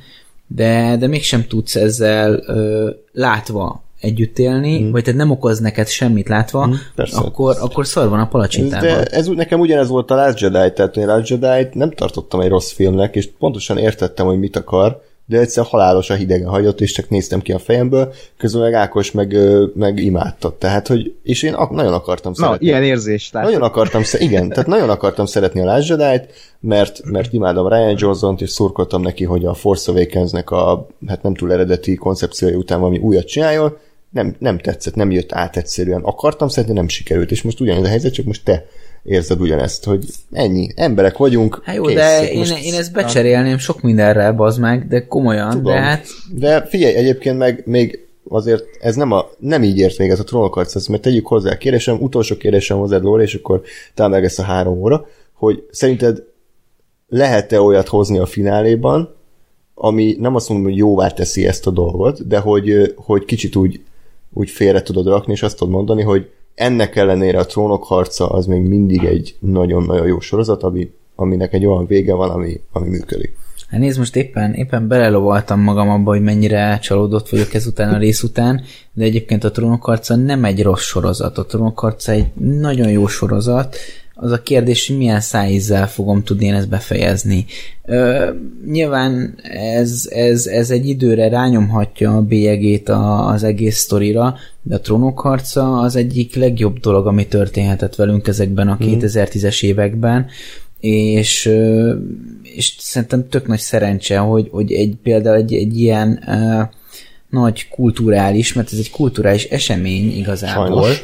[0.55, 4.91] de, de mégsem tudsz ezzel uh, látva együtt élni, mm.
[4.91, 7.19] vagy tehát nem okoz neked semmit látva, mm, persze.
[7.19, 8.89] akkor, akkor szar van a palacsintában.
[8.89, 12.49] De ez nekem ugyanez volt a Last Jedi, tehát én Last jedi nem tartottam egy
[12.49, 17.09] rossz filmnek, és pontosan értettem, hogy mit akar, de egyszer halálosan hidegen hagyott, és csak
[17.09, 19.37] néztem ki a fejemből, közben meg Ákos meg,
[19.75, 20.57] meg imádta.
[20.59, 22.67] Tehát, hogy, és én ak- nagyon akartam Na, szeretni.
[22.67, 23.51] ilyen érzés, látod?
[23.51, 28.41] Nagyon akartam, igen, tehát nagyon akartam szeretni a Last Jedi-t, mert, mert imádom Ryan Johnson-t,
[28.41, 32.99] és szurkoltam neki, hogy a Force Awakens-nek a, hát nem túl eredeti koncepciója után valami
[32.99, 33.77] újat csináljon,
[34.11, 36.01] nem, nem tetszett, nem jött át egyszerűen.
[36.03, 38.67] Akartam szeretni, nem sikerült, és most ugyanez a helyzet, csak most te
[39.03, 41.95] érzed ugyanezt, hogy ennyi, emberek vagyunk, Hát jó, kész.
[41.97, 45.73] de én, Most- én ezt becserélném sok mindenre, bazd meg, de komolyan, Tudom.
[45.73, 50.11] de hát De figyelj, egyébként meg még azért ez nem, a, nem így ért még
[50.11, 53.63] ez a ezt mert tegyük hozzá, kérésem, utolsó kérésem hozzád, Lóra, és akkor
[53.95, 56.23] talán meg ezt a három óra, hogy szerinted
[57.09, 59.15] lehet-e olyat hozni a fináléban,
[59.75, 63.81] ami nem azt mondom, hogy jóvá teszi ezt a dolgot, de hogy, hogy kicsit úgy,
[64.33, 68.47] úgy félre tudod rakni, és azt tudod mondani, hogy ennek ellenére a trónok harca az
[68.47, 73.39] még mindig egy nagyon-nagyon jó sorozat, ami, aminek egy olyan vége van, ami, ami működik.
[73.69, 78.23] Hát nézd, most éppen, éppen belelovaltam magam abba, hogy mennyire csalódott vagyok ezután a rész
[78.23, 81.39] után, de egyébként a trónokharca nem egy rossz sorozat.
[81.39, 83.77] A trónokharca egy nagyon jó sorozat.
[84.23, 87.45] Az a kérdés, hogy milyen szájízzel fogom tudni én ezt befejezni.
[87.85, 88.31] Ö,
[88.67, 94.81] nyilván ez, ez, ez egy időre rányomhatja a bélyegét a, az egész sztorira, de a
[94.81, 100.27] trónokharca az egyik legjobb dolog, ami történhetett velünk ezekben a 2010-es években,
[100.81, 101.51] és,
[102.43, 106.63] és szerintem tök nagy szerencse, hogy, hogy egy, például egy, egy ilyen uh,
[107.31, 110.83] nagy kulturális, mert ez egy kulturális esemény igazából.
[110.83, 111.03] Sajnos.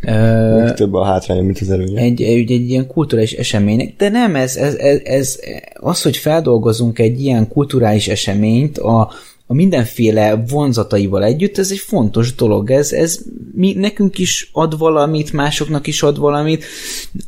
[0.00, 2.00] Még több a hátránya, mint az előnye.
[2.00, 5.38] egy, egy, egy ilyen kulturális eseménynek, de nem, ez, ez, ez, ez,
[5.74, 9.10] az, hogy feldolgozunk egy ilyen kulturális eseményt a,
[9.46, 13.18] a mindenféle vonzataival együtt, ez egy fontos dolog, ez, ez
[13.54, 16.64] mi, nekünk is ad valamit, másoknak is ad valamit,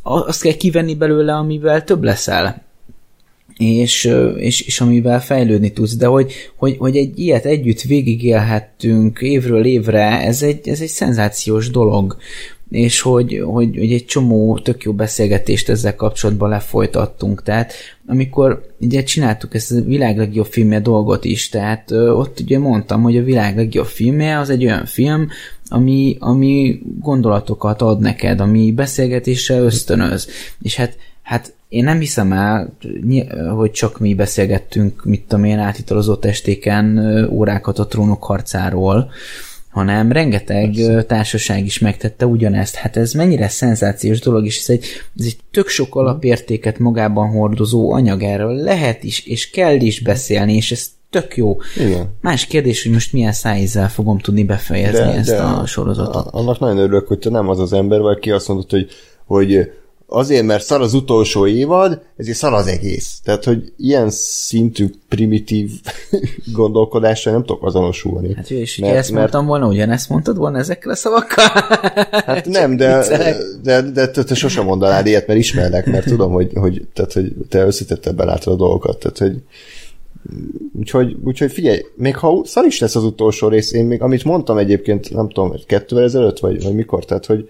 [0.01, 2.61] azt kell kivenni belőle, amivel több leszel.
[3.57, 9.65] És, és, és amivel fejlődni tudsz, de hogy, hogy, hogy egy ilyet együtt végigélhettünk évről
[9.65, 12.17] évre, ez egy, ez egy szenzációs dolog,
[12.73, 17.73] és hogy, hogy, hogy egy csomó tök jó beszélgetést ezzel kapcsolatban lefolytattunk, tehát
[18.07, 23.17] amikor ugye csináltuk ezt a világ legjobb filmje dolgot is, tehát ott ugye mondtam, hogy
[23.17, 25.27] a világ legjobb filmje az egy olyan film,
[25.67, 30.27] ami, ami gondolatokat ad neked, ami beszélgetésre ösztönöz,
[30.61, 32.77] és hát Hát én nem hiszem el,
[33.55, 36.99] hogy csak mi beszélgettünk, mit tudom én, átitalozott estéken
[37.31, 39.11] órákat a trónok harcáról,
[39.73, 42.75] hanem rengeteg ö, társaság is megtette ugyanezt.
[42.75, 44.85] Hát ez mennyire szenzációs dolog, és ez egy,
[45.19, 50.55] ez egy tök sok alapértéket magában hordozó anyag erről lehet is, és kell is beszélni,
[50.55, 51.57] és ez tök jó.
[51.77, 52.09] Igen.
[52.21, 56.27] Más kérdés, hogy most milyen szájízzel fogom tudni befejezni de, ezt de a sorozatot.
[56.31, 58.87] Annak nagyon örülök, hogy te nem az az ember vagy, ki azt mondod, hogy,
[59.25, 59.71] hogy
[60.07, 63.19] azért, mert szar az utolsó évad, ezért szar az egész.
[63.23, 65.71] Tehát, hogy ilyen szintű primitív
[66.53, 68.33] gondolkodással nem tudok azonosulni.
[68.35, 71.45] Hát jó, és hogyha ezt mondtam volna, ugyanezt mondtad volna ezekkel a szavakkal?
[72.11, 73.05] Hát nem, de,
[73.63, 77.33] de, de te, te sosem mondanád ilyet, mert ismerlek, mert tudom, hogy, hogy, tehát, hogy
[77.49, 78.99] te összetettebben látod a dolgokat.
[78.99, 79.41] Tehát, hogy
[80.79, 84.57] Úgyhogy, úgyhogy figyelj, még ha szar is lesz az utolsó rész, én még, amit mondtam
[84.57, 87.49] egyébként, nem tudom, kettővel ezelőtt, vagy, vagy mikor, tehát, hogy,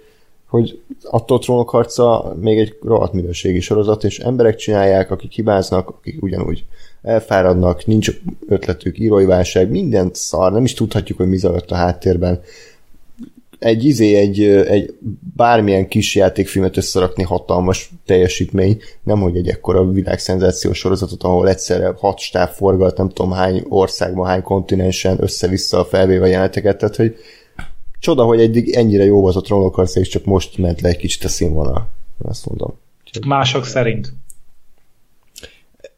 [0.53, 6.23] hogy attól trónok harca még egy rohadt minőségi sorozat, és emberek csinálják, akik hibáznak, akik
[6.23, 6.65] ugyanúgy
[7.01, 8.11] elfáradnak, nincs
[8.47, 12.41] ötletük, írói válság, mindent szar, nem is tudhatjuk, hogy mi zajlott a háttérben.
[13.59, 14.97] Egy izé, egy, egy
[15.35, 22.19] bármilyen kis játékfilmet összerakni hatalmas teljesítmény, nem hogy egy ekkora világszenzációs sorozatot, ahol egyszerre hat
[22.19, 27.15] stáb forgat, nem tudom hány országban, hány kontinensen össze-vissza felvéve jeleneteket, tehát hogy
[28.03, 31.23] csoda, hogy eddig ennyire jó volt a trónokharca, és csak most ment le egy kicsit
[31.23, 31.89] a színvonal.
[32.21, 32.73] Azt mondom.
[33.27, 34.13] Mások szerint.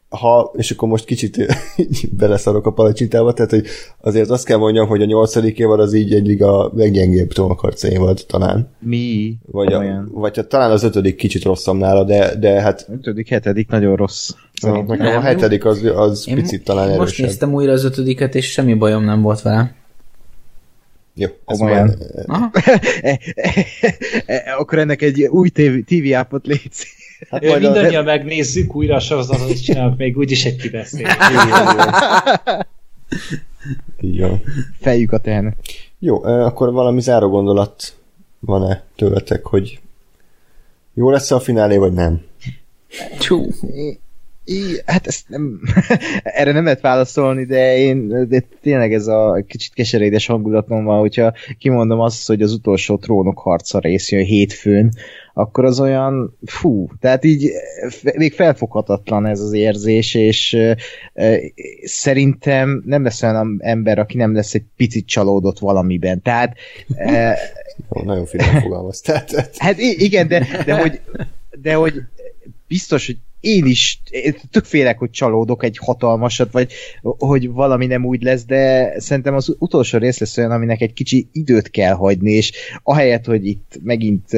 [0.08, 1.46] ha, és akkor most kicsit
[2.18, 3.66] beleszarok a palacsintába, tehát hogy
[4.00, 8.24] azért azt kell mondjam, hogy a nyolcadik évad az így egy liga leggyengébb trónokharca évad
[8.26, 8.70] talán.
[8.78, 9.34] Mi?
[9.50, 13.68] Vagy, a, vagy a, talán az ötödik kicsit rosszabb nála, de, de hát Ötödik, hetedik
[13.68, 14.30] nagyon rossz.
[14.52, 17.26] Szerintem nekem a hetedik az, az Én picit talán Most erősebb.
[17.26, 19.74] néztem újra az ötödiket, és semmi bajom nem volt vele.
[21.18, 21.86] Jó, ez Komolyan.
[21.86, 21.96] már,
[22.26, 22.50] Aha.
[24.26, 26.84] E, Akkor ennek egy új TV, TV appot létsz.
[27.30, 31.16] hát majd a, Mindannyian megnézzük újra a sorozatot, és csinálunk még úgyis egy kibeszélést.
[34.00, 34.42] így van.
[34.80, 35.56] Fejük a tehenet.
[35.98, 37.96] Jó, akkor valami záró gondolat
[38.40, 39.80] van-e tőletek, hogy
[40.94, 42.20] jó lesz a finálé, vagy nem?
[43.18, 43.46] Csú.
[44.48, 45.60] I, hát ezt nem,
[46.22, 51.34] erre nem lehet válaszolni, de én de tényleg ez a kicsit keserédes hangulatom van, hogyha
[51.58, 54.92] kimondom azt, hogy az utolsó trónok harca rész jön hétfőn,
[55.34, 57.50] akkor az olyan, fú, tehát így
[58.16, 61.34] még felfoghatatlan ez az érzés, és ö,
[61.84, 66.22] szerintem nem lesz olyan ember, aki nem lesz egy picit csalódott valamiben.
[66.22, 66.56] Tehát
[67.90, 69.24] Jó, nagyon finom fogalmaztál.
[69.24, 71.00] tehát- Hát igen, de, de, hogy,
[71.62, 71.94] de hogy
[72.68, 73.16] biztos, hogy
[73.46, 78.44] én is én tök félek, hogy csalódok egy hatalmasat, vagy hogy valami nem úgy lesz,
[78.44, 82.52] de szerintem az utolsó rész lesz olyan, aminek egy kicsi időt kell hagyni, és
[82.82, 84.30] ahelyett, hogy itt megint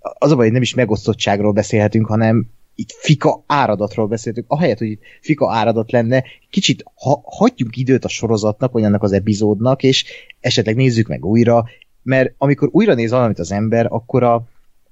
[0.00, 4.90] az a baj, hogy nem is megosztottságról beszélhetünk, hanem itt fika áradatról beszéltünk, ahelyett, hogy
[4.90, 10.04] itt fika áradat lenne, kicsit ha, hagyjunk időt a sorozatnak, vagy annak az epizódnak, és
[10.40, 11.64] esetleg nézzük meg újra,
[12.02, 14.44] mert amikor újra néz valamit az ember, akkor a,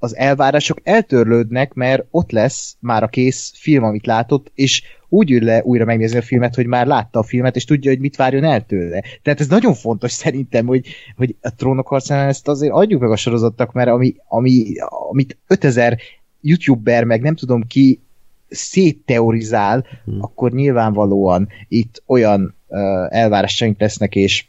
[0.02, 5.44] az elvárások eltörlődnek, mert ott lesz már a kész film, amit látott, és úgy ül
[5.44, 8.44] le újra megnézni a filmet, hogy már látta a filmet, és tudja, hogy mit várjon
[8.44, 9.02] el tőle.
[9.22, 13.16] Tehát ez nagyon fontos szerintem, hogy, hogy a trónok harcánál ezt azért adjuk meg a
[13.16, 14.74] sorozatnak, mert ami, ami,
[15.10, 15.98] amit 5000
[16.40, 18.00] youtuber, meg nem tudom ki
[18.48, 20.22] szétteorizál, hmm.
[20.22, 24.46] akkor nyilvánvalóan itt olyan uh, elvárásaink lesznek, és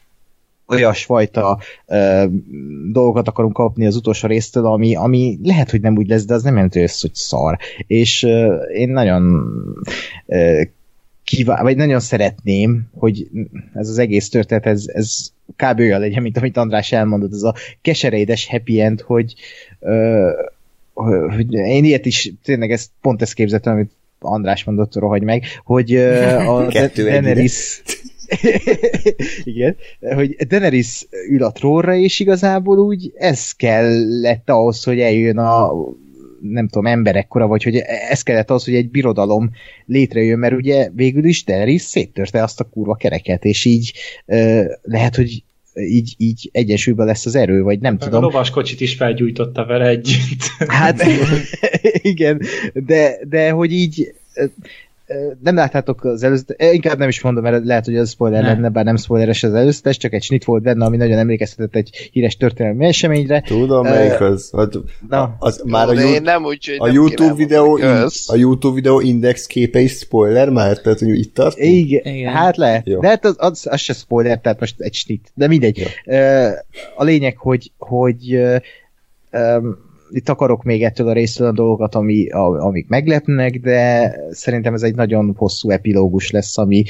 [0.67, 2.23] olyasfajta uh,
[2.91, 6.43] dolgokat akarunk kapni az utolsó résztől, ami, ami lehet, hogy nem úgy lesz, de az
[6.43, 7.57] nem jelenti, ez, hogy szar.
[7.87, 9.43] És uh, én nagyon
[10.25, 10.61] uh,
[11.23, 13.27] kíván, vagy nagyon szeretném, hogy
[13.73, 15.79] ez az egész történet, ez, ez kb.
[15.79, 19.33] olyan legyen, mint amit András elmondott, ez a keserédes happy end, hogy,
[19.79, 20.31] uh,
[21.35, 25.95] hogy én ilyet is, tényleg ezt, pont ezt képzeltem, amit András mondott, rohagy meg, hogy
[25.95, 26.67] uh, a.
[26.95, 27.81] Daenerys
[29.43, 35.71] igen, hogy Daenerys ül a trónra, és igazából úgy ez kellett ahhoz, hogy eljön a
[36.41, 37.75] nem tudom, emberekkora, vagy hogy
[38.09, 39.51] ez kellett ahhoz, hogy egy birodalom
[39.85, 43.93] létrejön, mert ugye végül is Daenerys széttörte azt a kurva kereket, és így
[44.25, 45.43] uh, lehet, hogy
[45.75, 48.21] így, így egyensúlyban lesz az erő, vagy nem a tudom.
[48.21, 50.41] lovaskocsit is felgyújtotta vele együtt.
[50.67, 51.03] Hát
[52.13, 52.41] igen,
[52.73, 54.45] de, de hogy így ö, ö,
[55.43, 58.53] nem láttátok az előzetes, inkább nem is mondom, mert lehet, hogy az spoiler Nem.
[58.53, 62.09] lenne, bár nem spoileres az előzetes, csak egy snit volt benne, ami nagyon emlékeztetett egy
[62.11, 63.41] híres történelmi eseményre.
[63.41, 64.51] Tudom, Ö, melyik az.
[64.57, 64.73] Hát,
[65.09, 67.85] Na, az már a, én nem úgy, a nem YouTube videó, in,
[68.27, 70.77] a YouTube videó index képe is spoiler már?
[70.77, 71.57] Tehát, hogy itt tart?
[71.57, 72.33] igen, Igen.
[72.33, 72.99] hát lehet, Jó.
[72.99, 75.87] de hát az, az, az se spoiler, tehát most egy snit, de mindegy.
[76.05, 76.47] Ö,
[76.95, 78.55] A lényeg, hogy, hogy ö,
[79.31, 79.77] öm,
[80.13, 84.81] itt akarok még ettől a részről a dolgokat, ami, a, amik meglepnek, de szerintem ez
[84.81, 86.83] egy nagyon hosszú epilógus lesz, ami,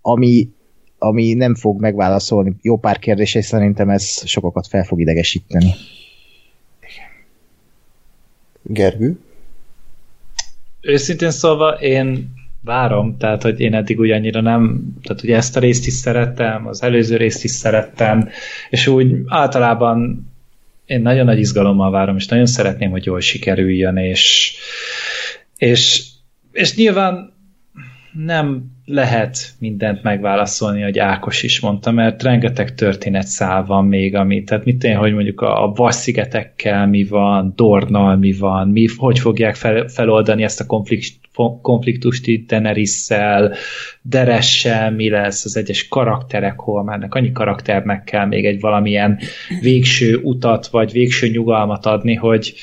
[0.00, 0.48] ami,
[0.98, 5.74] ami nem fog megválaszolni jó pár kérdés, és szerintem ez sokakat fel fog idegesíteni.
[8.62, 9.18] Gergő?
[10.80, 12.32] Őszintén szólva én
[12.64, 16.66] várom, tehát hogy én eddig úgy annyira nem, tehát ugye ezt a részt is szerettem,
[16.66, 18.28] az előző részt is szerettem,
[18.70, 20.31] és úgy általában
[20.92, 24.54] én nagyon nagy izgalommal várom, és nagyon szeretném, hogy jól sikerüljön, és,
[25.56, 26.02] és,
[26.52, 27.32] és nyilván
[28.12, 34.64] nem lehet mindent megválaszolni, hogy Ákos is mondta, mert rengeteg történetszál van még, ami, tehát
[34.64, 39.54] mit én, hogy mondjuk a, a Vasszigetekkel mi van, Dornal mi van, mi, hogy fogják
[39.54, 41.14] fel, feloldani ezt a konflikt,
[41.62, 43.54] konfliktust itt Daenerys-szel,
[44.02, 49.18] Deressel, mi lesz az egyes karakterek, hol mennek, annyi karakternek kell még egy valamilyen
[49.60, 52.54] végső utat, vagy végső nyugalmat adni, hogy,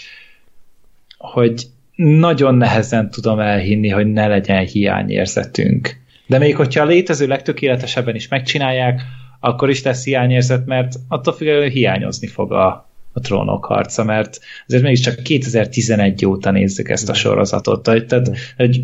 [1.17, 1.63] hogy
[1.95, 6.07] nagyon nehezen tudom elhinni, hogy ne legyen hiányérzetünk.
[6.29, 9.01] De még hogyha a létező legtökéletesebben is megcsinálják,
[9.39, 14.83] akkor is lesz hiányérzet, mert attól függően hiányozni fog a, a trónok harca, mert azért
[14.83, 17.83] mégiscsak 2011 óta nézzük ezt a sorozatot.
[17.83, 18.81] Tehát, hogy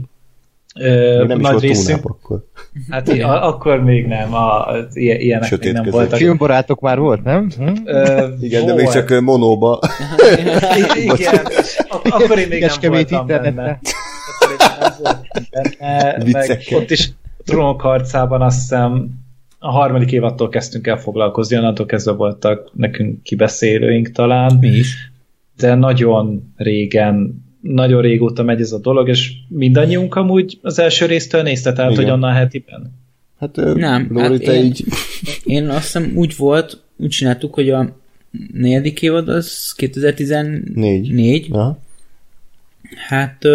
[0.79, 2.45] Ö, Még nem is nagy volt részünk, túlnap akkor.
[2.89, 5.99] hát a, akkor még nem, a, ilyen- ilyenek még Sötét nem közeg.
[5.99, 6.17] voltak.
[6.19, 7.49] Filmbarátok már volt, nem?
[7.57, 7.67] Hm?
[7.85, 8.83] Ö, Igen, de volt.
[8.83, 9.79] még csak monóba.
[11.13, 11.45] Igen,
[11.89, 13.79] ak- akkor én még nem voltam benne.
[13.79, 19.09] Akkor én még nem voltam benne, meg ott is a trónok harcában azt hiszem
[19.59, 25.11] a harmadik évattól kezdtünk el foglalkozni, onnantól kezdve voltak nekünk kibeszélőink talán, Mi is.
[25.57, 31.41] de nagyon régen, nagyon régóta megy ez a dolog, és mindannyiunk amúgy az első résztől
[31.41, 32.03] nézte, tehát Igen.
[32.03, 32.91] hogy onnan hetiben.
[33.39, 34.85] Hát Nem, Lóri, hát te én- így...
[35.43, 37.95] Én azt hiszem úgy volt, úgy csináltuk, hogy a
[38.53, 41.13] negyedik évad az 2014.
[41.13, 41.49] Négy.
[43.07, 43.45] Hát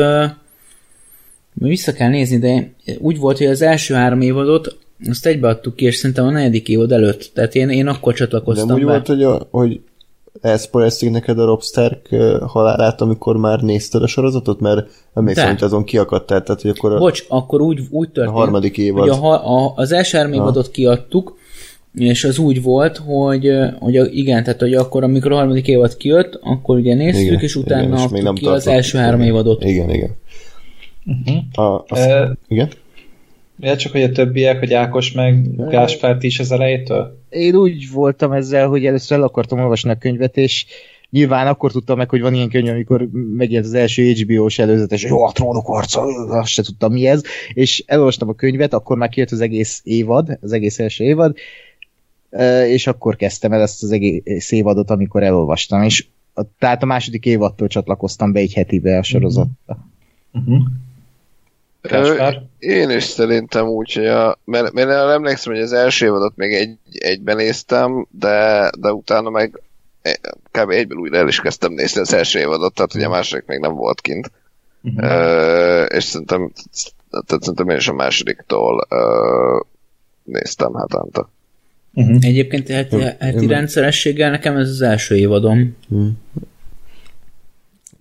[1.55, 5.97] vissza kell nézni, de úgy volt, hogy az első három évadot azt egybeadtuk ki, és
[5.97, 7.31] szerintem a negyedik évad előtt.
[7.35, 8.91] Tehát én, én akkor De csatlakoztam úgy be.
[8.91, 9.81] volt, hogy, a, hogy
[10.41, 12.09] elszpoilezték neked a Rob Stark
[12.47, 15.51] halálát, amikor már nézted a sorozatot, mert emlékszem, De.
[15.53, 19.09] hogy azon kiakadtál, tehát hogy akkor a, Bocs, akkor úgy, úgy a történt, harmadik évad.
[19.09, 21.39] hogy a, a, az első három évadot kiadtuk,
[21.95, 25.97] és az úgy volt, hogy, hogy a, igen, tehát hogy akkor, amikor a harmadik évad
[25.97, 29.65] kijött, akkor ugye néztük, Igen, és utána igen, és adtuk ki az első három évadot.
[29.65, 30.11] Igen, igen.
[31.53, 32.69] A, azt, Ö, igen?
[33.59, 37.19] Ja, csak hogy a többiek, hogy Ákos meg Gáspárt is az elejétől?
[37.29, 40.67] Én úgy voltam ezzel, hogy először el akartam olvasni a könyvet, és
[41.11, 45.23] nyilván akkor tudtam meg, hogy van ilyen könyv, amikor megjelent az első HBO-s előzetes, jó,
[45.23, 47.23] a trónok harca, azt se tudtam mi ez,
[47.53, 51.37] és elolvastam a könyvet, akkor már kijött az egész évad, az egész első évad,
[52.67, 57.27] és akkor kezdtem el ezt az egész évadot, amikor elolvastam, és a, tehát a második
[57.27, 59.89] évadtól csatlakoztam be egy hetibe a sorozatba.
[60.33, 60.63] Uh-huh.
[61.83, 62.43] Gáspár?
[62.59, 66.53] Én is szerintem úgy, hogy a, mert, mert én emlékszem, hogy az első évadot még
[66.53, 69.61] egy, egyben néztem, de, de utána meg
[70.03, 70.71] e- kb.
[70.71, 73.75] egyből újra el is kezdtem nézni az első évadot, tehát ugye a második még nem
[73.75, 74.31] volt kint.
[74.83, 75.11] Uh-huh.
[75.11, 76.53] Ö, és szerintem,
[77.11, 79.61] tehát szerintem én is a másodiktól ö,
[80.25, 81.29] néztem hát hetente.
[81.95, 82.17] Uh-huh.
[82.21, 85.77] Egyébként heti, heti rendszerességgel nekem ez az első évadom.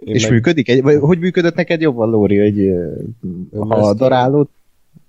[0.03, 0.69] Én És meg- működik?
[0.69, 2.95] Egy, vagy hogy működött neked jobban, Lóri, ö,
[3.51, 4.49] ha darálót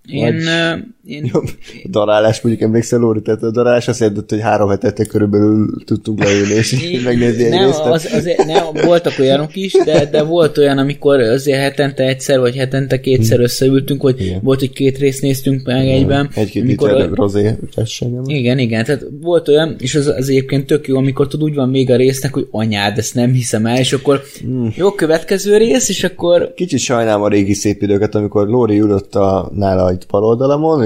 [0.08, 1.30] Én, Vagy- én.
[1.32, 1.42] A
[1.90, 6.52] darálás, mondjuk emlékszel, Lóri, tehát a darálás azt jelentett, hogy három hetete körülbelül tudtunk leülni,
[6.54, 7.80] és megnézni egy nem, részt.
[7.80, 12.56] az, azért, nem, voltak olyanok is, de, de volt olyan, amikor azért hetente egyszer, vagy
[12.56, 14.40] hetente kétszer összeültünk, hogy Igen.
[14.42, 16.30] volt, hogy két részt néztünk meg egyben.
[16.34, 18.22] Egy-két amikor- liter rozé tessenyem.
[18.26, 21.68] Igen, igen, tehát volt olyan, és az, az egyébként tök jó, amikor tud úgy van
[21.68, 24.72] még a résznek, hogy anyád, ezt nem hiszem el, és akkor Hmm.
[24.76, 29.50] jó, következő rész, és akkor Kicsit sajnálom a régi szép időket, amikor Lóri ülött a,
[29.54, 30.78] nála itt bal oldalamon,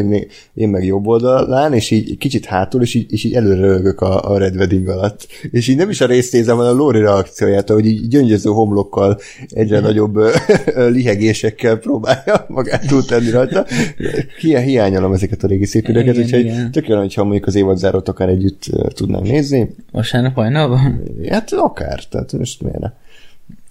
[0.55, 4.39] én meg jobb oldalán, és így kicsit hátul, és így, és így előre a, a
[4.39, 5.27] Red Wedding alatt.
[5.51, 9.19] És így nem is a részt nézem, hanem a Lóri reakcióját, hogy így gyöngyöző homlokkal,
[9.49, 10.19] egyre nagyobb
[10.95, 13.67] lihegésekkel próbálja magát túltenni rajta.
[14.41, 16.71] Hi- hiányolom ezeket a régi szép időket, úgyhogy igen.
[16.71, 18.63] tök jó, hogyha mondjuk az évadzárót akár együtt
[18.95, 19.75] tudnánk nézni.
[19.93, 21.03] vasárnap hajnalban.
[21.29, 22.89] Hát akár, tehát most miért ne?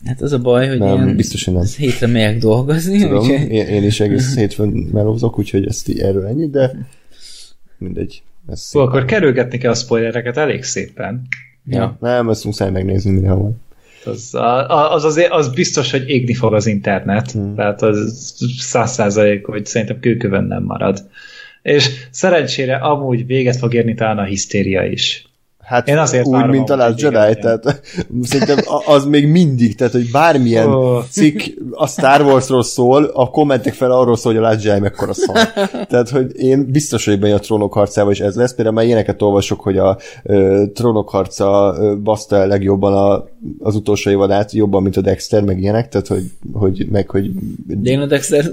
[0.06, 1.66] Hát az a baj, hogy Nem, ilyen biztos, hogy nem.
[1.78, 6.26] hétre megyek dolgozni, Tudom, úgyhogy én, én is egész hétfőn melózok, úgyhogy ezt így erről
[6.26, 6.88] ennyi, de
[7.78, 8.22] mindegy.
[8.48, 11.28] Ez Hú, akkor kerülgetni kell a spoilereket elég szépen.
[11.70, 11.98] ja.
[12.00, 13.62] Nem, ezt muszáj megnézni, mire van.
[14.06, 14.30] Az,
[14.68, 17.32] az, azért, az biztos, hogy égni fog az internet.
[17.32, 17.56] Hmm.
[17.56, 21.08] Tehát az száz százalék, hogy szerintem kőkövön nem marad.
[21.62, 25.28] És szerencsére amúgy véget fog érni talán a hisztéria is.
[25.64, 27.82] Hát Én azért úgy, mint a Last Jedi, igen, tehát
[28.22, 31.02] szerintem az még mindig, tehát hogy bármilyen Ó.
[31.02, 35.14] cikk a Star Warsról szól, a kommentek fel arról szól, hogy a Last Jedi mekkora
[35.14, 35.38] szar.
[35.90, 38.54] Tehát, hogy én biztos vagyok benne, a trónok harcával is ez lesz.
[38.54, 43.28] Például már ilyeneket olvasok, hogy a ö, trónok harca ö, baszta el legjobban a,
[43.60, 47.32] az utolsó évadát, jobban, mint a Dexter, meg ilyenek, tehát, hogy, hogy meg, hogy
[47.66, 48.46] De én a Dexter.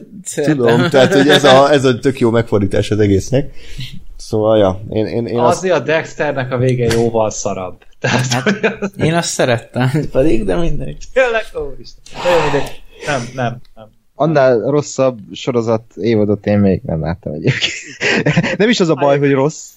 [0.45, 3.51] Tudom, tehát hogy ez a, ez a tök jó megfordítás az egésznek.
[4.31, 7.83] Szóval, ja, én, én, én azt, Azért a Dexternek a vége jóval szarabb.
[7.99, 11.05] Tehát, hát, Én azt szerettem, pedig, de mindegy.
[11.13, 12.03] tényleg, úristen.
[13.07, 13.91] Nem, nem, nem.
[14.15, 17.73] Annál rosszabb sorozat évadot én még nem láttam egyébként.
[18.59, 19.71] nem is az a baj, hogy rossz.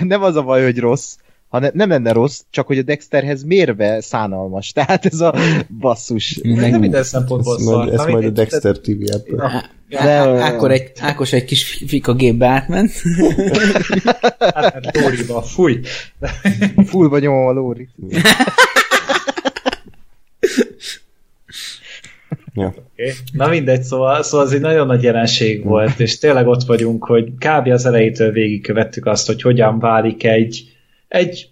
[0.00, 1.16] Nem az a baj, hogy rossz,
[1.54, 4.72] hanem nem lenne rossz, csak hogy a Dexterhez mérve szánalmas.
[4.76, 5.34] Tehát ez a
[5.78, 6.38] basszus.
[6.42, 7.94] Nem Meg, minden szempontból ezt, majd, szar.
[7.94, 8.30] ezt Na, majd a.
[8.30, 8.90] Dexter TV
[9.88, 12.92] De- Ákor egy, Ákos egy kis fika gépbe átment.
[14.38, 15.80] Hát, Dóriba, fúj.
[16.86, 17.90] Fullba nyomom a Lórit.
[22.54, 22.66] ja.
[22.66, 23.12] Okay.
[23.32, 27.24] Na mindegy, szóval, szóval ez egy nagyon nagy jelenség volt, és tényleg ott vagyunk, hogy
[27.24, 27.68] kb.
[27.68, 30.73] az elejétől végigkövettük azt, hogy hogyan válik egy,
[31.14, 31.48] egy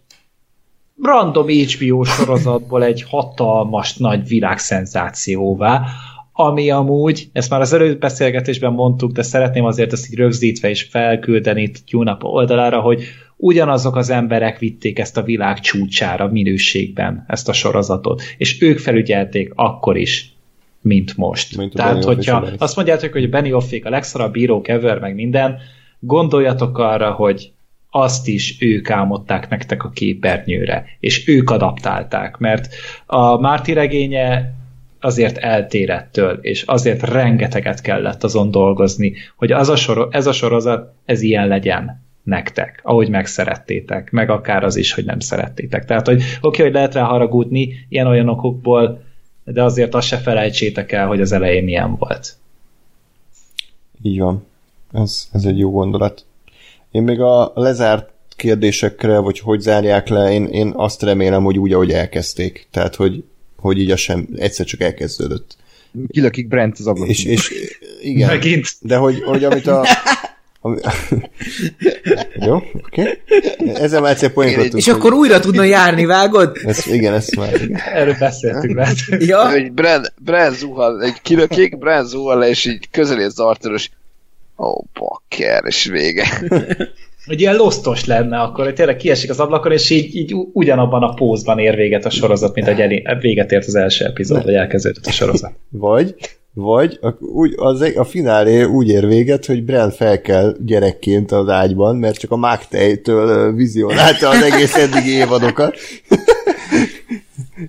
[1.03, 5.85] random HBO sorozatból egy hatalmas nagy világszenzációvá,
[6.33, 10.83] ami amúgy, ezt már az előbb beszélgetésben mondtuk, de szeretném azért ezt így rögzítve és
[10.83, 13.03] felküldeni itt UNAP oldalára, hogy
[13.37, 19.53] ugyanazok az emberek vitték ezt a világ csúcsára minőségben, ezt a sorozatot, és ők felügyelték
[19.55, 20.33] akkor is,
[20.81, 21.57] mint most.
[21.57, 25.59] Mint Tehát, és hogyha azt mondjátok, hogy Benny Offék a legszarabb bíró ever, meg minden,
[25.99, 27.53] gondoljatok arra, hogy
[27.95, 32.75] azt is ők álmodták nektek a képernyőre, és ők adaptálták, mert
[33.07, 34.55] a Márti regénye
[35.01, 40.95] azért eltérettől, és azért rengeteget kellett azon dolgozni, hogy az a sor, ez a sorozat,
[41.05, 45.85] ez ilyen legyen nektek, ahogy megszerettétek, meg akár az is, hogy nem szerettétek.
[45.85, 49.03] Tehát, hogy oké, hogy lehet rá haragudni ilyen-olyan okokból,
[49.45, 52.37] de azért azt se felejtsétek el, hogy az elején milyen volt.
[54.03, 54.45] Így van.
[54.93, 56.25] Ez, ez egy jó gondolat.
[56.93, 61.73] Én még a lezárt kérdésekre, vagy hogy zárják le, én, én azt remélem, hogy úgy,
[61.73, 62.67] ahogy elkezdték.
[62.71, 63.25] Tehát, hogy,
[63.57, 65.57] hogy így a sem, egyszer csak elkezdődött.
[66.09, 67.11] Kilökik Brent az ablakon.
[67.11, 67.53] És, és
[68.03, 68.69] igen, Megint.
[68.81, 69.87] de hogy, hogy amit a...
[70.65, 70.77] Ami...
[72.47, 72.73] Jó, oké.
[73.01, 73.75] Okay.
[73.75, 74.75] Ezzel már egyszer poénkodtunk.
[74.75, 76.57] És akkor újra tudna járni, vágod?
[76.65, 77.63] Ez, igen, ezt már...
[77.63, 77.81] Igen.
[77.95, 78.97] Erről beszéltünk, lehet.
[79.09, 79.51] Ja?
[79.51, 83.91] Hogy Bren, Bren zuhal, egy kilökik, Bren zuhal le, és így közelé Zartor, és
[84.63, 86.27] ó, oh, bakker, és vége.
[87.27, 91.15] hogy ilyen losztos lenne akkor, hogy tényleg kiesik az ablakon, és így, így ugyanabban a
[91.15, 95.07] pózban ér véget a sorozat, mint hogy elé, véget ért az első epizód, vagy elkezdődött
[95.07, 95.53] a sorozat.
[95.71, 96.15] Vagy,
[96.55, 101.49] vagy a, úgy, az, a finálé úgy ér véget, hogy Bren fel kell gyerekként az
[101.49, 105.77] ágyban, mert csak a Mágtejtől vizionálta az egész eddigi évadokat.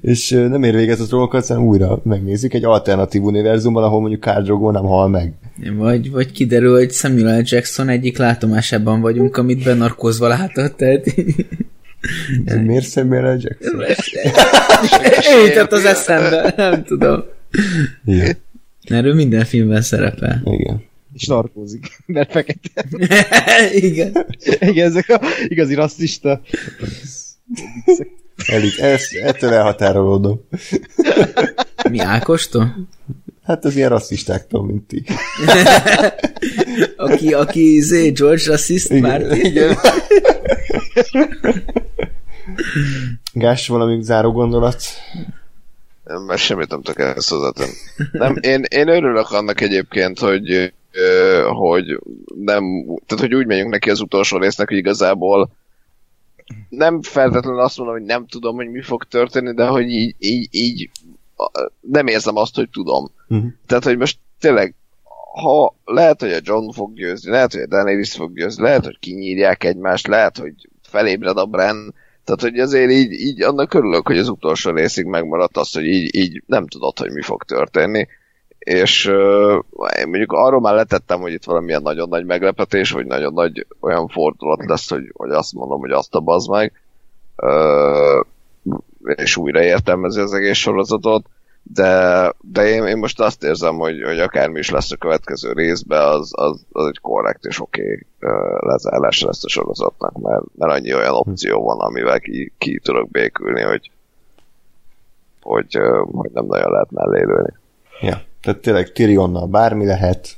[0.04, 4.42] És nem ér véget a trónokat, hanem újra megnézik egy alternatív univerzumban, ahol mondjuk Khal
[4.42, 5.34] Drogo nem hal meg.
[5.78, 7.44] Vagy, vagy kiderül, hogy Samuel L.
[7.46, 11.06] Jackson egyik látomásában vagyunk, amit benarkozva látott, tehát
[12.46, 13.40] Ez miért Samuel L.
[13.42, 13.82] Jackson?
[15.48, 17.24] jutott az eszembe, nem tudom.
[18.06, 18.38] Igen.
[18.84, 20.42] Erről minden filmben szerepel.
[20.46, 20.84] Igen.
[21.14, 22.86] És narkózik, mert fekete.
[23.72, 24.26] Igen.
[24.60, 26.42] Igen, ezek a igazi rasszista.
[28.46, 30.48] Elég, ezt, ettől elhatárolódom.
[31.92, 32.88] Mi Ákostól?
[33.44, 35.04] Hát az ilyen rasszistáktól, mint ti.
[36.98, 39.22] Aki, aki zé, George rassziszt már.
[39.32, 39.78] Igen.
[43.34, 44.84] Gás, valami záró gondolat?
[46.04, 47.74] Nem, mert semmit nem tudok ehhez hozzátenni.
[48.12, 50.74] Nem, én, én örülök annak egyébként, hogy,
[51.50, 52.00] hogy
[52.36, 52.64] nem,
[53.06, 55.52] tehát hogy úgy megyünk neki az utolsó résznek, hogy igazából
[56.70, 60.48] nem feltétlenül azt mondom, hogy nem tudom, hogy mi fog történni, de hogy így, így,
[60.52, 60.90] így
[61.80, 63.12] nem érzem azt, hogy tudom.
[63.28, 63.52] Uh-huh.
[63.68, 64.76] Tehát, hogy most tényleg,
[65.42, 69.00] ha lehet, hogy a John fog győzni, lehet, hogy a Daenerys fog győzni, lehet, hogy
[69.00, 74.18] kinyírják egymást, lehet, hogy felébred a Bren, tehát, hogy azért így, így annak örülök, hogy
[74.18, 78.08] az utolsó részig megmaradt az, hogy így, így nem tudod, hogy mi fog történni.
[78.64, 79.06] És
[79.98, 84.08] én mondjuk arról már letettem, hogy itt valamilyen nagyon nagy meglepetés, vagy nagyon nagy olyan
[84.08, 86.82] fordulat lesz, hogy, hogy azt mondom, hogy azt a bazd meg.
[89.16, 91.26] És újra értelmezi az egész sorozatot,
[91.64, 96.08] de, de én, én most azt érzem, hogy, hogy akármi is lesz a következő részben,
[96.08, 98.06] az, az, az egy korrekt és oké okay,
[98.60, 103.62] lezárás lesz a sorozatnak, mert, mert annyi olyan opció van, amivel ki, ki tudok békülni,
[103.62, 103.92] hogy,
[105.42, 105.78] hogy,
[106.12, 107.54] hogy nem nagyon lehet mellé lőni.
[108.44, 110.38] Tehát tényleg Tyrionnal bármi lehet.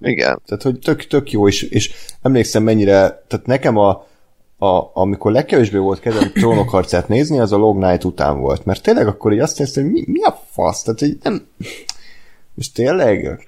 [0.00, 1.92] Igen, Tehát, hogy tök, tök jó, és, és
[2.22, 4.06] emlékszem mennyire, tehát nekem a,
[4.58, 9.06] a, amikor legkevésbé volt kedvem trónokharcát nézni, az a Log Night után volt, mert tényleg
[9.06, 11.46] akkor így azt néztem, hogy mi, mi a fasz, tehát hogy nem,
[12.54, 13.46] most tényleg,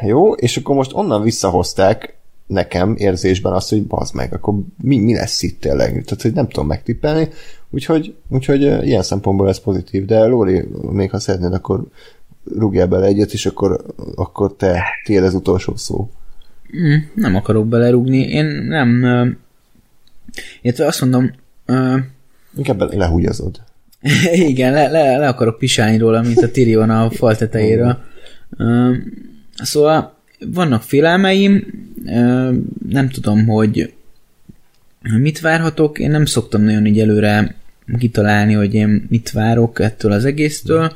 [0.00, 2.16] jó, és akkor most onnan visszahozták
[2.46, 6.48] nekem érzésben azt, hogy bazd meg, akkor mi, mi lesz itt tényleg, tehát hogy nem
[6.48, 7.28] tudom megtippelni,
[7.70, 11.84] úgyhogy, úgyhogy ilyen szempontból ez pozitív, de Lóri, még ha szeretnéd, akkor
[12.56, 16.10] rúgjál bele egyet, és akkor, akkor te, tiéd az utolsó szó.
[16.76, 18.18] Mm, nem akarok belerúgni.
[18.18, 19.02] Én nem...
[19.02, 19.28] Uh,
[20.62, 21.30] illetve azt mondom,
[21.66, 21.98] uh,
[22.56, 23.60] Inkább le- lehúgyazod.
[24.32, 27.98] igen, le, le, le akarok pisálni róla, mint a Tyrion a fal tetejéről.
[28.58, 28.96] Uh,
[29.54, 31.66] szóval vannak félelmeim,
[32.04, 32.54] uh,
[32.88, 33.92] nem tudom, hogy
[35.18, 35.98] mit várhatok.
[35.98, 37.54] Én nem szoktam nagyon így előre
[37.98, 40.92] kitalálni, hogy én mit várok ettől az egésztől.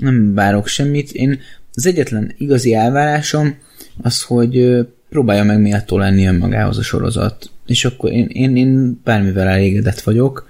[0.00, 1.12] Nem várok semmit.
[1.12, 1.40] Én
[1.74, 3.58] az egyetlen igazi elvárásom
[4.02, 7.50] az, hogy próbálja meg méltó lenni önmagához a sorozat.
[7.66, 10.48] És akkor én, én, én bármivel elégedett vagyok.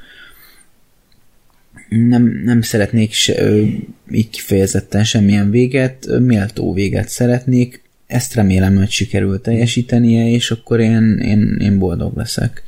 [1.89, 3.63] Nem, nem szeretnék se, ö,
[4.11, 7.83] így kifejezetten semmilyen véget, méltó véget szeretnék.
[8.07, 12.63] Ezt remélem, hogy sikerül teljesítenie, és akkor én, én, én boldog leszek.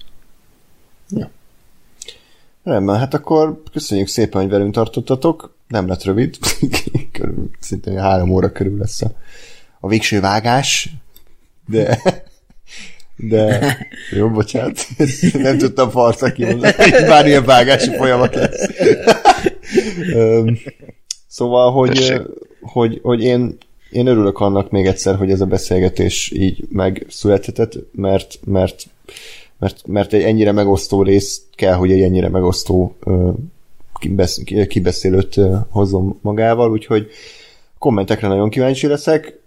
[2.65, 5.55] Rendben, hát akkor köszönjük szépen, hogy velünk tartottatok.
[5.73, 6.39] Nem lett rövid.
[7.13, 9.13] Körülbelül Szerintem három óra körül lesz a,
[9.81, 10.91] a végső vágás,
[11.69, 12.03] de
[13.17, 13.77] de
[14.11, 14.87] jó, bocsánat,
[15.33, 18.69] nem tudtam farca kimondani, bármilyen vágási folyamat lesz.
[21.27, 22.23] Szóval, hogy,
[22.61, 23.57] hogy, hogy én,
[23.91, 28.85] én örülök annak még egyszer, hogy ez a beszélgetés így megszülethetett, mert, mert,
[29.59, 32.97] mert, mert egy ennyire megosztó rész kell, hogy egy ennyire megosztó
[34.69, 37.07] kibeszélőt ö, hozzon magával, úgyhogy
[37.79, 39.41] kommentekre nagyon kíváncsi leszek,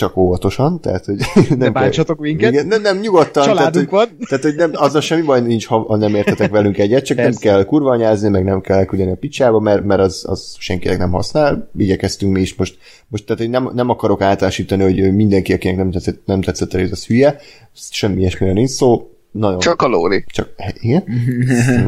[0.00, 2.52] csak óvatosan, tehát, hogy nem Ne kell- bántsatok minket.
[2.52, 3.44] Igen, nem, nem, nyugodtan.
[3.44, 4.26] Családunk tehát, hogy, van.
[4.28, 7.30] tehát, hogy nem, azzal semmi baj nincs, ha, nem értetek velünk egyet, csak Persze.
[7.30, 11.10] nem kell kurvanyázni, meg nem kell elküldeni a picsába, mert, mert az, az senkinek nem
[11.10, 11.70] használ.
[11.76, 12.78] Igyekeztünk mi is most,
[13.08, 16.90] most tehát hogy nem, nem akarok általánosítani, hogy mindenki, akinek nem tetszett, nem tetszett rész,
[16.90, 17.36] az hülye.
[17.90, 19.10] Semmi ilyesmire nincs szó.
[19.30, 20.24] Nagyon, Csak a lóri.
[20.26, 21.04] csak, igen?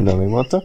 [0.03, 0.63] Nem megmondta.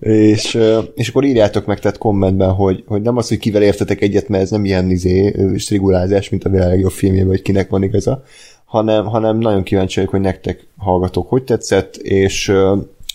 [0.00, 4.00] és, ö, és akkor írjátok meg tehát kommentben, hogy, hogy nem az, hogy kivel értetek
[4.00, 7.82] egyet, mert ez nem ilyen izé, strigulázás, mint a világ legjobb filmjében, hogy kinek van
[7.82, 8.22] igaza,
[8.64, 12.52] hanem, hanem nagyon kíváncsi vagyok, hogy nektek hallgatók hogy tetszett, és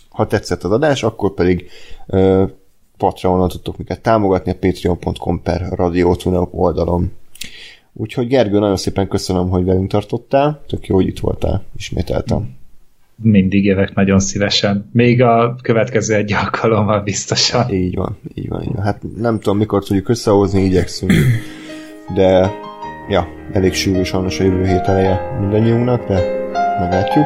[0.09, 1.69] ha tetszett az adás, akkor pedig
[2.97, 7.11] Patreonon tudtok minket támogatni a patreon.com per radiotunok oldalon.
[7.97, 12.55] Úgyhogy Gergő, nagyon szépen köszönöm, hogy velünk tartottál, tök jó, hogy itt voltál, ismételtem.
[13.21, 14.89] Mindig jövök nagyon szívesen.
[14.91, 17.73] Még a következő egy alkalommal biztosan.
[17.73, 18.83] Így van, így van, így van.
[18.83, 21.13] Hát nem tudom, mikor tudjuk összehozni, igyekszünk.
[22.15, 22.51] De,
[23.09, 26.19] ja, elég sűrű sajnos a jövő hét eleje mindannyiunknak, de
[26.79, 27.25] meglátjuk.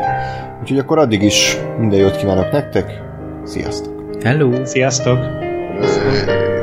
[0.62, 3.02] Úgyhogy akkor addig is minden jót kívánok nektek,
[3.44, 4.24] sziasztok!
[4.24, 4.66] Hello!
[4.66, 5.18] Sziasztok!
[5.18, 6.59] Ö,